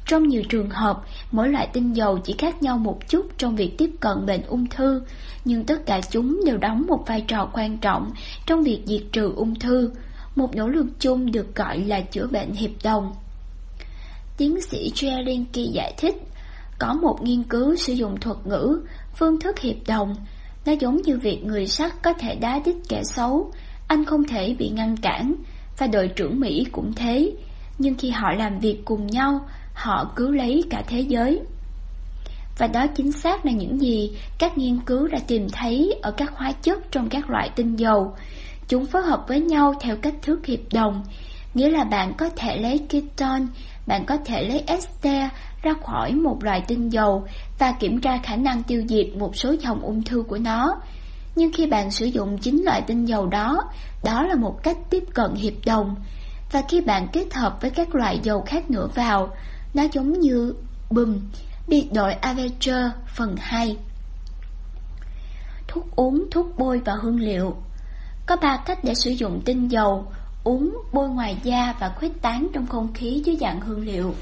Trong 0.06 0.28
nhiều 0.28 0.44
trường 0.50 0.70
hợp, 0.70 1.02
mỗi 1.32 1.50
loại 1.50 1.68
tinh 1.74 1.94
dầu 1.94 2.18
chỉ 2.18 2.36
khác 2.38 2.64
nhau 2.64 2.78
một 2.78 3.10
chút 3.10 3.26
trong 3.38 3.56
việc 3.56 3.78
tiếp 3.78 3.92
cận 4.00 4.26
bệnh 4.26 4.42
ung 4.42 4.68
thư, 4.68 5.02
nhưng 5.46 5.64
tất 5.64 5.86
cả 5.86 6.02
chúng 6.12 6.42
đều 6.46 6.58
đóng 6.58 6.86
một 6.88 7.04
vai 7.08 7.22
trò 7.28 7.50
quan 7.54 7.78
trọng 7.78 8.12
trong 8.46 8.64
việc 8.64 8.82
diệt 8.86 9.02
trừ 9.12 9.34
ung 9.36 9.56
thư. 9.56 9.92
Một 10.36 10.56
nỗ 10.56 10.68
lực 10.68 10.86
chung 11.00 11.32
được 11.32 11.56
gọi 11.56 11.80
là 11.80 12.02
chữa 12.02 12.28
bệnh 12.28 12.52
hiệp 12.52 12.72
đồng. 12.84 13.14
Tiến 14.40 14.62
sĩ 14.62 14.92
Jelinki 14.96 15.72
giải 15.72 15.94
thích, 15.98 16.16
Có 16.80 16.94
một 16.94 17.18
nghiên 17.22 17.44
cứu 17.44 17.76
sử 17.76 17.94
dụng 17.94 18.20
thuật 18.20 18.38
ngữ, 18.46 18.82
phương 19.16 19.40
thức 19.40 19.60
hiệp 19.60 19.76
đồng, 19.88 20.16
nó 20.66 20.74
giống 20.80 20.98
như 21.02 21.18
việc 21.18 21.44
người 21.44 21.68
sắt 21.68 22.02
có 22.04 22.14
thể 22.14 22.36
đá 22.36 22.60
đích 22.66 22.76
kẻ 22.90 23.04
xấu, 23.04 23.52
anh 23.88 24.06
không 24.06 24.24
thể 24.24 24.56
bị 24.60 24.70
ngăn 24.70 24.98
cản, 24.98 25.36
và 25.78 25.88
đội 25.88 26.08
trưởng 26.08 26.40
Mỹ 26.40 26.66
cũng 26.72 26.94
thế, 26.94 27.32
nhưng 27.78 27.96
khi 27.96 28.10
họ 28.10 28.32
làm 28.38 28.60
việc 28.60 28.82
cùng 28.86 29.08
nhau, 29.08 29.48
họ 29.74 30.12
cứu 30.16 30.32
lấy 30.32 30.64
cả 30.70 30.84
thế 30.88 31.00
giới. 31.00 31.40
Và 32.58 32.68
đó 32.68 32.88
chính 32.88 33.12
xác 33.12 33.46
là 33.46 33.52
những 33.52 33.82
gì 33.82 34.12
các 34.38 34.58
nghiên 34.58 34.80
cứu 34.80 35.08
đã 35.08 35.20
tìm 35.28 35.48
thấy 35.50 35.96
ở 36.02 36.12
các 36.12 36.32
hóa 36.36 36.52
chất 36.52 36.92
trong 36.92 37.10
các 37.10 37.30
loại 37.30 37.50
tinh 37.56 37.76
dầu. 37.76 38.16
Chúng 38.68 38.86
phối 38.86 39.02
hợp 39.02 39.26
với 39.28 39.40
nhau 39.40 39.74
theo 39.82 39.96
cách 39.96 40.16
thức 40.22 40.46
hiệp 40.46 40.60
đồng, 40.74 41.04
nghĩa 41.54 41.70
là 41.70 41.84
bạn 41.84 42.14
có 42.18 42.30
thể 42.36 42.58
lấy 42.58 42.78
ketone, 42.90 43.46
bạn 43.90 44.06
có 44.06 44.18
thể 44.26 44.44
lấy 44.44 44.64
ester 44.68 45.32
ra 45.62 45.74
khỏi 45.86 46.14
một 46.14 46.44
loại 46.44 46.64
tinh 46.68 46.90
dầu 46.90 47.28
và 47.60 47.72
kiểm 47.72 48.02
tra 48.02 48.18
khả 48.24 48.36
năng 48.36 48.64
tiêu 48.64 48.84
diệt 48.90 49.08
một 49.18 49.36
số 49.36 49.56
dòng 49.60 49.82
ung 49.82 50.04
thư 50.04 50.24
của 50.28 50.38
nó. 50.38 50.82
Nhưng 51.36 51.52
khi 51.54 51.68
bạn 51.68 51.92
sử 51.92 52.06
dụng 52.06 52.38
chính 52.38 52.64
loại 52.66 52.82
tinh 52.82 53.06
dầu 53.06 53.28
đó, 53.28 53.64
đó 54.04 54.24
là 54.24 54.36
một 54.36 54.64
cách 54.64 54.78
tiếp 54.90 55.04
cận 55.14 55.36
hiệp 55.36 55.54
đồng. 55.66 55.96
Và 56.52 56.62
khi 56.70 56.82
bạn 56.82 57.08
kết 57.14 57.34
hợp 57.34 57.62
với 57.62 57.72
các 57.72 57.96
loại 57.96 58.20
dầu 58.24 58.42
khác 58.42 58.72
nữa 58.72 58.88
vào, 58.96 59.30
nó 59.74 59.84
giống 59.92 60.20
như 60.20 60.54
bùm, 60.90 61.20
biệt 61.68 61.90
đội 61.94 62.14
Avenger 62.14 62.86
phần 63.16 63.36
2. 63.40 63.78
Thuốc 65.68 65.96
uống, 65.96 66.26
thuốc 66.32 66.58
bôi 66.58 66.82
và 66.86 66.94
hương 67.02 67.20
liệu 67.20 67.56
Có 68.26 68.36
ba 68.36 68.58
cách 68.66 68.80
để 68.84 68.94
sử 68.96 69.12
dụng 69.12 69.42
tinh 69.46 69.68
dầu, 69.68 70.06
uống, 70.50 70.78
bôi 70.94 71.10
ngoài 71.10 71.38
da 71.44 71.74
và 71.80 71.90
khuếch 72.00 72.22
tán 72.22 72.48
trong 72.54 72.68
không 72.68 72.94
khí 72.94 73.22
dưới 73.26 73.38
dạng 73.42 73.62
hương 73.62 73.86
liệu. 73.86 74.14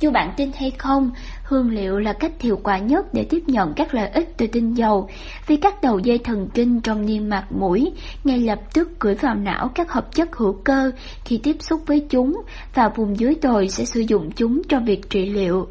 Dù 0.00 0.10
bạn 0.10 0.32
tin 0.36 0.50
hay 0.56 0.70
không, 0.70 1.10
hương 1.44 1.70
liệu 1.70 1.98
là 1.98 2.12
cách 2.12 2.32
hiệu 2.40 2.60
quả 2.62 2.78
nhất 2.78 3.14
để 3.14 3.26
tiếp 3.30 3.42
nhận 3.46 3.74
các 3.74 3.94
lợi 3.94 4.08
ích 4.08 4.36
từ 4.36 4.46
tinh 4.46 4.74
dầu, 4.74 5.08
vì 5.46 5.56
các 5.56 5.82
đầu 5.82 5.98
dây 5.98 6.18
thần 6.18 6.48
kinh 6.54 6.80
trong 6.80 7.06
niêm 7.06 7.28
mạc 7.28 7.44
mũi 7.50 7.92
ngay 8.24 8.38
lập 8.38 8.58
tức 8.74 9.00
gửi 9.00 9.14
vào 9.14 9.34
não 9.34 9.70
các 9.74 9.92
hợp 9.92 10.14
chất 10.14 10.36
hữu 10.36 10.52
cơ 10.52 10.90
khi 11.24 11.40
tiếp 11.42 11.56
xúc 11.60 11.80
với 11.86 12.06
chúng, 12.10 12.42
và 12.74 12.88
vùng 12.88 13.18
dưới 13.18 13.34
đồi 13.42 13.68
sẽ 13.68 13.84
sử 13.84 14.00
dụng 14.00 14.30
chúng 14.30 14.62
cho 14.68 14.80
việc 14.80 15.10
trị 15.10 15.26
liệu. 15.30 15.66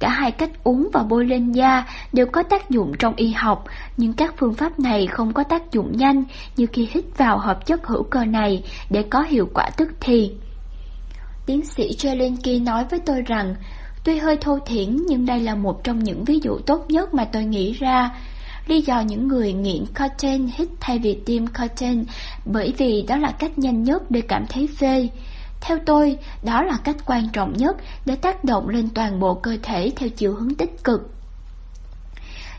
Cả 0.00 0.08
hai 0.08 0.30
cách 0.30 0.50
uống 0.64 0.88
và 0.92 1.02
bôi 1.02 1.24
lên 1.24 1.52
da 1.52 1.84
đều 2.12 2.26
có 2.26 2.42
tác 2.42 2.70
dụng 2.70 2.92
trong 2.98 3.14
y 3.16 3.32
học, 3.32 3.64
nhưng 3.96 4.12
các 4.12 4.34
phương 4.36 4.54
pháp 4.54 4.78
này 4.78 5.06
không 5.06 5.32
có 5.32 5.42
tác 5.42 5.72
dụng 5.72 5.96
nhanh 5.96 6.24
như 6.56 6.66
khi 6.72 6.88
hít 6.90 7.04
vào 7.16 7.38
hợp 7.38 7.66
chất 7.66 7.86
hữu 7.86 8.02
cơ 8.02 8.24
này 8.24 8.62
để 8.90 9.02
có 9.10 9.22
hiệu 9.22 9.48
quả 9.54 9.70
tức 9.76 9.88
thì. 10.00 10.32
Tiến 11.46 11.64
sĩ 11.64 11.90
Jelinki 11.98 12.64
nói 12.64 12.84
với 12.90 12.98
tôi 12.98 13.22
rằng, 13.22 13.54
tuy 14.04 14.18
hơi 14.18 14.36
thô 14.36 14.58
thiển 14.66 14.96
nhưng 15.08 15.26
đây 15.26 15.40
là 15.40 15.54
một 15.54 15.84
trong 15.84 15.98
những 15.98 16.24
ví 16.24 16.40
dụ 16.42 16.58
tốt 16.66 16.84
nhất 16.88 17.14
mà 17.14 17.24
tôi 17.24 17.44
nghĩ 17.44 17.72
ra. 17.72 18.10
Lý 18.66 18.80
do 18.80 19.00
những 19.00 19.28
người 19.28 19.52
nghiện 19.52 19.84
cocaine 19.86 20.52
hít 20.56 20.68
thay 20.80 20.98
vì 20.98 21.18
tiêm 21.26 21.46
cocaine 21.46 22.02
bởi 22.44 22.74
vì 22.78 23.04
đó 23.08 23.16
là 23.16 23.30
cách 23.38 23.58
nhanh 23.58 23.82
nhất 23.82 24.10
để 24.10 24.20
cảm 24.20 24.46
thấy 24.48 24.68
phê. 24.78 25.08
Theo 25.60 25.78
tôi, 25.86 26.18
đó 26.42 26.62
là 26.62 26.76
cách 26.84 26.96
quan 27.06 27.28
trọng 27.32 27.52
nhất 27.52 27.76
để 28.06 28.16
tác 28.16 28.44
động 28.44 28.68
lên 28.68 28.88
toàn 28.94 29.20
bộ 29.20 29.34
cơ 29.34 29.56
thể 29.62 29.92
theo 29.96 30.08
chiều 30.08 30.34
hướng 30.34 30.54
tích 30.54 30.84
cực. 30.84 31.00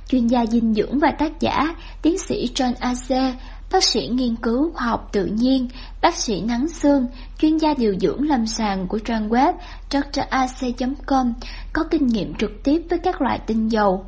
Chuyên 0.07 0.27
gia 0.27 0.45
dinh 0.45 0.73
dưỡng 0.73 0.99
và 0.99 1.11
tác 1.19 1.39
giả, 1.39 1.75
tiến 2.01 2.17
sĩ 2.17 2.51
John 2.55 2.73
Ace, 2.79 3.33
bác 3.71 3.83
sĩ 3.83 4.07
nghiên 4.07 4.35
cứu 4.35 4.71
khoa 4.73 4.87
học 4.87 5.09
tự 5.11 5.25
nhiên, 5.25 5.67
bác 6.01 6.15
sĩ 6.15 6.41
nắng 6.41 6.67
xương, 6.67 7.07
chuyên 7.39 7.57
gia 7.57 7.73
điều 7.73 7.95
dưỡng 7.99 8.29
lâm 8.29 8.45
sàng 8.45 8.87
của 8.87 8.99
trang 8.99 9.29
web 9.29 9.53
drac.com, 9.89 11.33
có 11.73 11.83
kinh 11.91 12.07
nghiệm 12.07 12.33
trực 12.33 12.51
tiếp 12.63 12.81
với 12.89 12.99
các 12.99 13.21
loại 13.21 13.39
tinh 13.47 13.67
dầu. 13.67 14.05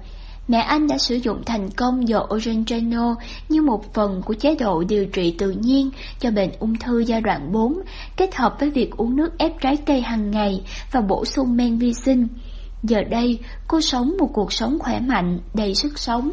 Mẹ 0.48 0.58
anh 0.58 0.88
đã 0.88 0.98
sử 0.98 1.16
dụng 1.16 1.44
thành 1.46 1.70
công 1.70 2.08
dầu 2.08 2.28
Oregano 2.34 3.16
như 3.50 3.62
một 3.62 3.94
phần 3.94 4.22
của 4.26 4.34
chế 4.34 4.56
độ 4.56 4.84
điều 4.84 5.06
trị 5.06 5.36
tự 5.38 5.52
nhiên 5.52 5.90
cho 6.20 6.32
bệnh 6.32 6.52
ung 6.60 6.76
thư 6.76 7.00
giai 7.00 7.22
đoạn 7.22 7.52
4, 7.52 7.80
kết 8.18 8.36
hợp 8.36 8.56
với 8.60 8.70
việc 8.70 8.92
uống 8.98 9.16
nước 9.16 9.38
ép 9.38 9.52
trái 9.62 9.78
cây 9.78 10.02
hàng 10.02 10.32
ngày 10.32 10.62
và 10.92 11.02
bổ 11.02 11.26
sung 11.26 11.58
men 11.58 11.78
vi 11.78 11.94
sinh. 11.94 12.28
Giờ 12.84 13.04
đây, 13.10 13.40
cô 13.68 13.82
sống 13.82 14.16
một 14.20 14.30
cuộc 14.34 14.54
sống 14.54 14.80
khỏe 14.80 15.00
mạnh, 15.00 15.40
đầy 15.54 15.76
sức 15.76 16.00
sống. 16.00 16.32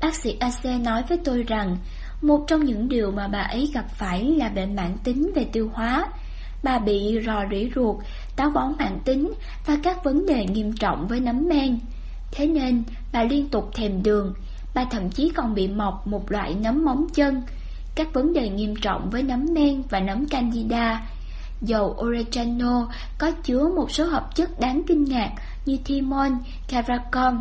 Bác 0.00 0.14
sĩ 0.14 0.36
Ace 0.40 0.78
nói 0.78 1.02
với 1.08 1.18
tôi 1.24 1.42
rằng, 1.42 1.76
một 2.22 2.44
trong 2.46 2.64
những 2.64 2.88
điều 2.88 3.10
mà 3.10 3.28
bà 3.28 3.38
ấy 3.38 3.70
gặp 3.74 3.84
phải 3.88 4.24
là 4.24 4.48
bệnh 4.48 4.76
mãn 4.76 4.96
tính 5.04 5.30
về 5.34 5.44
tiêu 5.52 5.70
hóa. 5.74 6.06
Bà 6.62 6.78
bị 6.78 7.18
rò 7.26 7.40
rỉ 7.50 7.70
ruột, 7.74 7.96
táo 8.36 8.50
bón 8.50 8.72
mãn 8.78 8.98
tính 9.04 9.32
và 9.66 9.76
các 9.82 10.04
vấn 10.04 10.26
đề 10.26 10.46
nghiêm 10.46 10.72
trọng 10.72 11.06
với 11.08 11.20
nấm 11.20 11.48
men. 11.48 11.78
Thế 12.34 12.46
nên, 12.46 12.82
bà 13.12 13.22
liên 13.22 13.48
tục 13.48 13.70
thèm 13.74 14.02
đường, 14.02 14.34
bà 14.74 14.84
thậm 14.90 15.10
chí 15.10 15.28
còn 15.28 15.54
bị 15.54 15.68
mọc 15.68 16.06
một 16.06 16.32
loại 16.32 16.54
nấm 16.54 16.84
móng 16.84 17.06
chân, 17.14 17.42
các 17.94 18.12
vấn 18.12 18.32
đề 18.32 18.48
nghiêm 18.48 18.74
trọng 18.82 19.10
với 19.10 19.22
nấm 19.22 19.46
men 19.52 19.82
và 19.90 20.00
nấm 20.00 20.26
candida. 20.26 21.02
Dầu 21.62 21.96
oregano 22.00 22.88
có 23.18 23.30
chứa 23.30 23.68
một 23.76 23.90
số 23.90 24.04
hợp 24.04 24.34
chất 24.34 24.60
đáng 24.60 24.82
kinh 24.86 25.04
ngạc 25.04 25.30
như 25.66 25.78
thymol, 25.84 26.32
caracom. 26.68 27.40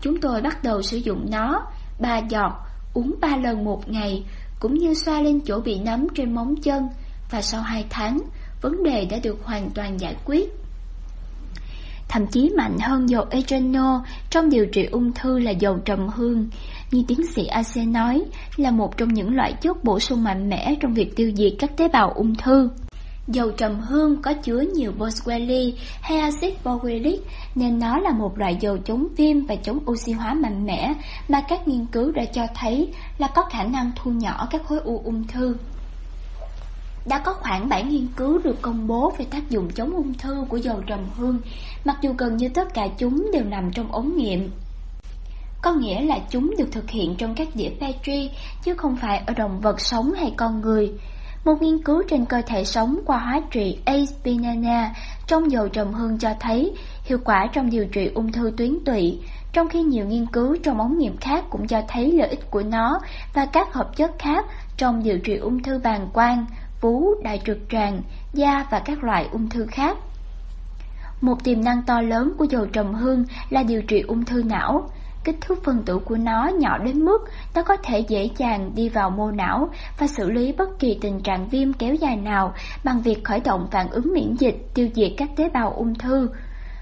Chúng 0.00 0.20
tôi 0.20 0.42
bắt 0.42 0.64
đầu 0.64 0.82
sử 0.82 0.96
dụng 0.96 1.26
nó, 1.30 1.66
ba 2.00 2.18
giọt, 2.18 2.52
uống 2.94 3.14
ba 3.20 3.36
lần 3.36 3.64
một 3.64 3.88
ngày, 3.88 4.24
cũng 4.60 4.74
như 4.74 4.94
xoa 4.94 5.20
lên 5.20 5.40
chỗ 5.40 5.60
bị 5.60 5.78
nấm 5.78 6.06
trên 6.14 6.34
móng 6.34 6.54
chân, 6.56 6.88
và 7.30 7.42
sau 7.42 7.62
hai 7.62 7.86
tháng, 7.90 8.18
vấn 8.62 8.82
đề 8.82 9.04
đã 9.04 9.18
được 9.22 9.44
hoàn 9.44 9.70
toàn 9.70 10.00
giải 10.00 10.16
quyết 10.24 10.63
thậm 12.08 12.26
chí 12.26 12.50
mạnh 12.56 12.78
hơn 12.80 13.08
dầu 13.08 13.24
Etreno 13.30 14.04
trong 14.30 14.50
điều 14.50 14.66
trị 14.66 14.84
ung 14.84 15.12
thư 15.12 15.38
là 15.38 15.50
dầu 15.50 15.78
trầm 15.84 16.08
hương. 16.08 16.48
Như 16.90 17.04
tiến 17.08 17.20
sĩ 17.34 17.46
AC 17.46 17.76
nói, 17.86 18.22
là 18.56 18.70
một 18.70 18.96
trong 18.96 19.14
những 19.14 19.34
loại 19.34 19.52
chất 19.52 19.84
bổ 19.84 20.00
sung 20.00 20.24
mạnh 20.24 20.48
mẽ 20.48 20.74
trong 20.80 20.94
việc 20.94 21.16
tiêu 21.16 21.32
diệt 21.36 21.52
các 21.58 21.76
tế 21.76 21.88
bào 21.88 22.10
ung 22.10 22.34
thư. 22.34 22.70
Dầu 23.28 23.50
trầm 23.50 23.80
hương 23.80 24.22
có 24.22 24.32
chứa 24.32 24.60
nhiều 24.60 24.92
boswellia 24.98 25.72
hay 26.00 26.18
axit 26.18 26.64
borylic 26.64 27.26
nên 27.54 27.78
nó 27.78 27.98
là 27.98 28.10
một 28.10 28.38
loại 28.38 28.56
dầu 28.60 28.78
chống 28.78 29.06
viêm 29.16 29.46
và 29.46 29.56
chống 29.56 29.78
oxy 29.90 30.12
hóa 30.12 30.34
mạnh 30.34 30.66
mẽ 30.66 30.94
mà 31.28 31.40
các 31.48 31.68
nghiên 31.68 31.86
cứu 31.86 32.12
đã 32.12 32.24
cho 32.24 32.46
thấy 32.54 32.92
là 33.18 33.28
có 33.34 33.42
khả 33.50 33.64
năng 33.64 33.90
thu 33.96 34.10
nhỏ 34.10 34.48
các 34.50 34.62
khối 34.64 34.78
u 34.78 35.02
ung 35.04 35.26
thư. 35.26 35.56
Đã 37.06 37.18
có 37.18 37.32
khoảng 37.32 37.68
7 37.68 37.82
nghiên 37.82 38.06
cứu 38.16 38.38
được 38.38 38.62
công 38.62 38.86
bố 38.86 39.12
về 39.18 39.24
tác 39.30 39.50
dụng 39.50 39.70
chống 39.70 39.90
ung 39.90 40.14
thư 40.14 40.44
của 40.48 40.56
dầu 40.56 40.82
trầm 40.86 41.00
hương, 41.16 41.40
mặc 41.84 41.96
dù 42.02 42.14
gần 42.18 42.36
như 42.36 42.48
tất 42.48 42.74
cả 42.74 42.88
chúng 42.98 43.30
đều 43.32 43.44
nằm 43.44 43.70
trong 43.72 43.92
ống 43.92 44.16
nghiệm. 44.16 44.50
Có 45.62 45.72
nghĩa 45.72 46.00
là 46.00 46.18
chúng 46.30 46.54
được 46.58 46.68
thực 46.72 46.90
hiện 46.90 47.14
trong 47.18 47.34
các 47.34 47.48
đĩa 47.54 47.70
Petri, 47.80 48.30
chứ 48.62 48.74
không 48.74 48.96
phải 48.96 49.22
ở 49.26 49.34
động 49.34 49.60
vật 49.60 49.80
sống 49.80 50.12
hay 50.12 50.32
con 50.36 50.60
người. 50.60 50.92
Một 51.44 51.62
nghiên 51.62 51.82
cứu 51.82 52.02
trên 52.10 52.24
cơ 52.24 52.42
thể 52.46 52.64
sống 52.64 53.00
qua 53.06 53.18
hóa 53.18 53.40
trị 53.50 53.78
Ace 53.84 54.06
spinana 54.06 54.94
trong 55.26 55.50
dầu 55.50 55.68
trầm 55.68 55.92
hương 55.92 56.18
cho 56.18 56.34
thấy 56.40 56.72
hiệu 57.04 57.18
quả 57.24 57.46
trong 57.52 57.70
điều 57.70 57.86
trị 57.86 58.10
ung 58.14 58.32
thư 58.32 58.52
tuyến 58.56 58.84
tụy, 58.84 59.18
trong 59.52 59.68
khi 59.68 59.82
nhiều 59.82 60.06
nghiên 60.06 60.26
cứu 60.26 60.56
trong 60.62 60.80
ống 60.80 60.98
nghiệm 60.98 61.16
khác 61.16 61.44
cũng 61.50 61.66
cho 61.66 61.82
thấy 61.88 62.12
lợi 62.12 62.28
ích 62.28 62.50
của 62.50 62.62
nó 62.62 63.00
và 63.34 63.46
các 63.46 63.72
hợp 63.72 63.96
chất 63.96 64.10
khác 64.18 64.46
trong 64.76 65.02
điều 65.02 65.18
trị 65.18 65.36
ung 65.36 65.62
thư 65.62 65.78
bàng 65.78 66.08
quang, 66.12 66.46
vú, 66.84 67.14
đại 67.22 67.40
trực 67.46 67.58
tràng, 67.70 68.02
da 68.32 68.66
và 68.70 68.78
các 68.78 69.04
loại 69.04 69.28
ung 69.32 69.48
thư 69.48 69.66
khác. 69.66 69.98
Một 71.20 71.44
tiềm 71.44 71.64
năng 71.64 71.82
to 71.82 72.00
lớn 72.00 72.32
của 72.38 72.44
dầu 72.44 72.66
trầm 72.66 72.94
hương 72.94 73.24
là 73.50 73.62
điều 73.62 73.82
trị 73.82 74.00
ung 74.00 74.24
thư 74.24 74.42
não. 74.42 74.90
Kích 75.24 75.36
thước 75.40 75.64
phân 75.64 75.82
tử 75.82 75.98
của 75.98 76.16
nó 76.16 76.50
nhỏ 76.58 76.78
đến 76.78 77.04
mức 77.04 77.18
nó 77.54 77.62
có 77.62 77.76
thể 77.76 77.98
dễ 78.08 78.30
dàng 78.36 78.70
đi 78.74 78.88
vào 78.88 79.10
mô 79.10 79.30
não 79.30 79.68
và 79.98 80.06
xử 80.06 80.30
lý 80.30 80.52
bất 80.52 80.78
kỳ 80.78 80.98
tình 81.00 81.20
trạng 81.20 81.48
viêm 81.48 81.72
kéo 81.72 81.94
dài 81.94 82.16
nào 82.16 82.54
bằng 82.84 83.02
việc 83.02 83.24
khởi 83.24 83.40
động 83.40 83.68
phản 83.70 83.90
ứng 83.90 84.12
miễn 84.14 84.36
dịch 84.38 84.56
tiêu 84.74 84.88
diệt 84.94 85.12
các 85.16 85.28
tế 85.36 85.48
bào 85.48 85.72
ung 85.72 85.94
thư. 85.94 86.28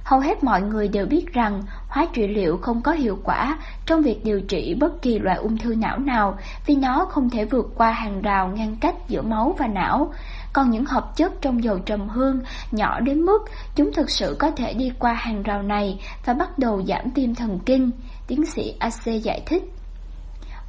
Hầu 0.05 0.21
hết 0.21 0.45
mọi 0.45 0.63
người 0.63 0.89
đều 0.89 1.07
biết 1.07 1.33
rằng 1.33 1.63
hóa 1.89 2.07
trị 2.13 2.27
liệu 2.27 2.57
không 2.57 2.83
có 2.83 2.93
hiệu 2.93 3.19
quả 3.25 3.59
trong 3.87 4.03
việc 4.03 4.25
điều 4.25 4.41
trị 4.41 4.75
bất 4.81 5.03
kỳ 5.03 5.19
loại 5.19 5.37
ung 5.37 5.59
thư 5.59 5.75
não 5.75 5.99
nào 5.99 6.39
vì 6.67 6.77
nó 6.77 7.07
không 7.11 7.31
thể 7.31 7.45
vượt 7.45 7.73
qua 7.77 7.91
hàng 7.91 8.23
rào 8.23 8.49
ngăn 8.49 8.77
cách 8.81 8.95
giữa 9.09 9.23
máu 9.23 9.57
và 9.59 9.67
não. 9.67 10.13
Còn 10.53 10.71
những 10.71 10.85
hợp 10.85 11.17
chất 11.17 11.33
trong 11.41 11.65
dầu 11.65 11.79
trầm 11.79 12.09
hương 12.09 12.41
nhỏ 12.71 13.01
đến 13.01 13.23
mức 13.23 13.39
chúng 13.75 13.93
thực 13.93 14.11
sự 14.11 14.37
có 14.39 14.51
thể 14.51 14.75
đi 14.75 14.93
qua 14.99 15.13
hàng 15.13 15.43
rào 15.43 15.63
này 15.63 16.01
và 16.25 16.35
bắt 16.35 16.59
đầu 16.59 16.83
giảm 16.83 17.11
tim 17.11 17.35
thần 17.35 17.59
kinh, 17.67 17.91
tiến 18.27 18.47
sĩ 18.47 18.75
AC 18.79 19.23
giải 19.23 19.43
thích. 19.47 19.63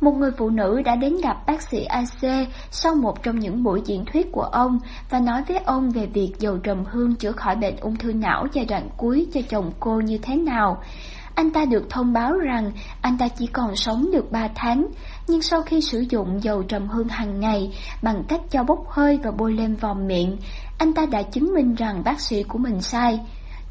Một 0.04 0.16
người 0.18 0.32
phụ 0.38 0.50
nữ 0.50 0.82
đã 0.86 0.96
đến 0.96 1.18
gặp 1.24 1.38
bác 1.48 1.62
sĩ 1.62 1.84
AC 1.84 2.48
sau 2.72 2.96
một 2.96 3.24
trong 3.24 3.40
những 3.40 3.64
buổi 3.64 3.82
diễn 3.86 4.06
thuyết 4.06 4.32
của 4.32 4.42
ông 4.42 4.80
và 5.10 5.20
nói 5.20 5.44
với 5.48 5.58
ông 5.58 5.90
về 5.90 6.06
việc 6.06 6.32
dầu 6.40 6.58
trầm 6.58 6.84
hương 6.86 7.16
chữa 7.16 7.32
khỏi 7.32 7.56
bệnh 7.56 7.78
ung 7.78 7.96
thư 7.96 8.14
não 8.14 8.48
giai 8.54 8.66
đoạn 8.66 8.90
cuối 8.98 9.28
cho 9.34 9.42
chồng 9.50 9.72
cô 9.80 10.00
như 10.00 10.18
thế 10.18 10.36
nào. 10.36 10.78
Anh 11.36 11.52
ta 11.52 11.66
được 11.66 11.90
thông 11.90 12.14
báo 12.14 12.34
rằng 12.34 12.72
anh 13.02 13.18
ta 13.18 13.28
chỉ 13.28 13.48
còn 13.48 13.76
sống 13.76 14.10
được 14.12 14.32
3 14.32 14.48
tháng, 14.56 14.88
nhưng 15.28 15.42
sau 15.42 15.62
khi 15.62 15.82
sử 15.82 16.06
dụng 16.10 16.44
dầu 16.44 16.64
trầm 16.64 16.88
hương 16.88 17.08
hàng 17.08 17.40
ngày 17.40 17.74
bằng 18.02 18.24
cách 18.28 18.42
cho 18.50 18.64
bốc 18.64 18.90
hơi 18.90 19.20
và 19.24 19.32
bôi 19.32 19.54
lên 19.54 19.76
vòng 19.76 20.08
miệng, 20.08 20.38
anh 20.78 20.94
ta 20.94 21.06
đã 21.06 21.22
chứng 21.22 21.54
minh 21.54 21.76
rằng 21.76 22.02
bác 22.06 22.20
sĩ 22.20 22.44
của 22.44 22.58
mình 22.58 22.82
sai. 22.82 23.20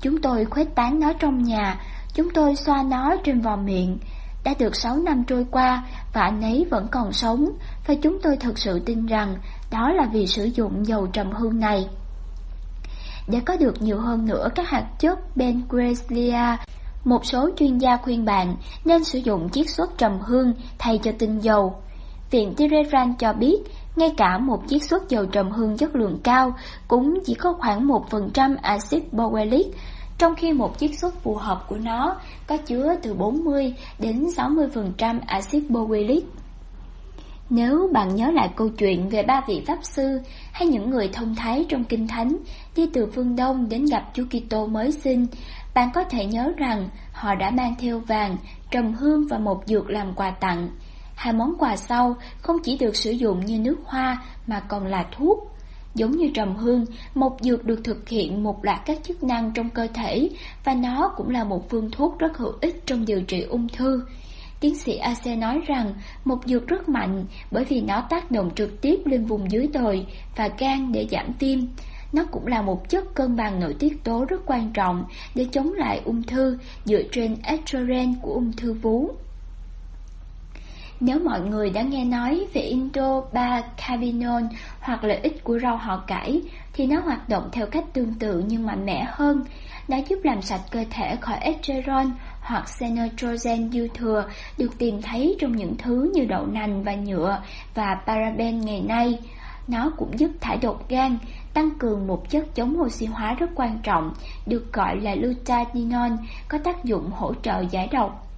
Chúng 0.00 0.20
tôi 0.20 0.44
khuếch 0.44 0.74
tán 0.74 1.00
nó 1.00 1.12
trong 1.12 1.42
nhà, 1.42 1.80
Chúng 2.14 2.30
tôi 2.30 2.56
xoa 2.56 2.82
nó 2.82 3.16
trên 3.24 3.40
vòng 3.40 3.64
miệng. 3.64 3.98
Đã 4.44 4.54
được 4.58 4.76
6 4.76 4.96
năm 4.96 5.24
trôi 5.24 5.46
qua 5.50 5.84
và 6.12 6.20
anh 6.20 6.42
ấy 6.42 6.66
vẫn 6.70 6.88
còn 6.90 7.12
sống 7.12 7.46
và 7.86 7.94
chúng 8.02 8.18
tôi 8.22 8.36
thật 8.36 8.58
sự 8.58 8.78
tin 8.78 9.06
rằng 9.06 9.36
đó 9.70 9.92
là 9.92 10.08
vì 10.12 10.26
sử 10.26 10.44
dụng 10.44 10.86
dầu 10.86 11.06
trầm 11.06 11.30
hương 11.30 11.60
này. 11.60 11.88
Để 13.28 13.40
có 13.46 13.56
được 13.56 13.82
nhiều 13.82 14.00
hơn 14.00 14.26
nữa 14.26 14.48
các 14.54 14.68
hạt 14.68 14.86
chất 14.98 15.36
Bencrelia, 15.36 16.56
một 17.04 17.26
số 17.26 17.50
chuyên 17.56 17.78
gia 17.78 17.96
khuyên 17.96 18.24
bạn 18.24 18.56
nên 18.84 19.04
sử 19.04 19.18
dụng 19.18 19.48
chiết 19.50 19.70
xuất 19.70 19.98
trầm 19.98 20.20
hương 20.20 20.52
thay 20.78 20.98
cho 21.02 21.12
tinh 21.18 21.38
dầu. 21.38 21.74
Viện 22.30 22.54
Tehran 22.56 23.14
cho 23.18 23.32
biết, 23.32 23.56
ngay 23.96 24.14
cả 24.16 24.38
một 24.38 24.62
chiết 24.68 24.82
xuất 24.82 25.08
dầu 25.08 25.26
trầm 25.26 25.50
hương 25.50 25.76
chất 25.76 25.96
lượng 25.96 26.20
cao 26.24 26.54
cũng 26.88 27.18
chỉ 27.24 27.34
có 27.34 27.52
khoảng 27.52 27.88
1% 27.88 28.56
axit 28.62 29.12
borulic, 29.12 29.66
trong 30.18 30.34
khi 30.34 30.52
một 30.52 30.78
chiết 30.78 30.90
xuất 31.00 31.22
phù 31.22 31.34
hợp 31.34 31.64
của 31.68 31.76
nó 31.76 32.16
có 32.46 32.56
chứa 32.56 32.94
từ 33.02 33.14
40 33.14 33.74
đến 33.98 34.26
60% 34.36 35.20
axit 35.26 35.70
borulic. 35.70 36.24
Nếu 37.50 37.90
bạn 37.92 38.14
nhớ 38.14 38.30
lại 38.30 38.50
câu 38.56 38.68
chuyện 38.68 39.08
về 39.08 39.22
ba 39.22 39.40
vị 39.48 39.62
Pháp 39.66 39.78
Sư 39.82 40.20
hay 40.52 40.68
những 40.68 40.90
người 40.90 41.08
thông 41.12 41.34
thái 41.34 41.66
trong 41.68 41.84
Kinh 41.84 42.08
Thánh 42.08 42.36
đi 42.76 42.86
từ 42.92 43.06
phương 43.14 43.36
Đông 43.36 43.68
đến 43.68 43.84
gặp 43.84 44.10
Chúa 44.14 44.24
Kitô 44.24 44.66
mới 44.66 44.92
sinh, 44.92 45.26
bạn 45.74 45.88
có 45.94 46.04
thể 46.04 46.24
nhớ 46.26 46.52
rằng 46.56 46.88
họ 47.12 47.34
đã 47.34 47.50
mang 47.50 47.74
theo 47.78 47.98
vàng, 47.98 48.36
trầm 48.70 48.92
hương 48.92 49.26
và 49.26 49.38
một 49.38 49.62
dược 49.66 49.90
làm 49.90 50.14
quà 50.14 50.30
tặng. 50.30 50.68
Hai 51.14 51.32
món 51.32 51.54
quà 51.58 51.76
sau 51.76 52.16
không 52.42 52.56
chỉ 52.64 52.78
được 52.78 52.96
sử 52.96 53.10
dụng 53.10 53.46
như 53.46 53.58
nước 53.58 53.76
hoa 53.84 54.22
mà 54.46 54.60
còn 54.60 54.86
là 54.86 55.06
thuốc. 55.12 55.51
Giống 55.94 56.10
như 56.10 56.30
trầm 56.34 56.56
hương, 56.56 56.84
một 57.14 57.36
dược 57.40 57.64
được 57.64 57.80
thực 57.84 58.08
hiện 58.08 58.42
một 58.42 58.64
loạt 58.64 58.80
các 58.86 58.98
chức 59.02 59.22
năng 59.22 59.52
trong 59.54 59.70
cơ 59.70 59.86
thể 59.94 60.30
và 60.64 60.74
nó 60.74 61.12
cũng 61.16 61.30
là 61.30 61.44
một 61.44 61.70
phương 61.70 61.90
thuốc 61.90 62.18
rất 62.18 62.36
hữu 62.36 62.52
ích 62.60 62.82
trong 62.86 63.04
điều 63.04 63.22
trị 63.22 63.42
ung 63.42 63.68
thư. 63.68 64.02
Tiến 64.60 64.74
sĩ 64.74 64.96
AC 64.96 65.26
nói 65.38 65.60
rằng 65.66 65.94
một 66.24 66.38
dược 66.46 66.68
rất 66.68 66.88
mạnh 66.88 67.24
bởi 67.50 67.64
vì 67.64 67.80
nó 67.80 68.06
tác 68.10 68.30
động 68.30 68.50
trực 68.54 68.80
tiếp 68.80 69.00
lên 69.04 69.24
vùng 69.24 69.50
dưới 69.50 69.68
đồi 69.68 70.06
và 70.36 70.48
gan 70.58 70.92
để 70.92 71.06
giảm 71.10 71.32
tim. 71.38 71.68
Nó 72.12 72.24
cũng 72.24 72.46
là 72.46 72.62
một 72.62 72.88
chất 72.88 73.14
cân 73.14 73.36
bằng 73.36 73.60
nội 73.60 73.76
tiết 73.78 74.04
tố 74.04 74.24
rất 74.28 74.42
quan 74.46 74.72
trọng 74.72 75.04
để 75.34 75.46
chống 75.52 75.72
lại 75.72 76.00
ung 76.04 76.22
thư 76.22 76.58
dựa 76.84 77.02
trên 77.12 77.36
estrogen 77.42 78.14
của 78.22 78.34
ung 78.34 78.52
thư 78.52 78.72
vú. 78.72 79.10
Nếu 81.04 81.18
mọi 81.18 81.40
người 81.40 81.70
đã 81.70 81.82
nghe 81.82 82.04
nói 82.04 82.46
về 82.54 82.60
Indobacabinol 82.60 84.42
hoặc 84.80 85.04
lợi 85.04 85.18
ích 85.22 85.44
của 85.44 85.58
rau 85.58 85.76
họ 85.76 86.04
cải, 86.06 86.42
thì 86.72 86.86
nó 86.86 87.00
hoạt 87.00 87.28
động 87.28 87.48
theo 87.52 87.66
cách 87.66 87.84
tương 87.92 88.14
tự 88.14 88.44
nhưng 88.46 88.66
mạnh 88.66 88.86
mẽ 88.86 89.06
hơn. 89.08 89.44
Nó 89.88 89.96
giúp 90.08 90.18
làm 90.24 90.42
sạch 90.42 90.60
cơ 90.70 90.84
thể 90.90 91.16
khỏi 91.20 91.38
estrogen 91.38 92.12
hoặc 92.40 92.68
xenotrogen 92.68 93.70
dư 93.72 93.88
thừa 93.94 94.24
được 94.58 94.78
tìm 94.78 95.02
thấy 95.02 95.36
trong 95.40 95.56
những 95.56 95.76
thứ 95.76 96.10
như 96.14 96.24
đậu 96.24 96.46
nành 96.46 96.82
và 96.82 96.94
nhựa 96.94 97.42
và 97.74 98.00
paraben 98.06 98.60
ngày 98.60 98.80
nay. 98.80 99.18
Nó 99.68 99.92
cũng 99.96 100.18
giúp 100.18 100.30
thải 100.40 100.56
độc 100.56 100.88
gan, 100.88 101.18
tăng 101.54 101.70
cường 101.78 102.06
một 102.06 102.30
chất 102.30 102.54
chống 102.54 102.80
oxy 102.80 103.06
hóa 103.06 103.34
rất 103.34 103.50
quan 103.54 103.78
trọng, 103.82 104.14
được 104.46 104.72
gọi 104.72 104.96
là 105.00 105.14
lutadinol, 105.14 106.12
có 106.48 106.58
tác 106.58 106.84
dụng 106.84 107.10
hỗ 107.10 107.34
trợ 107.34 107.64
giải 107.70 107.88
độc. 107.92 108.31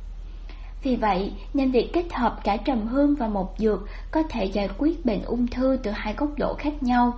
Vì 0.84 0.96
vậy, 0.96 1.32
nên 1.54 1.70
việc 1.70 1.90
kết 1.92 2.12
hợp 2.12 2.44
cả 2.44 2.56
trầm 2.56 2.86
hương 2.86 3.14
và 3.14 3.28
một 3.28 3.54
dược 3.58 3.80
có 4.10 4.22
thể 4.22 4.44
giải 4.44 4.68
quyết 4.78 5.04
bệnh 5.06 5.22
ung 5.22 5.46
thư 5.46 5.78
từ 5.82 5.90
hai 5.90 6.14
góc 6.14 6.28
độ 6.38 6.54
khác 6.54 6.82
nhau. 6.82 7.12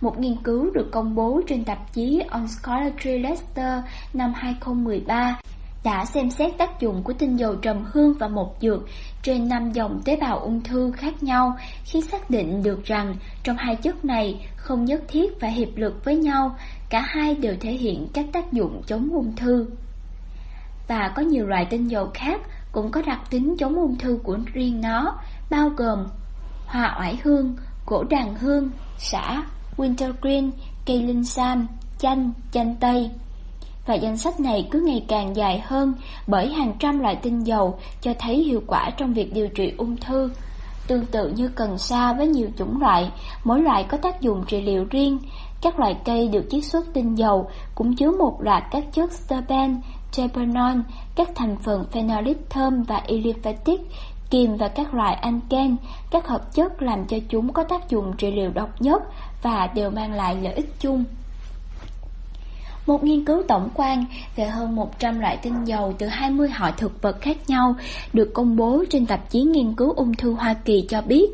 Một 0.00 0.18
nghiên 0.18 0.36
cứu 0.36 0.70
được 0.70 0.88
công 0.90 1.14
bố 1.14 1.40
trên 1.48 1.64
tạp 1.64 1.92
chí 1.92 2.22
Oncology 2.30 3.18
Leicester 3.18 3.84
năm 4.14 4.32
2013 4.34 5.38
đã 5.84 6.04
xem 6.04 6.30
xét 6.30 6.58
tác 6.58 6.80
dụng 6.80 7.02
của 7.02 7.12
tinh 7.12 7.36
dầu 7.36 7.54
trầm 7.54 7.84
hương 7.92 8.14
và 8.18 8.28
một 8.28 8.54
dược 8.60 8.80
trên 9.22 9.48
năm 9.48 9.72
dòng 9.72 10.02
tế 10.04 10.16
bào 10.16 10.38
ung 10.38 10.60
thư 10.60 10.92
khác 10.96 11.22
nhau 11.22 11.56
khi 11.84 12.00
xác 12.00 12.30
định 12.30 12.62
được 12.62 12.84
rằng 12.84 13.16
trong 13.42 13.56
hai 13.56 13.76
chất 13.76 14.04
này 14.04 14.48
không 14.56 14.84
nhất 14.84 15.02
thiết 15.08 15.40
phải 15.40 15.52
hiệp 15.52 15.76
lực 15.76 16.04
với 16.04 16.16
nhau, 16.16 16.56
cả 16.90 17.00
hai 17.00 17.34
đều 17.34 17.54
thể 17.60 17.72
hiện 17.72 18.06
các 18.14 18.26
tác 18.32 18.52
dụng 18.52 18.82
chống 18.86 19.08
ung 19.12 19.36
thư. 19.36 19.66
Và 20.88 21.12
có 21.16 21.22
nhiều 21.22 21.46
loại 21.46 21.66
tinh 21.70 21.90
dầu 21.90 22.10
khác 22.14 22.40
cũng 22.72 22.90
có 22.90 23.02
đặc 23.06 23.20
tính 23.30 23.56
chống 23.58 23.74
ung 23.74 23.98
thư 23.98 24.18
của 24.22 24.38
riêng 24.52 24.80
nó, 24.80 25.14
bao 25.50 25.68
gồm 25.68 26.06
hoa 26.66 26.96
oải 26.98 27.18
hương, 27.22 27.56
gỗ 27.86 28.04
đàn 28.10 28.34
hương, 28.34 28.70
xả, 28.98 29.42
wintergreen, 29.76 30.50
cây 30.86 31.02
linh 31.02 31.24
sam, 31.24 31.66
chanh, 31.98 32.32
chanh 32.52 32.76
tây. 32.80 33.10
Và 33.86 33.94
danh 33.94 34.16
sách 34.16 34.40
này 34.40 34.68
cứ 34.70 34.80
ngày 34.80 35.04
càng 35.08 35.36
dài 35.36 35.62
hơn 35.64 35.94
bởi 36.26 36.52
hàng 36.52 36.72
trăm 36.78 36.98
loại 36.98 37.16
tinh 37.22 37.46
dầu 37.46 37.78
cho 38.00 38.12
thấy 38.18 38.36
hiệu 38.36 38.62
quả 38.66 38.90
trong 38.96 39.12
việc 39.12 39.34
điều 39.34 39.48
trị 39.48 39.72
ung 39.78 39.96
thư. 39.96 40.30
Tương 40.86 41.06
tự 41.06 41.28
như 41.28 41.48
cần 41.48 41.78
sa 41.78 42.12
với 42.12 42.28
nhiều 42.28 42.48
chủng 42.56 42.80
loại, 42.80 43.12
mỗi 43.44 43.60
loại 43.60 43.84
có 43.84 43.96
tác 43.96 44.20
dụng 44.20 44.44
trị 44.46 44.62
liệu 44.62 44.84
riêng. 44.90 45.18
Các 45.62 45.80
loại 45.80 45.96
cây 46.04 46.28
được 46.28 46.44
chiết 46.50 46.64
xuất 46.64 46.86
tinh 46.94 47.14
dầu 47.14 47.50
cũng 47.74 47.96
chứa 47.96 48.10
một 48.10 48.42
loạt 48.42 48.62
các 48.70 48.84
chất 48.92 49.10
terpen, 49.28 49.80
terpenol, 50.16 50.78
các 51.14 51.30
thành 51.34 51.56
phần 51.64 51.84
phenolic 51.92 52.50
thơm 52.50 52.82
và 52.82 52.96
aliphatic, 52.96 53.80
kiềm 54.30 54.56
và 54.56 54.68
các 54.68 54.94
loại 54.94 55.14
anken, 55.14 55.76
các 56.10 56.28
hợp 56.28 56.54
chất 56.54 56.82
làm 56.82 57.04
cho 57.06 57.16
chúng 57.28 57.52
có 57.52 57.62
tác 57.62 57.88
dụng 57.88 58.12
trị 58.18 58.30
liệu 58.30 58.50
độc 58.50 58.82
nhất 58.82 59.02
và 59.42 59.66
đều 59.74 59.90
mang 59.90 60.12
lại 60.12 60.36
lợi 60.42 60.52
ích 60.52 60.80
chung. 60.80 61.04
Một 62.86 63.04
nghiên 63.04 63.24
cứu 63.24 63.42
tổng 63.48 63.68
quan 63.74 64.04
về 64.36 64.44
hơn 64.44 64.76
100 64.76 65.20
loại 65.20 65.38
tinh 65.42 65.64
dầu 65.64 65.94
từ 65.98 66.06
20 66.06 66.48
họ 66.48 66.70
thực 66.70 67.02
vật 67.02 67.20
khác 67.20 67.36
nhau 67.46 67.74
được 68.12 68.30
công 68.34 68.56
bố 68.56 68.84
trên 68.90 69.06
tạp 69.06 69.30
chí 69.30 69.42
nghiên 69.42 69.74
cứu 69.74 69.92
ung 69.92 70.14
thư 70.14 70.32
Hoa 70.32 70.54
Kỳ 70.54 70.84
cho 70.88 71.00
biết, 71.00 71.30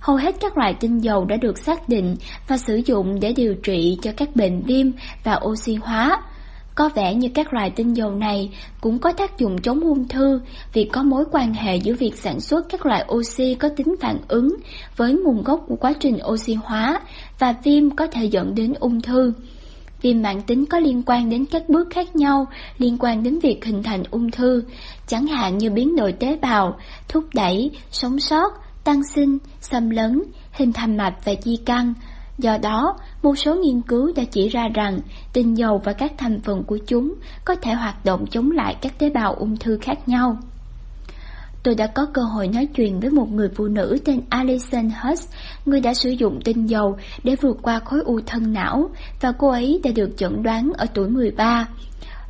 hầu 0.00 0.16
hết 0.16 0.34
các 0.40 0.58
loại 0.58 0.74
tinh 0.80 0.98
dầu 0.98 1.24
đã 1.24 1.36
được 1.36 1.58
xác 1.58 1.88
định 1.88 2.16
và 2.48 2.56
sử 2.58 2.80
dụng 2.86 3.20
để 3.20 3.32
điều 3.32 3.54
trị 3.54 3.98
cho 4.02 4.12
các 4.16 4.36
bệnh 4.36 4.62
viêm 4.62 4.86
và 5.24 5.40
oxy 5.44 5.74
hóa. 5.74 6.22
Có 6.78 6.90
vẻ 6.94 7.14
như 7.14 7.28
các 7.34 7.54
loại 7.54 7.70
tinh 7.70 7.96
dầu 7.96 8.10
này 8.10 8.50
cũng 8.80 8.98
có 8.98 9.12
tác 9.12 9.38
dụng 9.38 9.58
chống 9.62 9.80
ung 9.80 10.08
thư 10.08 10.40
vì 10.72 10.84
có 10.84 11.02
mối 11.02 11.24
quan 11.32 11.54
hệ 11.54 11.76
giữa 11.76 11.94
việc 11.94 12.14
sản 12.16 12.40
xuất 12.40 12.66
các 12.68 12.86
loại 12.86 13.04
oxy 13.12 13.54
có 13.54 13.68
tính 13.68 13.94
phản 14.00 14.18
ứng 14.28 14.56
với 14.96 15.12
nguồn 15.12 15.42
gốc 15.42 15.64
của 15.68 15.76
quá 15.76 15.92
trình 16.00 16.18
oxy 16.32 16.54
hóa 16.54 17.00
và 17.38 17.54
viêm 17.64 17.90
có 17.90 18.06
thể 18.06 18.24
dẫn 18.24 18.54
đến 18.54 18.74
ung 18.80 19.00
thư. 19.00 19.32
Viêm 20.02 20.22
mạng 20.22 20.42
tính 20.42 20.66
có 20.66 20.78
liên 20.78 21.02
quan 21.06 21.30
đến 21.30 21.44
các 21.50 21.68
bước 21.68 21.88
khác 21.90 22.16
nhau 22.16 22.46
liên 22.78 22.96
quan 23.00 23.22
đến 23.22 23.38
việc 23.38 23.64
hình 23.64 23.82
thành 23.82 24.02
ung 24.10 24.30
thư, 24.30 24.62
chẳng 25.06 25.26
hạn 25.26 25.58
như 25.58 25.70
biến 25.70 25.96
đổi 25.96 26.12
tế 26.12 26.38
bào, 26.42 26.76
thúc 27.08 27.24
đẩy, 27.34 27.70
sống 27.90 28.18
sót, 28.18 28.52
tăng 28.84 29.00
sinh, 29.14 29.38
xâm 29.60 29.90
lấn, 29.90 30.22
hình 30.52 30.72
thành 30.72 30.96
mạch 30.96 31.14
và 31.24 31.32
di 31.42 31.56
căn. 31.56 31.94
Do 32.38 32.58
đó, 32.58 32.96
một 33.22 33.38
số 33.38 33.54
nghiên 33.54 33.80
cứu 33.80 34.12
đã 34.16 34.24
chỉ 34.30 34.48
ra 34.48 34.68
rằng 34.74 35.00
tinh 35.32 35.56
dầu 35.56 35.80
và 35.84 35.92
các 35.92 36.12
thành 36.18 36.40
phần 36.40 36.62
của 36.62 36.78
chúng 36.86 37.14
có 37.44 37.54
thể 37.54 37.72
hoạt 37.72 38.04
động 38.04 38.26
chống 38.30 38.50
lại 38.50 38.76
các 38.80 38.98
tế 38.98 39.10
bào 39.10 39.34
ung 39.34 39.56
thư 39.56 39.78
khác 39.82 40.08
nhau 40.08 40.36
tôi 41.68 41.74
đã 41.74 41.86
có 41.86 42.06
cơ 42.12 42.22
hội 42.22 42.48
nói 42.48 42.66
chuyện 42.66 43.00
với 43.00 43.10
một 43.10 43.32
người 43.32 43.48
phụ 43.56 43.68
nữ 43.68 43.98
tên 44.04 44.20
Alison 44.28 44.90
Hurst, 45.02 45.28
người 45.66 45.80
đã 45.80 45.94
sử 45.94 46.10
dụng 46.10 46.40
tinh 46.44 46.66
dầu 46.66 46.96
để 47.24 47.36
vượt 47.36 47.58
qua 47.62 47.78
khối 47.78 48.00
u 48.00 48.20
thân 48.26 48.52
não 48.52 48.90
và 49.20 49.32
cô 49.32 49.48
ấy 49.48 49.80
đã 49.84 49.90
được 49.94 50.10
chẩn 50.16 50.42
đoán 50.42 50.72
ở 50.76 50.86
tuổi 50.94 51.08
13. 51.08 51.68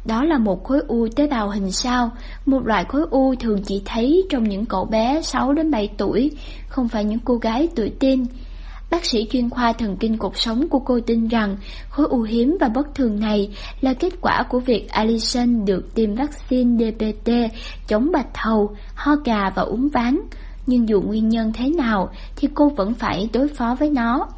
Đó 0.04 0.24
là 0.24 0.38
một 0.38 0.64
khối 0.64 0.80
u 0.88 1.08
tế 1.16 1.26
bào 1.26 1.50
hình 1.50 1.72
sao, 1.72 2.10
một 2.46 2.66
loại 2.66 2.84
khối 2.84 3.02
u 3.10 3.34
thường 3.34 3.62
chỉ 3.62 3.82
thấy 3.84 4.24
trong 4.30 4.48
những 4.48 4.66
cậu 4.66 4.84
bé 4.84 5.22
6 5.22 5.52
đến 5.52 5.70
7 5.70 5.88
tuổi, 5.98 6.30
không 6.68 6.88
phải 6.88 7.04
những 7.04 7.20
cô 7.24 7.34
gái 7.34 7.68
tuổi 7.76 7.92
teen. 8.00 8.26
Bác 8.90 9.04
sĩ 9.04 9.26
chuyên 9.30 9.50
khoa 9.50 9.72
thần 9.72 9.96
kinh 9.96 10.18
cuộc 10.18 10.36
sống 10.36 10.68
của 10.68 10.78
cô 10.78 11.00
tin 11.00 11.28
rằng 11.28 11.56
khối 11.88 12.06
u 12.06 12.22
hiếm 12.22 12.56
và 12.60 12.68
bất 12.68 12.94
thường 12.94 13.20
này 13.20 13.50
là 13.80 13.94
kết 13.94 14.12
quả 14.20 14.44
của 14.48 14.60
việc 14.60 14.88
Alison 14.88 15.64
được 15.64 15.94
tiêm 15.94 16.14
vaccine 16.14 16.90
DPT 16.90 17.30
chống 17.88 18.12
bạch 18.12 18.36
hầu, 18.36 18.76
ho 18.94 19.16
gà 19.24 19.50
và 19.50 19.62
uống 19.62 19.88
ván. 19.88 20.20
Nhưng 20.66 20.88
dù 20.88 21.00
nguyên 21.00 21.28
nhân 21.28 21.52
thế 21.54 21.70
nào 21.70 22.10
thì 22.36 22.48
cô 22.54 22.68
vẫn 22.68 22.94
phải 22.94 23.28
đối 23.32 23.48
phó 23.48 23.74
với 23.74 23.90
nó. 23.90 24.28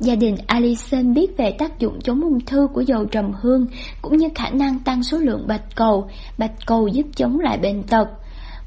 Gia 0.00 0.14
đình 0.14 0.36
Alison 0.46 1.14
biết 1.14 1.36
về 1.36 1.50
tác 1.58 1.78
dụng 1.78 2.00
chống 2.00 2.20
ung 2.20 2.40
thư 2.40 2.68
của 2.72 2.80
dầu 2.80 3.04
trầm 3.04 3.32
hương 3.40 3.66
cũng 4.02 4.16
như 4.16 4.28
khả 4.34 4.50
năng 4.50 4.78
tăng 4.78 5.02
số 5.02 5.18
lượng 5.18 5.46
bạch 5.46 5.76
cầu. 5.76 6.10
Bạch 6.38 6.52
cầu 6.66 6.88
giúp 6.88 7.06
chống 7.16 7.40
lại 7.40 7.58
bệnh 7.58 7.82
tật 7.82 8.08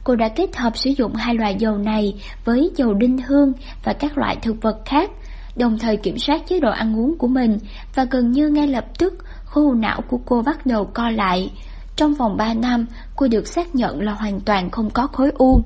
cô 0.10 0.16
đã 0.16 0.30
kết 0.30 0.56
hợp 0.56 0.78
sử 0.78 0.90
dụng 0.90 1.16
hai 1.16 1.36
loại 1.36 1.56
dầu 1.56 1.78
này 1.78 2.14
với 2.46 2.72
dầu 2.76 2.94
đinh 2.94 3.18
hương 3.18 3.54
và 3.84 3.94
các 3.94 4.18
loại 4.18 4.36
thực 4.42 4.62
vật 4.62 4.78
khác, 4.86 5.12
đồng 5.56 5.80
thời 5.80 5.98
kiểm 5.98 6.18
soát 6.18 6.42
chế 6.48 6.60
độ 6.60 6.72
ăn 6.72 7.00
uống 7.00 7.18
của 7.18 7.28
mình 7.28 7.58
và 7.96 8.06
gần 8.12 8.32
như 8.32 8.50
ngay 8.50 8.68
lập 8.68 8.86
tức 8.98 9.14
khối 9.46 9.76
não 9.76 10.02
của 10.10 10.20
cô 10.26 10.42
bắt 10.42 10.66
đầu 10.66 10.86
co 10.86 11.10
lại. 11.10 11.52
Trong 11.96 12.14
vòng 12.14 12.38
3 12.38 12.54
năm, 12.54 12.86
cô 13.16 13.28
được 13.28 13.48
xác 13.48 13.76
nhận 13.76 14.02
là 14.02 14.14
hoàn 14.14 14.40
toàn 14.40 14.70
không 14.70 14.90
có 14.90 15.08
khối 15.08 15.32
u. 15.38 15.62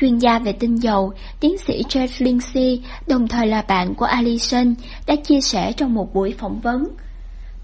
Chuyên 0.00 0.18
gia 0.18 0.38
về 0.38 0.52
tinh 0.52 0.76
dầu, 0.76 1.12
tiến 1.40 1.58
sĩ 1.58 1.82
Jeff 1.88 2.24
Lindsay, 2.24 2.84
đồng 3.06 3.28
thời 3.28 3.46
là 3.46 3.62
bạn 3.68 3.94
của 3.94 4.06
Alison, 4.06 4.74
đã 5.06 5.16
chia 5.16 5.40
sẻ 5.40 5.72
trong 5.72 5.94
một 5.94 6.14
buổi 6.14 6.34
phỏng 6.38 6.60
vấn. 6.60 6.84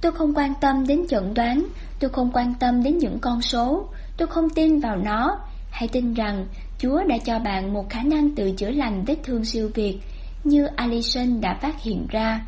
Tôi 0.00 0.12
không 0.12 0.34
quan 0.34 0.52
tâm 0.60 0.86
đến 0.86 1.06
chẩn 1.08 1.34
đoán, 1.34 1.66
tôi 2.00 2.10
không 2.10 2.30
quan 2.32 2.54
tâm 2.60 2.82
đến 2.82 2.98
những 2.98 3.18
con 3.18 3.42
số, 3.42 3.88
tôi 4.16 4.28
không 4.28 4.50
tin 4.50 4.80
vào 4.80 4.96
nó. 4.96 5.38
Hãy 5.72 5.88
tin 5.88 6.14
rằng 6.14 6.46
Chúa 6.78 7.04
đã 7.08 7.18
cho 7.24 7.38
bạn 7.38 7.72
một 7.72 7.90
khả 7.90 8.02
năng 8.02 8.34
tự 8.34 8.52
chữa 8.52 8.70
lành 8.70 9.04
vết 9.04 9.16
thương 9.24 9.44
siêu 9.44 9.70
việt, 9.74 9.98
như 10.44 10.66
Alison 10.76 11.40
đã 11.40 11.54
phát 11.54 11.82
hiện 11.82 12.06
ra. 12.10 12.40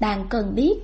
Bạn 0.00 0.26
cần 0.28 0.54
biết, 0.54 0.74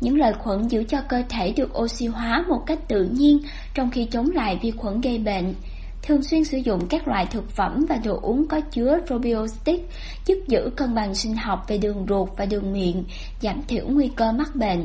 những 0.00 0.18
lợi 0.18 0.32
khuẩn 0.32 0.68
giữ 0.68 0.84
cho 0.84 1.00
cơ 1.08 1.22
thể 1.28 1.52
được 1.56 1.78
oxy 1.78 2.06
hóa 2.06 2.44
một 2.48 2.62
cách 2.66 2.78
tự 2.88 3.04
nhiên 3.04 3.38
trong 3.74 3.90
khi 3.90 4.04
chống 4.04 4.30
lại 4.30 4.58
vi 4.62 4.70
khuẩn 4.70 5.00
gây 5.00 5.18
bệnh. 5.18 5.54
Thường 6.02 6.22
xuyên 6.22 6.44
sử 6.44 6.58
dụng 6.58 6.86
các 6.86 7.08
loại 7.08 7.26
thực 7.26 7.50
phẩm 7.50 7.86
và 7.88 7.96
đồ 8.04 8.18
uống 8.22 8.48
có 8.48 8.60
chứa 8.60 8.98
probiotic 9.06 9.88
giúp 10.26 10.38
giữ 10.48 10.70
cân 10.76 10.94
bằng 10.94 11.14
sinh 11.14 11.36
học 11.36 11.64
về 11.68 11.78
đường 11.78 12.06
ruột 12.08 12.28
và 12.36 12.46
đường 12.46 12.72
miệng, 12.72 13.04
giảm 13.40 13.62
thiểu 13.68 13.84
nguy 13.88 14.10
cơ 14.16 14.32
mắc 14.32 14.56
bệnh. 14.56 14.84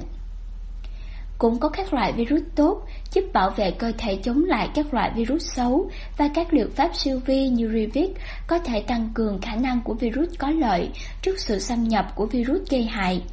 Cũng 1.38 1.60
có 1.60 1.70
các 1.70 1.94
loại 1.94 2.14
virus 2.14 2.42
tốt 2.56 2.86
giúp 3.14 3.24
bảo 3.34 3.50
vệ 3.50 3.72
cơ 3.72 3.92
thể 3.98 4.20
chống 4.24 4.44
lại 4.44 4.70
các 4.76 4.94
loại 4.94 5.12
virus 5.16 5.44
xấu 5.56 5.90
và 6.18 6.30
các 6.34 6.54
liệu 6.54 6.70
pháp 6.76 6.96
siêu 6.96 7.20
vi 7.26 7.50
như 7.50 7.70
rivit 7.74 8.10
có 8.48 8.60
thể 8.60 8.82
tăng 8.82 9.10
cường 9.14 9.42
khả 9.42 9.56
năng 9.56 9.82
của 9.82 9.94
virus 9.94 10.30
có 10.38 10.50
lợi 10.50 10.90
trước 11.22 11.40
sự 11.40 11.60
xâm 11.60 11.84
nhập 11.84 12.06
của 12.16 12.26
virus 12.26 12.70
gây 12.70 12.84
hại. 12.84 13.24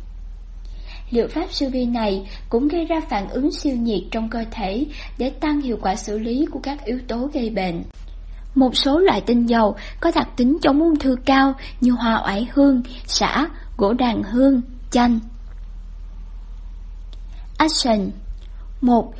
Liệu 1.10 1.28
pháp 1.28 1.52
siêu 1.52 1.70
vi 1.70 1.86
này 1.86 2.26
cũng 2.48 2.68
gây 2.68 2.84
ra 2.84 3.00
phản 3.10 3.28
ứng 3.28 3.52
siêu 3.52 3.76
nhiệt 3.76 4.02
trong 4.10 4.28
cơ 4.28 4.44
thể 4.50 4.86
để 5.18 5.30
tăng 5.30 5.60
hiệu 5.60 5.78
quả 5.82 5.96
xử 5.96 6.18
lý 6.18 6.46
của 6.50 6.60
các 6.62 6.84
yếu 6.84 6.98
tố 7.08 7.30
gây 7.32 7.50
bệnh. 7.50 7.82
Một 8.54 8.76
số 8.76 8.98
loại 8.98 9.20
tinh 9.20 9.46
dầu 9.46 9.76
có 10.00 10.10
đặc 10.14 10.28
tính 10.36 10.58
chống 10.62 10.80
ung 10.80 10.98
thư 10.98 11.16
cao 11.24 11.54
như 11.80 11.90
hoa 11.90 12.22
oải 12.24 12.48
hương, 12.52 12.82
xả, 13.06 13.48
gỗ 13.76 13.92
đàn 13.92 14.22
hương, 14.22 14.62
chanh. 14.90 15.20
Action 17.58 18.10
1. 18.80 19.14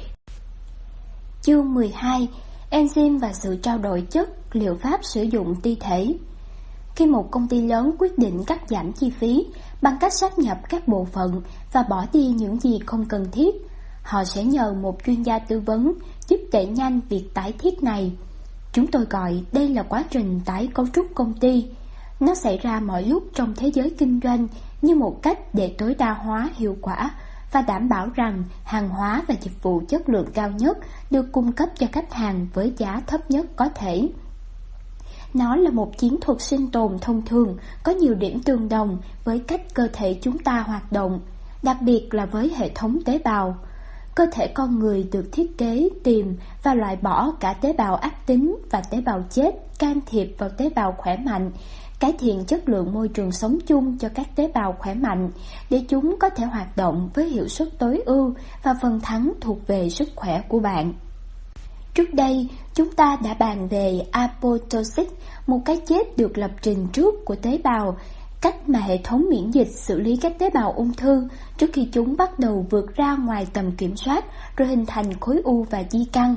Chương 1.47 1.75
12 1.75 2.29
Enzyme 2.71 3.19
và 3.19 3.33
sự 3.33 3.57
trao 3.57 3.79
đổi 3.79 4.01
chất, 4.11 4.31
liệu 4.53 4.75
pháp 4.75 5.01
sử 5.05 5.23
dụng 5.23 5.55
ti 5.62 5.77
thể 5.81 6.15
Khi 6.97 7.07
một 7.07 7.31
công 7.31 7.49
ty 7.49 7.61
lớn 7.61 7.95
quyết 7.99 8.19
định 8.19 8.45
cắt 8.47 8.61
giảm 8.69 8.93
chi 8.93 9.11
phí 9.11 9.47
bằng 9.83 9.97
cách 10.01 10.12
sáp 10.12 10.39
nhập 10.39 10.59
các 10.69 10.89
bộ 10.89 11.07
phận 11.12 11.43
và 11.73 11.83
bỏ 11.83 12.07
đi 12.12 12.27
những 12.27 12.61
gì 12.61 12.79
không 12.87 13.05
cần 13.05 13.27
thiết, 13.33 13.55
họ 14.03 14.25
sẽ 14.25 14.45
nhờ 14.45 14.75
một 14.75 14.99
chuyên 15.07 15.23
gia 15.23 15.39
tư 15.39 15.61
vấn 15.61 15.93
giúp 16.29 16.37
đẩy 16.53 16.66
nhanh 16.66 17.01
việc 17.09 17.25
tái 17.35 17.53
thiết 17.59 17.83
này. 17.83 18.12
Chúng 18.73 18.87
tôi 18.87 19.05
gọi 19.11 19.43
đây 19.53 19.69
là 19.69 19.83
quá 19.83 20.05
trình 20.11 20.41
tái 20.45 20.69
cấu 20.75 20.87
trúc 20.87 21.07
công 21.15 21.35
ty. 21.35 21.66
Nó 22.21 22.35
xảy 22.35 22.59
ra 22.59 22.81
mọi 22.81 23.03
lúc 23.03 23.23
trong 23.35 23.55
thế 23.57 23.71
giới 23.75 23.91
kinh 23.91 24.21
doanh 24.25 24.49
như 24.83 24.95
một 24.97 25.23
cách 25.23 25.55
để 25.55 25.75
tối 25.79 25.95
đa 25.99 26.12
hóa 26.12 26.51
hiệu 26.57 26.77
quả 26.81 27.11
và 27.55 27.62
đảm 27.62 27.89
bảo 27.89 28.09
rằng 28.14 28.44
hàng 28.64 28.89
hóa 28.89 29.22
và 29.28 29.35
dịch 29.40 29.62
vụ 29.62 29.82
chất 29.89 30.09
lượng 30.09 30.28
cao 30.35 30.51
nhất 30.51 30.78
được 31.10 31.32
cung 31.32 31.52
cấp 31.52 31.68
cho 31.78 31.86
khách 31.93 32.12
hàng 32.12 32.47
với 32.55 32.72
giá 32.76 33.02
thấp 33.06 33.31
nhất 33.31 33.47
có 33.56 33.68
thể. 33.74 34.09
Nó 35.35 35.56
là 35.56 35.70
một 35.70 35.98
chiến 35.98 36.16
thuật 36.20 36.40
sinh 36.40 36.70
tồn 36.70 36.98
thông 36.98 37.22
thường, 37.22 37.56
có 37.82 37.93
nhiều 37.93 38.14
điểm 38.14 38.43
tương 38.43 38.68
đồng 38.68 38.98
với 39.24 39.39
cách 39.39 39.60
cơ 39.74 39.89
thể 39.93 40.18
chúng 40.22 40.39
ta 40.39 40.60
hoạt 40.60 40.93
động, 40.93 41.20
đặc 41.62 41.76
biệt 41.81 42.14
là 42.14 42.26
với 42.26 42.52
hệ 42.56 42.70
thống 42.74 42.98
tế 43.05 43.18
bào. 43.24 43.56
Cơ 44.14 44.26
thể 44.32 44.47
con 44.55 44.78
người 44.78 45.09
được 45.12 45.28
thiết 45.32 45.59
kế 45.59 45.89
tìm 46.05 46.36
và 46.62 46.74
loại 46.74 46.97
bỏ 46.97 47.32
cả 47.40 47.52
tế 47.52 47.72
bào 47.72 47.94
ác 47.94 48.26
tính 48.26 48.56
và 48.70 48.82
tế 48.90 49.01
bào 49.01 49.24
chết 49.31 49.55
can 49.78 50.01
thiệp 50.06 50.35
vào 50.39 50.51
tế 50.51 50.70
bào 50.74 50.94
khỏe 50.98 51.16
mạnh 51.16 51.51
cải 52.01 52.12
thiện 52.19 52.45
chất 52.45 52.69
lượng 52.69 52.93
môi 52.93 53.09
trường 53.09 53.33
sống 53.33 53.59
chung 53.66 53.99
cho 53.99 54.09
các 54.15 54.37
tế 54.37 54.51
bào 54.55 54.77
khỏe 54.79 54.95
mạnh 54.95 55.31
để 55.71 55.85
chúng 55.89 56.16
có 56.21 56.31
thể 56.31 56.45
hoạt 56.45 56.77
động 56.77 57.11
với 57.15 57.29
hiệu 57.29 57.49
suất 57.49 57.69
tối 57.79 58.03
ưu 58.07 58.35
và 58.62 58.75
phần 58.83 59.01
thắng 59.01 59.33
thuộc 59.41 59.66
về 59.66 59.91
sức 59.91 60.09
khỏe 60.16 60.43
của 60.49 60.59
bạn. 60.59 60.93
Trước 61.95 62.15
đây, 62.15 62.49
chúng 62.75 62.93
ta 62.93 63.16
đã 63.25 63.35
bàn 63.35 63.69
về 63.69 64.01
apoptosis, 64.11 65.09
một 65.47 65.61
cái 65.65 65.81
chết 65.87 66.16
được 66.16 66.39
lập 66.39 66.51
trình 66.62 66.87
trước 66.93 67.15
của 67.25 67.37
tế 67.37 67.59
bào, 67.65 67.97
cách 68.41 68.69
mà 68.69 68.79
hệ 68.79 68.99
thống 69.05 69.27
miễn 69.31 69.51
dịch 69.51 69.69
xử 69.71 70.01
lý 70.01 70.16
các 70.16 70.39
tế 70.39 70.51
bào 70.51 70.73
ung 70.73 70.93
thư 70.93 71.29
trước 71.59 71.71
khi 71.73 71.89
chúng 71.93 72.16
bắt 72.16 72.39
đầu 72.39 72.66
vượt 72.71 72.97
ra 72.97 73.16
ngoài 73.16 73.47
tầm 73.53 73.73
kiểm 73.73 73.97
soát 73.97 74.25
rồi 74.57 74.69
hình 74.69 74.87
thành 74.87 75.21
khối 75.21 75.41
u 75.45 75.66
và 75.71 75.85
di 75.91 76.05
căn. 76.12 76.37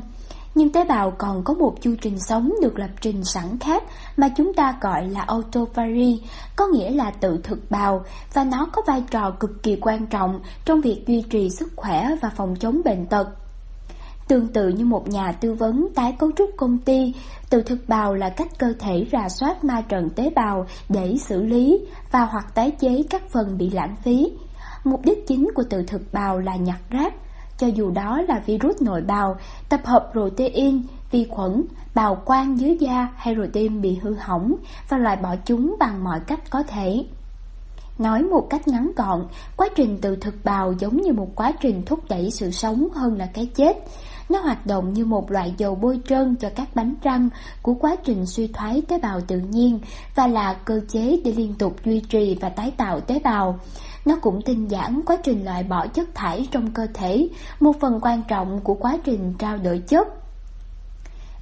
Nhưng 0.58 0.72
tế 0.72 0.84
bào 0.84 1.12
còn 1.12 1.44
có 1.44 1.54
một 1.54 1.76
chu 1.82 1.96
trình 2.02 2.20
sống 2.20 2.54
được 2.62 2.80
lập 2.80 2.90
trình 3.02 3.24
sẵn 3.24 3.60
khác 3.60 3.84
mà 4.18 4.30
chúng 4.38 4.54
ta 4.54 4.78
gọi 4.82 5.10
là 5.10 5.22
autophagy, 5.22 6.22
có 6.56 6.68
nghĩa 6.68 6.92
là 6.92 7.12
tự 7.12 7.40
thực 7.44 7.72
bào, 7.72 8.04
và 8.34 8.44
nó 8.44 8.68
có 8.74 8.82
vai 8.88 9.04
trò 9.12 9.32
cực 9.32 9.64
kỳ 9.64 9.78
quan 9.82 10.08
trọng 10.08 10.40
trong 10.66 10.82
việc 10.82 11.04
duy 11.08 11.22
trì 11.30 11.50
sức 11.50 11.74
khỏe 11.76 12.10
và 12.22 12.30
phòng 12.30 12.56
chống 12.56 12.82
bệnh 12.86 13.06
tật. 13.06 13.28
Tương 14.28 14.48
tự 14.48 14.70
như 14.70 14.86
một 14.86 15.08
nhà 15.08 15.32
tư 15.32 15.54
vấn 15.54 15.88
tái 15.96 16.16
cấu 16.20 16.32
trúc 16.32 16.50
công 16.58 16.78
ty, 16.78 17.14
tự 17.50 17.62
thực 17.62 17.80
bào 17.88 18.14
là 18.14 18.30
cách 18.30 18.60
cơ 18.60 18.74
thể 18.80 19.08
rà 19.12 19.30
soát 19.30 19.64
ma 19.64 19.82
trận 19.82 20.10
tế 20.10 20.30
bào 20.36 20.66
để 20.90 21.16
xử 21.18 21.44
lý 21.44 21.86
và 22.12 22.26
hoặc 22.26 22.56
tái 22.56 22.72
chế 22.72 23.04
các 23.10 23.30
phần 23.30 23.58
bị 23.58 23.70
lãng 23.70 23.96
phí. 24.04 24.32
Mục 24.84 25.02
đích 25.04 25.28
chính 25.28 25.48
của 25.56 25.64
tự 25.70 25.84
thực 25.88 26.14
bào 26.14 26.40
là 26.40 26.56
nhặt 26.56 26.80
rác, 26.90 27.14
cho 27.58 27.68
dù 27.68 27.92
đó 27.92 28.22
là 28.28 28.40
virus 28.46 28.82
nội 28.82 29.02
bào, 29.02 29.38
tập 29.70 29.82
hợp 29.86 30.10
protein, 30.12 30.82
vi 31.12 31.28
khuẩn, 31.30 31.64
bào 31.96 32.16
quang 32.16 32.60
dưới 32.60 32.78
da 32.80 33.08
hay 33.16 33.36
protein 33.36 33.82
bị 33.82 33.96
hư 34.02 34.14
hỏng 34.14 34.56
và 34.90 34.98
loại 34.98 35.16
bỏ 35.16 35.36
chúng 35.46 35.76
bằng 35.80 36.04
mọi 36.04 36.20
cách 36.28 36.50
có 36.50 36.64
thể. 36.64 37.06
Nói 37.98 38.24
một 38.24 38.48
cách 38.50 38.68
ngắn 38.68 38.92
gọn, 38.96 39.28
quá 39.58 39.68
trình 39.76 39.98
tự 40.02 40.16
thực 40.16 40.36
bào 40.44 40.74
giống 40.80 41.02
như 41.02 41.14
một 41.14 41.28
quá 41.36 41.52
trình 41.62 41.82
thúc 41.86 42.00
đẩy 42.10 42.32
sự 42.32 42.52
sống 42.52 42.88
hơn 42.96 43.18
là 43.18 43.26
cái 43.34 43.46
chết. 43.56 43.78
Nó 44.30 44.40
hoạt 44.40 44.66
động 44.66 44.94
như 44.94 45.06
một 45.06 45.32
loại 45.32 45.54
dầu 45.58 45.76
bôi 45.76 46.00
trơn 46.08 46.36
cho 46.36 46.50
các 46.56 46.76
bánh 46.76 46.96
răng 47.04 47.30
của 47.62 47.74
quá 47.74 47.96
trình 48.04 48.26
suy 48.26 48.48
thoái 48.48 48.82
tế 48.88 49.00
bào 49.00 49.22
tự 49.22 49.40
nhiên 49.40 49.80
và 50.16 50.28
là 50.28 50.54
cơ 50.54 50.82
chế 50.90 51.22
để 51.26 51.32
liên 51.32 51.54
tục 51.54 51.76
duy 51.86 52.00
trì 52.00 52.38
và 52.42 52.50
tái 52.50 52.72
tạo 52.78 53.00
tế 53.00 53.20
bào. 53.24 53.60
Nó 54.08 54.16
cũng 54.22 54.42
tinh 54.42 54.72
giản 54.72 55.02
quá 55.06 55.18
trình 55.24 55.46
loại 55.46 55.64
bỏ 55.64 55.88
chất 55.88 56.16
thải 56.16 56.48
trong 56.52 56.72
cơ 56.72 56.88
thể, 56.94 57.28
một 57.60 57.80
phần 57.80 58.00
quan 58.02 58.24
trọng 58.28 58.60
của 58.60 58.74
quá 58.74 58.98
trình 59.04 59.34
trao 59.40 59.58
đổi 59.58 59.80
chất. 59.88 60.08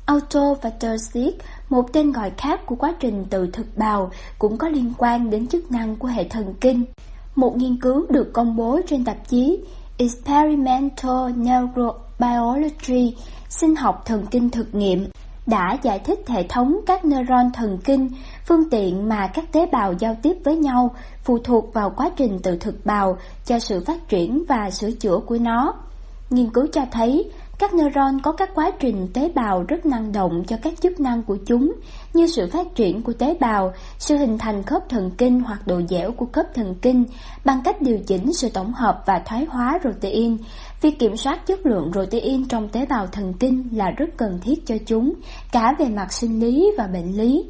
Autophagosis, 0.05 1.33
một 1.69 1.93
tên 1.93 2.11
gọi 2.11 2.31
khác 2.37 2.65
của 2.65 2.75
quá 2.75 2.93
trình 2.99 3.25
tự 3.29 3.47
thực 3.53 3.77
bào, 3.77 4.11
cũng 4.39 4.57
có 4.57 4.69
liên 4.69 4.93
quan 4.97 5.29
đến 5.29 5.47
chức 5.47 5.71
năng 5.71 5.95
của 5.95 6.07
hệ 6.07 6.23
thần 6.23 6.53
kinh. 6.61 6.85
Một 7.35 7.57
nghiên 7.57 7.81
cứu 7.81 8.05
được 8.09 8.33
công 8.33 8.55
bố 8.55 8.79
trên 8.87 9.05
tạp 9.05 9.27
chí 9.27 9.59
Experimental 9.97 11.31
Neurobiology, 11.35 13.15
sinh 13.49 13.75
học 13.75 14.03
thần 14.05 14.25
kinh 14.31 14.49
thực 14.49 14.75
nghiệm, 14.75 15.07
đã 15.45 15.77
giải 15.83 15.99
thích 15.99 16.19
hệ 16.27 16.43
thống 16.49 16.79
các 16.85 17.05
neuron 17.05 17.51
thần 17.53 17.77
kinh, 17.83 18.09
phương 18.45 18.69
tiện 18.69 19.09
mà 19.09 19.27
các 19.27 19.51
tế 19.51 19.65
bào 19.65 19.93
giao 19.99 20.15
tiếp 20.21 20.37
với 20.43 20.55
nhau 20.55 20.95
phụ 21.23 21.37
thuộc 21.37 21.73
vào 21.73 21.89
quá 21.89 22.09
trình 22.15 22.39
tự 22.43 22.57
thực 22.57 22.85
bào 22.85 23.17
cho 23.45 23.59
sự 23.59 23.83
phát 23.85 24.07
triển 24.09 24.43
và 24.47 24.69
sửa 24.69 24.91
chữa 24.91 25.19
của 25.25 25.37
nó. 25.37 25.73
Nghiên 26.29 26.49
cứu 26.49 26.67
cho 26.71 26.81
thấy 26.91 27.31
các 27.59 27.73
neuron 27.73 28.21
có 28.21 28.31
các 28.31 28.49
quá 28.55 28.71
trình 28.79 29.07
tế 29.13 29.31
bào 29.35 29.63
rất 29.67 29.85
năng 29.85 30.11
động 30.11 30.43
cho 30.47 30.57
các 30.61 30.73
chức 30.81 30.99
năng 30.99 31.23
của 31.23 31.37
chúng, 31.45 31.73
như 32.13 32.27
sự 32.27 32.49
phát 32.53 32.67
triển 32.75 33.01
của 33.01 33.13
tế 33.13 33.37
bào, 33.39 33.73
sự 33.97 34.17
hình 34.17 34.37
thành 34.37 34.63
khớp 34.63 34.89
thần 34.89 35.11
kinh 35.17 35.39
hoặc 35.39 35.67
độ 35.67 35.81
dẻo 35.89 36.11
của 36.11 36.25
khớp 36.31 36.45
thần 36.53 36.75
kinh 36.81 37.05
bằng 37.45 37.61
cách 37.63 37.81
điều 37.81 37.99
chỉnh 38.07 38.33
sự 38.33 38.49
tổng 38.49 38.73
hợp 38.73 39.03
và 39.05 39.21
thoái 39.25 39.45
hóa 39.45 39.79
protein. 39.81 40.37
Việc 40.81 40.99
kiểm 40.99 41.17
soát 41.17 41.47
chất 41.47 41.65
lượng 41.65 41.91
protein 41.91 42.47
trong 42.47 42.69
tế 42.69 42.85
bào 42.85 43.07
thần 43.07 43.33
kinh 43.33 43.69
là 43.71 43.91
rất 43.91 44.09
cần 44.17 44.39
thiết 44.41 44.65
cho 44.65 44.75
chúng, 44.85 45.13
cả 45.51 45.75
về 45.79 45.85
mặt 45.85 46.13
sinh 46.13 46.39
lý 46.39 46.71
và 46.77 46.87
bệnh 46.87 47.17
lý. 47.17 47.45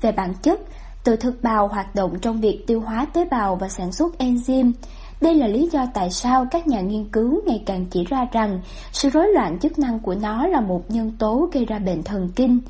Về 0.00 0.12
bản 0.12 0.34
chất, 0.42 0.60
tự 1.04 1.16
thực 1.16 1.42
bào 1.42 1.68
hoạt 1.68 1.94
động 1.94 2.18
trong 2.22 2.40
việc 2.40 2.64
tiêu 2.66 2.80
hóa 2.80 3.06
tế 3.12 3.24
bào 3.30 3.56
và 3.56 3.68
sản 3.68 3.92
xuất 3.92 4.18
enzyme. 4.18 4.72
Đây 5.20 5.34
là 5.34 5.46
lý 5.46 5.68
do 5.72 5.86
tại 5.94 6.10
sao 6.10 6.46
các 6.50 6.66
nhà 6.66 6.80
nghiên 6.80 7.08
cứu 7.08 7.40
ngày 7.46 7.62
càng 7.66 7.86
chỉ 7.90 8.04
ra 8.04 8.26
rằng 8.32 8.60
sự 8.92 9.08
rối 9.08 9.26
loạn 9.34 9.58
chức 9.58 9.78
năng 9.78 10.00
của 10.00 10.14
nó 10.14 10.46
là 10.46 10.60
một 10.60 10.90
nhân 10.90 11.12
tố 11.18 11.48
gây 11.52 11.64
ra 11.64 11.78
bệnh 11.78 12.02
thần 12.02 12.28
kinh. 12.36 12.60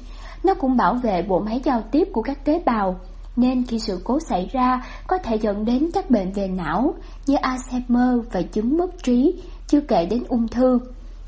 Nó 0.44 0.54
cũng 0.54 0.76
bảo 0.76 0.94
vệ 0.94 1.22
bộ 1.22 1.40
máy 1.40 1.60
giao 1.64 1.82
tiếp 1.90 2.08
của 2.12 2.22
các 2.22 2.44
tế 2.44 2.62
bào, 2.66 3.00
nên 3.38 3.66
khi 3.66 3.78
sự 3.78 4.00
cố 4.04 4.18
xảy 4.28 4.48
ra 4.52 4.84
có 5.06 5.18
thể 5.18 5.36
dẫn 5.36 5.64
đến 5.64 5.90
các 5.94 6.10
bệnh 6.10 6.32
về 6.32 6.48
não 6.48 6.94
như 7.26 7.36
Alzheimer 7.36 8.22
và 8.32 8.42
chứng 8.42 8.76
mất 8.78 9.02
trí, 9.02 9.42
chưa 9.66 9.80
kể 9.80 10.06
đến 10.06 10.24
ung 10.28 10.48
thư. 10.48 10.78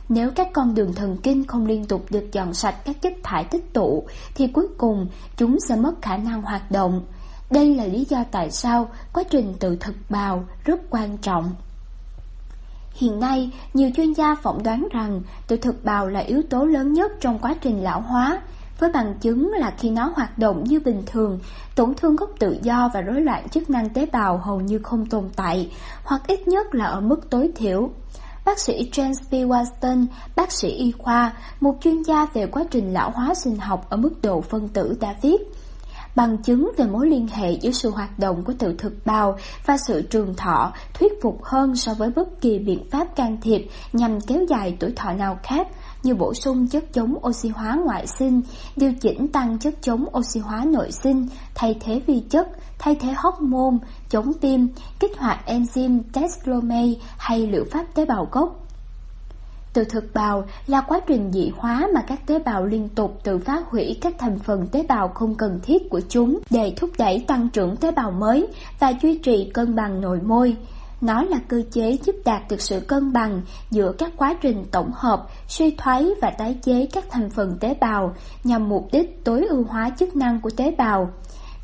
Nếu 0.08 0.30
các 0.30 0.48
con 0.52 0.74
đường 0.74 0.92
thần 0.92 1.16
kinh 1.22 1.46
không 1.46 1.66
liên 1.66 1.84
tục 1.84 2.06
được 2.10 2.32
dọn 2.32 2.54
sạch 2.54 2.74
các 2.84 3.02
chất 3.02 3.12
thải 3.22 3.44
tích 3.44 3.72
tụ, 3.72 4.04
thì 4.34 4.46
cuối 4.46 4.68
cùng 4.78 5.06
chúng 5.36 5.58
sẽ 5.68 5.76
mất 5.76 6.02
khả 6.02 6.16
năng 6.16 6.42
hoạt 6.42 6.70
động. 6.70 7.02
Đây 7.50 7.74
là 7.74 7.84
lý 7.84 8.04
do 8.08 8.24
tại 8.30 8.50
sao 8.50 8.88
quá 9.12 9.22
trình 9.30 9.54
tự 9.60 9.76
thực 9.76 9.94
bào 10.08 10.44
rất 10.64 10.80
quan 10.90 11.18
trọng. 11.18 11.50
Hiện 12.94 13.20
nay, 13.20 13.50
nhiều 13.74 13.90
chuyên 13.96 14.12
gia 14.12 14.34
phỏng 14.34 14.62
đoán 14.62 14.88
rằng 14.92 15.22
tự 15.46 15.56
thực 15.56 15.84
bào 15.84 16.08
là 16.08 16.20
yếu 16.20 16.42
tố 16.50 16.64
lớn 16.64 16.92
nhất 16.92 17.12
trong 17.20 17.38
quá 17.38 17.54
trình 17.60 17.82
lão 17.82 18.00
hóa 18.00 18.40
với 18.80 18.90
bằng 18.92 19.14
chứng 19.20 19.52
là 19.52 19.72
khi 19.78 19.90
nó 19.90 20.12
hoạt 20.16 20.38
động 20.38 20.64
như 20.64 20.80
bình 20.80 21.02
thường, 21.06 21.38
tổn 21.74 21.94
thương 21.94 22.16
gốc 22.16 22.30
tự 22.38 22.56
do 22.62 22.90
và 22.94 23.00
rối 23.00 23.20
loạn 23.20 23.48
chức 23.48 23.70
năng 23.70 23.88
tế 23.88 24.06
bào 24.06 24.38
hầu 24.38 24.60
như 24.60 24.78
không 24.78 25.06
tồn 25.06 25.28
tại, 25.36 25.70
hoặc 26.04 26.22
ít 26.26 26.48
nhất 26.48 26.74
là 26.74 26.84
ở 26.84 27.00
mức 27.00 27.30
tối 27.30 27.50
thiểu. 27.56 27.90
Bác 28.44 28.58
sĩ 28.58 28.90
James 28.92 29.22
B. 29.30 29.34
Watson, 29.50 30.06
bác 30.36 30.52
sĩ 30.52 30.68
y 30.68 30.92
khoa, 30.92 31.32
một 31.60 31.74
chuyên 31.80 32.02
gia 32.02 32.26
về 32.26 32.46
quá 32.46 32.64
trình 32.70 32.92
lão 32.92 33.10
hóa 33.10 33.34
sinh 33.34 33.56
học 33.56 33.86
ở 33.90 33.96
mức 33.96 34.12
độ 34.22 34.40
phân 34.40 34.68
tử 34.68 34.96
đã 35.00 35.14
viết, 35.22 35.40
bằng 36.16 36.38
chứng 36.42 36.72
về 36.76 36.86
mối 36.86 37.06
liên 37.06 37.28
hệ 37.28 37.52
giữa 37.52 37.70
sự 37.70 37.90
hoạt 37.90 38.18
động 38.18 38.44
của 38.44 38.52
tự 38.58 38.74
thực 38.78 39.06
bào 39.06 39.38
và 39.66 39.76
sự 39.76 40.02
trường 40.02 40.34
thọ 40.34 40.72
thuyết 40.94 41.12
phục 41.22 41.44
hơn 41.44 41.76
so 41.76 41.94
với 41.94 42.10
bất 42.10 42.40
kỳ 42.40 42.58
biện 42.58 42.90
pháp 42.90 43.16
can 43.16 43.36
thiệp 43.40 43.66
nhằm 43.92 44.20
kéo 44.20 44.44
dài 44.48 44.76
tuổi 44.80 44.92
thọ 44.96 45.12
nào 45.12 45.38
khác 45.42 45.68
như 46.02 46.14
bổ 46.14 46.34
sung 46.34 46.66
chất 46.66 46.92
chống 46.92 47.14
oxy 47.26 47.48
hóa 47.48 47.78
ngoại 47.84 48.06
sinh, 48.18 48.42
điều 48.76 48.92
chỉnh 49.00 49.28
tăng 49.28 49.58
chất 49.58 49.74
chống 49.82 50.04
oxy 50.18 50.40
hóa 50.40 50.64
nội 50.64 50.92
sinh, 50.92 51.28
thay 51.54 51.76
thế 51.80 52.00
vi 52.06 52.22
chất, 52.30 52.48
thay 52.78 52.94
thế 52.94 53.14
hormone, 53.16 53.76
chống 54.08 54.32
viêm, 54.40 54.60
kích 55.00 55.18
hoạt 55.18 55.46
enzyme 55.46 56.00
teslomase 56.12 57.00
hay 57.18 57.46
liệu 57.46 57.64
pháp 57.72 57.84
tế 57.94 58.04
bào 58.04 58.28
gốc. 58.32 58.66
Từ 59.72 59.84
thực 59.84 60.14
bào 60.14 60.44
là 60.66 60.80
quá 60.80 61.00
trình 61.06 61.30
dị 61.32 61.52
hóa 61.56 61.88
mà 61.94 62.02
các 62.06 62.26
tế 62.26 62.38
bào 62.38 62.66
liên 62.66 62.88
tục 62.88 63.20
tự 63.24 63.38
phá 63.38 63.62
hủy 63.70 63.98
các 64.00 64.14
thành 64.18 64.38
phần 64.38 64.66
tế 64.66 64.86
bào 64.88 65.08
không 65.08 65.34
cần 65.34 65.60
thiết 65.62 65.90
của 65.90 66.00
chúng 66.08 66.38
để 66.50 66.74
thúc 66.76 66.90
đẩy 66.98 67.24
tăng 67.26 67.48
trưởng 67.48 67.76
tế 67.76 67.90
bào 67.90 68.10
mới 68.10 68.46
và 68.80 68.92
duy 69.02 69.18
trì 69.18 69.50
cân 69.54 69.74
bằng 69.76 70.00
nội 70.00 70.20
môi. 70.22 70.56
Nó 71.00 71.22
là 71.22 71.38
cơ 71.48 71.62
chế 71.72 71.98
giúp 72.04 72.16
đạt 72.24 72.42
được 72.50 72.60
sự 72.60 72.80
cân 72.80 73.12
bằng 73.12 73.42
giữa 73.70 73.92
các 73.98 74.12
quá 74.16 74.34
trình 74.40 74.64
tổng 74.70 74.90
hợp, 74.94 75.26
suy 75.48 75.74
thoái 75.78 76.10
và 76.22 76.30
tái 76.30 76.58
chế 76.62 76.86
các 76.92 77.04
thành 77.10 77.30
phần 77.30 77.56
tế 77.60 77.74
bào 77.80 78.14
nhằm 78.44 78.68
mục 78.68 78.88
đích 78.92 79.24
tối 79.24 79.46
ưu 79.46 79.64
hóa 79.64 79.90
chức 79.98 80.16
năng 80.16 80.40
của 80.40 80.50
tế 80.50 80.74
bào. 80.78 81.10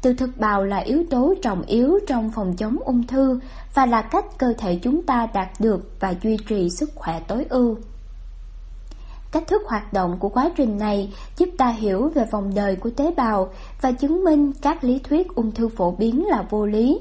Từ 0.02 0.14
thực 0.14 0.30
bào 0.38 0.64
là 0.64 0.78
yếu 0.78 1.04
tố 1.10 1.34
trọng 1.42 1.62
yếu 1.62 1.98
trong 2.06 2.30
phòng 2.30 2.56
chống 2.56 2.76
ung 2.84 3.06
thư 3.06 3.40
và 3.74 3.86
là 3.86 4.02
cách 4.02 4.38
cơ 4.38 4.54
thể 4.58 4.78
chúng 4.82 5.02
ta 5.02 5.26
đạt 5.34 5.48
được 5.60 5.90
và 6.00 6.14
duy 6.22 6.36
trì 6.48 6.70
sức 6.70 6.90
khỏe 6.94 7.20
tối 7.28 7.46
ưu. 7.48 7.76
Cách 9.32 9.46
thức 9.46 9.62
hoạt 9.66 9.92
động 9.92 10.16
của 10.18 10.28
quá 10.28 10.50
trình 10.56 10.78
này 10.78 11.12
giúp 11.36 11.48
ta 11.58 11.68
hiểu 11.68 12.08
về 12.14 12.24
vòng 12.30 12.52
đời 12.54 12.76
của 12.76 12.90
tế 12.90 13.10
bào 13.16 13.48
và 13.80 13.92
chứng 13.92 14.24
minh 14.24 14.52
các 14.62 14.84
lý 14.84 14.98
thuyết 14.98 15.34
ung 15.34 15.52
thư 15.52 15.68
phổ 15.68 15.90
biến 15.90 16.26
là 16.26 16.44
vô 16.50 16.66
lý. 16.66 17.00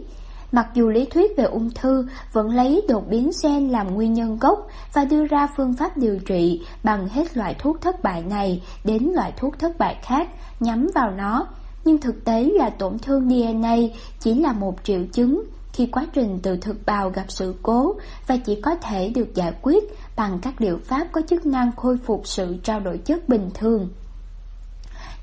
Mặc 0.56 0.68
dù 0.74 0.90
lý 0.90 1.06
thuyết 1.06 1.38
về 1.38 1.44
ung 1.44 1.70
thư 1.70 2.08
vẫn 2.34 2.50
lấy 2.50 2.86
đột 2.88 3.10
biến 3.10 3.32
gen 3.44 3.70
làm 3.70 3.96
nguyên 3.96 4.14
nhân 4.14 4.38
gốc 4.42 4.68
và 4.94 5.06
đưa 5.06 5.26
ra 5.26 5.48
phương 5.58 5.74
pháp 5.74 5.98
điều 5.98 6.20
trị 6.20 6.62
bằng 6.84 7.08
hết 7.08 7.38
loại 7.38 7.56
thuốc 7.60 7.82
thất 7.82 8.04
bại 8.04 8.24
này 8.30 8.64
đến 8.84 9.04
loại 9.04 9.34
thuốc 9.38 9.60
thất 9.60 9.78
bại 9.78 9.98
khác 10.02 10.30
nhắm 10.60 10.88
vào 10.96 11.12
nó, 11.12 11.48
nhưng 11.86 11.98
thực 11.98 12.26
tế 12.26 12.44
là 12.44 12.70
tổn 12.70 13.00
thương 13.00 13.30
DNA 13.30 13.76
chỉ 14.20 14.34
là 14.34 14.54
một 14.54 14.76
triệu 14.84 15.02
chứng 15.14 15.44
khi 15.74 15.86
quá 15.86 16.08
trình 16.14 16.40
từ 16.44 16.58
thực 16.58 16.86
bào 16.86 17.10
gặp 17.10 17.26
sự 17.28 17.56
cố 17.64 17.96
và 18.28 18.38
chỉ 18.38 18.62
có 18.62 18.76
thể 18.76 19.10
được 19.10 19.36
giải 19.36 19.54
quyết 19.62 19.84
bằng 20.16 20.40
các 20.42 20.62
liệu 20.62 20.78
pháp 20.86 21.08
có 21.12 21.22
chức 21.30 21.46
năng 21.46 21.72
khôi 21.76 21.98
phục 21.98 22.22
sự 22.28 22.56
trao 22.64 22.80
đổi 22.80 22.98
chất 22.98 23.30
bình 23.30 23.50
thường. 23.54 23.90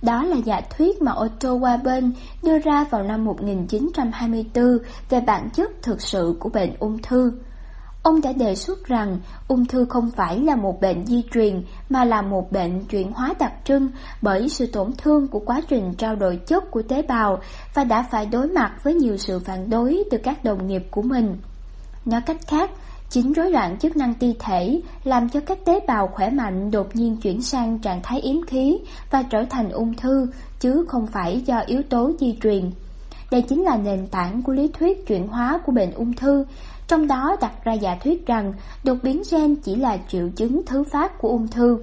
Đó 0.03 0.24
là 0.24 0.37
giả 0.37 0.61
thuyết 0.70 1.03
mà 1.03 1.12
Otto 1.12 1.49
Warburg 1.49 2.11
đưa 2.43 2.59
ra 2.59 2.85
vào 2.91 3.03
năm 3.03 3.24
1924 3.24 4.79
về 5.11 5.20
bản 5.20 5.51
chất 5.51 5.70
thực 5.83 6.03
sự 6.03 6.37
của 6.41 6.49
bệnh 6.49 6.74
ung 6.79 6.99
thư. 7.03 7.33
Ông 8.03 8.20
đã 8.20 8.33
đề 8.33 8.55
xuất 8.55 8.85
rằng 8.85 9.19
ung 9.49 9.66
thư 9.66 9.85
không 9.89 10.11
phải 10.11 10.41
là 10.41 10.57
một 10.57 10.81
bệnh 10.81 11.07
di 11.07 11.23
truyền 11.33 11.65
mà 11.89 12.05
là 12.05 12.23
một 12.23 12.53
bệnh 12.53 12.85
chuyển 12.85 13.12
hóa 13.12 13.35
đặc 13.39 13.53
trưng 13.65 13.89
bởi 14.23 14.49
sự 14.49 14.66
tổn 14.66 14.93
thương 14.99 15.29
của 15.29 15.39
quá 15.39 15.61
trình 15.69 15.95
trao 15.95 16.16
đổi 16.16 16.37
chất 16.37 16.70
của 16.70 16.83
tế 16.83 17.03
bào 17.03 17.39
và 17.74 17.85
đã 17.85 18.07
phải 18.11 18.27
đối 18.27 18.49
mặt 18.49 18.73
với 18.83 18.95
nhiều 18.95 19.16
sự 19.16 19.39
phản 19.39 19.70
đối 19.70 20.03
từ 20.11 20.19
các 20.19 20.45
đồng 20.45 20.66
nghiệp 20.66 20.83
của 20.91 21.03
mình. 21.03 21.37
Nói 22.05 22.20
cách 22.27 22.47
khác, 22.47 22.70
Chính 23.12 23.32
rối 23.32 23.51
loạn 23.51 23.78
chức 23.78 23.97
năng 23.97 24.14
ti 24.14 24.34
thể 24.39 24.80
làm 25.05 25.28
cho 25.28 25.40
các 25.40 25.64
tế 25.64 25.80
bào 25.86 26.06
khỏe 26.06 26.30
mạnh 26.30 26.70
đột 26.70 26.97
nhiên 26.97 27.16
chuyển 27.16 27.43
sang 27.43 27.78
trạng 27.78 28.01
thái 28.02 28.20
yếm 28.20 28.43
khí 28.47 28.78
và 29.10 29.22
trở 29.22 29.44
thành 29.51 29.70
ung 29.70 29.94
thư, 29.94 30.26
chứ 30.60 30.84
không 30.89 31.06
phải 31.06 31.40
do 31.40 31.59
yếu 31.66 31.82
tố 31.82 32.12
di 32.20 32.36
truyền. 32.43 32.70
Đây 33.30 33.43
chính 33.43 33.62
là 33.62 33.76
nền 33.76 34.06
tảng 34.06 34.43
của 34.43 34.52
lý 34.52 34.68
thuyết 34.68 35.06
chuyển 35.06 35.28
hóa 35.28 35.60
của 35.66 35.72
bệnh 35.72 35.93
ung 35.93 36.12
thư, 36.12 36.44
trong 36.89 37.06
đó 37.06 37.36
đặt 37.40 37.64
ra 37.64 37.72
giả 37.72 37.97
thuyết 38.05 38.26
rằng 38.26 38.52
đột 38.84 38.98
biến 39.02 39.22
gen 39.30 39.55
chỉ 39.56 39.76
là 39.76 39.98
triệu 40.09 40.28
chứng 40.36 40.62
thứ 40.66 40.84
phát 40.84 41.18
của 41.18 41.28
ung 41.28 41.48
thư. 41.48 41.78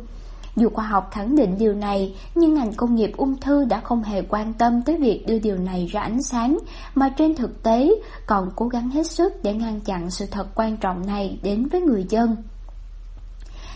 Dù 0.60 0.70
khoa 0.70 0.86
học 0.86 1.10
khẳng 1.12 1.36
định 1.36 1.56
điều 1.58 1.74
này, 1.74 2.16
nhưng 2.36 2.54
ngành 2.54 2.74
công 2.74 2.96
nghiệp 2.96 3.12
ung 3.18 3.38
thư 3.38 3.66
đã 3.66 3.80
không 3.80 4.04
hề 4.04 4.22
quan 4.30 4.54
tâm 4.54 4.82
tới 4.82 4.98
việc 4.98 5.24
đưa 5.28 5.40
điều 5.40 5.58
này 5.58 5.86
ra 5.92 6.02
ánh 6.02 6.24
sáng, 6.24 6.58
mà 6.96 7.10
trên 7.10 7.36
thực 7.36 7.64
tế 7.64 7.92
còn 8.26 8.50
cố 8.56 8.68
gắng 8.68 8.90
hết 8.90 9.08
sức 9.08 9.34
để 9.44 9.54
ngăn 9.54 9.80
chặn 9.80 10.10
sự 10.10 10.26
thật 10.32 10.48
quan 10.56 10.78
trọng 10.78 11.06
này 11.06 11.40
đến 11.44 11.68
với 11.72 11.82
người 11.82 12.06
dân. 12.10 12.36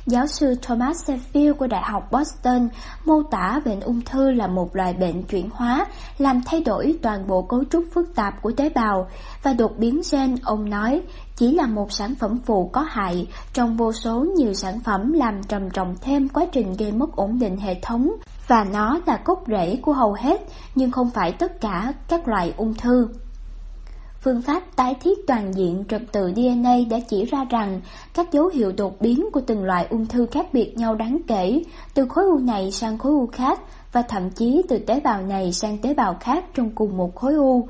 Giáo 0.05 0.27
sư 0.27 0.55
Thomas 0.61 1.09
Sheffield 1.09 1.53
của 1.53 1.67
Đại 1.67 1.81
học 1.85 2.11
Boston 2.11 2.69
mô 3.05 3.23
tả 3.31 3.61
bệnh 3.65 3.79
ung 3.79 4.01
thư 4.01 4.31
là 4.31 4.47
một 4.47 4.75
loại 4.75 4.93
bệnh 4.93 5.23
chuyển 5.23 5.49
hóa, 5.53 5.85
làm 6.17 6.41
thay 6.45 6.63
đổi 6.63 6.95
toàn 7.01 7.27
bộ 7.27 7.41
cấu 7.41 7.63
trúc 7.63 7.83
phức 7.93 8.15
tạp 8.15 8.41
của 8.41 8.51
tế 8.51 8.69
bào, 8.69 9.07
và 9.43 9.53
đột 9.53 9.77
biến 9.77 10.01
gen, 10.11 10.35
ông 10.43 10.69
nói, 10.69 11.01
chỉ 11.35 11.55
là 11.55 11.67
một 11.67 11.91
sản 11.91 12.15
phẩm 12.15 12.39
phụ 12.45 12.69
có 12.73 12.81
hại 12.81 13.27
trong 13.53 13.77
vô 13.77 13.91
số 13.93 14.25
nhiều 14.37 14.53
sản 14.53 14.79
phẩm 14.79 15.13
làm 15.13 15.43
trầm 15.43 15.69
trọng 15.69 15.95
thêm 16.01 16.29
quá 16.29 16.45
trình 16.51 16.73
gây 16.77 16.91
mất 16.91 17.15
ổn 17.15 17.39
định 17.39 17.57
hệ 17.57 17.75
thống, 17.81 18.11
và 18.47 18.63
nó 18.63 18.99
là 19.05 19.17
cốt 19.17 19.43
rễ 19.47 19.75
của 19.81 19.93
hầu 19.93 20.13
hết, 20.13 20.41
nhưng 20.75 20.91
không 20.91 21.09
phải 21.09 21.31
tất 21.31 21.61
cả 21.61 21.93
các 22.07 22.27
loại 22.27 22.53
ung 22.57 22.73
thư. 22.73 23.07
Phương 24.23 24.41
pháp 24.41 24.63
tái 24.75 24.95
thiết 25.01 25.27
toàn 25.27 25.51
diện 25.55 25.83
trật 25.89 26.01
tự 26.11 26.33
DNA 26.35 26.75
đã 26.89 26.99
chỉ 27.09 27.25
ra 27.25 27.45
rằng 27.49 27.81
các 28.13 28.31
dấu 28.31 28.47
hiệu 28.47 28.71
đột 28.77 29.01
biến 29.01 29.29
của 29.33 29.41
từng 29.47 29.63
loại 29.63 29.87
ung 29.89 30.05
thư 30.05 30.25
khác 30.25 30.47
biệt 30.53 30.77
nhau 30.77 30.95
đáng 30.95 31.17
kể, 31.27 31.63
từ 31.93 32.05
khối 32.05 32.25
u 32.25 32.37
này 32.37 32.71
sang 32.71 32.97
khối 32.97 33.11
u 33.11 33.27
khác 33.27 33.59
và 33.91 34.01
thậm 34.01 34.29
chí 34.29 34.61
từ 34.69 34.77
tế 34.79 34.99
bào 34.99 35.21
này 35.21 35.53
sang 35.53 35.77
tế 35.77 35.93
bào 35.93 36.17
khác 36.19 36.45
trong 36.53 36.69
cùng 36.75 36.97
một 36.97 37.15
khối 37.15 37.33
u. 37.33 37.67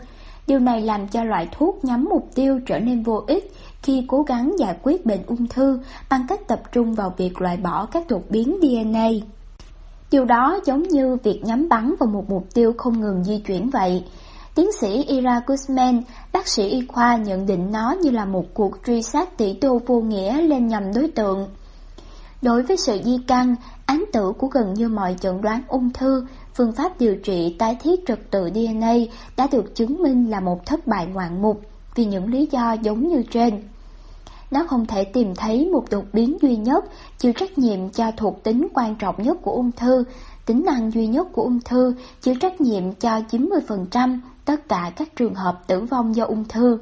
Điều 0.47 0.59
này 0.59 0.81
làm 0.81 1.07
cho 1.07 1.23
loại 1.23 1.49
thuốc 1.51 1.85
nhắm 1.85 2.07
mục 2.09 2.29
tiêu 2.35 2.59
trở 2.65 2.79
nên 2.79 3.03
vô 3.03 3.23
ích 3.27 3.51
khi 3.81 4.05
cố 4.07 4.23
gắng 4.23 4.55
giải 4.59 4.75
quyết 4.83 5.05
bệnh 5.05 5.25
ung 5.25 5.47
thư 5.47 5.79
bằng 6.09 6.25
cách 6.27 6.47
tập 6.47 6.61
trung 6.71 6.93
vào 6.93 7.13
việc 7.17 7.41
loại 7.41 7.57
bỏ 7.57 7.85
các 7.85 8.03
đột 8.09 8.23
biến 8.29 8.57
DNA. 8.61 9.07
Điều 10.11 10.25
đó 10.25 10.59
giống 10.65 10.83
như 10.83 11.17
việc 11.23 11.41
nhắm 11.43 11.69
bắn 11.69 11.95
vào 11.99 12.09
một 12.09 12.29
mục 12.29 12.53
tiêu 12.53 12.73
không 12.77 12.99
ngừng 12.99 13.23
di 13.23 13.37
chuyển 13.37 13.69
vậy. 13.69 14.03
Tiến 14.55 14.71
sĩ 14.71 15.03
Ira 15.03 15.41
Guzman, 15.47 16.01
bác 16.31 16.47
sĩ 16.47 16.63
y 16.63 16.87
khoa 16.87 17.15
nhận 17.15 17.45
định 17.45 17.71
nó 17.71 17.95
như 18.01 18.11
là 18.11 18.25
một 18.25 18.45
cuộc 18.53 18.71
truy 18.85 19.01
sát 19.01 19.37
tỷ 19.37 19.53
đô 19.61 19.79
vô 19.85 20.01
nghĩa 20.01 20.41
lên 20.41 20.67
nhầm 20.67 20.83
đối 20.95 21.07
tượng. 21.07 21.47
Đối 22.41 22.63
với 22.63 22.77
sự 22.77 22.99
di 23.03 23.17
căn, 23.27 23.55
án 23.85 24.03
tử 24.13 24.31
của 24.37 24.47
gần 24.47 24.73
như 24.73 24.87
mọi 24.87 25.15
chẩn 25.21 25.41
đoán 25.41 25.61
ung 25.67 25.89
thư, 25.93 26.25
phương 26.55 26.71
pháp 26.71 26.99
điều 26.99 27.15
trị 27.15 27.55
tái 27.59 27.77
thiết 27.81 27.99
trật 28.07 28.31
tự 28.31 28.49
DNA 28.53 28.93
đã 29.37 29.47
được 29.51 29.75
chứng 29.75 30.03
minh 30.03 30.29
là 30.29 30.39
một 30.39 30.65
thất 30.65 30.87
bại 30.87 31.05
ngoạn 31.05 31.41
mục 31.41 31.61
vì 31.95 32.05
những 32.05 32.27
lý 32.27 32.47
do 32.51 32.73
giống 32.73 33.07
như 33.07 33.23
trên. 33.31 33.63
Nó 34.51 34.65
không 34.69 34.85
thể 34.85 35.03
tìm 35.03 35.35
thấy 35.35 35.69
một 35.69 35.85
đột 35.91 36.05
biến 36.13 36.37
duy 36.41 36.55
nhất 36.55 36.85
chịu 37.17 37.33
trách 37.33 37.57
nhiệm 37.57 37.89
cho 37.89 38.11
thuộc 38.17 38.43
tính 38.43 38.67
quan 38.73 38.95
trọng 38.95 39.15
nhất 39.17 39.37
của 39.41 39.51
ung 39.51 39.71
thư, 39.71 40.03
tính 40.45 40.63
năng 40.65 40.91
duy 40.91 41.07
nhất 41.07 41.27
của 41.31 41.43
ung 41.43 41.59
thư 41.65 41.95
chịu 42.21 42.35
trách 42.35 42.61
nhiệm 42.61 42.93
cho 42.93 43.19
90% 43.31 44.19
tất 44.45 44.69
cả 44.69 44.91
các 44.95 45.15
trường 45.15 45.35
hợp 45.35 45.67
tử 45.67 45.79
vong 45.79 46.15
do 46.15 46.25
ung 46.25 46.45
thư. 46.45 46.77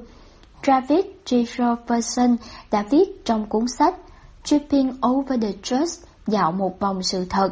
Travis 0.63 1.05
G. 1.29 1.35
Robertson 1.57 2.37
đã 2.71 2.83
viết 2.89 3.25
trong 3.25 3.45
cuốn 3.45 3.67
sách 3.67 3.95
Tripping 4.43 4.93
Over 5.07 5.41
the 5.41 5.51
Trust 5.63 6.03
dạo 6.27 6.51
một 6.51 6.79
vòng 6.79 7.03
sự 7.03 7.25
thật. 7.29 7.49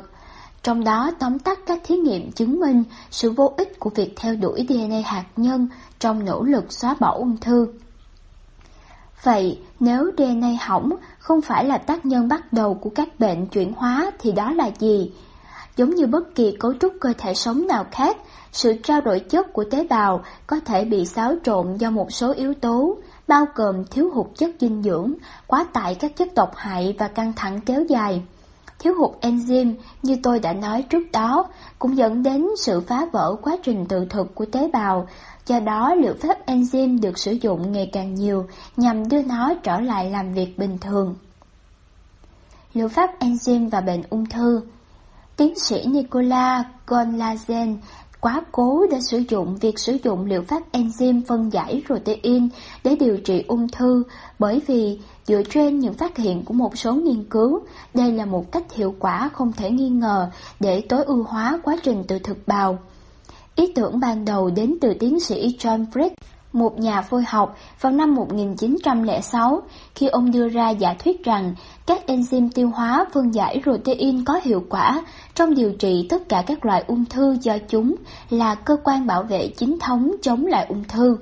Trong 0.64 0.84
đó 0.84 1.11
tóm 1.19 1.40
tắt 1.40 1.60
các 1.65 1.80
thí 1.84 1.95
nghiệm 1.95 2.31
chứng 2.31 2.60
minh 2.60 2.84
sự 3.11 3.31
vô 3.31 3.53
ích 3.57 3.80
của 3.80 3.90
việc 3.90 4.14
theo 4.15 4.36
đuổi 4.36 4.65
DNA 4.69 5.02
hạt 5.06 5.26
nhân 5.36 5.68
trong 5.99 6.26
nỗ 6.26 6.44
lực 6.44 6.73
xóa 6.73 6.95
bỏ 6.99 7.11
ung 7.11 7.38
thư. 7.38 7.68
Vậy, 9.23 9.60
nếu 9.80 10.11
DNA 10.18 10.49
hỏng 10.61 10.90
không 11.19 11.41
phải 11.41 11.65
là 11.65 11.77
tác 11.77 12.06
nhân 12.06 12.27
bắt 12.27 12.53
đầu 12.53 12.73
của 12.73 12.90
các 12.90 13.19
bệnh 13.19 13.45
chuyển 13.45 13.73
hóa 13.73 14.11
thì 14.19 14.31
đó 14.31 14.52
là 14.52 14.72
gì? 14.80 15.11
Giống 15.77 15.90
như 15.90 16.07
bất 16.07 16.36
kỳ 16.36 16.56
cấu 16.60 16.73
trúc 16.73 16.94
cơ 17.02 17.14
thể 17.18 17.34
sống 17.34 17.68
nào 17.68 17.86
khác, 17.91 18.18
sự 18.51 18.73
trao 18.84 19.01
đổi 19.01 19.19
chất 19.19 19.53
của 19.53 19.63
tế 19.71 19.88
bào 19.89 20.21
có 20.47 20.59
thể 20.65 20.85
bị 20.85 21.05
xáo 21.05 21.35
trộn 21.43 21.77
do 21.77 21.89
một 21.89 22.11
số 22.11 22.34
yếu 22.34 22.53
tố, 22.53 22.97
bao 23.27 23.45
gồm 23.55 23.85
thiếu 23.85 24.09
hụt 24.13 24.27
chất 24.35 24.49
dinh 24.59 24.84
dưỡng, 24.84 25.13
quá 25.47 25.65
tải 25.73 25.95
các 25.95 26.15
chất 26.15 26.34
độc 26.35 26.51
hại 26.55 26.95
và 26.99 27.07
căng 27.07 27.34
thẳng 27.35 27.59
kéo 27.65 27.84
dài. 27.89 28.21
Thiếu 28.80 28.93
hụt 28.97 29.11
enzyme, 29.21 29.73
như 30.03 30.17
tôi 30.23 30.39
đã 30.39 30.53
nói 30.53 30.85
trước 30.89 31.11
đó, 31.13 31.45
cũng 31.80 31.97
dẫn 31.97 32.23
đến 32.23 32.45
sự 32.57 32.81
phá 32.81 33.05
vỡ 33.11 33.35
quá 33.41 33.57
trình 33.63 33.85
tự 33.85 34.05
thực 34.09 34.35
của 34.35 34.45
tế 34.45 34.69
bào, 34.73 35.07
do 35.45 35.59
đó 35.59 35.95
liệu 35.95 36.13
pháp 36.21 36.38
enzyme 36.45 37.01
được 37.01 37.17
sử 37.17 37.31
dụng 37.31 37.71
ngày 37.71 37.89
càng 37.93 38.13
nhiều 38.13 38.45
nhằm 38.77 39.09
đưa 39.09 39.21
nó 39.21 39.53
trở 39.63 39.80
lại 39.80 40.11
làm 40.11 40.34
việc 40.34 40.57
bình 40.57 40.77
thường. 40.77 41.15
Liệu 42.73 42.88
pháp 42.88 43.09
enzyme 43.19 43.69
và 43.69 43.81
bệnh 43.81 44.01
ung 44.09 44.26
thư 44.26 44.61
tiến 45.39 45.59
sĩ 45.59 45.85
Nicola 45.85 46.63
Gonlazen 46.88 47.77
quá 48.21 48.41
cố 48.51 48.85
đã 48.91 48.97
sử 49.01 49.23
dụng 49.29 49.57
việc 49.61 49.79
sử 49.79 49.97
dụng 50.03 50.25
liệu 50.25 50.41
pháp 50.41 50.63
enzyme 50.71 51.21
phân 51.27 51.53
giải 51.53 51.81
protein 51.85 52.49
để 52.83 52.95
điều 52.99 53.17
trị 53.17 53.43
ung 53.47 53.67
thư 53.67 54.03
bởi 54.39 54.61
vì 54.67 54.99
dựa 55.25 55.41
trên 55.49 55.79
những 55.79 55.93
phát 55.93 56.17
hiện 56.17 56.45
của 56.45 56.53
một 56.53 56.77
số 56.77 56.93
nghiên 56.93 57.23
cứu, 57.23 57.59
đây 57.93 58.11
là 58.11 58.25
một 58.25 58.51
cách 58.51 58.73
hiệu 58.73 58.95
quả 58.99 59.29
không 59.33 59.51
thể 59.51 59.71
nghi 59.71 59.89
ngờ 59.89 60.29
để 60.59 60.81
tối 60.89 61.03
ưu 61.03 61.23
hóa 61.23 61.59
quá 61.63 61.75
trình 61.83 62.03
từ 62.07 62.19
thực 62.19 62.47
bào. 62.47 62.79
Ý 63.55 63.73
tưởng 63.75 63.99
ban 63.99 64.25
đầu 64.25 64.49
đến 64.49 64.77
từ 64.81 64.93
tiến 64.99 65.19
sĩ 65.19 65.57
John 65.59 65.85
Frick, 65.93 66.09
một 66.53 66.79
nhà 66.79 67.01
phôi 67.01 67.23
học 67.27 67.57
vào 67.81 67.91
năm 67.91 68.15
1906 68.15 69.61
khi 69.95 70.07
ông 70.07 70.31
đưa 70.31 70.49
ra 70.49 70.69
giả 70.69 70.95
thuyết 71.03 71.23
rằng 71.23 71.55
các 71.90 72.02
enzyme 72.07 72.49
tiêu 72.53 72.70
hóa 72.70 73.06
phân 73.11 73.34
giải 73.34 73.61
protein 73.64 74.26
có 74.26 74.40
hiệu 74.44 74.64
quả 74.70 75.03
trong 75.36 75.56
điều 75.56 75.72
trị 75.72 76.07
tất 76.10 76.30
cả 76.30 76.44
các 76.48 76.66
loại 76.66 76.84
ung 76.88 77.06
thư 77.06 77.38
do 77.41 77.57
chúng 77.70 77.95
là 78.30 78.56
cơ 78.56 78.78
quan 78.84 79.07
bảo 79.07 79.24
vệ 79.24 79.48
chính 79.48 79.80
thống 79.80 80.11
chống 80.22 80.45
lại 80.45 80.66
ung 80.70 80.84
thư. 80.84 81.18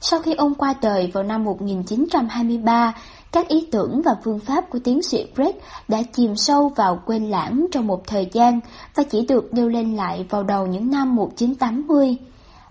Sau 0.00 0.20
khi 0.20 0.34
ông 0.34 0.54
qua 0.54 0.74
đời 0.82 1.10
vào 1.14 1.24
năm 1.24 1.44
1923, 1.44 2.94
các 3.32 3.48
ý 3.48 3.68
tưởng 3.72 4.02
và 4.04 4.16
phương 4.24 4.38
pháp 4.38 4.70
của 4.70 4.78
tiến 4.84 5.02
sĩ 5.02 5.26
Brett 5.34 5.58
đã 5.88 6.02
chìm 6.12 6.36
sâu 6.36 6.72
vào 6.76 7.02
quên 7.06 7.30
lãng 7.30 7.66
trong 7.72 7.86
một 7.86 8.06
thời 8.06 8.28
gian 8.32 8.60
và 8.94 9.02
chỉ 9.02 9.26
được 9.26 9.54
nêu 9.54 9.68
lên 9.68 9.96
lại 9.96 10.26
vào 10.30 10.42
đầu 10.42 10.66
những 10.66 10.90
năm 10.90 11.16
1980. 11.16 12.16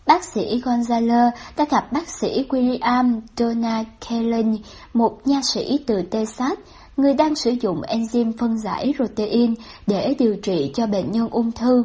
Bác 0.05 0.23
sĩ 0.23 0.61
Gonzalo 0.65 1.31
đã 1.57 1.65
gặp 1.69 1.91
bác 1.91 2.09
sĩ 2.09 2.45
William 2.49 3.21
Donna 3.37 3.83
Kellen, 4.09 4.57
một 4.93 5.27
nha 5.27 5.41
sĩ 5.43 5.79
từ 5.87 6.01
Texas, 6.01 6.53
người 6.97 7.13
đang 7.13 7.35
sử 7.35 7.51
dụng 7.51 7.81
enzyme 7.81 8.31
phân 8.39 8.57
giải 8.57 8.93
protein 8.97 9.53
để 9.87 10.15
điều 10.19 10.35
trị 10.35 10.71
cho 10.73 10.87
bệnh 10.87 11.11
nhân 11.11 11.29
ung 11.29 11.51
thư. 11.51 11.83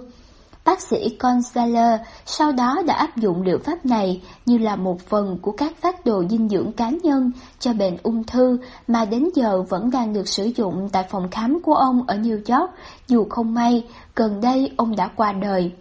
Bác 0.64 0.80
sĩ 0.80 1.16
Gonzalo 1.18 1.98
sau 2.26 2.52
đó 2.52 2.82
đã 2.86 2.94
áp 2.94 3.16
dụng 3.16 3.42
liệu 3.42 3.59
pháp 3.59 3.86
này 3.86 4.22
như 4.47 4.59
là 4.59 4.76
một 4.76 5.01
phần 5.01 5.38
của 5.42 5.52
các 5.52 5.72
phát 5.80 6.06
đồ 6.06 6.24
dinh 6.30 6.48
dưỡng 6.48 6.72
cá 6.72 6.90
nhân 6.90 7.32
cho 7.59 7.72
bệnh 7.72 7.97
ung 8.02 8.24
thư 8.24 8.59
mà 8.86 9.05
đến 9.05 9.28
giờ 9.34 9.62
vẫn 9.62 9.90
đang 9.90 10.12
được 10.12 10.28
sử 10.28 10.51
dụng 10.56 10.88
tại 10.92 11.05
phòng 11.10 11.30
khám 11.30 11.60
của 11.62 11.74
ông 11.74 12.06
ở 12.06 12.16
New 12.16 12.59
York, 12.59 12.70
dù 13.09 13.26
không 13.30 13.55
may, 13.55 13.84
gần 14.14 14.40
đây 14.40 14.72
ông 14.76 14.97
đã 14.97 15.09
qua 15.16 15.32
đời. 15.32 15.72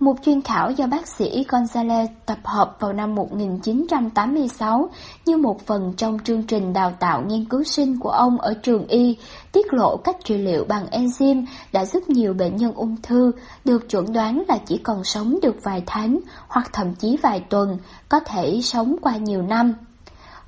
Một 0.00 0.16
chuyên 0.22 0.42
khảo 0.42 0.70
do 0.70 0.86
bác 0.86 1.08
sĩ 1.08 1.44
Gonzalez 1.48 2.06
tập 2.26 2.38
hợp 2.44 2.76
vào 2.80 2.92
năm 2.92 3.14
1986 3.14 4.90
như 5.26 5.36
một 5.36 5.66
phần 5.66 5.92
trong 5.96 6.18
chương 6.24 6.42
trình 6.42 6.72
đào 6.72 6.92
tạo 7.00 7.22
nghiên 7.22 7.44
cứu 7.44 7.64
sinh 7.64 7.98
của 7.98 8.10
ông 8.10 8.40
ở 8.40 8.54
trường 8.54 8.86
y, 8.86 9.16
tiết 9.52 9.72
lộ 9.72 9.96
cách 9.96 10.16
trị 10.24 10.38
liệu 10.38 10.64
bằng 10.68 10.86
enzyme 10.90 11.44
đã 11.72 11.84
giúp 11.84 12.08
nhiều 12.08 12.34
bệnh 12.34 12.56
nhân 12.56 12.72
ung 12.74 12.96
thư 13.02 13.32
được 13.64 13.88
chuẩn 13.88 14.12
đoán 14.12 14.42
là 14.48 14.58
chỉ 14.66 14.78
còn 14.78 15.04
sống 15.04 15.38
được 15.42 15.56
vài 15.62 15.82
tháng 15.86 16.20
hoặc 16.48 16.70
thậm 16.72 16.94
chí 16.94 17.16
vài 17.22 17.40
tuần, 17.40 17.78
có 18.08 18.20
thể 18.20 18.60
sống 18.62 18.96
qua 19.02 19.16
nhiều 19.16 19.42
năm. 19.42 19.74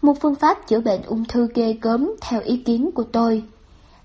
Một 0.02 0.14
phương 0.20 0.34
pháp 0.34 0.66
chữa 0.66 0.80
bệnh 0.80 1.02
ung 1.02 1.24
thư 1.24 1.48
ghê 1.54 1.78
gớm 1.82 2.10
theo 2.20 2.40
ý 2.40 2.56
kiến 2.56 2.90
của 2.94 3.04
tôi. 3.04 3.44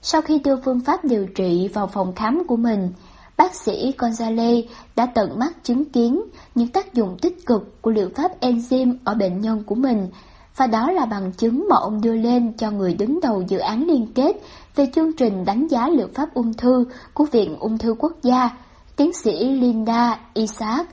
Sau 0.02 0.22
khi 0.22 0.40
đưa 0.40 0.56
phương 0.66 0.80
pháp 0.80 1.06
điều 1.06 1.28
trị 1.36 1.68
vào 1.68 1.88
phòng 1.88 2.16
khám 2.16 2.44
của 2.48 2.58
mình, 2.58 2.92
Bác 3.38 3.56
sĩ 3.56 3.94
Gonzalez 3.98 4.64
đã 4.96 5.06
tận 5.06 5.40
mắt 5.40 5.64
chứng 5.64 5.86
kiến 5.86 6.22
những 6.56 6.68
tác 6.68 6.94
dụng 6.94 7.18
tích 7.22 7.46
cực 7.46 7.82
của 7.82 7.92
liệu 7.92 8.10
pháp 8.16 8.32
enzyme 8.42 8.96
ở 9.04 9.14
bệnh 9.14 9.42
nhân 9.42 9.64
của 9.64 9.76
mình, 9.76 10.08
và 10.56 10.68
đó 10.68 10.92
là 10.92 11.06
bằng 11.06 11.32
chứng 11.32 11.66
mà 11.70 11.76
ông 11.76 12.02
đưa 12.02 12.16
lên 12.16 12.54
cho 12.58 12.72
người 12.72 12.94
đứng 12.94 13.20
đầu 13.22 13.44
dự 13.48 13.58
án 13.58 13.88
liên 13.88 14.08
kết 14.16 14.34
về 14.76 14.88
chương 14.96 15.14
trình 15.14 15.46
đánh 15.46 15.68
giá 15.68 15.90
liệu 15.90 16.08
pháp 16.14 16.34
ung 16.34 16.54
thư 16.54 16.86
của 17.14 17.26
Viện 17.26 17.60
Ung 17.60 17.78
thư 17.78 17.96
Quốc 18.00 18.14
gia, 18.22 18.50
tiến 18.96 19.14
sĩ 19.14 19.46
Linda 19.46 20.20
Isaac. 20.34 20.88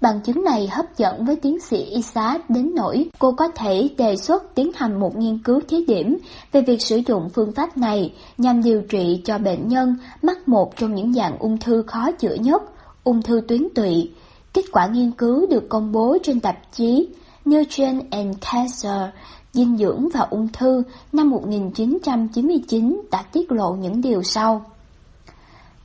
Bằng 0.00 0.20
chứng 0.20 0.44
này 0.44 0.68
hấp 0.68 0.96
dẫn 0.96 1.24
với 1.24 1.36
tiến 1.36 1.60
sĩ 1.60 1.76
Isaac 1.76 2.50
đến 2.50 2.72
nỗi 2.74 3.10
cô 3.18 3.32
có 3.32 3.48
thể 3.48 3.88
đề 3.98 4.16
xuất 4.16 4.54
tiến 4.54 4.70
hành 4.74 5.00
một 5.00 5.16
nghiên 5.16 5.38
cứu 5.38 5.60
thí 5.68 5.84
điểm 5.84 6.18
về 6.52 6.62
việc 6.62 6.82
sử 6.82 7.00
dụng 7.06 7.28
phương 7.34 7.52
pháp 7.52 7.76
này 7.76 8.14
nhằm 8.38 8.62
điều 8.62 8.82
trị 8.82 9.22
cho 9.24 9.38
bệnh 9.38 9.68
nhân 9.68 9.96
mắc 10.22 10.48
một 10.48 10.76
trong 10.76 10.94
những 10.94 11.12
dạng 11.12 11.38
ung 11.38 11.58
thư 11.58 11.82
khó 11.86 12.12
chữa 12.12 12.34
nhất, 12.34 12.62
ung 13.04 13.22
thư 13.22 13.40
tuyến 13.48 13.68
tụy. 13.74 14.10
Kết 14.52 14.64
quả 14.72 14.86
nghiên 14.86 15.10
cứu 15.10 15.46
được 15.46 15.68
công 15.68 15.92
bố 15.92 16.18
trên 16.22 16.40
tạp 16.40 16.56
chí 16.72 17.08
Nutrition 17.50 18.00
and 18.10 18.36
Cancer, 18.40 19.10
dinh 19.52 19.76
dưỡng 19.76 20.08
và 20.14 20.20
ung 20.20 20.48
thư 20.52 20.82
năm 21.12 21.30
1999 21.30 23.00
đã 23.10 23.22
tiết 23.22 23.52
lộ 23.52 23.72
những 23.72 24.00
điều 24.00 24.22
sau. 24.22 24.64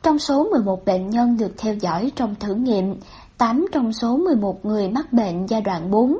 Trong 0.03 0.19
số 0.19 0.49
11 0.51 0.85
bệnh 0.85 1.09
nhân 1.09 1.37
được 1.37 1.51
theo 1.57 1.73
dõi 1.73 2.11
trong 2.15 2.35
thử 2.39 2.53
nghiệm, 2.53 2.95
8 3.38 3.66
trong 3.72 3.94
số 3.94 4.18
11 4.18 4.66
người 4.66 4.90
mắc 4.90 5.14
bệnh 5.14 5.45
giai 5.45 5.62
đoạn 5.62 5.91
4, 5.91 6.18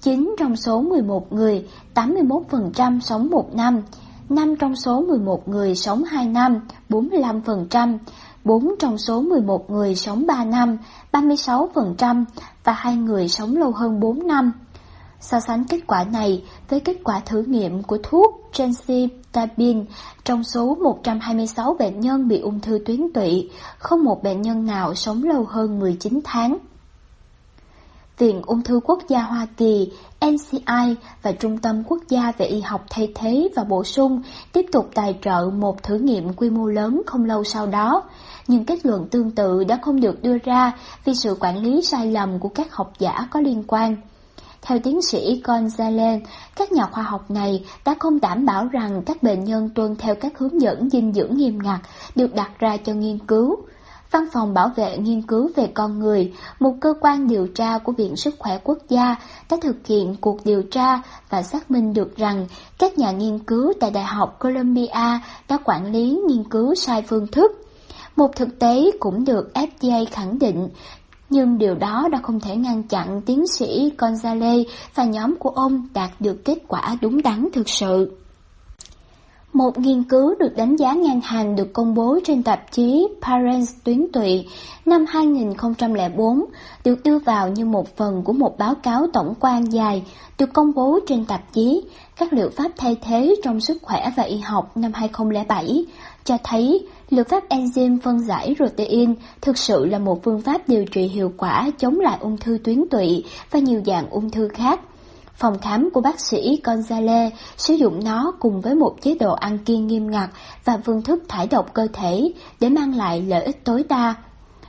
9 0.00 0.34
trong 0.38 0.56
số 0.56 0.80
11 0.80 1.32
người, 1.32 1.66
81% 1.94 3.00
sống 3.00 3.28
1 3.30 3.54
năm, 3.54 3.82
5 4.28 4.56
trong 4.56 4.76
số 4.76 5.00
11 5.00 5.48
người 5.48 5.74
sống 5.74 6.04
2 6.04 6.28
năm, 6.28 6.60
45%, 6.88 7.98
4 8.44 8.74
trong 8.78 8.98
số 8.98 9.20
11 9.20 9.70
người 9.70 9.94
sống 9.94 10.26
3 10.26 10.44
năm, 10.44 10.78
36% 11.12 12.24
và 12.64 12.72
2 12.72 12.96
người 12.96 13.28
sống 13.28 13.56
lâu 13.56 13.72
hơn 13.72 14.00
4 14.00 14.26
năm. 14.26 14.52
So 15.20 15.40
sánh 15.40 15.64
kết 15.64 15.80
quả 15.86 16.04
này 16.04 16.44
với 16.68 16.80
kết 16.80 16.96
quả 17.04 17.20
thử 17.20 17.42
nghiệm 17.42 17.82
của 17.82 17.98
thuốc 18.02 18.48
Tabin, 19.32 19.84
trong 20.24 20.44
số 20.44 20.74
126 20.74 21.76
bệnh 21.78 22.00
nhân 22.00 22.28
bị 22.28 22.40
ung 22.40 22.60
thư 22.60 22.78
tuyến 22.86 23.12
tụy, 23.14 23.50
không 23.78 24.04
một 24.04 24.22
bệnh 24.22 24.42
nhân 24.42 24.66
nào 24.66 24.94
sống 24.94 25.22
lâu 25.22 25.44
hơn 25.44 25.78
19 25.78 26.20
tháng. 26.24 26.58
Viện 28.18 28.42
Ung 28.46 28.62
thư 28.62 28.80
Quốc 28.84 28.98
gia 29.08 29.22
Hoa 29.22 29.46
Kỳ, 29.56 29.92
NCI 30.20 30.96
và 31.22 31.32
Trung 31.32 31.58
tâm 31.58 31.82
Quốc 31.86 31.98
gia 32.08 32.32
về 32.38 32.46
y 32.46 32.60
học 32.60 32.84
thay 32.90 33.12
thế 33.14 33.48
và 33.56 33.64
bổ 33.64 33.84
sung 33.84 34.22
tiếp 34.52 34.66
tục 34.72 34.90
tài 34.94 35.18
trợ 35.22 35.50
một 35.54 35.82
thử 35.82 35.98
nghiệm 35.98 36.32
quy 36.32 36.50
mô 36.50 36.66
lớn 36.66 37.02
không 37.06 37.24
lâu 37.24 37.44
sau 37.44 37.66
đó, 37.66 38.02
nhưng 38.48 38.64
kết 38.64 38.86
luận 38.86 39.08
tương 39.10 39.30
tự 39.30 39.64
đã 39.64 39.78
không 39.82 40.00
được 40.00 40.22
đưa 40.22 40.38
ra 40.44 40.72
vì 41.04 41.14
sự 41.14 41.36
quản 41.40 41.62
lý 41.62 41.82
sai 41.82 42.06
lầm 42.06 42.38
của 42.38 42.48
các 42.48 42.74
học 42.74 42.92
giả 42.98 43.28
có 43.30 43.40
liên 43.40 43.64
quan. 43.66 43.96
Theo 44.68 44.78
tiến 44.78 45.02
sĩ 45.02 45.42
Gonzalez, 45.44 46.20
các 46.56 46.72
nhà 46.72 46.86
khoa 46.92 47.02
học 47.02 47.30
này 47.30 47.64
đã 47.84 47.94
không 47.98 48.20
đảm 48.20 48.46
bảo 48.46 48.66
rằng 48.66 49.02
các 49.06 49.22
bệnh 49.22 49.44
nhân 49.44 49.70
tuân 49.74 49.96
theo 49.96 50.14
các 50.14 50.38
hướng 50.38 50.60
dẫn 50.60 50.90
dinh 50.90 51.12
dưỡng 51.12 51.36
nghiêm 51.36 51.58
ngặt 51.62 51.80
được 52.14 52.34
đặt 52.34 52.50
ra 52.58 52.76
cho 52.76 52.92
nghiên 52.92 53.18
cứu. 53.18 53.56
Văn 54.10 54.24
phòng 54.32 54.54
bảo 54.54 54.70
vệ 54.76 54.98
nghiên 54.98 55.22
cứu 55.22 55.50
về 55.56 55.66
con 55.74 55.98
người, 55.98 56.32
một 56.60 56.74
cơ 56.80 56.94
quan 57.00 57.28
điều 57.28 57.46
tra 57.46 57.78
của 57.78 57.92
Viện 57.92 58.16
Sức 58.16 58.34
khỏe 58.38 58.58
Quốc 58.64 58.78
gia, 58.88 59.16
đã 59.50 59.56
thực 59.62 59.86
hiện 59.86 60.16
cuộc 60.20 60.44
điều 60.44 60.62
tra 60.62 61.02
và 61.30 61.42
xác 61.42 61.70
minh 61.70 61.92
được 61.92 62.16
rằng 62.16 62.46
các 62.78 62.98
nhà 62.98 63.10
nghiên 63.10 63.38
cứu 63.38 63.72
tại 63.80 63.90
Đại 63.90 64.04
học 64.04 64.36
Columbia 64.40 65.20
đã 65.48 65.58
quản 65.64 65.92
lý 65.92 66.20
nghiên 66.28 66.44
cứu 66.44 66.74
sai 66.74 67.02
phương 67.02 67.26
thức. 67.26 67.52
Một 68.16 68.36
thực 68.36 68.58
tế 68.58 68.90
cũng 69.00 69.24
được 69.24 69.50
FDA 69.54 70.04
khẳng 70.10 70.38
định 70.38 70.68
nhưng 71.30 71.58
điều 71.58 71.74
đó 71.74 72.08
đã 72.12 72.18
không 72.22 72.40
thể 72.40 72.56
ngăn 72.56 72.82
chặn 72.82 73.20
tiến 73.26 73.46
sĩ 73.46 73.92
Gonzalez 73.98 74.64
và 74.94 75.04
nhóm 75.04 75.36
của 75.36 75.50
ông 75.50 75.88
đạt 75.94 76.10
được 76.20 76.44
kết 76.44 76.58
quả 76.68 76.96
đúng 77.00 77.22
đắn 77.22 77.48
thực 77.52 77.68
sự. 77.68 78.12
Một 79.52 79.78
nghiên 79.78 80.04
cứu 80.04 80.34
được 80.38 80.56
đánh 80.56 80.76
giá 80.76 80.92
ngang 80.92 81.20
hàng 81.20 81.56
được 81.56 81.72
công 81.72 81.94
bố 81.94 82.18
trên 82.24 82.42
tạp 82.42 82.72
chí 82.72 83.08
Parents 83.22 83.72
tuyến 83.84 84.06
tụy 84.12 84.46
năm 84.86 85.04
2004 85.08 86.44
được 86.84 87.02
đưa 87.04 87.18
vào 87.18 87.48
như 87.48 87.64
một 87.64 87.96
phần 87.96 88.22
của 88.24 88.32
một 88.32 88.58
báo 88.58 88.74
cáo 88.74 89.06
tổng 89.12 89.34
quan 89.40 89.72
dài 89.72 90.02
được 90.38 90.52
công 90.52 90.74
bố 90.74 90.98
trên 91.06 91.24
tạp 91.24 91.52
chí 91.52 91.82
Các 92.16 92.32
liệu 92.32 92.50
pháp 92.56 92.72
thay 92.76 92.96
thế 93.02 93.34
trong 93.44 93.60
sức 93.60 93.82
khỏe 93.82 94.10
và 94.16 94.22
y 94.22 94.38
học 94.38 94.76
năm 94.76 94.92
2007 94.94 95.84
cho 96.24 96.38
thấy 96.44 96.86
liệu 97.10 97.24
pháp 97.24 97.48
enzyme 97.48 97.98
phân 98.02 98.18
giải 98.18 98.54
protein 98.56 99.14
thực 99.40 99.58
sự 99.58 99.84
là 99.84 99.98
một 99.98 100.22
phương 100.22 100.42
pháp 100.42 100.68
điều 100.68 100.84
trị 100.84 101.02
hiệu 101.02 101.32
quả 101.36 101.70
chống 101.78 102.00
lại 102.00 102.18
ung 102.20 102.36
thư 102.36 102.58
tuyến 102.64 102.84
tụy 102.90 103.24
và 103.50 103.58
nhiều 103.58 103.82
dạng 103.86 104.10
ung 104.10 104.30
thư 104.30 104.48
khác. 104.48 104.80
Phòng 105.34 105.58
khám 105.58 105.90
của 105.90 106.00
bác 106.00 106.20
sĩ 106.20 106.60
Gonzalez 106.64 107.30
sử 107.56 107.74
dụng 107.74 108.04
nó 108.04 108.32
cùng 108.40 108.60
với 108.60 108.74
một 108.74 108.96
chế 109.02 109.14
độ 109.14 109.34
ăn 109.34 109.58
kiêng 109.58 109.86
nghiêm 109.86 110.10
ngặt 110.10 110.30
và 110.64 110.78
phương 110.84 111.02
thức 111.02 111.22
thải 111.28 111.46
độc 111.46 111.74
cơ 111.74 111.88
thể 111.92 112.32
để 112.60 112.68
mang 112.68 112.96
lại 112.96 113.22
lợi 113.22 113.44
ích 113.44 113.64
tối 113.64 113.84
đa. 113.88 114.14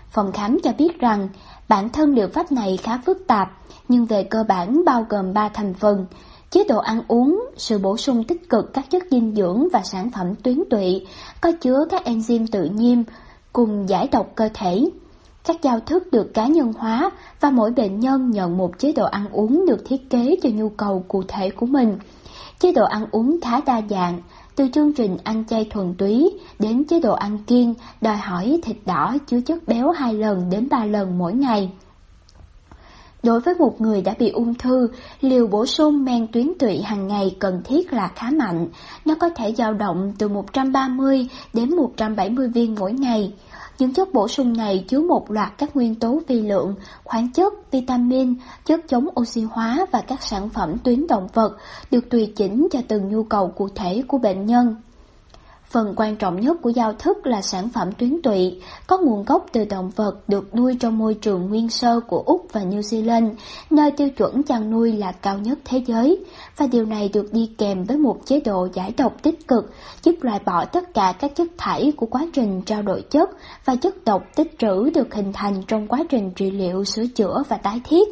Phòng 0.10 0.32
khám 0.32 0.60
cho 0.64 0.72
biết 0.78 1.00
rằng 1.00 1.30
bản 1.68 1.90
thân 1.90 2.14
liệu 2.14 2.28
pháp 2.28 2.52
này 2.52 2.78
khá 2.78 2.98
phức 3.06 3.28
tạp, 3.28 3.52
nhưng 3.88 4.06
về 4.06 4.24
cơ 4.24 4.44
bản 4.48 4.86
bao 4.86 5.06
gồm 5.10 5.34
3 5.34 5.50
thành 5.50 5.74
phần, 5.74 6.06
chế 6.52 6.64
độ 6.64 6.78
ăn 6.78 7.02
uống, 7.08 7.50
sự 7.58 7.78
bổ 7.78 7.98
sung 7.98 8.24
tích 8.24 8.50
cực 8.50 8.74
các 8.74 8.90
chất 8.90 9.04
dinh 9.12 9.36
dưỡng 9.36 9.68
và 9.74 9.82
sản 9.84 10.12
phẩm 10.12 10.36
tuyến 10.44 10.64
tụy, 10.70 11.08
có 11.42 11.52
chứa 11.62 11.86
các 11.90 12.04
enzyme 12.06 12.46
tự 12.52 12.64
nhiên 12.66 13.04
cùng 13.54 13.90
giải 13.90 14.08
độc 14.12 14.32
cơ 14.36 14.50
thể. 14.54 14.90
Các 15.44 15.62
giao 15.62 15.80
thức 15.80 16.12
được 16.12 16.34
cá 16.34 16.48
nhân 16.48 16.74
hóa 16.78 17.12
và 17.40 17.50
mỗi 17.50 17.72
bệnh 17.72 18.00
nhân 18.00 18.32
nhận 18.32 18.58
một 18.58 18.80
chế 18.80 18.92
độ 18.92 19.06
ăn 19.06 19.30
uống 19.32 19.66
được 19.66 19.86
thiết 19.86 20.10
kế 20.10 20.36
cho 20.44 20.50
nhu 20.54 20.70
cầu 20.70 21.06
cụ 21.08 21.24
thể 21.28 21.50
của 21.50 21.66
mình. 21.66 21.98
chế 22.60 22.72
độ 22.72 22.86
ăn 22.86 23.06
uống 23.12 23.40
khá 23.42 23.62
đa 23.66 23.82
dạng, 23.90 24.22
từ 24.56 24.68
chương 24.74 24.94
trình 24.94 25.18
ăn 25.24 25.44
chay 25.50 25.68
thuần 25.72 25.96
túy 25.98 26.38
đến 26.60 26.84
chế 26.84 27.00
độ 27.00 27.14
ăn 27.14 27.38
kiêng 27.48 27.74
đòi 28.02 28.18
hỏi 28.18 28.60
thịt 28.64 28.78
đỏ 28.86 29.16
chứa 29.28 29.42
chất 29.42 29.68
béo 29.68 29.92
2 29.92 30.14
lần 30.14 30.50
đến 30.50 30.68
3 30.70 30.86
lần 30.86 31.18
mỗi 31.18 31.34
ngày. 31.34 31.72
Đối 33.24 33.40
với 33.40 33.54
một 33.56 33.82
người 33.82 34.02
đã 34.02 34.16
bị 34.20 34.30
ung 34.30 34.54
thư, 34.54 34.88
liều 35.22 35.48
bổ 35.48 35.66
sung 35.66 36.04
men 36.04 36.28
tuyến 36.28 36.52
tụy 36.60 36.82
hàng 36.82 37.08
ngày 37.08 37.36
cần 37.40 37.62
thiết 37.64 37.94
là 37.94 38.08
khá 38.16 38.30
mạnh. 38.32 38.68
Nó 39.06 39.16
có 39.16 39.30
thể 39.30 39.54
dao 39.58 39.74
động 39.74 40.14
từ 40.20 40.28
130 40.28 41.28
đến 41.54 41.76
170 41.76 42.48
viên 42.48 42.76
mỗi 42.80 42.94
ngày. 42.94 43.34
Những 43.80 43.94
chất 43.94 44.14
bổ 44.14 44.28
sung 44.28 44.58
này 44.58 44.86
chứa 44.88 45.02
một 45.02 45.32
loạt 45.32 45.58
các 45.58 45.76
nguyên 45.76 45.96
tố 45.96 46.22
vi 46.28 46.42
lượng, 46.42 46.76
khoáng 47.04 47.32
chất, 47.32 47.54
vitamin, 47.72 48.36
chất 48.66 48.80
chống 48.88 49.08
oxy 49.20 49.42
hóa 49.42 49.86
và 49.92 50.02
các 50.02 50.24
sản 50.24 50.50
phẩm 50.50 50.78
tuyến 50.84 51.08
động 51.08 51.28
vật 51.34 51.58
được 51.92 52.10
tùy 52.10 52.34
chỉnh 52.36 52.68
cho 52.72 52.80
từng 52.88 53.10
nhu 53.10 53.24
cầu 53.24 53.48
cụ 53.48 53.70
thể 53.76 54.04
của 54.08 54.18
bệnh 54.18 54.46
nhân. 54.46 54.76
Phần 55.70 55.94
quan 55.96 56.16
trọng 56.16 56.40
nhất 56.40 56.58
của 56.62 56.70
giao 56.70 56.94
thức 56.94 57.28
là 57.28 57.42
sản 57.42 57.70
phẩm 57.70 57.92
tuyến 57.92 58.22
tụy, 58.22 58.62
có 58.88 58.98
nguồn 58.98 59.26
gốc 59.26 59.46
từ 59.52 59.66
động 59.66 59.90
vật 59.96 60.30
được 60.30 60.56
nuôi 60.56 60.78
trong 60.80 60.98
môi 60.98 61.14
trường 61.14 61.50
nguyên 61.50 61.70
sơ 61.70 62.00
của 62.00 62.24
Úc 62.26 62.48
và 62.52 62.62
New 62.62 62.80
Zealand, 62.80 63.34
nơi 63.70 63.92
tiêu 63.92 64.10
chuẩn 64.10 64.44
chăn 64.44 64.72
nuôi 64.72 64.92
là 64.92 65.12
cao 65.12 65.38
nhất 65.38 65.60
thế 65.66 65.84
giới, 65.86 66.26
và 66.58 66.68
điều 66.68 66.86
này 66.86 67.10
được 67.14 67.34
đi 67.34 67.52
kèm 67.58 67.84
với 67.84 67.98
một 67.98 68.18
chế 68.26 68.40
độ 68.46 68.68
giải 68.74 68.94
độc 68.98 69.24
tích 69.24 69.48
cực, 69.48 69.74
giúp 70.04 70.16
loại 70.22 70.40
bỏ 70.46 70.66
tất 70.66 70.94
cả 70.94 71.14
các 71.20 71.36
chất 71.36 71.48
thải 71.58 71.94
của 71.98 72.06
quá 72.06 72.26
trình 72.34 72.62
trao 72.66 72.82
đổi 72.82 73.02
chất 73.02 73.30
và 73.66 73.76
chất 73.76 74.06
độc 74.06 74.24
tích 74.36 74.60
trữ 74.60 74.90
được 74.90 75.14
hình 75.14 75.34
thành 75.34 75.64
trong 75.68 75.88
quá 75.88 76.00
trình 76.10 76.32
trị 76.36 76.52
liệu, 76.52 76.84
sửa 76.84 77.06
chữa 77.08 77.44
và 77.50 77.58
tái 77.58 77.82
thiết. 77.84 78.08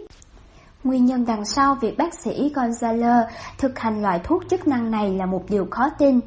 Nguyên 0.83 1.05
nhân 1.05 1.25
đằng 1.25 1.45
sau 1.45 1.77
việc 1.81 1.97
bác 1.97 2.13
sĩ 2.13 2.51
Gonzalo 2.55 3.23
thực 3.57 3.79
hành 3.79 4.01
loại 4.01 4.19
thuốc 4.23 4.43
chức 4.49 4.67
năng 4.67 4.91
này 4.91 5.09
là 5.09 5.25
một 5.25 5.43
điều 5.49 5.67
khó 5.71 5.89
tin 5.99 6.19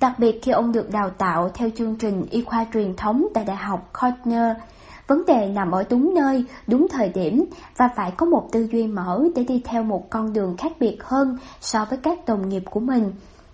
đặc 0.00 0.18
biệt 0.18 0.40
khi 0.42 0.52
ông 0.52 0.72
được 0.72 0.90
đào 0.90 1.10
tạo 1.10 1.50
theo 1.54 1.68
chương 1.76 1.96
trình 1.96 2.26
y 2.30 2.42
khoa 2.42 2.66
truyền 2.72 2.96
thống 2.96 3.26
tại 3.34 3.44
Đại 3.44 3.56
học 3.56 3.92
Cornell. 4.00 4.52
Vấn 5.06 5.24
đề 5.26 5.48
nằm 5.48 5.70
ở 5.70 5.84
đúng 5.90 6.14
nơi, 6.14 6.44
đúng 6.66 6.86
thời 6.90 7.08
điểm 7.08 7.44
và 7.76 7.88
phải 7.96 8.10
có 8.16 8.26
một 8.26 8.48
tư 8.52 8.68
duy 8.72 8.86
mở 8.86 9.22
để 9.34 9.44
đi 9.44 9.62
theo 9.64 9.82
một 9.82 10.10
con 10.10 10.32
đường 10.32 10.56
khác 10.56 10.72
biệt 10.80 10.96
hơn 11.04 11.38
so 11.60 11.84
với 11.84 11.98
các 12.02 12.18
đồng 12.26 12.48
nghiệp 12.48 12.62
của 12.70 12.80
mình. 12.80 13.12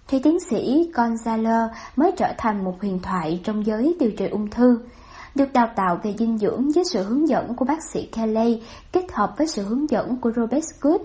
Thì 0.09 0.19
tiến 0.19 0.39
sĩ 0.51 0.91
Gonzalo 0.95 1.69
mới 1.97 2.13
trở 2.17 2.33
thành 2.39 2.65
một 2.65 2.75
huyền 2.81 2.99
thoại 3.03 3.41
trong 3.45 3.67
giới 3.67 3.97
điều 4.01 4.11
trị 4.11 4.29
ung 4.29 4.51
thư. 4.51 4.79
Được 5.35 5.53
đào 5.53 5.69
tạo 5.77 6.01
về 6.03 6.15
dinh 6.19 6.39
dưỡng 6.39 6.75
dưới 6.75 6.85
sự 6.85 7.03
hướng 7.03 7.29
dẫn 7.29 7.55
của 7.55 7.65
bác 7.65 7.79
sĩ 7.93 8.09
Kelly 8.17 8.63
kết 8.93 9.13
hợp 9.13 9.35
với 9.39 9.47
sự 9.47 9.63
hướng 9.63 9.91
dẫn 9.91 10.17
của 10.17 10.31
Robert 10.37 10.67
Good, 10.81 11.01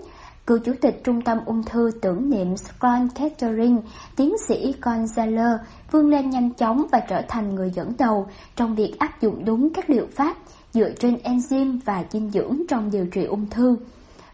cựu 0.46 0.58
chủ 0.58 0.72
tịch 0.80 1.00
Trung 1.04 1.22
tâm 1.22 1.38
Ung 1.46 1.62
thư 1.62 1.90
tưởng 2.00 2.30
niệm 2.30 2.56
Scott 2.56 3.14
Kettering, 3.14 3.80
tiến 4.16 4.32
sĩ 4.48 4.74
Gonzalo, 4.82 5.58
vươn 5.90 6.10
lên 6.10 6.30
nhanh 6.30 6.50
chóng 6.50 6.86
và 6.92 7.00
trở 7.08 7.22
thành 7.28 7.54
người 7.54 7.70
dẫn 7.70 7.92
đầu 7.98 8.26
trong 8.56 8.74
việc 8.74 8.98
áp 8.98 9.20
dụng 9.20 9.44
đúng 9.44 9.72
các 9.74 9.90
liệu 9.90 10.06
pháp 10.16 10.36
dựa 10.72 10.90
trên 10.90 11.14
enzyme 11.14 11.78
và 11.84 12.04
dinh 12.10 12.30
dưỡng 12.30 12.62
trong 12.68 12.90
điều 12.90 13.06
trị 13.06 13.24
ung 13.24 13.46
thư. 13.50 13.76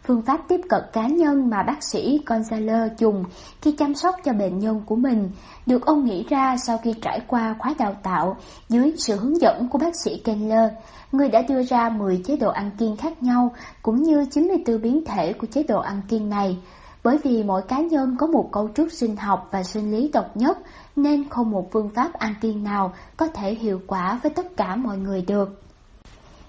Phương 0.07 0.23
pháp 0.23 0.41
tiếp 0.49 0.61
cận 0.69 0.83
cá 0.93 1.07
nhân 1.07 1.51
mà 1.51 1.63
bác 1.63 1.83
sĩ 1.83 2.21
Gonzalo 2.27 2.89
dùng 2.99 3.25
khi 3.61 3.73
chăm 3.73 3.95
sóc 3.95 4.15
cho 4.25 4.33
bệnh 4.33 4.59
nhân 4.59 4.83
của 4.87 4.97
mình 4.97 5.31
được 5.67 5.87
ông 5.87 6.05
nghĩ 6.05 6.25
ra 6.29 6.57
sau 6.57 6.79
khi 6.79 6.95
trải 7.03 7.21
qua 7.27 7.57
khóa 7.59 7.75
đào 7.79 7.97
tạo 8.03 8.37
dưới 8.69 8.95
sự 8.97 9.17
hướng 9.17 9.41
dẫn 9.41 9.69
của 9.69 9.79
bác 9.79 9.97
sĩ 10.05 10.19
Keller, 10.25 10.71
người 11.13 11.29
đã 11.29 11.43
đưa 11.43 11.63
ra 11.63 11.89
10 11.89 12.23
chế 12.27 12.37
độ 12.37 12.51
ăn 12.51 12.71
kiêng 12.79 12.97
khác 12.97 13.23
nhau 13.23 13.55
cũng 13.83 14.03
như 14.03 14.27
94 14.31 14.83
biến 14.83 15.05
thể 15.05 15.33
của 15.33 15.47
chế 15.47 15.63
độ 15.63 15.81
ăn 15.81 16.03
kiêng 16.09 16.29
này. 16.29 16.59
Bởi 17.05 17.19
vì 17.23 17.43
mỗi 17.43 17.63
cá 17.63 17.81
nhân 17.81 18.17
có 18.19 18.27
một 18.27 18.49
cấu 18.53 18.69
trúc 18.75 18.89
sinh 18.93 19.17
học 19.17 19.49
và 19.51 19.63
sinh 19.63 19.91
lý 19.93 20.11
độc 20.13 20.37
nhất 20.37 20.59
nên 20.97 21.29
không 21.29 21.51
một 21.51 21.73
phương 21.73 21.91
pháp 21.95 22.13
ăn 22.13 22.35
kiêng 22.41 22.65
nào 22.65 22.93
có 23.17 23.27
thể 23.27 23.55
hiệu 23.55 23.81
quả 23.87 24.21
với 24.23 24.33
tất 24.33 24.57
cả 24.57 24.77
mọi 24.77 24.99
người 24.99 25.23
được. 25.23 25.63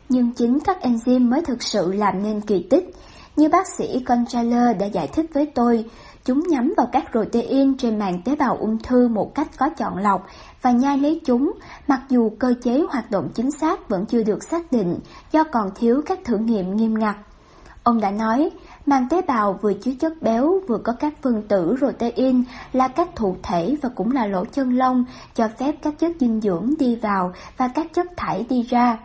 Nhưng 0.10 0.32
chính 0.32 0.60
các 0.60 0.78
enzyme 0.82 1.30
mới 1.30 1.42
thực 1.42 1.64
sự 1.64 1.92
làm 1.92 2.24
nên 2.24 2.42
kỳ 2.42 2.68
tích. 2.70 2.96
Như 3.36 3.50
bác 3.50 3.68
sĩ 3.78 4.00
Conchaler 4.00 4.78
đã 4.80 4.86
giải 4.86 5.08
thích 5.08 5.26
với 5.34 5.46
tôi, 5.46 5.86
chúng 6.26 6.44
nhắm 6.50 6.74
vào 6.78 6.88
các 6.92 7.04
protein 7.12 7.78
trên 7.78 8.00
màng 8.00 8.22
tế 8.22 8.36
bào 8.36 8.58
ung 8.58 8.78
thư 8.78 9.08
một 9.08 9.36
cách 9.36 9.48
có 9.58 9.70
chọn 9.70 9.98
lọc 9.98 10.26
và 10.62 10.72
nhai 10.72 10.98
lấy 10.98 11.22
chúng, 11.26 11.52
mặc 11.88 12.02
dù 12.10 12.30
cơ 12.40 12.54
chế 12.64 12.86
hoạt 12.90 13.12
động 13.12 13.30
chính 13.36 13.52
xác 13.52 13.90
vẫn 13.90 14.06
chưa 14.06 14.24
được 14.24 14.44
xác 14.44 14.72
định 14.72 15.00
do 15.32 15.44
còn 15.44 15.70
thiếu 15.76 16.02
các 16.06 16.20
thử 16.24 16.38
nghiệm 16.38 16.76
nghiêm 16.76 17.00
ngặt. 17.00 17.16
Ông 17.84 18.00
đã 18.00 18.12
nói, 18.12 18.50
màng 18.86 19.10
tế 19.10 19.22
bào 19.22 19.60
vừa 19.62 19.74
chứa 19.74 19.92
chất 20.00 20.22
béo 20.22 20.60
vừa 20.68 20.78
có 20.78 20.94
các 21.00 21.14
phân 21.22 21.42
tử 21.48 21.76
protein 21.78 22.44
là 22.74 22.88
các 22.88 23.10
thụ 23.16 23.36
thể 23.44 23.76
và 23.82 23.90
cũng 23.96 24.12
là 24.12 24.28
lỗ 24.28 24.46
chân 24.46 24.78
lông 24.78 25.06
cho 25.36 25.48
phép 25.60 25.76
các 25.82 26.00
chất 26.00 26.12
dinh 26.20 26.42
dưỡng 26.42 26.74
đi 26.80 26.96
vào 26.96 27.34
và 27.58 27.68
các 27.68 27.94
chất 27.94 28.08
thải 28.18 28.46
đi 28.50 28.62
ra. 28.62 28.98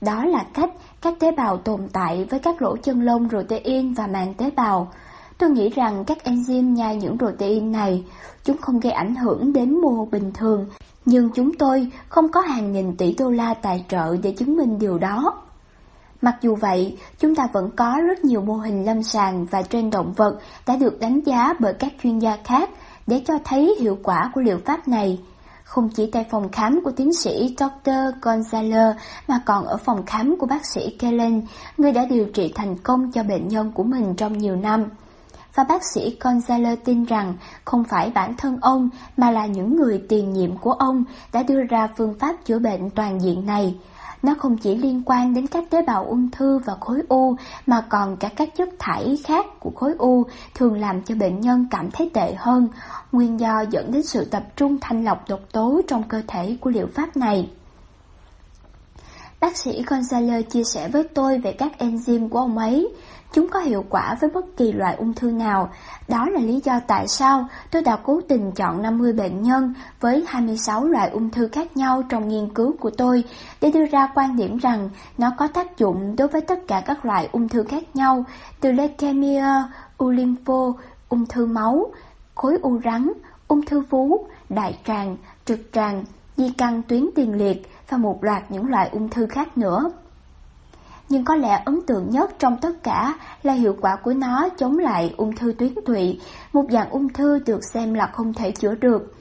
Đó 0.00 0.24
là 0.24 0.44
cách 0.54 0.70
các 1.02 1.14
tế 1.18 1.32
bào 1.32 1.56
tồn 1.56 1.88
tại 1.92 2.26
với 2.30 2.40
các 2.40 2.62
lỗ 2.62 2.76
chân 2.76 3.02
lông 3.02 3.28
protein 3.28 3.94
và 3.94 4.06
màng 4.06 4.34
tế 4.34 4.50
bào. 4.50 4.92
Tôi 5.38 5.50
nghĩ 5.50 5.68
rằng 5.68 6.04
các 6.04 6.18
enzyme 6.24 6.72
nhai 6.72 6.96
những 6.96 7.18
protein 7.18 7.72
này, 7.72 8.04
chúng 8.44 8.56
không 8.56 8.80
gây 8.80 8.92
ảnh 8.92 9.14
hưởng 9.14 9.52
đến 9.52 9.80
mô 9.80 10.04
bình 10.04 10.32
thường, 10.32 10.66
nhưng 11.04 11.30
chúng 11.34 11.54
tôi 11.54 11.90
không 12.08 12.28
có 12.28 12.40
hàng 12.40 12.72
nghìn 12.72 12.96
tỷ 12.96 13.14
đô 13.18 13.30
la 13.30 13.54
tài 13.54 13.84
trợ 13.88 14.16
để 14.22 14.32
chứng 14.32 14.56
minh 14.56 14.78
điều 14.78 14.98
đó. 14.98 15.42
Mặc 16.22 16.36
dù 16.42 16.54
vậy, 16.54 16.98
chúng 17.18 17.34
ta 17.34 17.48
vẫn 17.52 17.70
có 17.76 18.00
rất 18.08 18.24
nhiều 18.24 18.40
mô 18.40 18.54
hình 18.54 18.84
lâm 18.84 19.02
sàng 19.02 19.46
và 19.50 19.62
trên 19.62 19.90
động 19.90 20.12
vật 20.12 20.38
đã 20.66 20.76
được 20.76 21.00
đánh 21.00 21.20
giá 21.20 21.54
bởi 21.58 21.74
các 21.74 21.92
chuyên 22.02 22.18
gia 22.18 22.36
khác 22.44 22.70
để 23.06 23.22
cho 23.26 23.34
thấy 23.44 23.76
hiệu 23.80 23.98
quả 24.02 24.30
của 24.34 24.40
liệu 24.40 24.58
pháp 24.64 24.88
này. 24.88 25.18
Không 25.68 25.88
chỉ 25.88 26.10
tại 26.12 26.26
phòng 26.30 26.48
khám 26.52 26.80
của 26.84 26.90
tiến 26.90 27.12
sĩ 27.12 27.56
Dr. 27.58 27.90
Gonzalo 28.22 28.94
mà 29.28 29.40
còn 29.46 29.64
ở 29.64 29.76
phòng 29.76 30.06
khám 30.06 30.36
của 30.38 30.46
bác 30.46 30.66
sĩ 30.66 30.96
Kellen, 30.98 31.42
người 31.78 31.92
đã 31.92 32.06
điều 32.10 32.26
trị 32.34 32.52
thành 32.54 32.76
công 32.76 33.12
cho 33.12 33.22
bệnh 33.22 33.48
nhân 33.48 33.72
của 33.74 33.82
mình 33.82 34.14
trong 34.16 34.38
nhiều 34.38 34.56
năm 34.56 34.84
và 35.54 35.64
bác 35.64 35.82
sĩ 35.94 36.16
Gonzalo 36.20 36.76
tin 36.84 37.04
rằng 37.04 37.34
không 37.64 37.84
phải 37.84 38.10
bản 38.14 38.34
thân 38.38 38.58
ông 38.60 38.88
mà 39.16 39.30
là 39.30 39.46
những 39.46 39.76
người 39.76 40.02
tiền 40.08 40.32
nhiệm 40.32 40.56
của 40.56 40.72
ông 40.72 41.04
đã 41.32 41.42
đưa 41.42 41.62
ra 41.62 41.88
phương 41.96 42.14
pháp 42.18 42.36
chữa 42.44 42.58
bệnh 42.58 42.90
toàn 42.90 43.20
diện 43.20 43.46
này. 43.46 43.76
Nó 44.22 44.34
không 44.38 44.56
chỉ 44.56 44.74
liên 44.74 45.02
quan 45.06 45.34
đến 45.34 45.46
các 45.46 45.64
tế 45.70 45.82
bào 45.82 46.04
ung 46.04 46.30
thư 46.30 46.58
và 46.58 46.74
khối 46.80 47.02
u 47.08 47.36
mà 47.66 47.80
còn 47.88 48.16
cả 48.16 48.28
các 48.36 48.56
chất 48.56 48.68
thải 48.78 49.18
khác 49.24 49.46
của 49.60 49.70
khối 49.70 49.94
u 49.98 50.24
thường 50.54 50.80
làm 50.80 51.02
cho 51.02 51.14
bệnh 51.14 51.40
nhân 51.40 51.66
cảm 51.70 51.90
thấy 51.90 52.10
tệ 52.14 52.34
hơn, 52.34 52.68
nguyên 53.12 53.40
do 53.40 53.64
dẫn 53.70 53.92
đến 53.92 54.02
sự 54.02 54.24
tập 54.24 54.42
trung 54.56 54.78
thanh 54.80 55.04
lọc 55.04 55.28
độc 55.28 55.40
tố 55.52 55.80
trong 55.88 56.02
cơ 56.02 56.22
thể 56.28 56.56
của 56.60 56.70
liệu 56.70 56.86
pháp 56.94 57.16
này. 57.16 57.50
Bác 59.40 59.56
sĩ 59.56 59.82
Gonzalez 59.82 60.42
chia 60.42 60.64
sẻ 60.64 60.88
với 60.88 61.04
tôi 61.14 61.38
về 61.38 61.52
các 61.52 61.72
enzyme 61.78 62.28
của 62.28 62.38
ông 62.38 62.58
ấy. 62.58 62.88
Chúng 63.32 63.48
có 63.48 63.60
hiệu 63.60 63.84
quả 63.90 64.16
với 64.20 64.30
bất 64.30 64.56
kỳ 64.56 64.72
loại 64.72 64.94
ung 64.96 65.14
thư 65.14 65.30
nào. 65.30 65.70
Đó 66.08 66.26
là 66.30 66.40
lý 66.40 66.60
do 66.64 66.80
tại 66.86 67.08
sao 67.08 67.48
tôi 67.70 67.82
đã 67.82 67.98
cố 68.02 68.20
tình 68.28 68.52
chọn 68.52 68.82
50 68.82 69.12
bệnh 69.12 69.42
nhân 69.42 69.74
với 70.00 70.24
26 70.28 70.84
loại 70.84 71.10
ung 71.10 71.30
thư 71.30 71.48
khác 71.48 71.76
nhau 71.76 72.02
trong 72.08 72.28
nghiên 72.28 72.54
cứu 72.54 72.74
của 72.80 72.90
tôi 72.90 73.24
để 73.60 73.70
đưa 73.70 73.86
ra 73.86 74.08
quan 74.14 74.36
điểm 74.36 74.56
rằng 74.56 74.90
nó 75.18 75.32
có 75.38 75.48
tác 75.48 75.78
dụng 75.78 76.16
đối 76.16 76.28
với 76.28 76.40
tất 76.40 76.58
cả 76.68 76.82
các 76.86 77.04
loại 77.04 77.28
ung 77.32 77.48
thư 77.48 77.62
khác 77.62 77.84
nhau, 77.94 78.24
từ 78.60 78.72
leukemia, 78.72 79.44
u 79.98 80.10
lympho, 80.10 80.72
ung 81.08 81.26
thư 81.26 81.46
máu, 81.46 81.92
khối 82.34 82.58
u 82.62 82.80
rắn, 82.84 83.12
ung 83.48 83.62
thư 83.62 83.80
vú, 83.80 84.26
đại 84.48 84.78
tràng, 84.86 85.16
trực 85.44 85.60
tràng, 85.72 86.04
di 86.36 86.50
căn 86.58 86.82
tuyến 86.82 87.08
tiền 87.14 87.34
liệt 87.34 87.62
và 87.88 87.98
một 87.98 88.24
loạt 88.24 88.50
những 88.50 88.66
loại 88.66 88.88
ung 88.92 89.08
thư 89.08 89.26
khác 89.26 89.58
nữa 89.58 89.90
nhưng 91.08 91.24
có 91.24 91.34
lẽ 91.34 91.62
ấn 91.64 91.80
tượng 91.86 92.10
nhất 92.10 92.30
trong 92.38 92.56
tất 92.56 92.82
cả 92.82 93.14
là 93.42 93.52
hiệu 93.52 93.76
quả 93.80 93.96
của 93.96 94.12
nó 94.12 94.48
chống 94.58 94.78
lại 94.78 95.14
ung 95.16 95.36
thư 95.36 95.52
tuyến 95.58 95.74
tụy, 95.86 96.20
một 96.52 96.64
dạng 96.70 96.90
ung 96.90 97.08
thư 97.08 97.38
được 97.38 97.60
xem 97.64 97.94
là 97.94 98.06
không 98.06 98.32
thể 98.32 98.50
chữa 98.50 98.74
được. 98.74 99.14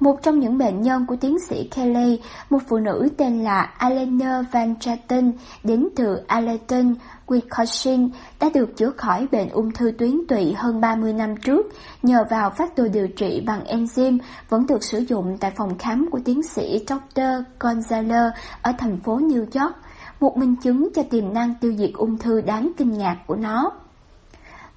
Một 0.00 0.22
trong 0.22 0.38
những 0.38 0.58
bệnh 0.58 0.82
nhân 0.82 1.06
của 1.06 1.16
tiến 1.16 1.36
sĩ 1.48 1.68
Kelly, 1.68 2.20
một 2.50 2.58
phụ 2.68 2.78
nữ 2.78 3.08
tên 3.16 3.44
là 3.44 3.60
Alena 3.60 4.42
Van 4.52 4.74
Chatten, 4.80 5.32
đến 5.64 5.88
từ 5.96 6.16
Allerton, 6.26 6.94
Wisconsin, 7.30 8.08
đã 8.40 8.50
được 8.54 8.76
chữa 8.76 8.90
khỏi 8.96 9.26
bệnh 9.32 9.48
ung 9.48 9.72
thư 9.72 9.92
tuyến 9.98 10.26
tụy 10.28 10.54
hơn 10.56 10.80
30 10.80 11.12
năm 11.12 11.36
trước 11.36 11.66
nhờ 12.02 12.24
vào 12.30 12.50
phát 12.50 12.76
đồ 12.76 12.88
điều 12.92 13.08
trị 13.08 13.42
bằng 13.46 13.64
enzyme 13.64 14.18
vẫn 14.48 14.66
được 14.66 14.84
sử 14.84 14.98
dụng 14.98 15.36
tại 15.40 15.52
phòng 15.56 15.78
khám 15.78 16.08
của 16.10 16.20
tiến 16.24 16.42
sĩ 16.42 16.84
Dr. 16.88 17.22
Gonzalo 17.60 18.30
ở 18.62 18.72
thành 18.78 19.00
phố 19.00 19.18
New 19.18 19.38
York 19.40 19.76
một 20.20 20.36
minh 20.36 20.56
chứng 20.56 20.88
cho 20.94 21.02
tiềm 21.02 21.34
năng 21.34 21.54
tiêu 21.60 21.74
diệt 21.78 21.90
ung 21.94 22.18
thư 22.18 22.40
đáng 22.40 22.72
kinh 22.76 22.98
ngạc 22.98 23.16
của 23.26 23.36
nó. 23.36 23.72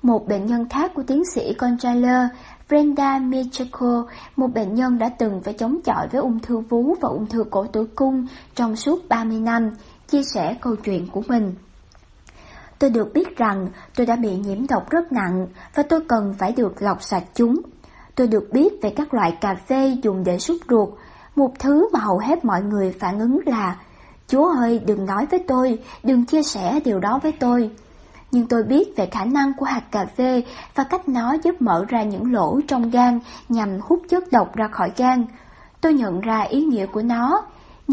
Một 0.02 0.28
bệnh 0.28 0.46
nhân 0.46 0.70
khác 0.70 0.92
của 0.96 1.04
tiến 1.04 1.24
sĩ 1.26 1.54
Gonzalo, 1.58 2.28
Brenda 2.70 3.20
Michiko, 3.20 4.06
một 4.36 4.48
bệnh 4.54 4.76
nhân 4.76 4.98
đã 4.98 5.10
từng 5.10 5.42
phải 5.42 5.54
chống 5.54 5.80
chọi 5.86 6.08
với 6.08 6.22
ung 6.22 6.40
thư 6.40 6.58
vú 6.58 6.96
và 7.02 7.10
ung 7.10 7.26
thư 7.26 7.44
cổ 7.44 7.66
tử 7.68 7.86
cung 7.96 8.28
trong 8.56 8.76
suốt 8.76 9.10
30 9.10 9.40
năm, 9.40 9.70
chia 10.08 10.24
sẻ 10.24 10.58
câu 10.62 10.76
chuyện 10.76 11.08
của 11.12 11.22
mình. 11.28 11.54
Tôi 12.84 12.90
được 12.90 13.14
biết 13.14 13.38
rằng 13.38 13.68
tôi 13.96 14.06
đã 14.06 14.16
bị 14.16 14.36
nhiễm 14.36 14.68
độc 14.68 14.90
rất 14.90 15.12
nặng 15.12 15.48
và 15.76 15.84
tôi 15.84 16.00
cần 16.08 16.34
phải 16.38 16.52
được 16.52 16.82
lọc 16.82 17.04
sạch 17.04 17.24
chúng. 17.34 17.62
tôi 18.16 18.28
được 18.28 18.50
biết 18.54 18.74
về 18.82 18.90
các 18.90 19.14
loại 19.14 19.38
cà 19.42 19.56
phê 19.56 19.98
dùng 20.04 20.24
để 20.24 20.40
súc 20.40 20.58
ruột. 20.70 20.90
Một 21.36 21.52
thứ 21.60 21.90
mà 21.94 22.00
hầu 22.00 22.18
hết 22.18 22.46
mọi 22.46 22.62
người 22.62 22.96
phản 23.00 23.20
ứng 23.20 23.40
là 23.46 23.78
Chúa 24.28 24.54
ơi 24.54 24.82
đừng 24.86 25.06
nói 25.06 25.26
với 25.32 25.40
tôi, 25.48 25.80
đừng 26.04 26.26
chia 26.26 26.44
sẻ 26.44 26.80
điều 26.86 27.00
đó 27.00 27.20
với 27.24 27.32
tôi. 27.32 27.72
Nhưng 28.32 28.48
tôi 28.48 28.64
biết 28.64 28.98
về 28.98 29.06
khả 29.12 29.26
năng 29.26 29.54
của 29.58 29.66
hạt 29.66 29.84
cà 29.92 30.06
phê 30.06 30.44
và 30.76 30.84
cách 30.84 31.08
nó 31.08 31.36
giúp 31.44 31.62
mở 31.62 31.86
ra 31.90 32.04
những 32.04 32.34
lỗ 32.34 32.60
trong 32.68 32.90
gan 32.90 33.20
nhằm 33.50 33.80
hút 33.82 34.02
chất 34.10 34.32
độc 34.32 34.56
ra 34.56 34.68
khỏi 34.68 34.92
gan. 34.98 35.26
Tôi 35.82 35.94
nhận 35.94 36.22
ra 36.22 36.42
ý 36.42 36.62
nghĩa 36.62 36.86
của 36.86 37.02
nó. 37.02 37.44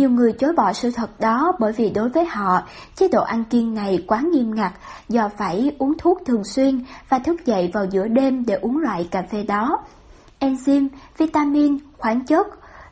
Nhiều 0.00 0.10
người 0.10 0.32
chối 0.32 0.52
bỏ 0.52 0.72
sự 0.72 0.90
thật 0.90 1.20
đó 1.20 1.52
bởi 1.58 1.72
vì 1.72 1.90
đối 1.90 2.08
với 2.08 2.24
họ, 2.24 2.62
chế 2.96 3.08
độ 3.08 3.22
ăn 3.22 3.44
kiêng 3.44 3.74
này 3.74 4.04
quá 4.06 4.20
nghiêm 4.20 4.54
ngặt 4.54 4.72
do 5.08 5.28
phải 5.36 5.76
uống 5.78 5.98
thuốc 5.98 6.22
thường 6.26 6.44
xuyên 6.44 6.84
và 7.08 7.18
thức 7.18 7.46
dậy 7.46 7.70
vào 7.74 7.84
giữa 7.90 8.08
đêm 8.08 8.46
để 8.46 8.54
uống 8.54 8.78
loại 8.78 9.08
cà 9.10 9.22
phê 9.22 9.42
đó. 9.42 9.78
Enzyme, 10.40 10.88
vitamin, 11.18 11.78
khoáng 11.98 12.26
chất 12.26 12.46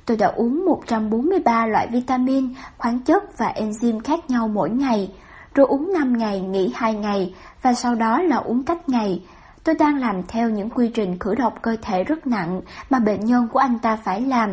Tôi 0.06 0.16
đã 0.16 0.26
uống 0.26 0.66
143 0.66 1.66
loại 1.66 1.89
vitamin, 1.93 2.55
khoáng 2.78 3.01
chất 3.01 3.39
và 3.39 3.52
enzyme 3.56 4.01
khác 4.05 4.30
nhau 4.30 4.48
mỗi 4.48 4.70
ngày, 4.70 5.12
rồi 5.55 5.66
uống 5.66 5.93
5 5.93 6.18
ngày, 6.18 6.40
nghỉ 6.40 6.72
2 6.74 6.94
ngày, 6.94 7.35
và 7.62 7.74
sau 7.74 7.94
đó 7.94 8.22
là 8.22 8.36
uống 8.36 8.62
cách 8.62 8.89
ngày. 8.89 9.22
Tôi 9.64 9.74
đang 9.74 9.98
làm 9.98 10.22
theo 10.28 10.51
những 10.51 10.70
quy 10.70 10.89
trình 10.89 11.18
khử 11.18 11.35
độc 11.35 11.62
cơ 11.62 11.76
thể 11.82 12.05
rất 12.05 12.26
nặng 12.26 12.60
mà 12.90 12.98
bệnh 12.98 13.24
nhân 13.24 13.48
của 13.52 13.59
anh 13.59 13.78
ta 13.78 13.97
phải 13.97 14.20
làm. 14.20 14.51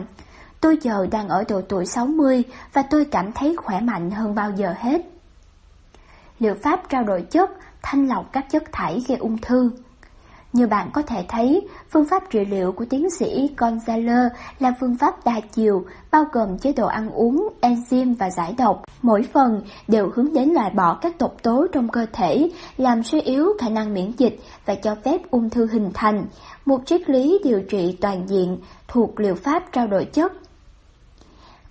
Tôi 0.65 0.77
giờ 0.81 1.07
đang 1.11 1.29
ở 1.29 1.43
độ 1.49 1.61
tuổi 1.61 1.85
60 1.85 2.43
và 2.73 2.81
tôi 2.81 3.05
cảm 3.05 3.31
thấy 3.31 3.55
khỏe 3.57 3.81
mạnh 3.81 4.11
hơn 4.11 4.35
bao 4.35 4.51
giờ 4.51 4.73
hết. 4.77 5.01
Liệu 6.39 6.55
pháp 6.63 6.89
trao 6.89 7.03
đổi 7.03 7.21
chất, 7.21 7.51
thanh 7.81 8.07
lọc 8.07 8.33
các 8.33 8.45
chất 8.49 8.63
thải 8.71 9.03
gây 9.07 9.17
ung 9.17 9.37
thư 9.37 9.71
như 10.55 10.67
bạn 10.67 10.89
có 10.93 11.01
thể 11.01 11.25
thấy, 11.27 11.67
phương 11.89 12.05
pháp 12.05 12.23
trị 12.29 12.45
liệu 12.45 12.71
của 12.71 12.85
tiến 12.85 13.09
sĩ 13.09 13.49
Gonzalo 13.57 14.29
là 14.59 14.73
phương 14.79 14.97
pháp 14.97 15.25
đa 15.25 15.39
chiều, 15.53 15.85
bao 16.11 16.25
gồm 16.31 16.57
chế 16.57 16.73
độ 16.73 16.87
ăn 16.87 17.09
uống, 17.09 17.49
enzyme 17.61 18.15
và 18.19 18.29
giải 18.29 18.55
độc. 18.57 18.83
Mỗi 19.01 19.23
phần 19.33 19.61
đều 19.87 20.11
hướng 20.15 20.33
đến 20.33 20.49
loại 20.49 20.69
bỏ 20.69 20.97
các 21.01 21.17
độc 21.19 21.35
tố 21.43 21.67
trong 21.71 21.89
cơ 21.89 22.05
thể, 22.13 22.49
làm 22.77 23.03
suy 23.03 23.21
yếu 23.21 23.49
khả 23.59 23.69
năng 23.69 23.93
miễn 23.93 24.11
dịch 24.17 24.39
và 24.65 24.75
cho 24.75 24.95
phép 25.03 25.31
ung 25.31 25.49
thư 25.49 25.67
hình 25.67 25.91
thành. 25.93 26.25
Một 26.65 26.81
triết 26.85 27.09
lý 27.09 27.39
điều 27.43 27.61
trị 27.69 27.97
toàn 28.01 28.27
diện 28.27 28.57
thuộc 28.87 29.19
liệu 29.19 29.35
pháp 29.35 29.63
trao 29.71 29.87
đổi 29.87 30.05
chất. 30.05 30.31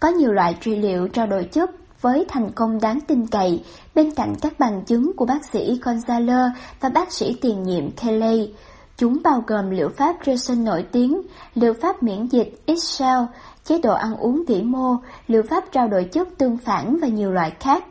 Có 0.04 0.10
nhiều 0.10 0.32
loại 0.32 0.56
trị 0.60 0.76
liệu 0.76 1.08
trao 1.08 1.26
đổi 1.26 1.44
chất 1.44 1.70
với 2.00 2.24
thành 2.28 2.50
công 2.54 2.80
đáng 2.80 3.00
tin 3.00 3.26
cậy 3.26 3.64
bên 3.94 4.10
cạnh 4.10 4.34
các 4.40 4.58
bằng 4.58 4.82
chứng 4.86 5.12
của 5.16 5.24
bác 5.26 5.44
sĩ 5.52 5.80
Gonzalo 5.82 6.50
và 6.80 6.88
bác 6.88 7.12
sĩ 7.12 7.36
tiền 7.40 7.62
nhiệm 7.62 7.90
Kelly. 7.90 8.54
Chúng 8.96 9.18
bao 9.24 9.44
gồm 9.46 9.70
liệu 9.70 9.88
pháp 9.88 10.16
Jason 10.24 10.64
nổi 10.64 10.86
tiếng, 10.92 11.22
liệu 11.54 11.74
pháp 11.82 12.02
miễn 12.02 12.26
dịch 12.26 12.62
Excel, 12.66 13.18
chế 13.64 13.78
độ 13.78 13.94
ăn 13.94 14.16
uống 14.16 14.44
vĩ 14.48 14.62
mô, 14.62 14.96
liệu 15.26 15.42
pháp 15.50 15.64
trao 15.72 15.88
đổi 15.88 16.04
chất 16.04 16.28
tương 16.38 16.56
phản 16.56 16.96
và 17.00 17.08
nhiều 17.08 17.32
loại 17.32 17.52
khác. 17.60 17.84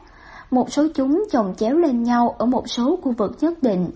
Một 0.52 0.74
số 0.74 0.88
chúng 0.96 1.24
chồng 1.32 1.54
chéo 1.58 1.78
lên 1.78 2.04
nhau 2.04 2.36
ở 2.38 2.46
một 2.46 2.70
số 2.70 3.00
khu 3.04 3.12
vực 3.12 3.38
nhất 3.42 3.64
định. 3.64 3.90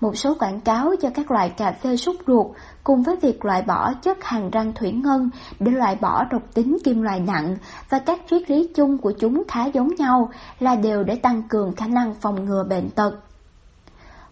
Một 0.00 0.16
số 0.16 0.34
quảng 0.34 0.60
cáo 0.60 0.94
cho 1.02 1.10
các 1.14 1.30
loại 1.30 1.50
cà 1.50 1.72
phê 1.72 1.96
súc 1.96 2.16
ruột 2.26 2.46
cùng 2.84 3.02
với 3.02 3.16
việc 3.16 3.44
loại 3.44 3.62
bỏ 3.62 3.92
chất 4.02 4.24
hàng 4.24 4.50
răng 4.50 4.72
thủy 4.74 4.92
ngân 4.92 5.30
để 5.60 5.72
loại 5.72 5.96
bỏ 6.00 6.24
độc 6.30 6.42
tính 6.54 6.78
kim 6.84 7.02
loại 7.02 7.20
nặng 7.20 7.56
và 7.88 7.98
các 7.98 8.20
triết 8.30 8.50
lý 8.50 8.68
chung 8.74 8.98
của 8.98 9.12
chúng 9.12 9.42
khá 9.48 9.66
giống 9.66 9.94
nhau 9.94 10.30
là 10.60 10.74
đều 10.74 11.04
để 11.04 11.16
tăng 11.16 11.42
cường 11.48 11.72
khả 11.72 11.86
năng 11.86 12.14
phòng 12.14 12.44
ngừa 12.44 12.64
bệnh 12.64 12.90
tật. 12.90 13.12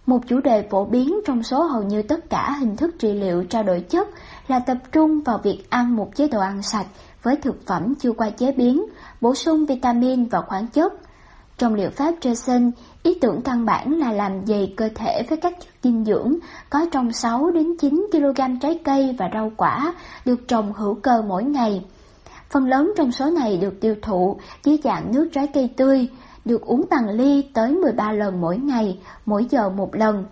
Một 0.07 0.19
chủ 0.27 0.41
đề 0.41 0.67
phổ 0.71 0.85
biến 0.85 1.21
trong 1.27 1.43
số 1.43 1.63
hầu 1.63 1.83
như 1.83 2.03
tất 2.03 2.31
cả 2.31 2.57
hình 2.61 2.77
thức 2.77 2.95
trị 2.99 3.13
liệu 3.13 3.45
trao 3.45 3.63
đổi 3.63 3.81
chất 3.81 4.09
là 4.49 4.59
tập 4.59 4.77
trung 4.93 5.21
vào 5.21 5.39
việc 5.39 5.71
ăn 5.71 5.97
một 5.97 6.11
chế 6.15 6.29
độ 6.29 6.41
ăn 6.41 6.63
sạch 6.63 6.87
với 7.23 7.37
thực 7.37 7.67
phẩm 7.67 7.95
chưa 7.95 8.13
qua 8.13 8.31
chế 8.31 8.53
biến, 8.53 8.85
bổ 9.21 9.35
sung 9.35 9.67
vitamin 9.67 10.25
và 10.25 10.41
khoáng 10.41 10.67
chất. 10.67 10.93
Trong 11.59 11.75
liệu 11.75 11.91
pháp 11.91 12.15
Jason, 12.21 12.71
ý 13.03 13.15
tưởng 13.21 13.43
căn 13.43 13.65
bản 13.65 13.99
là 13.99 14.13
làm 14.13 14.47
dày 14.47 14.75
cơ 14.77 14.89
thể 14.95 15.23
với 15.29 15.39
các 15.39 15.55
chất 15.61 15.69
dinh 15.83 16.05
dưỡng 16.05 16.35
có 16.71 16.87
trong 16.93 17.13
6 17.13 17.51
đến 17.51 17.77
9 17.77 18.07
kg 18.13 18.59
trái 18.61 18.79
cây 18.85 19.17
và 19.19 19.31
rau 19.35 19.53
quả 19.57 19.95
được 20.25 20.49
trồng 20.49 20.73
hữu 20.73 20.95
cơ 20.95 21.23
mỗi 21.23 21.45
ngày. 21.45 21.85
Phần 22.51 22.69
lớn 22.69 22.93
trong 22.97 23.13
số 23.13 23.31
này 23.31 23.57
được 23.57 23.81
tiêu 23.81 23.95
thụ 24.03 24.37
dưới 24.65 24.79
dạng 24.85 25.13
nước 25.13 25.29
trái 25.33 25.47
cây 25.47 25.71
tươi, 25.77 26.09
được 26.45 26.63
uống 26.63 26.85
bằng 26.91 27.09
ly 27.09 27.51
tới 27.55 27.73
13 27.73 28.13
lần 28.13 28.41
mỗi 28.41 28.59
ngày, 28.59 28.99
mỗi 29.27 29.47
giờ 29.51 29.71
một 29.71 29.95
lần. 29.95 30.25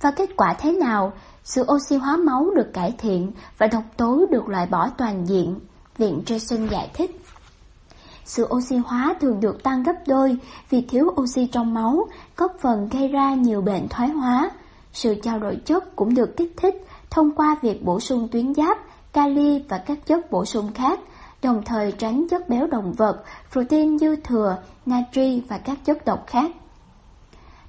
Và 0.00 0.10
kết 0.10 0.30
quả 0.36 0.54
thế 0.58 0.72
nào? 0.72 1.12
Sự 1.44 1.64
oxy 1.74 1.96
hóa 1.96 2.16
máu 2.16 2.50
được 2.56 2.72
cải 2.72 2.94
thiện 2.98 3.32
và 3.58 3.66
độc 3.66 3.82
tố 3.96 4.26
được 4.30 4.48
loại 4.48 4.66
bỏ 4.66 4.90
toàn 4.98 5.24
diện, 5.26 5.60
Viện 5.98 6.22
Jason 6.26 6.68
giải 6.68 6.90
thích. 6.94 7.23
Sự 8.24 8.48
oxy 8.54 8.76
hóa 8.76 9.14
thường 9.20 9.40
được 9.40 9.62
tăng 9.62 9.82
gấp 9.82 9.94
đôi 10.06 10.36
vì 10.70 10.82
thiếu 10.82 11.14
oxy 11.20 11.46
trong 11.46 11.74
máu, 11.74 12.06
góp 12.36 12.56
phần 12.60 12.88
gây 12.88 13.08
ra 13.08 13.34
nhiều 13.34 13.60
bệnh 13.60 13.88
thoái 13.88 14.08
hóa. 14.08 14.50
Sự 14.92 15.14
trao 15.14 15.38
đổi 15.38 15.56
chất 15.64 15.96
cũng 15.96 16.14
được 16.14 16.36
kích 16.36 16.52
thích 16.56 16.86
thông 17.10 17.30
qua 17.30 17.56
việc 17.62 17.84
bổ 17.84 18.00
sung 18.00 18.28
tuyến 18.28 18.54
giáp, 18.54 18.78
kali 19.12 19.62
và 19.68 19.78
các 19.78 20.06
chất 20.06 20.30
bổ 20.30 20.44
sung 20.44 20.72
khác, 20.74 21.00
đồng 21.42 21.62
thời 21.64 21.92
tránh 21.92 22.28
chất 22.30 22.48
béo 22.48 22.66
động 22.66 22.92
vật, 22.92 23.24
protein 23.52 23.98
dư 23.98 24.16
thừa, 24.16 24.56
natri 24.86 25.42
và 25.48 25.58
các 25.58 25.84
chất 25.84 26.04
độc 26.04 26.24
khác. 26.26 26.50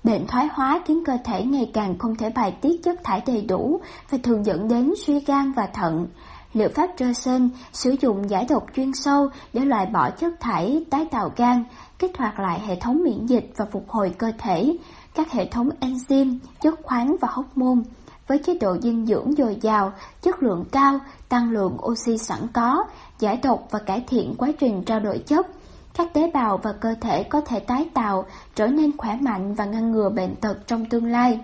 Bệnh 0.03 0.27
thoái 0.27 0.47
hóa 0.53 0.81
khiến 0.85 1.03
cơ 1.05 1.17
thể 1.25 1.43
ngày 1.43 1.71
càng 1.73 1.97
không 1.97 2.15
thể 2.15 2.29
bài 2.29 2.57
tiết 2.61 2.83
chất 2.83 3.03
thải 3.03 3.21
đầy 3.25 3.41
đủ 3.41 3.81
và 4.09 4.17
thường 4.23 4.45
dẫn 4.45 4.67
đến 4.67 4.93
suy 5.05 5.19
gan 5.19 5.51
và 5.51 5.67
thận. 5.67 6.07
Liệu 6.55 6.69
pháp 6.69 6.89
Johnson 6.97 7.49
sử 7.73 7.95
dụng 8.01 8.29
giải 8.29 8.45
độc 8.49 8.65
chuyên 8.75 8.93
sâu 8.93 9.29
để 9.53 9.65
loại 9.65 9.85
bỏ 9.85 10.09
chất 10.09 10.39
thải 10.39 10.85
tái 10.89 11.07
tạo 11.11 11.31
gan, 11.35 11.63
kích 11.99 12.17
hoạt 12.17 12.39
lại 12.39 12.59
hệ 12.59 12.75
thống 12.75 13.03
miễn 13.03 13.25
dịch 13.25 13.51
và 13.55 13.65
phục 13.71 13.89
hồi 13.89 14.15
cơ 14.17 14.31
thể, 14.37 14.77
các 15.15 15.31
hệ 15.31 15.45
thống 15.45 15.69
enzyme, 15.79 16.37
chất 16.61 16.79
khoáng 16.83 17.15
và 17.21 17.27
hormone 17.31 17.83
với 18.27 18.37
chế 18.37 18.57
độ 18.57 18.77
dinh 18.81 19.05
dưỡng 19.05 19.35
dồi 19.37 19.57
dào, 19.61 19.93
chất 20.21 20.43
lượng 20.43 20.65
cao, 20.71 20.99
tăng 21.29 21.51
lượng 21.51 21.77
oxy 21.85 22.17
sẵn 22.17 22.39
có, 22.53 22.83
giải 23.19 23.39
độc 23.43 23.67
và 23.71 23.79
cải 23.79 24.03
thiện 24.07 24.35
quá 24.37 24.49
trình 24.59 24.83
trao 24.83 24.99
đổi 24.99 25.17
chất. 25.17 25.47
Các 25.93 26.13
tế 26.13 26.31
bào 26.33 26.57
và 26.57 26.73
cơ 26.73 26.95
thể 27.01 27.23
có 27.23 27.41
thể 27.41 27.59
tái 27.59 27.89
tạo, 27.93 28.25
trở 28.55 28.67
nên 28.67 28.97
khỏe 28.97 29.17
mạnh 29.21 29.53
và 29.53 29.65
ngăn 29.65 29.91
ngừa 29.91 30.09
bệnh 30.09 30.35
tật 30.35 30.67
trong 30.67 30.85
tương 30.85 31.05
lai. 31.05 31.39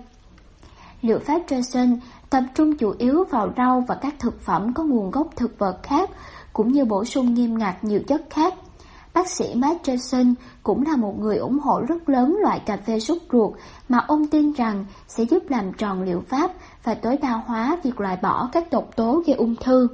Liệu 1.02 1.20
pháp 1.20 1.42
Johnson 1.48 1.98
tập 2.32 2.44
trung 2.56 2.78
chủ 2.78 2.94
yếu 2.98 3.24
vào 3.24 3.54
rau 3.58 3.84
và 3.88 3.96
các 3.96 4.16
thực 4.20 4.42
phẩm 4.42 4.74
có 4.74 4.84
nguồn 4.84 5.12
gốc 5.12 5.28
thực 5.36 5.60
vật 5.60 5.78
khác, 5.84 6.10
cũng 6.54 6.72
như 6.72 6.86
bổ 6.86 7.06
sung 7.06 7.34
nghiêm 7.34 7.58
ngặt 7.58 7.84
nhiều 7.84 8.00
chất 8.08 8.22
khác. 8.30 8.54
Bác 9.14 9.30
sĩ 9.30 9.56
Matt 9.56 9.84
Johnson 9.84 10.34
cũng 10.64 10.86
là 10.86 10.96
một 10.96 11.20
người 11.20 11.38
ủng 11.38 11.60
hộ 11.60 11.82
rất 11.88 12.10
lớn 12.10 12.38
loại 12.42 12.60
cà 12.66 12.78
phê 12.78 13.00
súc 13.00 13.18
ruột 13.32 13.54
mà 13.90 13.98
ông 14.08 14.28
tin 14.28 14.52
rằng 14.52 14.86
sẽ 15.08 15.24
giúp 15.24 15.44
làm 15.50 15.74
tròn 15.74 16.04
liệu 16.04 16.24
pháp 16.30 16.52
và 16.84 16.94
tối 16.94 17.18
đa 17.22 17.32
hóa 17.46 17.78
việc 17.84 18.00
loại 18.00 18.18
bỏ 18.22 18.50
các 18.52 18.72
độc 18.72 18.96
tố 18.96 19.24
gây 19.28 19.36
ung 19.36 19.56
thư. 19.56 19.88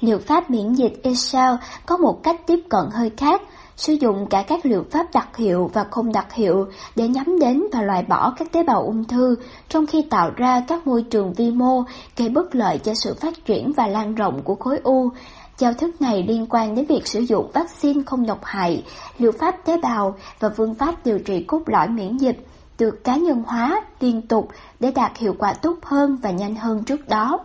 Liệu 0.00 0.18
pháp 0.18 0.50
miễn 0.50 0.74
dịch 0.74 1.00
Excel 1.02 1.54
có 1.86 1.96
một 1.96 2.22
cách 2.22 2.40
tiếp 2.46 2.60
cận 2.68 2.84
hơi 2.92 3.10
khác, 3.16 3.42
sử 3.76 3.92
dụng 3.92 4.26
cả 4.26 4.44
các 4.48 4.66
liệu 4.66 4.84
pháp 4.90 5.06
đặc 5.14 5.36
hiệu 5.36 5.70
và 5.72 5.84
không 5.90 6.12
đặc 6.12 6.32
hiệu 6.32 6.66
để 6.96 7.08
nhắm 7.08 7.38
đến 7.40 7.62
và 7.72 7.82
loại 7.82 8.02
bỏ 8.02 8.34
các 8.38 8.52
tế 8.52 8.62
bào 8.62 8.82
ung 8.82 9.04
thư, 9.04 9.36
trong 9.68 9.86
khi 9.86 10.02
tạo 10.10 10.30
ra 10.36 10.64
các 10.68 10.86
môi 10.86 11.02
trường 11.02 11.32
vi 11.32 11.50
mô 11.50 11.82
gây 12.16 12.28
bất 12.28 12.54
lợi 12.54 12.78
cho 12.78 12.94
sự 12.94 13.14
phát 13.14 13.44
triển 13.44 13.72
và 13.76 13.86
lan 13.86 14.14
rộng 14.14 14.42
của 14.42 14.54
khối 14.54 14.78
u. 14.82 15.10
Giao 15.58 15.72
thức 15.74 16.02
này 16.02 16.24
liên 16.28 16.46
quan 16.50 16.74
đến 16.74 16.86
việc 16.86 17.06
sử 17.06 17.20
dụng 17.20 17.50
vaccine 17.54 18.02
không 18.06 18.26
độc 18.26 18.40
hại, 18.42 18.84
liệu 19.18 19.32
pháp 19.32 19.64
tế 19.64 19.78
bào 19.78 20.14
và 20.40 20.48
phương 20.56 20.74
pháp 20.74 20.94
điều 21.06 21.18
trị 21.18 21.44
cốt 21.44 21.62
lõi 21.66 21.88
miễn 21.88 22.16
dịch 22.16 22.46
được 22.78 23.04
cá 23.04 23.16
nhân 23.16 23.42
hóa 23.46 23.82
liên 24.00 24.22
tục 24.22 24.48
để 24.80 24.92
đạt 24.92 25.18
hiệu 25.18 25.34
quả 25.38 25.52
tốt 25.52 25.78
hơn 25.82 26.16
và 26.22 26.30
nhanh 26.30 26.54
hơn 26.54 26.84
trước 26.84 27.08
đó. 27.08 27.38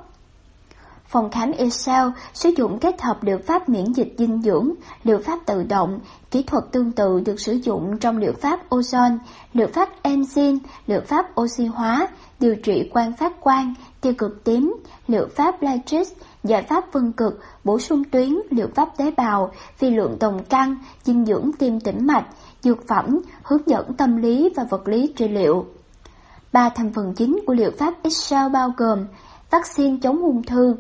Phòng 1.10 1.30
khám 1.30 1.52
Excel 1.52 2.07
sử 2.34 2.49
dụng 2.57 2.80
kết 2.80 3.02
hợp 3.02 3.23
liệu 3.23 3.38
pháp 3.38 3.69
miễn 3.69 3.94
dịch 3.94 4.15
dinh 4.18 4.41
dưỡng, 4.41 4.73
liệu 5.03 5.18
pháp 5.18 5.40
tự 5.45 5.64
động, 5.64 5.99
kỹ 6.31 6.44
thuật 6.44 6.64
tương 6.72 6.91
tự 6.91 7.19
được 7.26 7.40
sử 7.40 7.53
dụng 7.53 7.98
trong 7.98 8.18
liệu 8.18 8.34
pháp 8.41 8.69
ozone, 8.69 9.18
liệu 9.53 9.68
pháp 9.68 9.90
enzyme, 10.03 10.57
liệu 10.88 11.02
pháp 11.02 11.41
oxy 11.41 11.65
hóa, 11.65 12.07
điều 12.40 12.56
trị 12.56 12.90
quan 12.94 13.14
phát 13.14 13.41
quang, 13.41 13.73
tiêu 14.02 14.14
cực 14.18 14.44
tím, 14.44 14.76
liệu 15.07 15.27
pháp 15.36 15.61
Lytris, 15.61 16.11
giải 16.44 16.64
pháp 16.64 16.94
vân 16.94 17.11
cực, 17.11 17.40
bổ 17.64 17.80
sung 17.80 18.03
tuyến, 18.03 18.40
liệu 18.49 18.68
pháp 18.76 18.98
tế 18.98 19.11
bào, 19.18 19.52
phi 19.77 19.90
lượng 19.90 20.18
đồng 20.19 20.44
căng, 20.44 20.76
dinh 21.03 21.26
dưỡng 21.26 21.52
tim 21.60 21.80
tĩnh 21.80 22.07
mạch, 22.07 22.26
dược 22.61 22.88
phẩm, 22.88 23.19
hướng 23.44 23.61
dẫn 23.65 23.94
tâm 23.94 24.18
lý 24.18 24.49
và 24.56 24.64
vật 24.69 24.88
lý 24.88 25.14
trị 25.15 25.27
liệu. 25.27 25.65
Ba 26.53 26.69
thành 26.69 26.94
phần 26.94 27.14
chính 27.14 27.40
của 27.45 27.53
liệu 27.53 27.72
pháp 27.77 27.94
Excel 28.03 28.49
bao 28.49 28.73
gồm 28.77 29.06
vaccine 29.52 29.98
chống 30.02 30.22
ung 30.22 30.44
thư, 30.44 30.76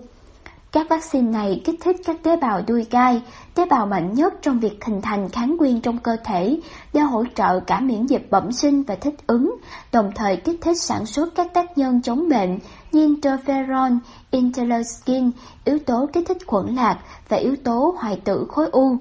các 0.71 0.89
vaccine 0.89 1.31
này 1.31 1.61
kích 1.65 1.79
thích 1.81 1.95
các 2.05 2.23
tế 2.23 2.37
bào 2.37 2.61
đuôi 2.67 2.85
gai, 2.91 3.21
tế 3.55 3.65
bào 3.65 3.85
mạnh 3.85 4.13
nhất 4.13 4.33
trong 4.41 4.59
việc 4.59 4.85
hình 4.85 5.01
thành 5.01 5.29
kháng 5.29 5.57
nguyên 5.57 5.81
trong 5.81 5.97
cơ 5.97 6.17
thể, 6.23 6.59
để 6.93 7.01
hỗ 7.01 7.23
trợ 7.35 7.59
cả 7.59 7.79
miễn 7.79 8.05
dịch 8.05 8.27
bẩm 8.31 8.51
sinh 8.51 8.83
và 8.83 8.95
thích 8.95 9.15
ứng, 9.27 9.55
đồng 9.91 10.11
thời 10.15 10.37
kích 10.37 10.61
thích 10.61 10.81
sản 10.81 11.05
xuất 11.05 11.35
các 11.35 11.53
tác 11.53 11.77
nhân 11.77 12.01
chống 12.01 12.29
bệnh 12.29 12.59
như 12.91 13.07
interferon, 13.07 13.97
interleukin, 14.31 15.31
yếu 15.65 15.79
tố 15.79 16.09
kích 16.13 16.27
thích 16.27 16.47
khuẩn 16.47 16.75
lạc 16.75 16.99
và 17.29 17.37
yếu 17.37 17.55
tố 17.63 17.95
hoại 17.97 18.21
tử 18.25 18.45
khối 18.49 18.69
u. 18.71 18.97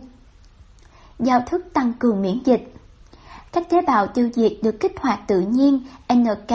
Giao 1.18 1.40
thức 1.46 1.64
tăng 1.72 1.92
cường 1.98 2.22
miễn 2.22 2.38
dịch 2.44 2.77
các 3.52 3.68
tế 3.68 3.80
bào 3.86 4.06
tiêu 4.06 4.28
diệt 4.34 4.52
được 4.62 4.80
kích 4.80 5.00
hoạt 5.00 5.20
tự 5.26 5.40
nhiên 5.40 5.80
NK 6.14 6.50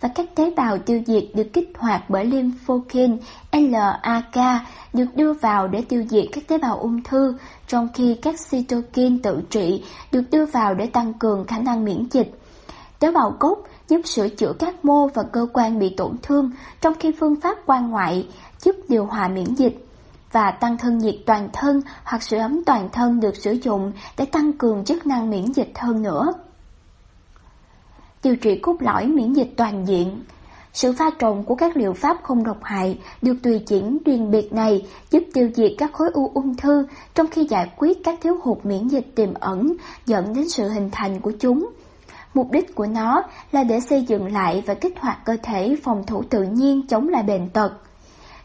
và 0.00 0.08
các 0.14 0.34
tế 0.34 0.50
bào 0.56 0.78
tiêu 0.78 1.02
diệt 1.06 1.24
được 1.34 1.52
kích 1.52 1.72
hoạt 1.78 2.10
bởi 2.10 2.24
lymphokin 2.24 3.16
LAK 3.52 4.62
được 4.92 5.06
đưa 5.14 5.32
vào 5.32 5.68
để 5.68 5.82
tiêu 5.88 6.04
diệt 6.10 6.24
các 6.32 6.44
tế 6.48 6.58
bào 6.58 6.78
ung 6.78 7.02
thư, 7.02 7.34
trong 7.68 7.88
khi 7.94 8.14
các 8.22 8.34
cytokine 8.50 9.16
tự 9.22 9.42
trị 9.50 9.84
được 10.12 10.22
đưa 10.30 10.46
vào 10.46 10.74
để 10.74 10.86
tăng 10.86 11.12
cường 11.14 11.44
khả 11.44 11.58
năng 11.58 11.84
miễn 11.84 12.06
dịch. 12.10 12.30
Tế 12.98 13.12
bào 13.12 13.36
gốc 13.40 13.58
giúp 13.88 14.00
sửa 14.04 14.28
chữa 14.28 14.52
các 14.52 14.84
mô 14.84 15.08
và 15.08 15.22
cơ 15.22 15.46
quan 15.52 15.78
bị 15.78 15.94
tổn 15.96 16.16
thương, 16.22 16.50
trong 16.80 16.94
khi 17.00 17.12
phương 17.20 17.40
pháp 17.40 17.58
quan 17.66 17.90
ngoại 17.90 18.28
giúp 18.58 18.76
điều 18.88 19.04
hòa 19.04 19.28
miễn 19.28 19.54
dịch 19.54 19.86
và 20.34 20.50
tăng 20.50 20.78
thân 20.78 20.98
nhiệt 20.98 21.14
toàn 21.26 21.48
thân 21.52 21.80
hoặc 22.04 22.22
sưởi 22.22 22.40
ấm 22.40 22.64
toàn 22.66 22.88
thân 22.92 23.20
được 23.20 23.36
sử 23.36 23.52
dụng 23.52 23.92
để 24.18 24.24
tăng 24.24 24.52
cường 24.52 24.84
chức 24.84 25.06
năng 25.06 25.30
miễn 25.30 25.44
dịch 25.52 25.72
hơn 25.78 26.02
nữa. 26.02 26.32
Điều 28.22 28.36
trị 28.36 28.58
cốt 28.62 28.76
lõi 28.80 29.06
miễn 29.06 29.32
dịch 29.32 29.54
toàn 29.56 29.84
diện 29.86 30.24
Sự 30.72 30.92
pha 30.92 31.10
trộn 31.18 31.42
của 31.42 31.54
các 31.54 31.76
liệu 31.76 31.92
pháp 31.92 32.16
không 32.22 32.44
độc 32.44 32.58
hại 32.62 32.98
được 33.22 33.34
tùy 33.42 33.58
chỉnh 33.66 33.98
riêng 34.04 34.30
biệt 34.30 34.52
này 34.52 34.86
giúp 35.10 35.22
tiêu 35.34 35.48
diệt 35.54 35.72
các 35.78 35.92
khối 35.92 36.10
u 36.12 36.30
ung 36.34 36.56
thư 36.56 36.86
trong 37.14 37.26
khi 37.26 37.44
giải 37.44 37.70
quyết 37.76 37.98
các 38.04 38.18
thiếu 38.22 38.36
hụt 38.42 38.58
miễn 38.64 38.88
dịch 38.88 39.06
tiềm 39.14 39.34
ẩn 39.34 39.76
dẫn 40.06 40.34
đến 40.34 40.48
sự 40.48 40.68
hình 40.68 40.88
thành 40.92 41.20
của 41.20 41.32
chúng. 41.40 41.70
Mục 42.34 42.50
đích 42.50 42.74
của 42.74 42.86
nó 42.86 43.22
là 43.52 43.64
để 43.64 43.80
xây 43.80 44.02
dựng 44.02 44.32
lại 44.32 44.62
và 44.66 44.74
kích 44.74 45.00
hoạt 45.00 45.18
cơ 45.24 45.36
thể 45.42 45.76
phòng 45.82 46.06
thủ 46.06 46.22
tự 46.22 46.42
nhiên 46.42 46.86
chống 46.86 47.08
lại 47.08 47.22
bệnh 47.22 47.48
tật. 47.48 47.83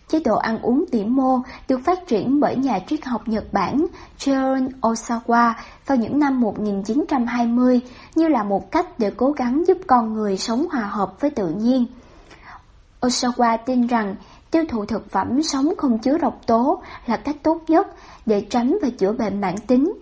Chế 0.10 0.20
độ 0.26 0.36
ăn 0.36 0.62
uống 0.62 0.86
tỉ 0.92 1.04
mô 1.04 1.40
được 1.68 1.80
phát 1.86 2.08
triển 2.08 2.40
bởi 2.40 2.56
nhà 2.56 2.80
triết 2.88 3.06
học 3.06 3.28
Nhật 3.28 3.54
Bản 3.54 3.86
Jeron 4.20 4.70
Osawa 4.82 5.54
vào 5.86 5.98
những 5.98 6.20
năm 6.20 6.42
1920 6.42 7.82
như 8.16 8.28
là 8.28 8.44
một 8.44 8.72
cách 8.72 9.00
để 9.00 9.12
cố 9.18 9.32
gắng 9.32 9.64
giúp 9.68 9.78
con 9.88 10.14
người 10.14 10.38
sống 10.38 10.66
hòa 10.72 10.82
hợp 10.82 11.22
với 11.22 11.32
tự 11.32 11.50
nhiên. 11.50 11.86
Osawa 13.02 13.58
tin 13.66 13.88
rằng 13.88 14.16
tiêu 14.52 14.64
thụ 14.70 14.86
thực 14.86 15.12
phẩm 15.12 15.44
sống 15.44 15.74
không 15.78 16.00
chứa 16.00 16.18
độc 16.18 16.42
tố 16.46 16.82
là 17.06 17.18
cách 17.18 17.36
tốt 17.44 17.62
nhất 17.68 17.88
để 18.26 18.42
tránh 18.50 18.78
và 18.82 18.90
chữa 18.98 19.12
bệnh 19.12 19.42
mãn 19.42 19.56
tính. 19.68 19.94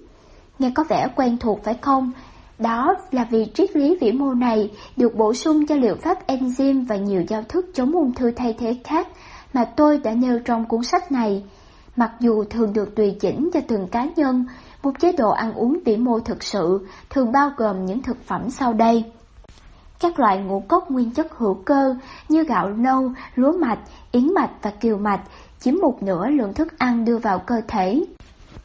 Nghe 0.60 0.72
có 0.76 0.84
vẻ 0.84 1.08
quen 1.16 1.38
thuộc 1.38 1.64
phải 1.64 1.74
không? 1.82 2.12
Đó 2.60 2.96
là 3.12 3.28
vì 3.32 3.46
triết 3.54 3.76
lý 3.76 3.98
vĩ 4.02 4.12
mô 4.12 4.34
này 4.34 4.72
được 4.96 5.16
bổ 5.16 5.34
sung 5.34 5.66
cho 5.68 5.76
liệu 5.76 5.96
pháp 5.96 6.28
enzyme 6.28 6.88
và 6.88 6.96
nhiều 6.96 7.24
giao 7.28 7.44
thức 7.50 7.66
chống 7.74 7.92
ung 7.92 8.14
thư 8.14 8.32
thay 8.32 8.56
thế 8.60 8.78
khác 8.84 9.08
mà 9.54 9.66
tôi 9.66 9.98
đã 9.98 10.14
nêu 10.14 10.40
trong 10.40 10.66
cuốn 10.66 10.84
sách 10.84 11.12
này. 11.12 11.44
Mặc 11.96 12.12
dù 12.20 12.44
thường 12.44 12.74
được 12.74 12.96
tùy 12.96 13.16
chỉnh 13.20 13.50
cho 13.54 13.60
từng 13.68 13.88
cá 13.88 14.08
nhân, 14.16 14.46
một 14.84 14.92
chế 15.00 15.12
độ 15.12 15.30
ăn 15.30 15.54
uống 15.54 15.80
tỉ 15.86 15.98
mô 15.98 16.20
thực 16.20 16.44
sự 16.44 16.88
thường 17.10 17.32
bao 17.32 17.52
gồm 17.58 17.86
những 17.86 18.02
thực 18.02 18.18
phẩm 18.26 18.50
sau 18.50 18.74
đây. 18.74 19.04
Các 20.00 20.20
loại 20.20 20.38
ngũ 20.38 20.60
cốc 20.60 20.92
nguyên 20.92 21.12
chất 21.12 21.38
hữu 21.38 21.54
cơ 21.54 21.96
như 22.30 22.44
gạo 22.44 22.70
nâu, 22.70 23.12
lúa 23.36 23.52
mạch, 23.52 23.80
yến 24.12 24.34
mạch 24.34 24.52
và 24.62 24.72
kiều 24.72 24.98
mạch 24.98 25.22
chiếm 25.60 25.76
một 25.82 26.04
nửa 26.04 26.28
lượng 26.28 26.54
thức 26.54 26.80
ăn 26.80 27.06
đưa 27.06 27.18
vào 27.18 27.40
cơ 27.40 27.62
thể. 27.68 28.06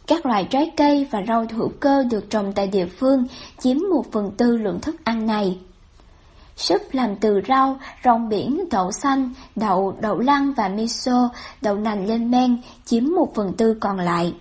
Các 0.07 0.27
loại 0.27 0.47
trái 0.51 0.73
cây 0.77 1.09
và 1.11 1.23
rau 1.29 1.47
hữu 1.57 1.69
cơ 1.81 2.05
được 2.11 2.31
trồng 2.31 2.53
tại 2.53 2.67
địa 2.67 2.87
phương 2.87 3.27
chiếm 3.59 3.77
một 3.91 4.13
phần 4.13 4.31
tư 4.37 4.57
lượng 4.57 4.81
thức 4.81 5.05
ăn 5.05 5.27
này. 5.27 5.59
Súp 6.57 6.83
làm 6.93 7.17
từ 7.17 7.41
rau, 7.49 7.77
rong 8.05 8.29
biển, 8.29 8.65
đậu 8.71 8.93
xanh, 8.93 9.31
đậu, 9.57 9.95
đậu 10.01 10.19
lăng 10.19 10.53
và 10.57 10.69
miso, 10.69 11.29
đậu 11.63 11.77
nành 11.77 12.07
lên 12.07 12.31
men 12.31 12.63
chiếm 12.85 13.05
một 13.05 13.35
phần 13.35 13.53
tư 13.53 13.75
còn 13.81 13.99
lại. 13.99 14.35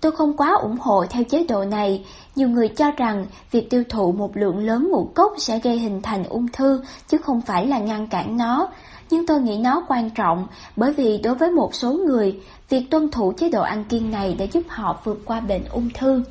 Tôi 0.00 0.12
không 0.12 0.36
quá 0.36 0.54
ủng 0.62 0.76
hộ 0.80 1.04
theo 1.10 1.24
chế 1.24 1.44
độ 1.48 1.64
này, 1.64 2.04
nhiều 2.36 2.48
người 2.48 2.68
cho 2.68 2.90
rằng 2.90 3.26
việc 3.50 3.70
tiêu 3.70 3.84
thụ 3.88 4.12
một 4.12 4.36
lượng 4.36 4.58
lớn 4.58 4.88
ngũ 4.90 5.10
cốc 5.14 5.34
sẽ 5.38 5.58
gây 5.58 5.78
hình 5.78 6.02
thành 6.02 6.24
ung 6.24 6.48
thư 6.48 6.82
chứ 7.08 7.18
không 7.18 7.40
phải 7.40 7.66
là 7.66 7.78
ngăn 7.78 8.06
cản 8.06 8.36
nó. 8.36 8.68
Nhưng 9.10 9.26
tôi 9.26 9.40
nghĩ 9.40 9.58
nó 9.58 9.84
quan 9.88 10.10
trọng 10.10 10.46
bởi 10.76 10.92
vì 10.92 11.18
đối 11.18 11.34
với 11.34 11.50
một 11.50 11.74
số 11.74 11.92
người, 11.92 12.40
việc 12.68 12.90
tuân 12.90 13.10
thủ 13.10 13.32
chế 13.32 13.50
độ 13.50 13.62
ăn 13.62 13.84
kiêng 13.84 14.10
này 14.10 14.34
đã 14.34 14.44
giúp 14.52 14.62
họ 14.68 15.00
vượt 15.04 15.20
qua 15.24 15.40
bệnh 15.40 15.64
ung 15.64 15.90
thư. 15.94 16.22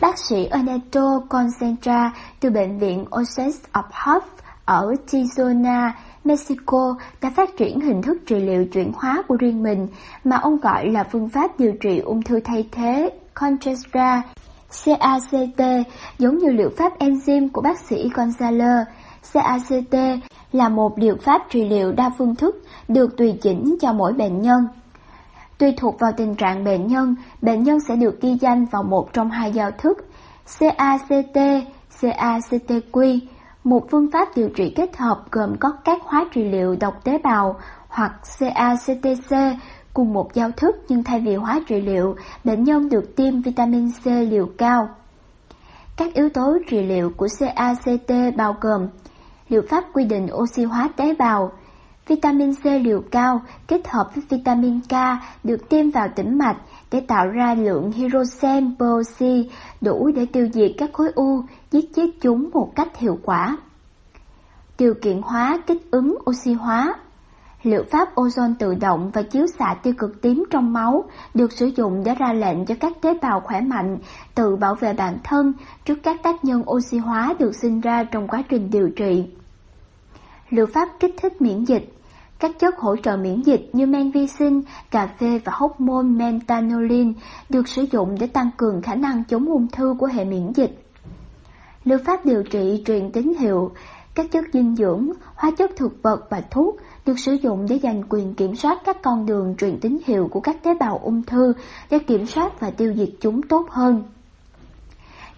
Bác 0.00 0.18
sĩ 0.18 0.46
Ernesto 0.50 1.20
Concentra 1.28 2.12
từ 2.40 2.50
bệnh 2.50 2.78
viện 2.78 3.04
Oces 3.20 3.60
of 3.72 3.82
Hope 3.92 4.26
ở 4.64 4.94
Tijuana, 5.10 5.90
Mexico 6.24 6.94
đã 7.22 7.30
phát 7.30 7.56
triển 7.56 7.80
hình 7.80 8.02
thức 8.02 8.18
trị 8.26 8.36
liệu 8.36 8.64
chuyển 8.64 8.92
hóa 8.94 9.22
của 9.28 9.36
riêng 9.36 9.62
mình 9.62 9.86
mà 10.24 10.36
ông 10.36 10.56
gọi 10.56 10.88
là 10.90 11.04
phương 11.04 11.28
pháp 11.28 11.60
điều 11.60 11.72
trị 11.80 11.98
ung 11.98 12.22
thư 12.22 12.40
thay 12.44 12.68
thế 12.72 13.10
Concentra 13.34 14.22
CACT 14.84 15.60
giống 16.18 16.38
như 16.38 16.50
liệu 16.50 16.70
pháp 16.76 16.98
enzyme 16.98 17.48
của 17.52 17.60
bác 17.60 17.78
sĩ 17.78 18.10
Gonzalo. 18.14 18.84
CACT 19.32 19.94
là 20.52 20.68
một 20.68 20.98
liệu 20.98 21.16
pháp 21.22 21.42
trị 21.50 21.64
liệu 21.64 21.92
đa 21.92 22.10
phương 22.18 22.36
thức 22.36 22.62
được 22.88 23.16
tùy 23.16 23.34
chỉnh 23.42 23.76
cho 23.80 23.92
mỗi 23.92 24.12
bệnh 24.12 24.42
nhân. 24.42 24.66
Tùy 25.60 25.74
thuộc 25.76 25.98
vào 25.98 26.12
tình 26.16 26.34
trạng 26.34 26.64
bệnh 26.64 26.86
nhân, 26.86 27.14
bệnh 27.42 27.62
nhân 27.62 27.80
sẽ 27.88 27.96
được 27.96 28.20
ghi 28.20 28.36
danh 28.40 28.64
vào 28.64 28.82
một 28.82 29.12
trong 29.12 29.30
hai 29.30 29.52
giao 29.52 29.70
thức 29.70 29.98
CACT, 30.58 31.36
CACTQ, 32.00 33.18
một 33.64 33.90
phương 33.90 34.10
pháp 34.12 34.28
điều 34.36 34.48
trị 34.48 34.72
kết 34.76 34.96
hợp 34.96 35.24
gồm 35.30 35.56
có 35.60 35.72
các 35.84 36.02
hóa 36.04 36.24
trị 36.32 36.44
liệu 36.44 36.76
độc 36.80 37.04
tế 37.04 37.18
bào 37.18 37.60
hoặc 37.88 38.12
CACTC 38.38 39.36
cùng 39.94 40.12
một 40.12 40.34
giao 40.34 40.50
thức 40.50 40.76
nhưng 40.88 41.04
thay 41.04 41.20
vì 41.20 41.34
hóa 41.34 41.60
trị 41.68 41.80
liệu, 41.80 42.16
bệnh 42.44 42.64
nhân 42.64 42.88
được 42.88 43.16
tiêm 43.16 43.42
vitamin 43.42 43.90
C 44.04 44.06
liều 44.06 44.48
cao. 44.58 44.88
Các 45.96 46.14
yếu 46.14 46.28
tố 46.28 46.58
trị 46.68 46.82
liệu 46.82 47.10
của 47.16 47.28
CACT 47.38 48.36
bao 48.36 48.56
gồm 48.60 48.86
liệu 49.48 49.62
pháp 49.70 49.84
quy 49.92 50.04
định 50.04 50.28
oxy 50.32 50.64
hóa 50.64 50.88
tế 50.96 51.14
bào, 51.14 51.52
Vitamin 52.10 52.54
C 52.54 52.64
liều 52.64 53.02
cao 53.10 53.42
kết 53.66 53.88
hợp 53.88 54.10
với 54.14 54.24
vitamin 54.28 54.80
K 54.80 54.94
được 55.44 55.68
tiêm 55.68 55.90
vào 55.90 56.08
tĩnh 56.16 56.38
mạch 56.38 56.56
để 56.92 57.00
tạo 57.00 57.26
ra 57.26 57.54
lượng 57.54 57.92
hydrogen 57.92 58.76
peroxy 58.78 59.50
đủ 59.80 60.10
để 60.14 60.26
tiêu 60.26 60.48
diệt 60.52 60.70
các 60.78 60.90
khối 60.92 61.12
u, 61.14 61.42
giết 61.70 61.94
chết 61.94 62.06
chúng 62.20 62.50
một 62.52 62.72
cách 62.76 62.96
hiệu 62.96 63.18
quả. 63.22 63.56
Điều 64.78 64.94
kiện 64.94 65.20
hóa 65.22 65.58
kích 65.66 65.90
ứng 65.90 66.18
oxy 66.30 66.52
hóa 66.52 66.94
Liệu 67.62 67.82
pháp 67.90 68.14
ozone 68.14 68.54
tự 68.58 68.74
động 68.74 69.10
và 69.14 69.22
chiếu 69.22 69.46
xạ 69.58 69.74
tiêu 69.82 69.94
cực 69.98 70.22
tím 70.22 70.44
trong 70.50 70.72
máu 70.72 71.04
được 71.34 71.52
sử 71.52 71.66
dụng 71.66 72.04
để 72.04 72.14
ra 72.14 72.32
lệnh 72.32 72.66
cho 72.66 72.74
các 72.80 72.92
tế 73.00 73.14
bào 73.22 73.40
khỏe 73.40 73.60
mạnh 73.60 73.98
tự 74.34 74.56
bảo 74.56 74.74
vệ 74.74 74.92
bản 74.92 75.18
thân 75.24 75.52
trước 75.84 75.98
các 76.02 76.22
tác 76.22 76.44
nhân 76.44 76.62
oxy 76.70 76.98
hóa 76.98 77.34
được 77.38 77.56
sinh 77.56 77.80
ra 77.80 78.04
trong 78.04 78.28
quá 78.28 78.42
trình 78.48 78.70
điều 78.70 78.90
trị. 78.96 79.24
Liệu 80.50 80.66
pháp 80.66 80.88
kích 81.00 81.14
thích 81.22 81.42
miễn 81.42 81.64
dịch 81.64 81.99
các 82.40 82.58
chất 82.58 82.78
hỗ 82.78 82.96
trợ 82.96 83.16
miễn 83.16 83.42
dịch 83.42 83.70
như 83.72 83.86
men 83.86 84.10
vi 84.10 84.26
sinh, 84.26 84.62
cà 84.90 85.06
phê 85.06 85.40
và 85.44 85.52
hormone 85.56 86.02
mentanolin 86.02 87.12
được 87.48 87.68
sử 87.68 87.82
dụng 87.92 88.16
để 88.20 88.26
tăng 88.26 88.50
cường 88.56 88.82
khả 88.82 88.94
năng 88.94 89.24
chống 89.24 89.46
ung 89.46 89.68
thư 89.68 89.94
của 89.98 90.06
hệ 90.06 90.24
miễn 90.24 90.52
dịch. 90.52 90.84
Liệu 91.84 91.98
pháp 92.06 92.26
điều 92.26 92.42
trị 92.42 92.82
truyền 92.86 93.12
tín 93.12 93.34
hiệu, 93.38 93.72
các 94.14 94.26
chất 94.32 94.44
dinh 94.52 94.76
dưỡng, 94.76 95.10
hóa 95.34 95.50
chất 95.50 95.70
thực 95.76 96.02
vật 96.02 96.26
và 96.30 96.40
thuốc 96.50 96.76
được 97.06 97.18
sử 97.18 97.32
dụng 97.32 97.66
để 97.68 97.78
giành 97.82 98.02
quyền 98.08 98.34
kiểm 98.34 98.56
soát 98.56 98.78
các 98.84 99.02
con 99.02 99.26
đường 99.26 99.54
truyền 99.58 99.80
tín 99.80 99.98
hiệu 100.06 100.28
của 100.30 100.40
các 100.40 100.62
tế 100.62 100.74
bào 100.74 101.00
ung 101.02 101.22
thư 101.22 101.52
để 101.90 101.98
kiểm 101.98 102.26
soát 102.26 102.60
và 102.60 102.70
tiêu 102.70 102.94
diệt 102.96 103.10
chúng 103.20 103.42
tốt 103.42 103.66
hơn. 103.70 104.02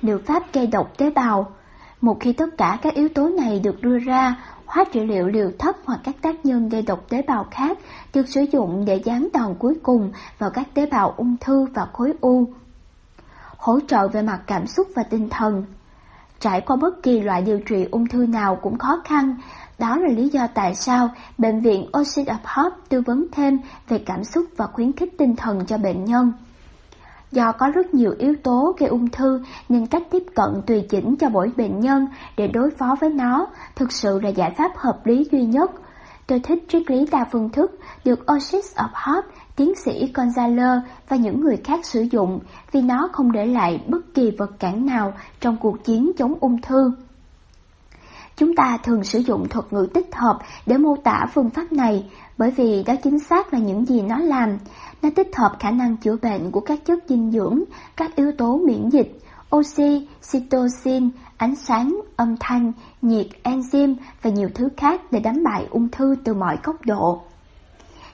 Liệu 0.01 0.19
pháp 0.27 0.53
gây 0.53 0.67
độc 0.67 0.99
tế 0.99 1.11
bào 1.11 1.53
Một 2.01 2.21
khi 2.21 2.33
tất 2.33 2.59
cả 2.59 2.79
các 2.83 2.95
yếu 2.95 3.09
tố 3.09 3.29
này 3.29 3.61
được 3.61 3.83
đưa 3.83 3.99
ra, 3.99 4.37
hóa 4.73 4.85
trị 4.93 5.01
liệu 5.01 5.29
liều 5.29 5.51
thấp 5.59 5.77
hoặc 5.85 6.01
các 6.05 6.17
tác 6.23 6.47
nhân 6.47 6.69
gây 6.69 6.83
độc 6.83 7.09
tế 7.09 7.23
bào 7.23 7.47
khác 7.51 7.79
được 8.15 8.29
sử 8.29 8.41
dụng 8.41 8.85
để 8.85 8.97
dán 9.05 9.29
đòn 9.33 9.55
cuối 9.59 9.75
cùng 9.83 10.13
vào 10.39 10.51
các 10.51 10.69
tế 10.75 10.87
bào 10.87 11.15
ung 11.17 11.37
thư 11.41 11.67
và 11.75 11.87
khối 11.93 12.13
u. 12.21 12.49
Hỗ 13.57 13.79
trợ 13.89 14.09
về 14.09 14.23
mặt 14.23 14.41
cảm 14.47 14.67
xúc 14.67 14.89
và 14.95 15.03
tinh 15.03 15.29
thần 15.31 15.65
Trải 16.41 16.61
qua 16.61 16.77
bất 16.77 17.03
kỳ 17.03 17.21
loại 17.21 17.43
điều 17.43 17.59
trị 17.59 17.87
ung 17.91 18.07
thư 18.07 18.27
nào 18.27 18.57
cũng 18.57 18.79
khó 18.79 19.01
khăn, 19.05 19.37
đó 19.79 19.97
là 19.97 20.09
lý 20.09 20.29
do 20.29 20.47
tại 20.55 20.75
sao 20.75 21.11
Bệnh 21.39 21.61
viện 21.61 21.87
Oxid 22.01 22.29
of 22.29 22.39
Hope 22.45 22.77
tư 22.89 23.01
vấn 23.01 23.27
thêm 23.33 23.59
về 23.89 23.99
cảm 24.07 24.25
xúc 24.25 24.45
và 24.57 24.67
khuyến 24.67 24.93
khích 24.93 25.15
tinh 25.19 25.37
thần 25.37 25.67
cho 25.67 25.79
bệnh 25.79 26.05
nhân. 26.05 26.33
Do 27.33 27.53
có 27.53 27.71
rất 27.75 27.95
nhiều 27.95 28.15
yếu 28.19 28.35
tố 28.43 28.75
gây 28.79 28.89
ung 28.89 29.09
thư 29.09 29.41
nên 29.69 29.87
cách 29.87 30.03
tiếp 30.11 30.25
cận 30.35 30.63
tùy 30.67 30.87
chỉnh 30.91 31.17
cho 31.17 31.29
mỗi 31.29 31.53
bệnh 31.57 31.81
nhân 31.81 32.07
để 32.37 32.49
đối 32.49 32.71
phó 32.71 32.97
với 33.01 33.11
nó 33.11 33.47
thực 33.77 33.93
sự 33.93 34.21
là 34.21 34.29
giải 34.29 34.51
pháp 34.57 34.73
hợp 34.77 35.07
lý 35.07 35.27
duy 35.33 35.45
nhất. 35.45 35.71
Tôi 36.27 36.41
thích 36.41 36.65
triết 36.69 36.91
lý 36.91 37.07
đa 37.13 37.25
phương 37.33 37.51
thức 37.51 37.79
được 38.05 38.27
Oasis 38.27 38.77
of 38.77 38.89
Hope, 38.93 39.29
tiến 39.57 39.73
sĩ 39.85 40.13
Gonzalo 40.15 40.81
và 41.09 41.17
những 41.17 41.41
người 41.41 41.57
khác 41.57 41.85
sử 41.85 42.01
dụng 42.01 42.41
vì 42.73 42.83
nó 42.83 43.09
không 43.13 43.33
để 43.33 43.47
lại 43.47 43.85
bất 43.89 44.15
kỳ 44.15 44.31
vật 44.39 44.51
cản 44.59 44.87
nào 44.87 45.15
trong 45.41 45.57
cuộc 45.61 45.85
chiến 45.85 46.13
chống 46.19 46.35
ung 46.41 46.61
thư. 46.61 46.93
Chúng 48.37 48.55
ta 48.55 48.79
thường 48.83 49.05
sử 49.05 49.19
dụng 49.19 49.49
thuật 49.49 49.73
ngữ 49.73 49.87
tích 49.95 50.15
hợp 50.15 50.39
để 50.67 50.79
mô 50.79 50.97
tả 51.05 51.27
phương 51.35 51.51
pháp 51.51 51.73
này 51.73 52.11
bởi 52.39 52.51
vì 52.51 52.83
đó 52.83 52.95
chính 53.03 53.19
xác 53.19 53.53
là 53.53 53.59
những 53.59 53.87
gì 53.87 54.03
nó 54.03 54.19
làm. 54.19 54.59
Nó 55.03 55.11
tích 55.17 55.37
hợp 55.37 55.53
khả 55.59 55.71
năng 55.71 55.97
chữa 55.97 56.17
bệnh 56.23 56.51
của 56.51 56.61
các 56.61 56.85
chất 56.85 56.99
dinh 57.09 57.31
dưỡng, 57.31 57.63
các 57.97 58.17
yếu 58.17 58.33
tố 58.33 58.61
miễn 58.67 58.89
dịch, 58.89 59.19
oxy, 59.57 60.09
cytosine, 60.33 61.09
ánh 61.37 61.57
sáng, 61.57 62.01
âm 62.17 62.37
thanh, 62.41 62.73
nhiệt, 63.03 63.27
enzyme 63.43 63.95
và 64.23 64.31
nhiều 64.31 64.49
thứ 64.55 64.69
khác 64.77 65.01
để 65.11 65.21
đánh 65.21 65.45
bại 65.45 65.67
ung 65.71 65.89
thư 65.89 66.15
từ 66.25 66.35
mọi 66.35 66.59
góc 66.65 66.77
độ. 66.87 67.21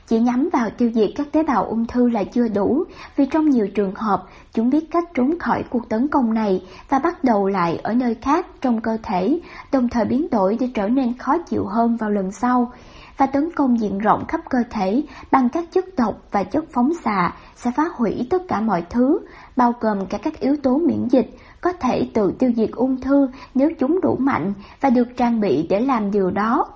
Chỉ 0.06 0.20
nhắm 0.20 0.48
vào 0.52 0.70
tiêu 0.78 0.90
diệt 0.94 1.10
các 1.16 1.32
tế 1.32 1.42
bào 1.42 1.64
ung 1.64 1.86
thư 1.86 2.08
là 2.08 2.24
chưa 2.24 2.48
đủ, 2.48 2.84
vì 3.16 3.26
trong 3.26 3.50
nhiều 3.50 3.68
trường 3.74 3.94
hợp, 3.94 4.24
chúng 4.52 4.70
biết 4.70 4.90
cách 4.90 5.04
trốn 5.14 5.38
khỏi 5.38 5.64
cuộc 5.70 5.88
tấn 5.88 6.08
công 6.08 6.34
này 6.34 6.62
và 6.88 6.98
bắt 6.98 7.24
đầu 7.24 7.48
lại 7.48 7.80
ở 7.82 7.94
nơi 7.94 8.14
khác 8.14 8.46
trong 8.60 8.80
cơ 8.80 8.96
thể, 9.02 9.40
đồng 9.72 9.88
thời 9.88 10.04
biến 10.04 10.26
đổi 10.30 10.56
để 10.60 10.68
trở 10.74 10.88
nên 10.88 11.18
khó 11.18 11.38
chịu 11.38 11.66
hơn 11.66 11.96
vào 11.96 12.10
lần 12.10 12.32
sau, 12.32 12.72
và 13.18 13.26
tấn 13.26 13.50
công 13.56 13.80
diện 13.80 13.98
rộng 13.98 14.24
khắp 14.28 14.40
cơ 14.50 14.58
thể 14.70 15.02
bằng 15.30 15.48
các 15.48 15.72
chất 15.72 15.84
độc 15.96 16.22
và 16.30 16.42
chất 16.42 16.64
phóng 16.72 16.94
xạ 17.04 17.32
sẽ 17.56 17.70
phá 17.76 17.84
hủy 17.94 18.26
tất 18.30 18.42
cả 18.48 18.60
mọi 18.60 18.84
thứ, 18.90 19.18
bao 19.56 19.74
gồm 19.80 20.06
cả 20.06 20.18
các 20.18 20.40
yếu 20.40 20.56
tố 20.62 20.78
miễn 20.78 21.08
dịch, 21.10 21.30
có 21.60 21.72
thể 21.72 22.10
tự 22.14 22.32
tiêu 22.38 22.52
diệt 22.56 22.70
ung 22.72 23.00
thư 23.00 23.28
nếu 23.54 23.70
chúng 23.78 24.00
đủ 24.00 24.16
mạnh 24.20 24.52
và 24.80 24.90
được 24.90 25.08
trang 25.16 25.40
bị 25.40 25.66
để 25.70 25.80
làm 25.80 26.10
điều 26.10 26.30
đó. 26.30 26.66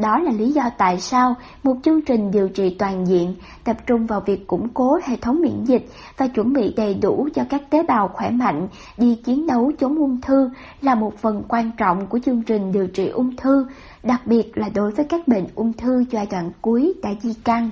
Đó 0.00 0.18
là 0.18 0.32
lý 0.32 0.52
do 0.52 0.70
tại 0.78 1.00
sao 1.00 1.34
một 1.62 1.76
chương 1.82 2.02
trình 2.02 2.30
điều 2.30 2.48
trị 2.48 2.76
toàn 2.78 3.06
diện 3.06 3.34
tập 3.64 3.76
trung 3.86 4.06
vào 4.06 4.20
việc 4.20 4.46
củng 4.46 4.68
cố 4.68 4.98
hệ 5.04 5.16
thống 5.16 5.40
miễn 5.40 5.64
dịch 5.64 5.86
và 6.16 6.26
chuẩn 6.26 6.52
bị 6.52 6.74
đầy 6.76 6.94
đủ 6.94 7.28
cho 7.34 7.44
các 7.50 7.70
tế 7.70 7.82
bào 7.82 8.08
khỏe 8.08 8.30
mạnh 8.30 8.68
đi 8.96 9.14
chiến 9.24 9.46
đấu 9.46 9.72
chống 9.78 9.98
ung 9.98 10.20
thư 10.20 10.50
là 10.82 10.94
một 10.94 11.18
phần 11.18 11.42
quan 11.48 11.70
trọng 11.76 12.06
của 12.06 12.18
chương 12.18 12.42
trình 12.42 12.72
điều 12.72 12.86
trị 12.86 13.08
ung 13.08 13.36
thư, 13.36 13.66
đặc 14.02 14.26
biệt 14.26 14.58
là 14.58 14.68
đối 14.74 14.90
với 14.90 15.04
các 15.04 15.28
bệnh 15.28 15.46
ung 15.54 15.72
thư 15.72 16.04
giai 16.10 16.26
đoạn 16.30 16.50
cuối 16.62 16.94
đã 17.02 17.10
di 17.22 17.34
căn. 17.44 17.70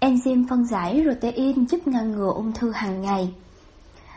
Enzyme 0.00 0.48
phân 0.48 0.64
giải 0.64 1.02
protein 1.04 1.66
giúp 1.66 1.88
ngăn 1.88 2.12
ngừa 2.12 2.32
ung 2.34 2.52
thư 2.52 2.70
hàng 2.70 3.02
ngày. 3.02 3.34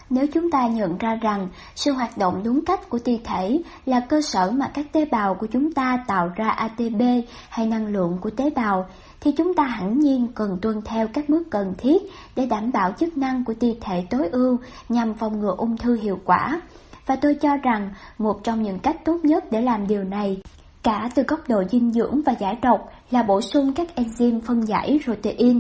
Nếu 0.10 0.27
chúng 0.27 0.52
ta 0.52 0.68
nhận 0.68 0.98
ra 0.98 1.15
rằng 1.15 1.48
sự 1.76 1.91
hoạt 1.91 2.18
động 2.18 2.41
đúng 2.44 2.65
cách 2.65 2.90
của 2.90 2.99
ti 2.99 3.19
thể 3.23 3.61
là 3.86 3.99
cơ 3.99 4.22
sở 4.22 4.52
mà 4.52 4.68
các 4.73 4.86
tế 4.91 5.06
bào 5.06 5.36
của 5.36 5.48
chúng 5.48 5.73
ta 5.73 6.03
tạo 6.07 6.31
ra 6.36 6.49
ATP 6.49 7.02
hay 7.49 7.65
năng 7.68 7.88
lượng 7.88 8.18
của 8.22 8.30
tế 8.30 8.49
bào, 8.49 8.86
thì 9.22 9.31
chúng 9.31 9.53
ta 9.53 9.64
hẳn 9.64 9.99
nhiên 9.99 10.27
cần 10.36 10.57
tuân 10.61 10.81
theo 10.81 11.07
các 11.07 11.30
bước 11.30 11.44
cần 11.49 11.73
thiết 11.77 12.02
để 12.36 12.45
đảm 12.45 12.72
bảo 12.72 12.91
chức 12.91 13.18
năng 13.18 13.45
của 13.45 13.53
ti 13.53 13.76
thể 13.81 14.06
tối 14.10 14.30
ưu 14.31 14.57
nhằm 14.90 15.14
phòng 15.14 15.40
ngừa 15.40 15.56
ung 15.57 15.77
thư 15.77 15.95
hiệu 15.95 16.19
quả. 16.26 16.61
Và 17.06 17.15
tôi 17.15 17.36
cho 17.36 17.57
rằng 17.57 17.90
một 18.18 18.44
trong 18.44 18.64
những 18.64 18.80
cách 18.80 19.06
tốt 19.06 19.18
nhất 19.23 19.52
để 19.52 19.61
làm 19.61 19.88
điều 19.88 20.03
này, 20.03 20.41
cả 20.84 21.10
từ 21.15 21.23
góc 21.23 21.40
độ 21.48 21.64
dinh 21.72 21.91
dưỡng 21.91 22.22
và 22.26 22.34
giải 22.40 22.57
độc, 22.61 22.91
là 23.11 23.23
bổ 23.23 23.41
sung 23.41 23.73
các 23.73 23.88
enzyme 23.95 24.41
phân 24.41 24.68
giải 24.68 24.99
protein. 25.06 25.60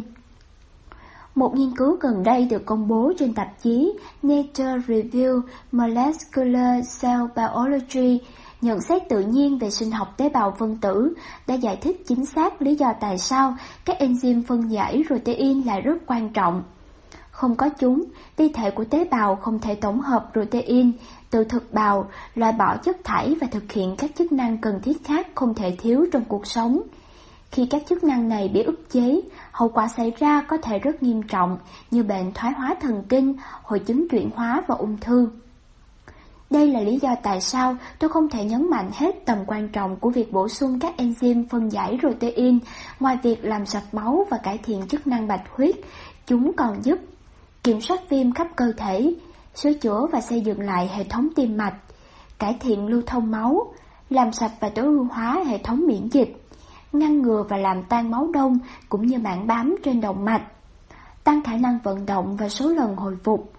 Một 1.39 1.55
nghiên 1.55 1.75
cứu 1.77 1.97
gần 2.01 2.23
đây 2.23 2.45
được 2.45 2.65
công 2.65 2.87
bố 2.87 3.11
trên 3.19 3.33
tạp 3.33 3.47
chí 3.63 3.93
Nature 4.23 4.77
Review 4.87 5.41
Molecular 5.71 7.01
Cell 7.01 7.21
Biology 7.35 8.21
nhận 8.61 8.81
xét 8.81 9.09
tự 9.09 9.19
nhiên 9.19 9.59
về 9.59 9.69
sinh 9.69 9.91
học 9.91 10.07
tế 10.17 10.29
bào 10.29 10.55
phân 10.59 10.77
tử 10.77 11.13
đã 11.47 11.55
giải 11.55 11.75
thích 11.75 12.01
chính 12.07 12.25
xác 12.25 12.61
lý 12.61 12.75
do 12.75 12.93
tại 12.99 13.17
sao 13.17 13.55
các 13.85 13.97
enzyme 13.99 14.43
phân 14.47 14.71
giải 14.71 15.03
protein 15.07 15.61
là 15.61 15.79
rất 15.79 15.97
quan 16.07 16.29
trọng. 16.33 16.63
Không 17.31 17.55
có 17.55 17.69
chúng, 17.69 18.03
ti 18.35 18.49
thể 18.49 18.71
của 18.71 18.83
tế 18.83 19.05
bào 19.11 19.35
không 19.35 19.59
thể 19.59 19.75
tổng 19.75 20.01
hợp 20.01 20.29
protein 20.33 20.91
từ 21.29 21.43
thực 21.43 21.73
bào, 21.73 22.09
loại 22.35 22.51
bỏ 22.51 22.77
chất 22.77 22.97
thải 23.03 23.35
và 23.41 23.47
thực 23.51 23.71
hiện 23.71 23.95
các 23.97 24.11
chức 24.17 24.31
năng 24.31 24.57
cần 24.57 24.81
thiết 24.81 25.03
khác 25.03 25.27
không 25.35 25.53
thể 25.53 25.75
thiếu 25.81 26.05
trong 26.11 26.23
cuộc 26.25 26.47
sống. 26.47 26.81
Khi 27.51 27.65
các 27.65 27.83
chức 27.89 28.03
năng 28.03 28.29
này 28.29 28.47
bị 28.53 28.61
ức 28.63 28.89
chế, 28.91 29.21
hậu 29.59 29.69
quả 29.69 29.87
xảy 29.87 30.11
ra 30.17 30.41
có 30.47 30.57
thể 30.57 30.79
rất 30.79 31.03
nghiêm 31.03 31.23
trọng 31.23 31.57
như 31.91 32.03
bệnh 32.03 32.31
thoái 32.33 32.53
hóa 32.53 32.75
thần 32.81 33.03
kinh, 33.09 33.35
hội 33.63 33.79
chứng 33.79 34.07
chuyển 34.09 34.29
hóa 34.35 34.63
và 34.67 34.75
ung 34.75 34.97
thư. 34.97 35.29
Đây 36.49 36.67
là 36.67 36.79
lý 36.79 36.99
do 37.01 37.15
tại 37.23 37.41
sao 37.41 37.75
tôi 37.99 38.09
không 38.09 38.29
thể 38.29 38.45
nhấn 38.45 38.69
mạnh 38.69 38.89
hết 38.93 39.25
tầm 39.25 39.37
quan 39.47 39.69
trọng 39.69 39.95
của 39.95 40.09
việc 40.09 40.31
bổ 40.31 40.47
sung 40.47 40.79
các 40.79 40.93
enzyme 40.97 41.45
phân 41.49 41.71
giải 41.71 41.97
protein 41.99 42.59
ngoài 42.99 43.17
việc 43.23 43.45
làm 43.45 43.65
sạch 43.65 43.93
máu 43.93 44.25
và 44.29 44.37
cải 44.37 44.57
thiện 44.57 44.87
chức 44.87 45.07
năng 45.07 45.27
bạch 45.27 45.43
huyết. 45.55 45.75
Chúng 46.25 46.53
còn 46.53 46.83
giúp 46.83 46.99
kiểm 47.63 47.81
soát 47.81 48.09
viêm 48.09 48.33
khắp 48.33 48.47
cơ 48.55 48.71
thể, 48.77 49.13
sửa 49.55 49.73
chữa 49.73 50.05
và 50.11 50.21
xây 50.21 50.41
dựng 50.41 50.59
lại 50.59 50.89
hệ 50.95 51.03
thống 51.03 51.27
tim 51.35 51.57
mạch, 51.57 51.75
cải 52.39 52.57
thiện 52.59 52.87
lưu 52.87 53.01
thông 53.05 53.31
máu, 53.31 53.73
làm 54.09 54.31
sạch 54.31 54.51
và 54.59 54.69
tối 54.69 54.85
ưu 54.85 55.07
hóa 55.11 55.43
hệ 55.47 55.57
thống 55.57 55.87
miễn 55.87 56.07
dịch 56.11 56.48
ngăn 56.91 57.21
ngừa 57.21 57.45
và 57.49 57.57
làm 57.57 57.83
tan 57.83 58.11
máu 58.11 58.29
đông 58.33 58.59
cũng 58.89 59.07
như 59.07 59.17
mảng 59.17 59.47
bám 59.47 59.75
trên 59.83 60.01
động 60.01 60.25
mạch, 60.25 60.43
tăng 61.23 61.43
khả 61.43 61.57
năng 61.57 61.79
vận 61.83 62.05
động 62.05 62.37
và 62.37 62.49
số 62.49 62.69
lần 62.69 62.95
hồi 62.95 63.17
phục, 63.23 63.53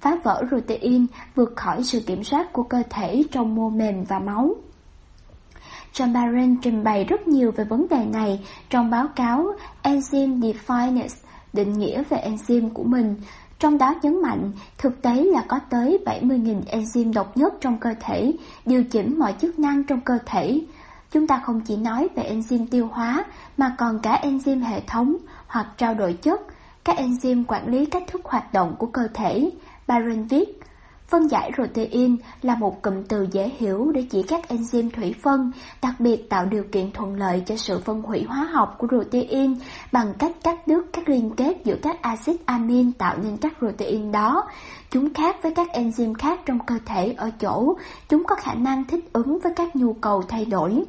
phá 0.00 0.16
vỡ 0.24 0.42
protein 0.48 1.06
vượt 1.34 1.52
khỏi 1.56 1.84
sự 1.84 2.00
kiểm 2.06 2.24
soát 2.24 2.52
của 2.52 2.62
cơ 2.62 2.82
thể 2.90 3.22
trong 3.30 3.54
mô 3.54 3.68
mềm 3.68 4.04
và 4.04 4.18
máu. 4.18 4.54
John 5.92 6.12
Barron 6.12 6.56
trình 6.62 6.84
bày 6.84 7.04
rất 7.04 7.28
nhiều 7.28 7.52
về 7.56 7.64
vấn 7.64 7.86
đề 7.90 8.04
này 8.04 8.46
trong 8.70 8.90
báo 8.90 9.06
cáo 9.16 9.46
Enzyme 9.82 10.40
Defines 10.40 11.08
định 11.52 11.72
nghĩa 11.72 12.02
về 12.08 12.24
enzyme 12.30 12.70
của 12.74 12.84
mình, 12.84 13.16
trong 13.58 13.78
đó 13.78 13.94
nhấn 14.02 14.22
mạnh 14.22 14.52
thực 14.78 15.02
tế 15.02 15.14
là 15.14 15.44
có 15.48 15.58
tới 15.70 15.98
70.000 16.06 16.62
enzyme 16.62 17.12
độc 17.12 17.36
nhất 17.36 17.54
trong 17.60 17.78
cơ 17.78 17.94
thể, 18.00 18.32
điều 18.66 18.84
chỉnh 18.84 19.18
mọi 19.18 19.34
chức 19.40 19.58
năng 19.58 19.84
trong 19.84 20.00
cơ 20.00 20.18
thể, 20.26 20.60
Chúng 21.12 21.26
ta 21.26 21.40
không 21.44 21.60
chỉ 21.60 21.76
nói 21.76 22.08
về 22.16 22.22
enzyme 22.34 22.66
tiêu 22.70 22.88
hóa 22.92 23.24
mà 23.56 23.74
còn 23.78 23.98
cả 23.98 24.20
enzyme 24.22 24.64
hệ 24.64 24.80
thống 24.80 25.16
hoặc 25.46 25.66
trao 25.76 25.94
đổi 25.94 26.12
chất, 26.12 26.40
các 26.84 26.96
enzyme 26.96 27.44
quản 27.48 27.68
lý 27.68 27.86
cách 27.86 28.04
thức 28.06 28.20
hoạt 28.24 28.52
động 28.52 28.74
của 28.78 28.86
cơ 28.86 29.08
thể. 29.14 29.50
Byron 29.88 30.24
viết, 30.24 30.60
phân 31.08 31.28
giải 31.28 31.50
protein 31.54 32.16
là 32.42 32.54
một 32.54 32.82
cụm 32.82 33.02
từ 33.08 33.26
dễ 33.32 33.50
hiểu 33.58 33.92
để 33.94 34.06
chỉ 34.10 34.22
các 34.22 34.40
enzyme 34.48 34.90
thủy 34.90 35.14
phân, 35.22 35.52
đặc 35.82 35.94
biệt 35.98 36.30
tạo 36.30 36.46
điều 36.46 36.64
kiện 36.72 36.92
thuận 36.92 37.14
lợi 37.16 37.42
cho 37.46 37.56
sự 37.56 37.78
phân 37.78 38.02
hủy 38.02 38.24
hóa 38.28 38.48
học 38.52 38.74
của 38.78 38.86
protein 38.86 39.54
bằng 39.92 40.12
cách 40.18 40.32
cắt 40.42 40.66
đứt 40.66 40.86
các 40.92 41.08
liên 41.08 41.30
kết 41.36 41.56
giữa 41.64 41.76
các 41.82 42.02
axit 42.02 42.46
amin 42.46 42.92
tạo 42.92 43.16
nên 43.22 43.36
các 43.36 43.52
protein 43.58 44.12
đó. 44.12 44.44
Chúng 44.90 45.14
khác 45.14 45.36
với 45.42 45.54
các 45.54 45.68
enzyme 45.72 46.14
khác 46.14 46.40
trong 46.46 46.58
cơ 46.66 46.74
thể 46.86 47.14
ở 47.16 47.30
chỗ 47.40 47.74
chúng 48.08 48.24
có 48.24 48.36
khả 48.36 48.54
năng 48.54 48.84
thích 48.84 49.04
ứng 49.12 49.38
với 49.38 49.52
các 49.56 49.76
nhu 49.76 49.92
cầu 49.92 50.22
thay 50.28 50.44
đổi. 50.44 50.84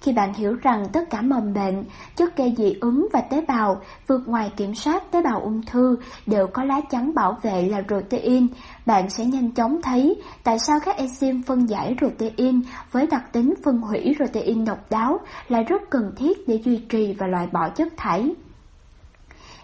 Khi 0.00 0.12
bạn 0.12 0.34
hiểu 0.34 0.56
rằng 0.62 0.84
tất 0.92 1.10
cả 1.10 1.20
mầm 1.22 1.54
bệnh, 1.54 1.84
chất 2.16 2.36
gây 2.36 2.54
dị 2.56 2.74
ứng 2.80 3.08
và 3.12 3.20
tế 3.20 3.44
bào 3.48 3.80
vượt 4.06 4.28
ngoài 4.28 4.52
kiểm 4.56 4.74
soát 4.74 5.10
tế 5.10 5.22
bào 5.22 5.40
ung 5.40 5.62
thư 5.62 5.96
đều 6.26 6.46
có 6.46 6.64
lá 6.64 6.80
chắn 6.90 7.14
bảo 7.14 7.38
vệ 7.42 7.62
là 7.62 7.82
protein, 7.88 8.46
bạn 8.86 9.10
sẽ 9.10 9.24
nhanh 9.24 9.50
chóng 9.50 9.82
thấy 9.82 10.22
tại 10.44 10.58
sao 10.58 10.78
các 10.84 10.96
enzyme 10.96 11.42
phân 11.46 11.68
giải 11.68 11.94
protein 11.98 12.60
với 12.92 13.06
đặc 13.06 13.32
tính 13.32 13.54
phân 13.64 13.78
hủy 13.78 14.14
protein 14.16 14.64
độc 14.64 14.90
đáo 14.90 15.20
lại 15.48 15.64
rất 15.64 15.82
cần 15.90 16.12
thiết 16.16 16.48
để 16.48 16.60
duy 16.64 16.76
trì 16.88 17.12
và 17.18 17.26
loại 17.26 17.46
bỏ 17.52 17.68
chất 17.68 17.88
thải. 17.96 18.34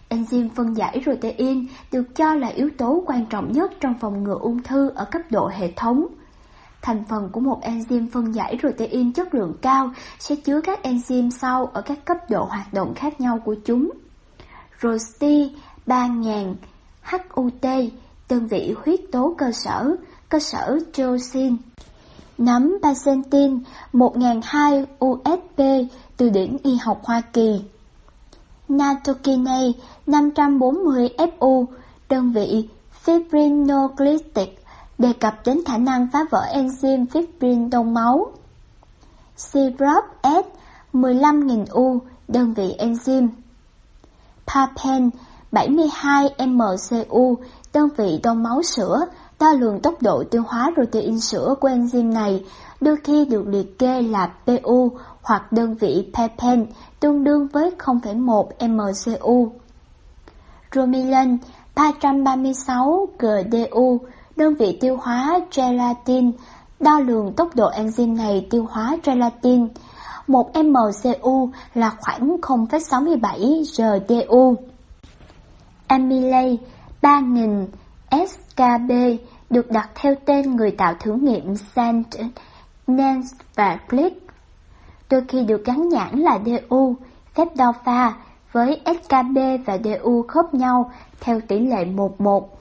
Enzyme 0.08 0.48
phân 0.54 0.76
giải 0.76 1.00
protein 1.02 1.66
được 1.92 2.16
cho 2.16 2.34
là 2.34 2.48
yếu 2.48 2.68
tố 2.78 3.02
quan 3.06 3.26
trọng 3.26 3.52
nhất 3.52 3.72
trong 3.80 3.94
phòng 4.00 4.22
ngừa 4.22 4.38
ung 4.40 4.62
thư 4.62 4.88
ở 4.94 5.04
cấp 5.04 5.22
độ 5.30 5.48
hệ 5.48 5.72
thống. 5.76 6.06
Thành 6.84 7.04
phần 7.08 7.28
của 7.32 7.40
một 7.40 7.60
enzyme 7.62 8.06
phân 8.12 8.34
giải 8.34 8.56
protein 8.60 9.12
chất 9.12 9.34
lượng 9.34 9.54
cao 9.62 9.90
sẽ 10.18 10.36
chứa 10.36 10.60
các 10.60 10.80
enzyme 10.82 11.30
sau 11.30 11.66
ở 11.66 11.82
các 11.82 12.04
cấp 12.04 12.16
độ 12.30 12.44
hoạt 12.44 12.72
động 12.72 12.94
khác 12.94 13.20
nhau 13.20 13.38
của 13.44 13.54
chúng. 13.64 13.90
ROSTI 14.82 15.52
3000 15.86 16.54
HUT, 17.02 17.52
đơn 18.28 18.46
vị 18.46 18.74
huyết 18.84 19.00
tố 19.12 19.34
cơ 19.38 19.52
sở, 19.52 19.96
cơ 20.28 20.38
sở 20.38 20.78
Josin. 20.92 21.56
Nấm 22.38 22.76
Bacentin 22.82 23.58
1002 23.92 24.86
USP 25.04 25.62
từ 26.16 26.30
điển 26.30 26.56
y 26.62 26.76
học 26.76 27.00
Hoa 27.04 27.20
Kỳ. 27.32 27.60
Natokine 28.68 29.72
540 30.06 31.08
FU, 31.18 31.66
đơn 32.08 32.32
vị 32.32 32.68
fibrinoglytic 33.04 34.46
đề 34.98 35.12
cập 35.12 35.34
đến 35.44 35.60
khả 35.66 35.78
năng 35.78 36.08
phá 36.12 36.24
vỡ 36.30 36.42
enzyme 36.52 37.06
fibrin 37.06 37.70
đông 37.70 37.94
máu. 37.94 38.26
Syrup 39.36 40.04
S 40.22 40.46
15.000 40.92 41.64
U, 41.70 41.98
đơn 42.28 42.54
vị 42.54 42.76
enzyme. 42.78 43.28
Papen 44.46 45.10
72 45.52 46.34
MCU, 46.46 47.36
đơn 47.72 47.88
vị 47.96 48.20
đông 48.22 48.42
máu 48.42 48.62
sữa, 48.62 49.06
đo 49.40 49.52
lường 49.52 49.80
tốc 49.80 50.02
độ 50.02 50.24
tiêu 50.30 50.42
hóa 50.48 50.70
protein 50.74 51.20
sữa 51.20 51.54
của 51.60 51.68
enzyme 51.68 52.12
này, 52.12 52.44
đôi 52.80 52.96
khi 53.04 53.24
được 53.24 53.48
liệt 53.48 53.78
kê 53.78 54.02
là 54.02 54.32
PU 54.46 54.90
hoặc 55.22 55.52
đơn 55.52 55.74
vị 55.74 56.10
Papen, 56.14 56.66
tương 57.00 57.24
đương 57.24 57.48
với 57.48 57.70
0,1 57.78 58.68
MCU. 58.68 59.52
Romilan 60.74 61.38
336 61.74 63.08
GDU, 63.18 63.98
đơn 64.36 64.54
vị 64.54 64.78
tiêu 64.80 64.96
hóa 64.96 65.40
gelatin 65.56 66.32
Đo 66.80 66.98
lường 67.00 67.32
tốc 67.32 67.56
độ 67.56 67.70
enzyme 67.70 68.16
này 68.16 68.46
tiêu 68.50 68.66
hóa 68.70 68.96
gelatin. 69.04 69.68
Một 70.26 70.50
MCU 70.56 71.50
là 71.74 71.90
khoảng 72.00 72.36
0,67 72.40 73.64
GDU. 73.76 74.54
Amylase 75.86 76.56
3000 77.02 77.66
SKB 78.10 78.92
được 79.50 79.70
đặt 79.70 79.90
theo 79.94 80.14
tên 80.24 80.56
người 80.56 80.70
tạo 80.70 80.94
thử 81.00 81.12
nghiệm 81.12 81.56
Saint 81.56 82.06
Nance 82.86 83.28
và 83.54 83.78
Click. 83.90 84.26
Đôi 85.10 85.22
khi 85.28 85.44
được 85.44 85.64
gắn 85.64 85.88
nhãn 85.88 86.18
là 86.18 86.38
DU, 86.46 86.94
phép 87.34 87.48
đo 87.56 87.72
pha, 87.84 88.12
với 88.52 88.80
SKB 88.86 89.38
và 89.66 89.78
DU 89.84 90.22
khớp 90.28 90.54
nhau 90.54 90.90
theo 91.20 91.40
tỷ 91.48 91.58
lệ 91.58 91.84
11. 91.84 92.58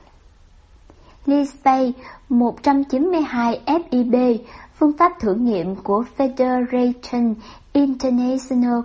Lispay 1.26 1.94
192 2.30 3.62
FIB, 3.66 4.38
phương 4.80 4.98
pháp 4.98 5.12
thử 5.20 5.34
nghiệm 5.34 5.76
của 5.76 6.04
Federation 6.18 7.34
International 7.74 8.80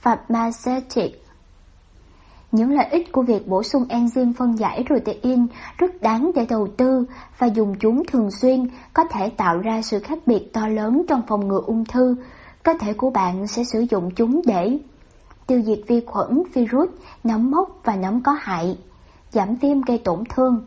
Pharmaceutic. 0.00 1.24
Những 2.52 2.70
lợi 2.70 2.86
ích 2.90 3.12
của 3.12 3.22
việc 3.22 3.48
bổ 3.48 3.62
sung 3.62 3.84
enzyme 3.88 4.32
phân 4.32 4.58
giải 4.58 4.84
protein 4.86 5.46
rất 5.78 6.02
đáng 6.02 6.30
để 6.34 6.46
đầu 6.48 6.68
tư 6.76 7.04
và 7.38 7.46
dùng 7.46 7.74
chúng 7.80 8.02
thường 8.06 8.30
xuyên 8.30 8.68
có 8.92 9.04
thể 9.04 9.30
tạo 9.30 9.58
ra 9.58 9.82
sự 9.82 9.98
khác 9.98 10.18
biệt 10.26 10.52
to 10.52 10.68
lớn 10.68 11.02
trong 11.08 11.22
phòng 11.28 11.48
ngừa 11.48 11.60
ung 11.66 11.84
thư. 11.84 12.16
Cơ 12.62 12.72
thể 12.80 12.92
của 12.92 13.10
bạn 13.10 13.46
sẽ 13.46 13.64
sử 13.64 13.80
dụng 13.90 14.10
chúng 14.10 14.40
để 14.46 14.78
tiêu 15.46 15.62
diệt 15.62 15.78
vi 15.86 16.00
khuẩn, 16.06 16.42
virus, 16.54 16.88
nấm 17.24 17.50
mốc 17.50 17.80
và 17.84 17.96
nấm 17.96 18.22
có 18.22 18.32
hại, 18.40 18.78
giảm 19.32 19.54
viêm 19.54 19.80
gây 19.80 19.98
tổn 19.98 20.24
thương, 20.34 20.64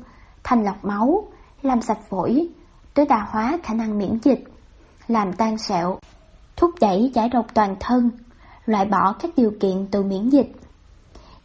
thanh 0.48 0.64
lọc 0.64 0.86
máu, 0.86 1.24
làm 1.61 1.82
sạch 1.82 1.99
phổi, 2.10 2.48
tối 2.94 3.06
đa 3.06 3.28
hóa 3.30 3.57
khả 3.64 3.74
năng 3.74 3.98
miễn 3.98 4.19
dịch, 4.24 4.44
làm 5.07 5.34
tan 5.34 5.57
sẹo, 5.57 5.99
thúc 6.56 6.72
đẩy 6.82 7.11
giải 7.14 7.30
độc 7.30 7.45
toàn 7.53 7.76
thân, 7.80 8.10
loại 8.65 8.86
bỏ 8.86 9.14
các 9.14 9.32
điều 9.38 9.52
kiện 9.60 9.88
từ 9.91 10.03
miễn 10.03 10.30
dịch. 10.30 10.52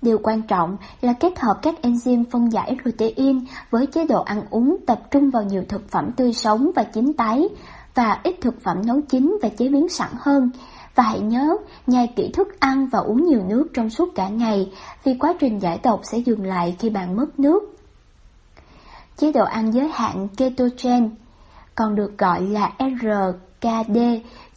Điều 0.02 0.18
quan 0.22 0.42
trọng 0.42 0.76
là 1.00 1.12
kết 1.12 1.38
hợp 1.38 1.58
các 1.62 1.74
enzyme 1.82 2.24
phân 2.30 2.52
giải 2.52 2.76
protein 2.82 3.44
với 3.70 3.86
chế 3.86 4.06
độ 4.06 4.22
ăn 4.22 4.42
uống 4.50 4.76
tập 4.86 5.00
trung 5.10 5.30
vào 5.30 5.42
nhiều 5.42 5.62
thực 5.68 5.90
phẩm 5.90 6.12
tươi 6.16 6.32
sống 6.32 6.70
và 6.76 6.82
chín 6.82 7.12
tái 7.12 7.48
và 7.94 8.20
ít 8.24 8.36
thực 8.40 8.62
phẩm 8.62 8.86
nấu 8.86 9.00
chín 9.08 9.38
và 9.42 9.48
chế 9.48 9.68
biến 9.68 9.88
sẵn 9.88 10.10
hơn. 10.18 10.50
Và 10.94 11.02
hãy 11.02 11.20
nhớ, 11.20 11.56
nhai 11.86 12.12
kỹ 12.16 12.30
thức 12.34 12.60
ăn 12.60 12.86
và 12.86 12.98
uống 12.98 13.24
nhiều 13.24 13.40
nước 13.48 13.68
trong 13.74 13.90
suốt 13.90 14.14
cả 14.14 14.28
ngày 14.28 14.72
vì 15.04 15.14
quá 15.14 15.34
trình 15.40 15.58
giải 15.58 15.80
độc 15.82 16.00
sẽ 16.02 16.18
dừng 16.18 16.44
lại 16.44 16.76
khi 16.78 16.90
bạn 16.90 17.16
mất 17.16 17.40
nước. 17.40 17.71
Chế 19.22 19.32
độ 19.32 19.44
ăn 19.44 19.74
giới 19.74 19.88
hạn 19.88 20.28
ketogen, 20.36 21.10
còn 21.74 21.94
được 21.94 22.18
gọi 22.18 22.42
là 22.42 22.72
RKD, 22.78 23.98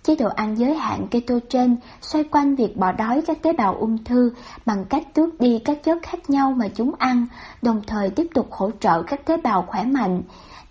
Chế 0.03 0.15
độ 0.15 0.29
ăn 0.35 0.57
giới 0.57 0.75
hạn 0.75 1.07
ketogen 1.07 1.75
xoay 2.01 2.23
quanh 2.23 2.55
việc 2.55 2.77
bỏ 2.77 2.91
đói 2.91 3.21
các 3.27 3.41
tế 3.41 3.53
bào 3.53 3.75
ung 3.75 4.03
thư 4.03 4.33
bằng 4.65 4.85
cách 4.85 5.13
tước 5.13 5.39
đi 5.39 5.59
các 5.59 5.83
chất 5.83 5.97
khác 6.03 6.29
nhau 6.29 6.53
mà 6.57 6.67
chúng 6.67 6.91
ăn, 6.99 7.27
đồng 7.61 7.81
thời 7.87 8.09
tiếp 8.09 8.27
tục 8.33 8.47
hỗ 8.51 8.71
trợ 8.79 9.03
các 9.03 9.25
tế 9.25 9.37
bào 9.37 9.65
khỏe 9.67 9.83
mạnh. 9.83 10.21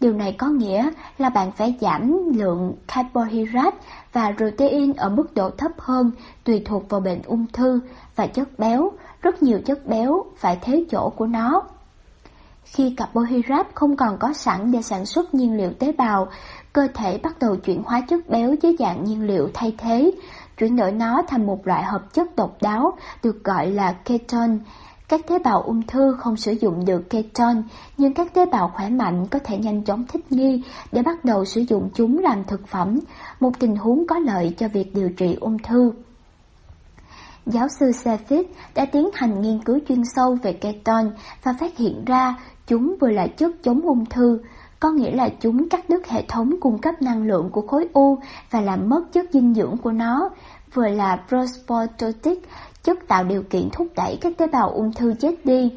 Điều 0.01 0.13
này 0.13 0.33
có 0.33 0.47
nghĩa 0.47 0.91
là 1.19 1.29
bạn 1.29 1.53
phải 1.53 1.75
giảm 1.81 2.33
lượng 2.35 2.75
carbohydrate 2.87 3.77
và 4.13 4.33
protein 4.37 4.93
ở 4.93 5.09
mức 5.09 5.35
độ 5.35 5.51
thấp 5.51 5.73
hơn 5.79 6.11
tùy 6.45 6.63
thuộc 6.65 6.89
vào 6.89 7.01
bệnh 7.01 7.23
ung 7.23 7.47
thư 7.53 7.81
và 8.17 8.27
chất 8.27 8.59
béo, 8.59 8.93
rất 9.23 9.43
nhiều 9.43 9.61
chất 9.65 9.87
béo 9.87 10.25
phải 10.37 10.59
thế 10.63 10.85
chỗ 10.91 11.11
của 11.17 11.27
nó. 11.27 11.63
Khi 12.75 12.95
carbohydrate 12.97 13.71
không 13.75 13.97
còn 13.97 14.19
có 14.19 14.33
sẵn 14.33 14.73
để 14.73 14.83
sản 14.83 15.07
xuất 15.07 15.35
nhiên 15.35 15.57
liệu 15.57 15.71
tế 15.79 15.93
bào, 15.93 16.29
cơ 16.73 16.89
thể 16.95 17.19
bắt 17.19 17.39
đầu 17.39 17.57
chuyển 17.57 17.83
hóa 17.83 18.01
chất 18.01 18.29
béo 18.29 18.55
dưới 18.63 18.77
dạng 18.79 19.05
nhiên 19.05 19.27
liệu 19.27 19.49
thay 19.55 19.75
thế, 19.79 20.11
chuyển 20.59 20.77
đổi 20.77 20.93
nó 20.93 21.23
thành 21.29 21.47
một 21.47 21.67
loại 21.67 21.83
hợp 21.85 22.15
chất 22.15 22.37
độc 22.37 22.57
đáo 22.63 22.97
được 23.23 23.45
gọi 23.45 23.71
là 23.71 23.93
ketone. 23.93 24.57
Các 25.09 25.21
tế 25.27 25.39
bào 25.39 25.63
ung 25.63 25.83
thư 25.83 26.17
không 26.19 26.37
sử 26.37 26.53
dụng 26.53 26.85
được 26.85 27.11
ketone, 27.11 27.63
nhưng 27.97 28.15
các 28.15 28.35
tế 28.35 28.47
bào 28.47 28.73
khỏe 28.75 28.89
mạnh 28.89 29.27
có 29.27 29.39
thể 29.39 29.59
nhanh 29.59 29.83
chóng 29.83 30.05
thích 30.07 30.33
nghi 30.33 30.63
để 30.93 31.03
bắt 31.03 31.25
đầu 31.25 31.45
sử 31.45 31.61
dụng 31.61 31.91
chúng 31.95 32.19
làm 32.19 32.45
thực 32.45 32.69
phẩm, 32.69 33.01
một 33.41 33.51
tình 33.59 33.77
huống 33.77 34.07
có 34.07 34.19
lợi 34.19 34.55
cho 34.59 34.69
việc 34.69 34.95
điều 34.95 35.09
trị 35.09 35.37
ung 35.41 35.59
thư. 35.59 35.93
Giáo 37.47 37.67
sư 37.81 37.91
Sefit 37.91 38.45
đã 38.75 38.87
tiến 38.87 39.09
hành 39.15 39.41
nghiên 39.41 39.63
cứu 39.65 39.79
chuyên 39.89 40.03
sâu 40.17 40.39
về 40.43 40.53
ketone 40.53 41.11
và 41.43 41.55
phát 41.61 41.77
hiện 41.77 42.05
ra 42.05 42.37
chúng 42.67 42.97
vừa 43.01 43.11
là 43.11 43.27
chất 43.27 43.63
chống 43.63 43.81
ung 43.81 44.07
thư, 44.07 44.39
có 44.81 44.91
nghĩa 44.91 45.11
là 45.11 45.29
chúng 45.41 45.69
cắt 45.69 45.89
đứt 45.89 46.07
hệ 46.07 46.23
thống 46.29 46.55
cung 46.61 46.79
cấp 46.79 47.03
năng 47.03 47.27
lượng 47.27 47.51
của 47.51 47.61
khối 47.61 47.89
u 47.93 48.19
và 48.51 48.61
làm 48.61 48.89
mất 48.89 49.13
chất 49.13 49.27
dinh 49.33 49.55
dưỡng 49.55 49.77
của 49.83 49.93
nó, 49.93 50.31
vừa 50.75 50.89
là 50.89 51.25
prospototic, 51.29 52.49
chất 52.83 52.99
tạo 53.09 53.25
điều 53.25 53.43
kiện 53.43 53.69
thúc 53.73 53.89
đẩy 53.97 54.19
các 54.21 54.33
tế 54.39 54.47
bào 54.47 54.71
ung 54.71 54.93
thư 54.93 55.15
chết 55.21 55.35
đi. 55.45 55.73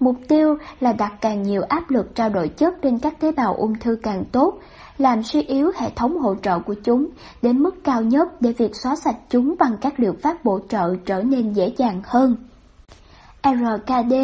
Mục 0.00 0.16
tiêu 0.28 0.56
là 0.80 0.92
đặt 0.92 1.12
càng 1.20 1.42
nhiều 1.42 1.62
áp 1.68 1.90
lực 1.90 2.14
trao 2.14 2.30
đổi 2.30 2.48
chất 2.48 2.74
trên 2.82 2.98
các 2.98 3.20
tế 3.20 3.32
bào 3.32 3.54
ung 3.54 3.74
thư 3.74 3.96
càng 4.02 4.24
tốt, 4.32 4.58
làm 4.98 5.22
suy 5.22 5.42
yếu 5.42 5.70
hệ 5.76 5.90
thống 5.90 6.18
hỗ 6.18 6.34
trợ 6.34 6.58
của 6.58 6.74
chúng 6.84 7.06
đến 7.42 7.58
mức 7.58 7.84
cao 7.84 8.02
nhất 8.02 8.40
để 8.40 8.52
việc 8.52 8.76
xóa 8.76 8.96
sạch 8.96 9.16
chúng 9.30 9.54
bằng 9.58 9.76
các 9.80 10.00
liệu 10.00 10.14
pháp 10.22 10.44
bổ 10.44 10.60
trợ 10.68 10.96
trở 11.06 11.22
nên 11.22 11.52
dễ 11.52 11.72
dàng 11.76 12.00
hơn. 12.04 12.36
RKD 13.42 14.14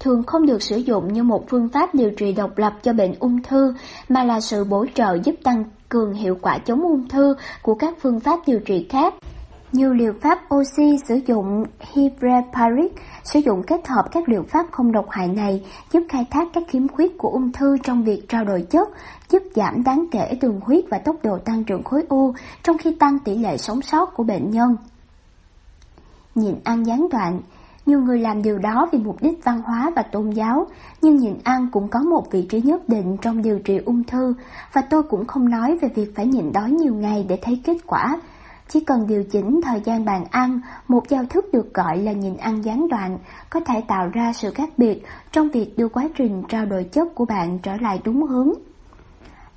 thường 0.00 0.22
không 0.22 0.46
được 0.46 0.62
sử 0.62 0.76
dụng 0.76 1.12
như 1.12 1.22
một 1.22 1.44
phương 1.48 1.68
pháp 1.68 1.94
điều 1.94 2.10
trị 2.10 2.32
độc 2.32 2.58
lập 2.58 2.72
cho 2.82 2.92
bệnh 2.92 3.14
ung 3.18 3.42
thư, 3.42 3.74
mà 4.08 4.24
là 4.24 4.40
sự 4.40 4.64
bổ 4.64 4.86
trợ 4.94 5.18
giúp 5.24 5.34
tăng 5.44 5.64
cường 5.88 6.12
hiệu 6.12 6.36
quả 6.42 6.58
chống 6.58 6.82
ung 6.82 7.08
thư 7.08 7.34
của 7.62 7.74
các 7.74 7.94
phương 8.00 8.20
pháp 8.20 8.40
điều 8.46 8.60
trị 8.60 8.86
khác. 8.90 9.14
Nhiều 9.72 9.94
liệu 9.94 10.12
pháp 10.20 10.54
oxy 10.54 10.96
sử 11.08 11.20
dụng 11.26 11.64
Hibreparic 11.80 12.92
sử 13.24 13.40
dụng 13.40 13.62
kết 13.66 13.88
hợp 13.88 14.04
các 14.12 14.28
liệu 14.28 14.42
pháp 14.42 14.66
không 14.70 14.92
độc 14.92 15.06
hại 15.10 15.28
này 15.28 15.64
giúp 15.92 16.02
khai 16.08 16.26
thác 16.30 16.48
các 16.52 16.62
khiếm 16.68 16.88
khuyết 16.88 17.18
của 17.18 17.28
ung 17.28 17.52
thư 17.52 17.76
trong 17.82 18.04
việc 18.04 18.28
trao 18.28 18.44
đổi 18.44 18.62
chất, 18.70 18.88
giúp 19.28 19.42
giảm 19.54 19.84
đáng 19.84 20.04
kể 20.10 20.38
đường 20.40 20.60
huyết 20.60 20.84
và 20.90 20.98
tốc 20.98 21.16
độ 21.22 21.38
tăng 21.38 21.64
trưởng 21.64 21.82
khối 21.82 22.04
u, 22.08 22.34
trong 22.62 22.78
khi 22.78 22.94
tăng 22.94 23.18
tỷ 23.18 23.38
lệ 23.38 23.56
sống 23.56 23.82
sót 23.82 24.14
của 24.14 24.22
bệnh 24.22 24.50
nhân. 24.50 24.76
Nhịn 26.34 26.54
ăn 26.64 26.86
gián 26.86 27.08
đoạn 27.10 27.40
nhiều 27.86 28.00
người 28.00 28.18
làm 28.18 28.42
điều 28.42 28.58
đó 28.58 28.88
vì 28.92 28.98
mục 28.98 29.16
đích 29.20 29.44
văn 29.44 29.62
hóa 29.62 29.92
và 29.96 30.02
tôn 30.02 30.30
giáo, 30.30 30.66
nhưng 31.02 31.16
nhịn 31.16 31.34
ăn 31.44 31.68
cũng 31.72 31.88
có 31.88 32.00
một 32.00 32.30
vị 32.30 32.46
trí 32.50 32.60
nhất 32.60 32.88
định 32.88 33.16
trong 33.22 33.42
điều 33.42 33.58
trị 33.58 33.78
ung 33.84 34.04
thư, 34.04 34.34
và 34.72 34.82
tôi 34.90 35.02
cũng 35.02 35.26
không 35.26 35.50
nói 35.50 35.78
về 35.82 35.88
việc 35.94 36.16
phải 36.16 36.26
nhịn 36.26 36.52
đói 36.52 36.70
nhiều 36.70 36.94
ngày 36.94 37.26
để 37.28 37.38
thấy 37.42 37.60
kết 37.64 37.76
quả. 37.86 38.20
Chỉ 38.68 38.80
cần 38.80 39.06
điều 39.06 39.24
chỉnh 39.24 39.60
thời 39.64 39.80
gian 39.84 40.04
bàn 40.04 40.24
ăn, 40.30 40.60
một 40.88 41.08
giao 41.08 41.24
thức 41.30 41.44
được 41.52 41.74
gọi 41.74 41.98
là 41.98 42.12
nhịn 42.12 42.36
ăn 42.36 42.64
gián 42.64 42.88
đoạn 42.88 43.18
có 43.50 43.60
thể 43.60 43.82
tạo 43.88 44.08
ra 44.12 44.32
sự 44.32 44.50
khác 44.50 44.68
biệt 44.76 45.02
trong 45.32 45.50
việc 45.50 45.74
đưa 45.76 45.88
quá 45.88 46.08
trình 46.14 46.42
trao 46.48 46.66
đổi 46.66 46.84
chất 46.84 47.14
của 47.14 47.24
bạn 47.24 47.58
trở 47.58 47.76
lại 47.80 48.00
đúng 48.04 48.26
hướng. 48.26 48.52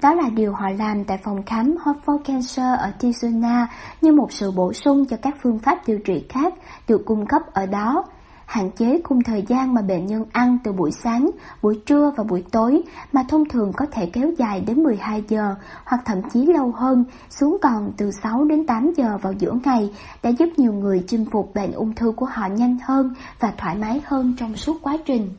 Đó 0.02 0.14
là 0.14 0.30
điều 0.30 0.54
họ 0.54 0.70
làm 0.80 1.04
tại 1.04 1.18
phòng 1.24 1.44
khám 1.46 1.76
Hartford 1.84 2.18
Cancer 2.18 2.80
ở 2.80 2.92
Tizuna 3.00 3.66
như 4.02 4.12
một 4.12 4.32
sự 4.32 4.52
bổ 4.52 4.74
sung 4.74 5.06
cho 5.06 5.18
các 5.22 5.36
phương 5.44 5.60
pháp 5.60 5.88
điều 5.88 6.00
trị 6.00 6.26
khác 6.30 6.54
được 6.88 7.06
cung 7.06 7.26
cấp 7.26 7.42
ở 7.54 7.66
đó 7.66 8.04
hạn 8.46 8.72
chế 8.72 9.02
khung 9.04 9.24
thời 9.24 9.42
gian 9.48 9.74
mà 9.74 9.82
bệnh 9.82 10.06
nhân 10.06 10.26
ăn 10.32 10.58
từ 10.64 10.72
buổi 10.72 10.92
sáng, 10.92 11.30
buổi 11.62 11.82
trưa 11.86 12.12
và 12.18 12.24
buổi 12.24 12.44
tối 12.52 12.84
mà 13.12 13.24
thông 13.30 13.50
thường 13.50 13.72
có 13.74 13.86
thể 13.92 14.10
kéo 14.14 14.32
dài 14.38 14.62
đến 14.62 14.84
12 14.84 15.24
giờ 15.28 15.56
hoặc 15.86 16.02
thậm 16.06 16.22
chí 16.34 16.46
lâu 16.46 16.72
hơn, 16.72 17.04
xuống 17.30 17.58
còn 17.62 17.92
từ 17.98 18.12
6 18.24 18.46
đến 18.46 18.66
8 18.66 18.94
giờ 18.98 19.18
vào 19.22 19.34
giữa 19.34 19.54
ngày 19.64 19.94
đã 20.24 20.30
giúp 20.30 20.50
nhiều 20.58 20.74
người 20.74 21.04
chinh 21.08 21.26
phục 21.32 21.56
bệnh 21.56 21.72
ung 21.72 21.96
thư 21.96 22.12
của 22.12 22.26
họ 22.26 22.48
nhanh 22.48 22.78
hơn 22.84 23.14
và 23.40 23.54
thoải 23.58 23.76
mái 23.76 24.02
hơn 24.06 24.34
trong 24.38 24.56
suốt 24.56 24.78
quá 24.82 24.98
trình. 25.06 25.30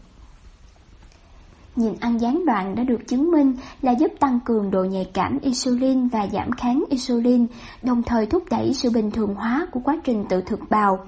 Nhìn 1.76 1.94
ăn 2.00 2.20
gián 2.20 2.46
đoạn 2.46 2.74
đã 2.74 2.82
được 2.82 3.08
chứng 3.08 3.30
minh 3.30 3.56
là 3.82 3.92
giúp 3.92 4.12
tăng 4.20 4.40
cường 4.44 4.70
độ 4.70 4.84
nhạy 4.84 5.10
cảm 5.14 5.38
insulin 5.42 6.08
và 6.08 6.26
giảm 6.32 6.52
kháng 6.52 6.84
insulin, 6.90 7.46
đồng 7.82 8.02
thời 8.02 8.26
thúc 8.26 8.42
đẩy 8.50 8.74
sự 8.74 8.90
bình 8.90 9.10
thường 9.10 9.34
hóa 9.34 9.66
của 9.70 9.80
quá 9.80 9.96
trình 10.04 10.24
tự 10.28 10.40
thực 10.40 10.60
bào. 10.70 10.98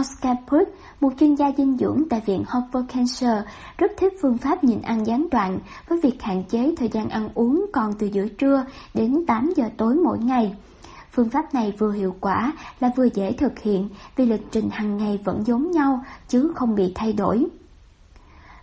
Oscar 0.00 0.36
Puth, 0.48 0.68
một 1.04 1.12
chuyên 1.20 1.34
gia 1.34 1.52
dinh 1.56 1.76
dưỡng 1.76 2.02
tại 2.10 2.22
Viện 2.26 2.44
Hopper 2.46 2.84
Cancer, 2.88 3.44
rất 3.78 3.92
thích 3.96 4.12
phương 4.22 4.38
pháp 4.38 4.64
nhịn 4.64 4.82
ăn 4.82 5.06
gián 5.06 5.26
đoạn 5.30 5.58
với 5.88 6.00
việc 6.02 6.22
hạn 6.22 6.42
chế 6.48 6.74
thời 6.76 6.88
gian 6.88 7.08
ăn 7.08 7.28
uống 7.34 7.66
còn 7.72 7.92
từ 7.98 8.06
giữa 8.06 8.28
trưa 8.28 8.64
đến 8.94 9.26
8 9.26 9.52
giờ 9.56 9.64
tối 9.76 9.94
mỗi 9.94 10.18
ngày. 10.18 10.56
Phương 11.12 11.30
pháp 11.30 11.54
này 11.54 11.72
vừa 11.78 11.92
hiệu 11.92 12.14
quả 12.20 12.52
là 12.80 12.90
vừa 12.96 13.08
dễ 13.14 13.32
thực 13.32 13.58
hiện 13.58 13.88
vì 14.16 14.26
lịch 14.26 14.46
trình 14.50 14.70
hàng 14.72 14.96
ngày 14.96 15.20
vẫn 15.24 15.46
giống 15.46 15.70
nhau 15.70 16.04
chứ 16.28 16.52
không 16.54 16.74
bị 16.74 16.92
thay 16.94 17.12
đổi. 17.12 17.46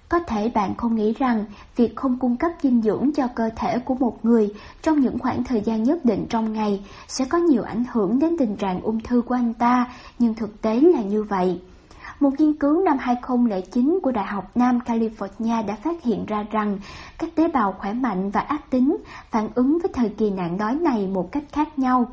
Có 0.09 0.19
thể 0.19 0.49
bạn 0.49 0.75
không 0.77 0.95
nghĩ 0.95 1.13
rằng 1.13 1.45
việc 1.75 1.95
không 1.95 2.19
cung 2.19 2.37
cấp 2.37 2.51
dinh 2.61 2.81
dưỡng 2.81 3.11
cho 3.15 3.27
cơ 3.35 3.49
thể 3.55 3.79
của 3.79 3.95
một 3.95 4.25
người 4.25 4.53
trong 4.81 4.99
những 4.99 5.19
khoảng 5.19 5.43
thời 5.43 5.61
gian 5.61 5.83
nhất 5.83 6.05
định 6.05 6.25
trong 6.29 6.53
ngày 6.53 6.85
sẽ 7.07 7.25
có 7.25 7.37
nhiều 7.37 7.63
ảnh 7.63 7.83
hưởng 7.91 8.19
đến 8.19 8.35
tình 8.39 8.55
trạng 8.55 8.81
ung 8.81 8.99
thư 8.99 9.21
của 9.21 9.35
anh 9.35 9.53
ta, 9.53 9.91
nhưng 10.19 10.33
thực 10.33 10.61
tế 10.61 10.79
là 10.79 11.01
như 11.01 11.23
vậy 11.23 11.61
một 12.21 12.39
nghiên 12.39 12.53
cứu 12.53 12.81
năm 12.81 12.97
2009 12.97 13.99
của 14.03 14.11
Đại 14.11 14.25
học 14.25 14.51
Nam 14.55 14.79
California 14.85 15.65
đã 15.65 15.75
phát 15.75 16.03
hiện 16.03 16.25
ra 16.25 16.45
rằng 16.51 16.77
các 17.17 17.29
tế 17.35 17.47
bào 17.47 17.75
khỏe 17.79 17.93
mạnh 17.93 18.29
và 18.29 18.39
ác 18.39 18.69
tính 18.69 18.97
phản 19.31 19.49
ứng 19.55 19.79
với 19.79 19.91
thời 19.93 20.09
kỳ 20.09 20.29
nạn 20.29 20.57
đói 20.57 20.75
này 20.75 21.07
một 21.07 21.31
cách 21.31 21.43
khác 21.51 21.79
nhau. 21.79 22.05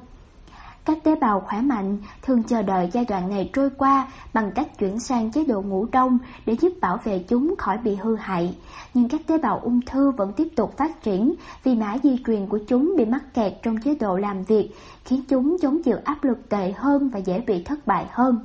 Các 0.84 0.98
tế 1.04 1.14
bào 1.14 1.40
khỏe 1.40 1.60
mạnh 1.60 1.98
thường 2.22 2.42
chờ 2.42 2.62
đợi 2.62 2.90
giai 2.92 3.04
đoạn 3.04 3.28
này 3.28 3.50
trôi 3.52 3.70
qua 3.70 4.08
bằng 4.32 4.50
cách 4.54 4.78
chuyển 4.78 5.00
sang 5.00 5.30
chế 5.30 5.44
độ 5.44 5.62
ngủ 5.62 5.86
đông 5.92 6.18
để 6.46 6.56
giúp 6.60 6.72
bảo 6.80 6.98
vệ 7.04 7.18
chúng 7.18 7.54
khỏi 7.58 7.78
bị 7.78 7.94
hư 7.94 8.16
hại. 8.16 8.56
Nhưng 8.94 9.08
các 9.08 9.20
tế 9.26 9.38
bào 9.38 9.58
ung 9.58 9.80
thư 9.86 10.10
vẫn 10.10 10.32
tiếp 10.32 10.48
tục 10.56 10.76
phát 10.76 11.02
triển 11.02 11.34
vì 11.62 11.74
mã 11.74 11.96
di 12.02 12.16
truyền 12.26 12.46
của 12.46 12.58
chúng 12.68 12.94
bị 12.96 13.04
mắc 13.04 13.34
kẹt 13.34 13.52
trong 13.62 13.76
chế 13.80 13.94
độ 13.94 14.16
làm 14.16 14.42
việc, 14.42 14.70
khiến 15.04 15.22
chúng 15.28 15.56
chống 15.58 15.82
chịu 15.82 15.96
áp 16.04 16.24
lực 16.24 16.48
tệ 16.48 16.72
hơn 16.76 17.08
và 17.08 17.18
dễ 17.18 17.40
bị 17.40 17.62
thất 17.62 17.86
bại 17.86 18.06
hơn. 18.10 18.38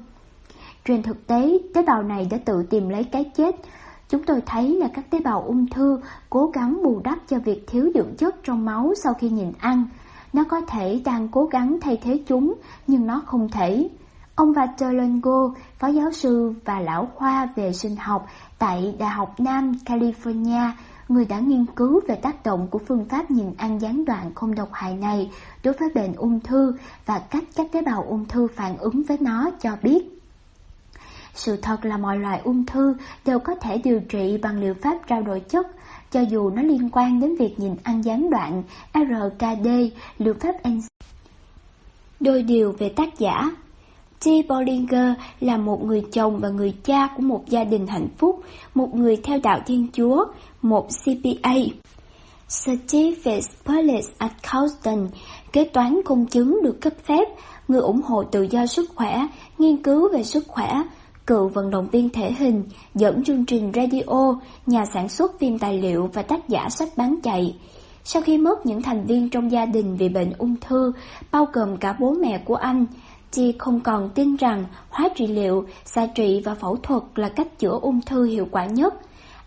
Trên 0.86 1.04
thực 1.04 1.28
tế, 1.28 1.58
tế 1.74 1.84
bào 1.84 2.04
này 2.04 2.28
đã 2.32 2.38
tự 2.46 2.64
tìm 2.70 2.90
lấy 2.90 3.04
cái 3.04 3.24
chết. 3.36 3.56
Chúng 4.10 4.24
tôi 4.24 4.42
thấy 4.46 4.76
là 4.76 4.88
các 4.94 5.10
tế 5.10 5.20
bào 5.20 5.42
ung 5.42 5.68
thư 5.68 6.00
cố 6.30 6.52
gắng 6.54 6.84
bù 6.84 7.02
đắp 7.04 7.20
cho 7.28 7.40
việc 7.40 7.68
thiếu 7.68 7.92
dưỡng 7.96 8.16
chất 8.18 8.44
trong 8.44 8.66
máu 8.66 8.94
sau 9.04 9.14
khi 9.14 9.30
nhịn 9.30 9.52
ăn. 9.60 9.88
Nó 10.34 10.44
có 10.44 10.62
thể 10.62 11.02
đang 11.06 11.28
cố 11.28 11.46
gắng 11.46 11.78
thay 11.82 11.98
thế 12.04 12.24
chúng, 12.28 12.54
nhưng 12.88 13.08
nó 13.08 13.22
không 13.26 13.50
thể. 13.50 13.90
Ông 14.36 14.52
Walter 14.52 15.54
phó 15.80 15.88
giáo 15.88 16.12
sư 16.12 16.54
và 16.66 16.80
lão 16.80 17.08
khoa 17.16 17.50
về 17.56 17.74
sinh 17.74 17.96
học 17.96 18.26
tại 18.60 18.96
Đại 19.00 19.10
học 19.10 19.40
Nam 19.40 19.72
California, 19.86 20.70
người 21.10 21.26
đã 21.26 21.40
nghiên 21.40 21.66
cứu 21.66 22.02
về 22.08 22.16
tác 22.16 22.44
động 22.44 22.68
của 22.72 22.80
phương 22.88 23.06
pháp 23.06 23.32
nhìn 23.32 23.54
ăn 23.58 23.82
gián 23.82 24.06
đoạn 24.06 24.34
không 24.36 24.56
độc 24.56 24.70
hại 24.72 24.96
này 24.96 25.32
đối 25.64 25.74
với 25.74 25.90
bệnh 25.96 26.14
ung 26.14 26.40
thư 26.40 26.74
và 27.06 27.20
cách 27.20 27.44
các 27.56 27.68
tế 27.72 27.82
bào 27.82 28.06
ung 28.10 28.26
thư 28.26 28.48
phản 28.56 28.78
ứng 28.78 29.04
với 29.04 29.18
nó 29.22 29.50
cho 29.62 29.78
biết. 29.82 30.13
Sự 31.34 31.58
thật 31.58 31.86
là 31.86 31.98
mọi 31.98 32.20
loại 32.20 32.42
ung 32.44 32.66
thư 32.66 32.96
đều 33.26 33.40
có 33.40 33.56
thể 33.56 33.78
điều 33.78 34.00
trị 34.00 34.38
bằng 34.42 34.60
liệu 34.60 34.74
pháp 34.82 34.98
trao 35.08 35.22
đổi 35.22 35.40
chất, 35.40 35.68
cho 36.12 36.22
dù 36.22 36.50
nó 36.50 36.62
liên 36.62 36.90
quan 36.92 37.20
đến 37.20 37.36
việc 37.36 37.60
nhìn 37.60 37.76
ăn 37.84 38.02
gián 38.02 38.30
đoạn, 38.30 38.64
RKD, 38.94 39.68
liệu 40.18 40.34
pháp 40.34 40.56
enzyme. 40.64 40.88
Đôi 42.20 42.44
điều 42.44 42.72
về 42.72 42.90
tác 42.90 43.20
giả 43.20 43.52
T. 44.20 44.28
Bollinger 44.50 45.14
là 45.40 45.58
một 45.58 45.84
người 45.84 46.04
chồng 46.12 46.40
và 46.40 46.50
người 46.50 46.74
cha 46.84 47.08
của 47.16 47.24
một 47.24 47.44
gia 47.48 47.64
đình 47.64 47.88
hạnh 47.88 48.08
phúc, 48.18 48.44
một 48.74 48.96
người 48.96 49.16
theo 49.16 49.40
đạo 49.44 49.60
Thiên 49.66 49.88
Chúa, 49.94 50.26
một 50.62 50.88
CPA. 50.88 51.54
Steve 52.48 53.40
Police 53.66 54.08
at 54.18 54.32
Houston, 54.48 55.08
kế 55.54 55.64
toán 55.64 56.02
công 56.06 56.26
chứng 56.26 56.60
được 56.64 56.82
cấp 56.82 56.94
phép, 57.04 57.28
người 57.68 57.82
ủng 57.82 58.02
hộ 58.02 58.24
tự 58.24 58.42
do 58.42 58.66
sức 58.66 58.90
khỏe, 58.96 59.28
nghiên 59.58 59.84
cứu 59.84 60.10
về 60.14 60.24
sức 60.24 60.44
khỏe, 60.48 60.84
cựu 61.28 61.48
vận 61.48 61.70
động 61.70 61.88
viên 61.92 62.10
thể 62.10 62.32
hình, 62.32 62.64
dẫn 62.96 63.24
chương 63.24 63.46
trình 63.46 63.72
radio, 63.76 64.40
nhà 64.66 64.86
sản 64.86 65.10
xuất 65.10 65.40
phim 65.40 65.60
tài 65.60 65.82
liệu 65.82 66.10
và 66.14 66.22
tác 66.22 66.50
giả 66.50 66.70
sách 66.70 66.90
bán 66.98 67.16
chạy. 67.24 67.56
Sau 68.04 68.22
khi 68.22 68.38
mất 68.38 68.66
những 68.66 68.82
thành 68.82 69.06
viên 69.06 69.30
trong 69.30 69.52
gia 69.52 69.66
đình 69.66 69.98
vì 69.98 70.10
bệnh 70.10 70.34
ung 70.38 70.56
thư, 70.62 70.92
bao 71.32 71.48
gồm 71.54 71.78
cả 71.78 71.96
bố 72.00 72.12
mẹ 72.12 72.38
của 72.46 72.56
anh, 72.56 72.86
Chi 73.34 73.54
không 73.60 73.80
còn 73.80 74.10
tin 74.10 74.36
rằng 74.36 74.66
hóa 74.90 75.10
trị 75.16 75.28
liệu, 75.28 75.66
xạ 75.86 76.08
trị 76.16 76.42
và 76.46 76.56
phẫu 76.56 76.76
thuật 76.76 77.04
là 77.16 77.30
cách 77.30 77.60
chữa 77.60 77.80
ung 77.82 78.02
thư 78.02 78.24
hiệu 78.24 78.48
quả 78.52 78.66
nhất. 78.66 78.94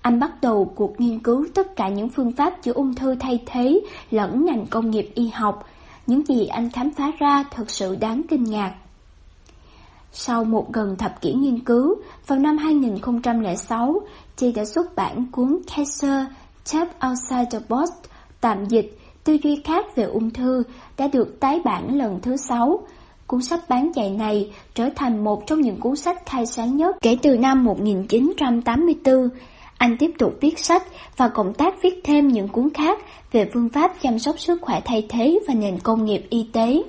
Anh 0.02 0.20
bắt 0.20 0.32
đầu 0.42 0.72
cuộc 0.74 1.00
nghiên 1.00 1.18
cứu 1.18 1.46
tất 1.54 1.76
cả 1.76 1.88
những 1.88 2.08
phương 2.08 2.32
pháp 2.32 2.62
chữa 2.62 2.72
ung 2.72 2.94
thư 2.94 3.14
thay 3.20 3.42
thế 3.46 3.80
lẫn 4.10 4.44
ngành 4.44 4.66
công 4.66 4.90
nghiệp 4.90 5.10
y 5.14 5.28
học. 5.28 5.64
Những 6.06 6.26
gì 6.26 6.46
anh 6.46 6.70
khám 6.70 6.90
phá 6.90 7.12
ra 7.18 7.44
thật 7.50 7.70
sự 7.70 7.96
đáng 7.96 8.22
kinh 8.28 8.44
ngạc. 8.44 8.74
Sau 10.18 10.44
một 10.44 10.72
gần 10.72 10.96
thập 10.96 11.20
kỷ 11.20 11.32
nghiên 11.32 11.60
cứu, 11.60 11.94
vào 12.26 12.38
năm 12.38 12.58
2006, 12.58 14.00
chị 14.36 14.52
đã 14.52 14.64
xuất 14.64 14.96
bản 14.96 15.26
cuốn 15.32 15.58
Cancer, 15.76 16.26
Tap 16.72 16.88
Outside 17.06 17.44
the 17.50 17.58
Box, 17.68 17.88
tạm 18.40 18.64
dịch, 18.64 18.98
tư 19.24 19.36
duy 19.42 19.60
khác 19.64 19.96
về 19.96 20.04
ung 20.04 20.30
thư, 20.30 20.62
đã 20.98 21.08
được 21.08 21.40
tái 21.40 21.60
bản 21.64 21.98
lần 21.98 22.20
thứ 22.22 22.36
sáu. 22.36 22.78
Cuốn 23.26 23.42
sách 23.42 23.68
bán 23.68 23.92
chạy 23.94 24.10
này 24.10 24.50
trở 24.74 24.88
thành 24.96 25.24
một 25.24 25.46
trong 25.46 25.60
những 25.60 25.80
cuốn 25.80 25.96
sách 25.96 26.26
khai 26.26 26.46
sáng 26.46 26.76
nhất 26.76 26.96
kể 27.02 27.16
từ 27.22 27.38
năm 27.38 27.64
1984. 27.64 29.28
Anh 29.78 29.96
tiếp 29.98 30.10
tục 30.18 30.34
viết 30.40 30.58
sách 30.58 30.82
và 31.16 31.28
cộng 31.28 31.54
tác 31.54 31.74
viết 31.82 32.00
thêm 32.04 32.28
những 32.28 32.48
cuốn 32.48 32.70
khác 32.74 32.98
về 33.32 33.50
phương 33.54 33.68
pháp 33.68 33.92
chăm 34.02 34.18
sóc 34.18 34.40
sức 34.40 34.62
khỏe 34.62 34.80
thay 34.84 35.06
thế 35.08 35.38
và 35.48 35.54
nền 35.54 35.78
công 35.78 36.04
nghiệp 36.04 36.26
y 36.30 36.48
tế. 36.52 36.82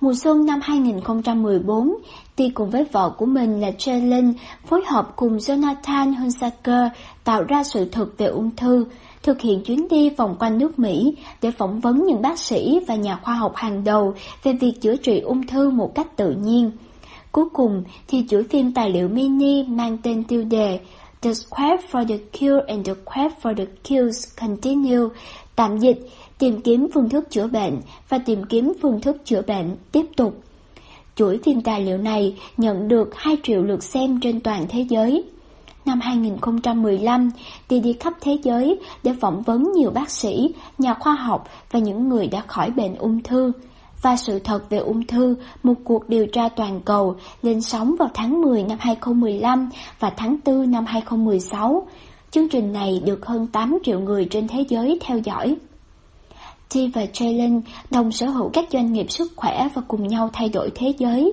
Mùa 0.00 0.14
xuân 0.14 0.46
năm 0.46 0.60
2014, 0.62 1.94
Ti 2.36 2.48
cùng 2.48 2.70
với 2.70 2.84
vợ 2.92 3.10
của 3.10 3.26
mình 3.26 3.60
là 3.60 3.70
Jalen 3.78 4.32
phối 4.66 4.82
hợp 4.86 5.12
cùng 5.16 5.36
Jonathan 5.36 6.14
Hunsaker 6.14 6.92
tạo 7.24 7.42
ra 7.42 7.64
sự 7.64 7.84
thật 7.84 8.06
về 8.18 8.26
ung 8.26 8.50
thư, 8.56 8.84
thực 9.22 9.40
hiện 9.40 9.62
chuyến 9.64 9.88
đi 9.88 10.10
vòng 10.10 10.36
quanh 10.38 10.58
nước 10.58 10.78
Mỹ 10.78 11.16
để 11.42 11.50
phỏng 11.50 11.80
vấn 11.80 12.06
những 12.06 12.22
bác 12.22 12.38
sĩ 12.38 12.80
và 12.88 12.94
nhà 12.94 13.18
khoa 13.22 13.34
học 13.34 13.52
hàng 13.56 13.84
đầu 13.84 14.14
về 14.42 14.52
việc 14.52 14.72
chữa 14.80 14.96
trị 14.96 15.20
ung 15.20 15.46
thư 15.46 15.70
một 15.70 15.94
cách 15.94 16.16
tự 16.16 16.30
nhiên. 16.30 16.70
Cuối 17.32 17.48
cùng 17.52 17.82
thì 18.08 18.24
chuỗi 18.28 18.42
phim 18.42 18.72
tài 18.72 18.90
liệu 18.90 19.08
mini 19.08 19.62
mang 19.62 19.98
tên 20.02 20.24
tiêu 20.24 20.44
đề 20.44 20.80
The 21.22 21.30
Quest 21.50 21.82
for 21.90 22.08
the 22.08 22.18
Cure 22.32 22.64
and 22.68 22.86
the 22.86 22.94
Quest 23.04 23.34
for 23.42 23.54
the 23.54 23.64
Cures 23.88 24.40
Continue, 24.40 25.08
tạm 25.56 25.78
dịch 25.78 25.98
tìm 26.38 26.60
kiếm 26.60 26.88
phương 26.94 27.08
thức 27.08 27.30
chữa 27.30 27.46
bệnh 27.46 27.80
và 28.08 28.18
tìm 28.18 28.44
kiếm 28.44 28.72
phương 28.82 29.00
thức 29.00 29.16
chữa 29.24 29.42
bệnh 29.42 29.76
tiếp 29.92 30.06
tục. 30.16 30.42
Chuỗi 31.14 31.38
phim 31.44 31.60
tài 31.62 31.80
liệu 31.80 31.98
này 31.98 32.36
nhận 32.56 32.88
được 32.88 33.14
2 33.16 33.36
triệu 33.42 33.62
lượt 33.62 33.82
xem 33.82 34.20
trên 34.20 34.40
toàn 34.40 34.66
thế 34.68 34.86
giới. 34.88 35.24
Năm 35.84 36.00
2015, 36.00 37.30
Ti 37.68 37.80
đi 37.80 37.92
khắp 37.92 38.12
thế 38.20 38.38
giới 38.42 38.78
để 39.02 39.12
phỏng 39.20 39.42
vấn 39.42 39.72
nhiều 39.72 39.90
bác 39.90 40.10
sĩ, 40.10 40.54
nhà 40.78 40.94
khoa 40.94 41.14
học 41.14 41.48
và 41.70 41.78
những 41.78 42.08
người 42.08 42.26
đã 42.26 42.40
khỏi 42.46 42.70
bệnh 42.70 42.94
ung 42.94 43.22
thư. 43.22 43.52
Và 44.02 44.16
sự 44.16 44.38
thật 44.38 44.70
về 44.70 44.78
ung 44.78 45.06
thư, 45.06 45.36
một 45.62 45.74
cuộc 45.84 46.08
điều 46.08 46.26
tra 46.26 46.48
toàn 46.48 46.80
cầu 46.80 47.16
lên 47.42 47.60
sóng 47.60 47.96
vào 47.98 48.08
tháng 48.14 48.42
10 48.42 48.62
năm 48.62 48.78
2015 48.80 49.70
và 50.00 50.10
tháng 50.16 50.36
4 50.44 50.70
năm 50.70 50.84
2016. 50.86 51.86
Chương 52.30 52.48
trình 52.48 52.72
này 52.72 53.02
được 53.04 53.26
hơn 53.26 53.46
8 53.46 53.78
triệu 53.84 54.00
người 54.00 54.26
trên 54.30 54.48
thế 54.48 54.64
giới 54.68 54.98
theo 55.02 55.18
dõi. 55.18 55.56
Chi 56.68 56.90
và 56.94 57.02
Jalen 57.12 57.60
đồng 57.90 58.12
sở 58.12 58.26
hữu 58.26 58.48
các 58.48 58.64
doanh 58.72 58.92
nghiệp 58.92 59.10
sức 59.10 59.32
khỏe 59.36 59.68
và 59.74 59.82
cùng 59.88 60.08
nhau 60.08 60.30
thay 60.32 60.48
đổi 60.48 60.70
thế 60.74 60.92
giới. 60.98 61.32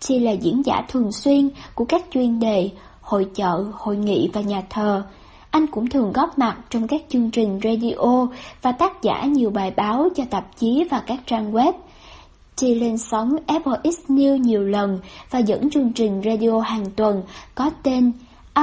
Chi 0.00 0.18
là 0.18 0.32
diễn 0.32 0.62
giả 0.64 0.82
thường 0.88 1.12
xuyên 1.12 1.50
của 1.74 1.84
các 1.84 2.02
chuyên 2.10 2.40
đề, 2.40 2.70
hội 3.00 3.26
chợ, 3.34 3.64
hội 3.72 3.96
nghị 3.96 4.30
và 4.32 4.40
nhà 4.40 4.62
thờ. 4.70 5.02
Anh 5.50 5.66
cũng 5.66 5.88
thường 5.88 6.12
góp 6.12 6.38
mặt 6.38 6.56
trong 6.70 6.88
các 6.88 7.00
chương 7.08 7.30
trình 7.30 7.60
radio 7.64 8.26
và 8.62 8.72
tác 8.72 9.02
giả 9.02 9.24
nhiều 9.24 9.50
bài 9.50 9.70
báo 9.76 10.08
cho 10.16 10.24
tạp 10.30 10.58
chí 10.58 10.84
và 10.90 11.02
các 11.06 11.18
trang 11.26 11.52
web. 11.52 11.72
Chi 12.56 12.74
lên 12.74 12.98
sóng 12.98 13.36
Apple 13.46 13.78
X 13.84 14.10
News 14.10 14.36
nhiều 14.36 14.62
lần 14.62 14.98
và 15.30 15.38
dẫn 15.38 15.70
chương 15.70 15.92
trình 15.92 16.22
radio 16.24 16.60
hàng 16.60 16.84
tuần 16.96 17.22
có 17.54 17.70
tên 17.82 18.12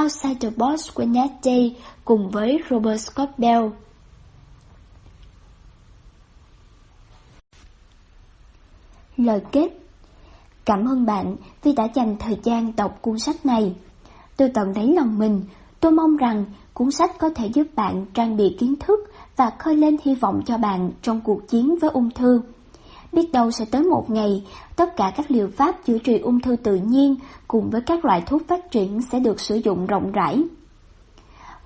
Outside 0.02 0.34
the 0.40 0.50
Box 0.56 0.90
Wednesday 0.94 1.70
cùng 2.04 2.30
với 2.30 2.58
Robert 2.70 3.00
Scott 3.00 3.38
Bell. 3.38 3.62
Lời 9.22 9.40
kết 9.52 9.68
Cảm 10.64 10.88
ơn 10.88 11.06
bạn 11.06 11.36
vì 11.62 11.72
đã 11.72 11.88
dành 11.94 12.16
thời 12.18 12.38
gian 12.42 12.72
đọc 12.76 12.98
cuốn 13.02 13.18
sách 13.18 13.46
này. 13.46 13.74
Từ 14.36 14.48
tận 14.54 14.72
đáy 14.74 14.86
lòng 14.86 15.18
mình, 15.18 15.44
tôi 15.80 15.92
mong 15.92 16.16
rằng 16.16 16.44
cuốn 16.74 16.90
sách 16.90 17.18
có 17.18 17.30
thể 17.34 17.46
giúp 17.46 17.66
bạn 17.76 18.06
trang 18.14 18.36
bị 18.36 18.56
kiến 18.58 18.74
thức 18.80 19.00
và 19.36 19.50
khơi 19.58 19.76
lên 19.76 19.96
hy 20.04 20.14
vọng 20.14 20.42
cho 20.46 20.58
bạn 20.58 20.90
trong 21.02 21.20
cuộc 21.20 21.48
chiến 21.48 21.76
với 21.80 21.90
ung 21.90 22.10
thư. 22.10 22.42
Biết 23.12 23.32
đâu 23.32 23.50
sẽ 23.50 23.64
tới 23.64 23.82
một 23.82 24.10
ngày, 24.10 24.46
tất 24.76 24.96
cả 24.96 25.12
các 25.16 25.30
liệu 25.30 25.48
pháp 25.56 25.84
chữa 25.86 25.98
trị 25.98 26.18
ung 26.18 26.40
thư 26.40 26.56
tự 26.56 26.74
nhiên 26.74 27.16
cùng 27.48 27.70
với 27.70 27.80
các 27.80 28.04
loại 28.04 28.22
thuốc 28.26 28.42
phát 28.48 28.70
triển 28.70 29.00
sẽ 29.02 29.20
được 29.20 29.40
sử 29.40 29.56
dụng 29.56 29.86
rộng 29.86 30.12
rãi. 30.12 30.42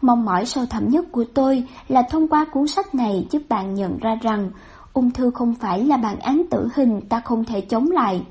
Mong 0.00 0.24
mỏi 0.24 0.46
sâu 0.46 0.66
thẳm 0.66 0.88
nhất 0.88 1.04
của 1.12 1.24
tôi 1.34 1.64
là 1.88 2.02
thông 2.10 2.28
qua 2.28 2.44
cuốn 2.52 2.66
sách 2.66 2.94
này 2.94 3.26
giúp 3.30 3.42
bạn 3.48 3.74
nhận 3.74 3.98
ra 3.98 4.14
rằng 4.22 4.50
Ung 4.96 5.10
thư 5.10 5.30
không 5.30 5.54
phải 5.54 5.84
là 5.84 5.96
bản 5.96 6.18
án 6.18 6.42
tử 6.50 6.68
hình 6.74 7.00
ta 7.00 7.20
không 7.20 7.44
thể 7.44 7.60
chống 7.60 7.90
lại. 7.90 8.22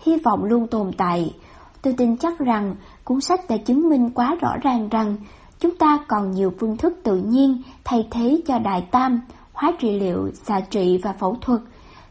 Hy 0.00 0.16
vọng 0.18 0.44
luôn 0.44 0.66
tồn 0.66 0.90
tại. 0.96 1.34
Tôi 1.82 1.92
tin 1.92 2.16
chắc 2.16 2.38
rằng 2.38 2.74
cuốn 3.04 3.20
sách 3.20 3.40
đã 3.48 3.56
chứng 3.56 3.88
minh 3.88 4.10
quá 4.10 4.36
rõ 4.40 4.56
ràng 4.62 4.88
rằng 4.88 5.16
chúng 5.60 5.76
ta 5.76 5.98
còn 6.08 6.30
nhiều 6.30 6.52
phương 6.58 6.76
thức 6.76 7.00
tự 7.02 7.16
nhiên 7.16 7.62
thay 7.84 8.08
thế 8.10 8.40
cho 8.46 8.58
đại 8.58 8.88
tam, 8.90 9.20
hóa 9.52 9.72
trị 9.78 10.00
liệu, 10.00 10.30
xạ 10.44 10.60
trị 10.60 11.00
và 11.02 11.12
phẫu 11.12 11.36
thuật. 11.40 11.60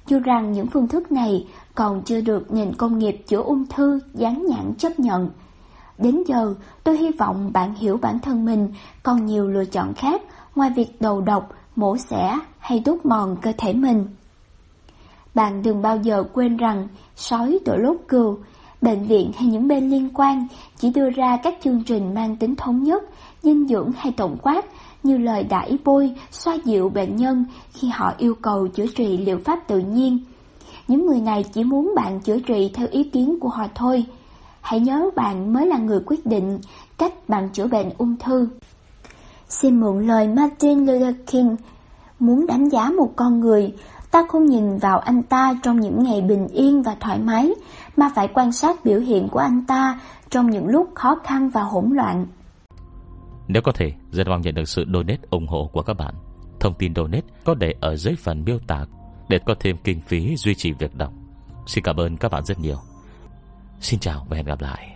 Dù 0.08 0.20
rằng 0.20 0.52
những 0.52 0.68
phương 0.68 0.88
thức 0.88 1.12
này 1.12 1.48
còn 1.76 2.02
chưa 2.06 2.22
được 2.22 2.54
nền 2.54 2.76
công 2.76 3.00
nghiệp 3.00 3.24
chữa 3.28 3.42
ung 3.42 3.66
thư 3.66 4.00
dán 4.14 4.46
nhãn 4.46 4.74
chấp 4.78 5.00
nhận. 5.00 5.30
Đến 5.98 6.24
giờ, 6.28 6.56
tôi 6.84 6.98
hy 6.98 7.12
vọng 7.12 7.52
bạn 7.54 7.76
hiểu 7.76 7.98
bản 8.02 8.20
thân 8.20 8.46
mình 8.46 8.74
còn 9.04 9.26
nhiều 9.26 9.48
lựa 9.48 9.66
chọn 9.66 9.94
khác 9.94 10.22
ngoài 10.56 10.70
việc 10.76 11.02
đầu 11.02 11.22
độc, 11.22 11.50
mổ 11.76 11.98
xẻ 11.98 12.40
hay 12.60 12.80
đốt 12.86 13.06
mòn 13.06 13.36
cơ 13.42 13.52
thể 13.58 13.74
mình. 13.74 14.06
Bạn 15.36 15.62
đừng 15.62 15.82
bao 15.82 15.98
giờ 15.98 16.24
quên 16.34 16.58
rằng 16.58 16.88
sói 17.16 17.60
tội 17.66 17.80
lốt 17.80 17.98
cừu, 18.08 18.38
Bệnh 18.84 19.04
viện 19.04 19.32
hay 19.36 19.48
những 19.48 19.68
bên 19.68 19.90
liên 19.90 20.10
quan 20.14 20.48
chỉ 20.78 20.90
đưa 20.90 21.10
ra 21.10 21.38
các 21.44 21.54
chương 21.64 21.84
trình 21.84 22.14
mang 22.14 22.36
tính 22.36 22.56
thống 22.56 22.84
nhất, 22.84 23.04
dinh 23.42 23.68
dưỡng 23.68 23.92
hay 23.98 24.14
tổng 24.18 24.38
quát 24.42 24.66
như 25.04 25.18
lời 25.18 25.44
đãi 25.44 25.78
bôi, 25.86 26.16
xoa 26.32 26.58
dịu 26.66 26.90
bệnh 26.90 27.16
nhân 27.16 27.46
khi 27.72 27.88
họ 27.88 28.14
yêu 28.18 28.36
cầu 28.42 28.68
chữa 28.68 28.86
trị 28.96 29.18
liệu 29.18 29.38
pháp 29.46 29.68
tự 29.68 29.80
nhiên. 29.80 30.20
Những 30.88 31.06
người 31.06 31.22
này 31.22 31.44
chỉ 31.44 31.64
muốn 31.64 31.94
bạn 31.96 32.20
chữa 32.20 32.40
trị 32.40 32.72
theo 32.74 32.88
ý 32.92 33.04
kiến 33.04 33.40
của 33.40 33.50
họ 33.50 33.68
thôi. 33.76 34.06
Hãy 34.62 34.80
nhớ 34.80 35.10
bạn 35.16 35.54
mới 35.54 35.68
là 35.68 35.78
người 35.78 36.00
quyết 36.06 36.26
định 36.26 36.60
cách 36.98 37.30
bạn 37.30 37.50
chữa 37.54 37.68
bệnh 37.68 37.90
ung 37.98 38.16
thư. 38.18 38.48
Xin 39.60 39.80
mượn 39.80 40.08
lời 40.08 40.28
Martin 40.28 40.80
Luther 40.86 41.16
King, 41.32 41.56
muốn 42.20 42.48
đánh 42.48 42.70
giá 42.70 42.90
một 42.98 43.10
con 43.16 43.40
người, 43.40 43.74
ta 44.12 44.26
không 44.30 44.46
nhìn 44.46 44.78
vào 44.78 45.00
anh 45.00 45.24
ta 45.24 45.54
trong 45.64 45.80
những 45.80 46.04
ngày 46.04 46.22
bình 46.22 46.48
yên 46.48 46.84
và 46.84 46.96
thoải 47.00 47.20
mái, 47.20 47.54
mà 47.98 48.10
phải 48.16 48.28
quan 48.28 48.52
sát 48.52 48.86
biểu 48.86 49.00
hiện 49.00 49.28
của 49.32 49.40
anh 49.40 49.66
ta 49.68 50.00
trong 50.30 50.50
những 50.50 50.68
lúc 50.68 50.90
khó 50.96 51.16
khăn 51.24 51.50
và 51.50 51.62
hỗn 51.62 51.90
loạn. 51.94 52.26
Nếu 53.48 53.62
có 53.62 53.72
thể, 53.72 53.94
rất 54.12 54.28
mong 54.28 54.42
nhận 54.42 54.56
được 54.56 54.70
sự 54.70 54.86
donate 54.94 55.22
ủng 55.30 55.48
hộ 55.48 55.70
của 55.74 55.82
các 55.82 55.94
bạn. 55.94 56.14
Thông 56.60 56.74
tin 56.74 56.96
donate 56.96 57.28
có 57.46 57.54
để 57.54 57.76
ở 57.82 57.96
dưới 57.96 58.16
phần 58.16 58.44
miêu 58.46 58.58
tả 58.68 58.86
để 59.30 59.40
có 59.46 59.56
thêm 59.60 59.78
kinh 59.84 60.02
phí 60.02 60.36
duy 60.36 60.56
trì 60.56 60.72
việc 60.72 60.96
đọc. 60.96 61.14
Xin 61.66 61.84
cảm 61.84 61.98
ơn 61.98 62.18
các 62.18 62.32
bạn 62.32 62.46
rất 62.46 62.60
nhiều. 62.60 62.78
Xin 63.80 64.00
chào 64.00 64.26
và 64.30 64.38
hẹn 64.38 64.46
gặp 64.46 64.62
lại. 64.62 64.93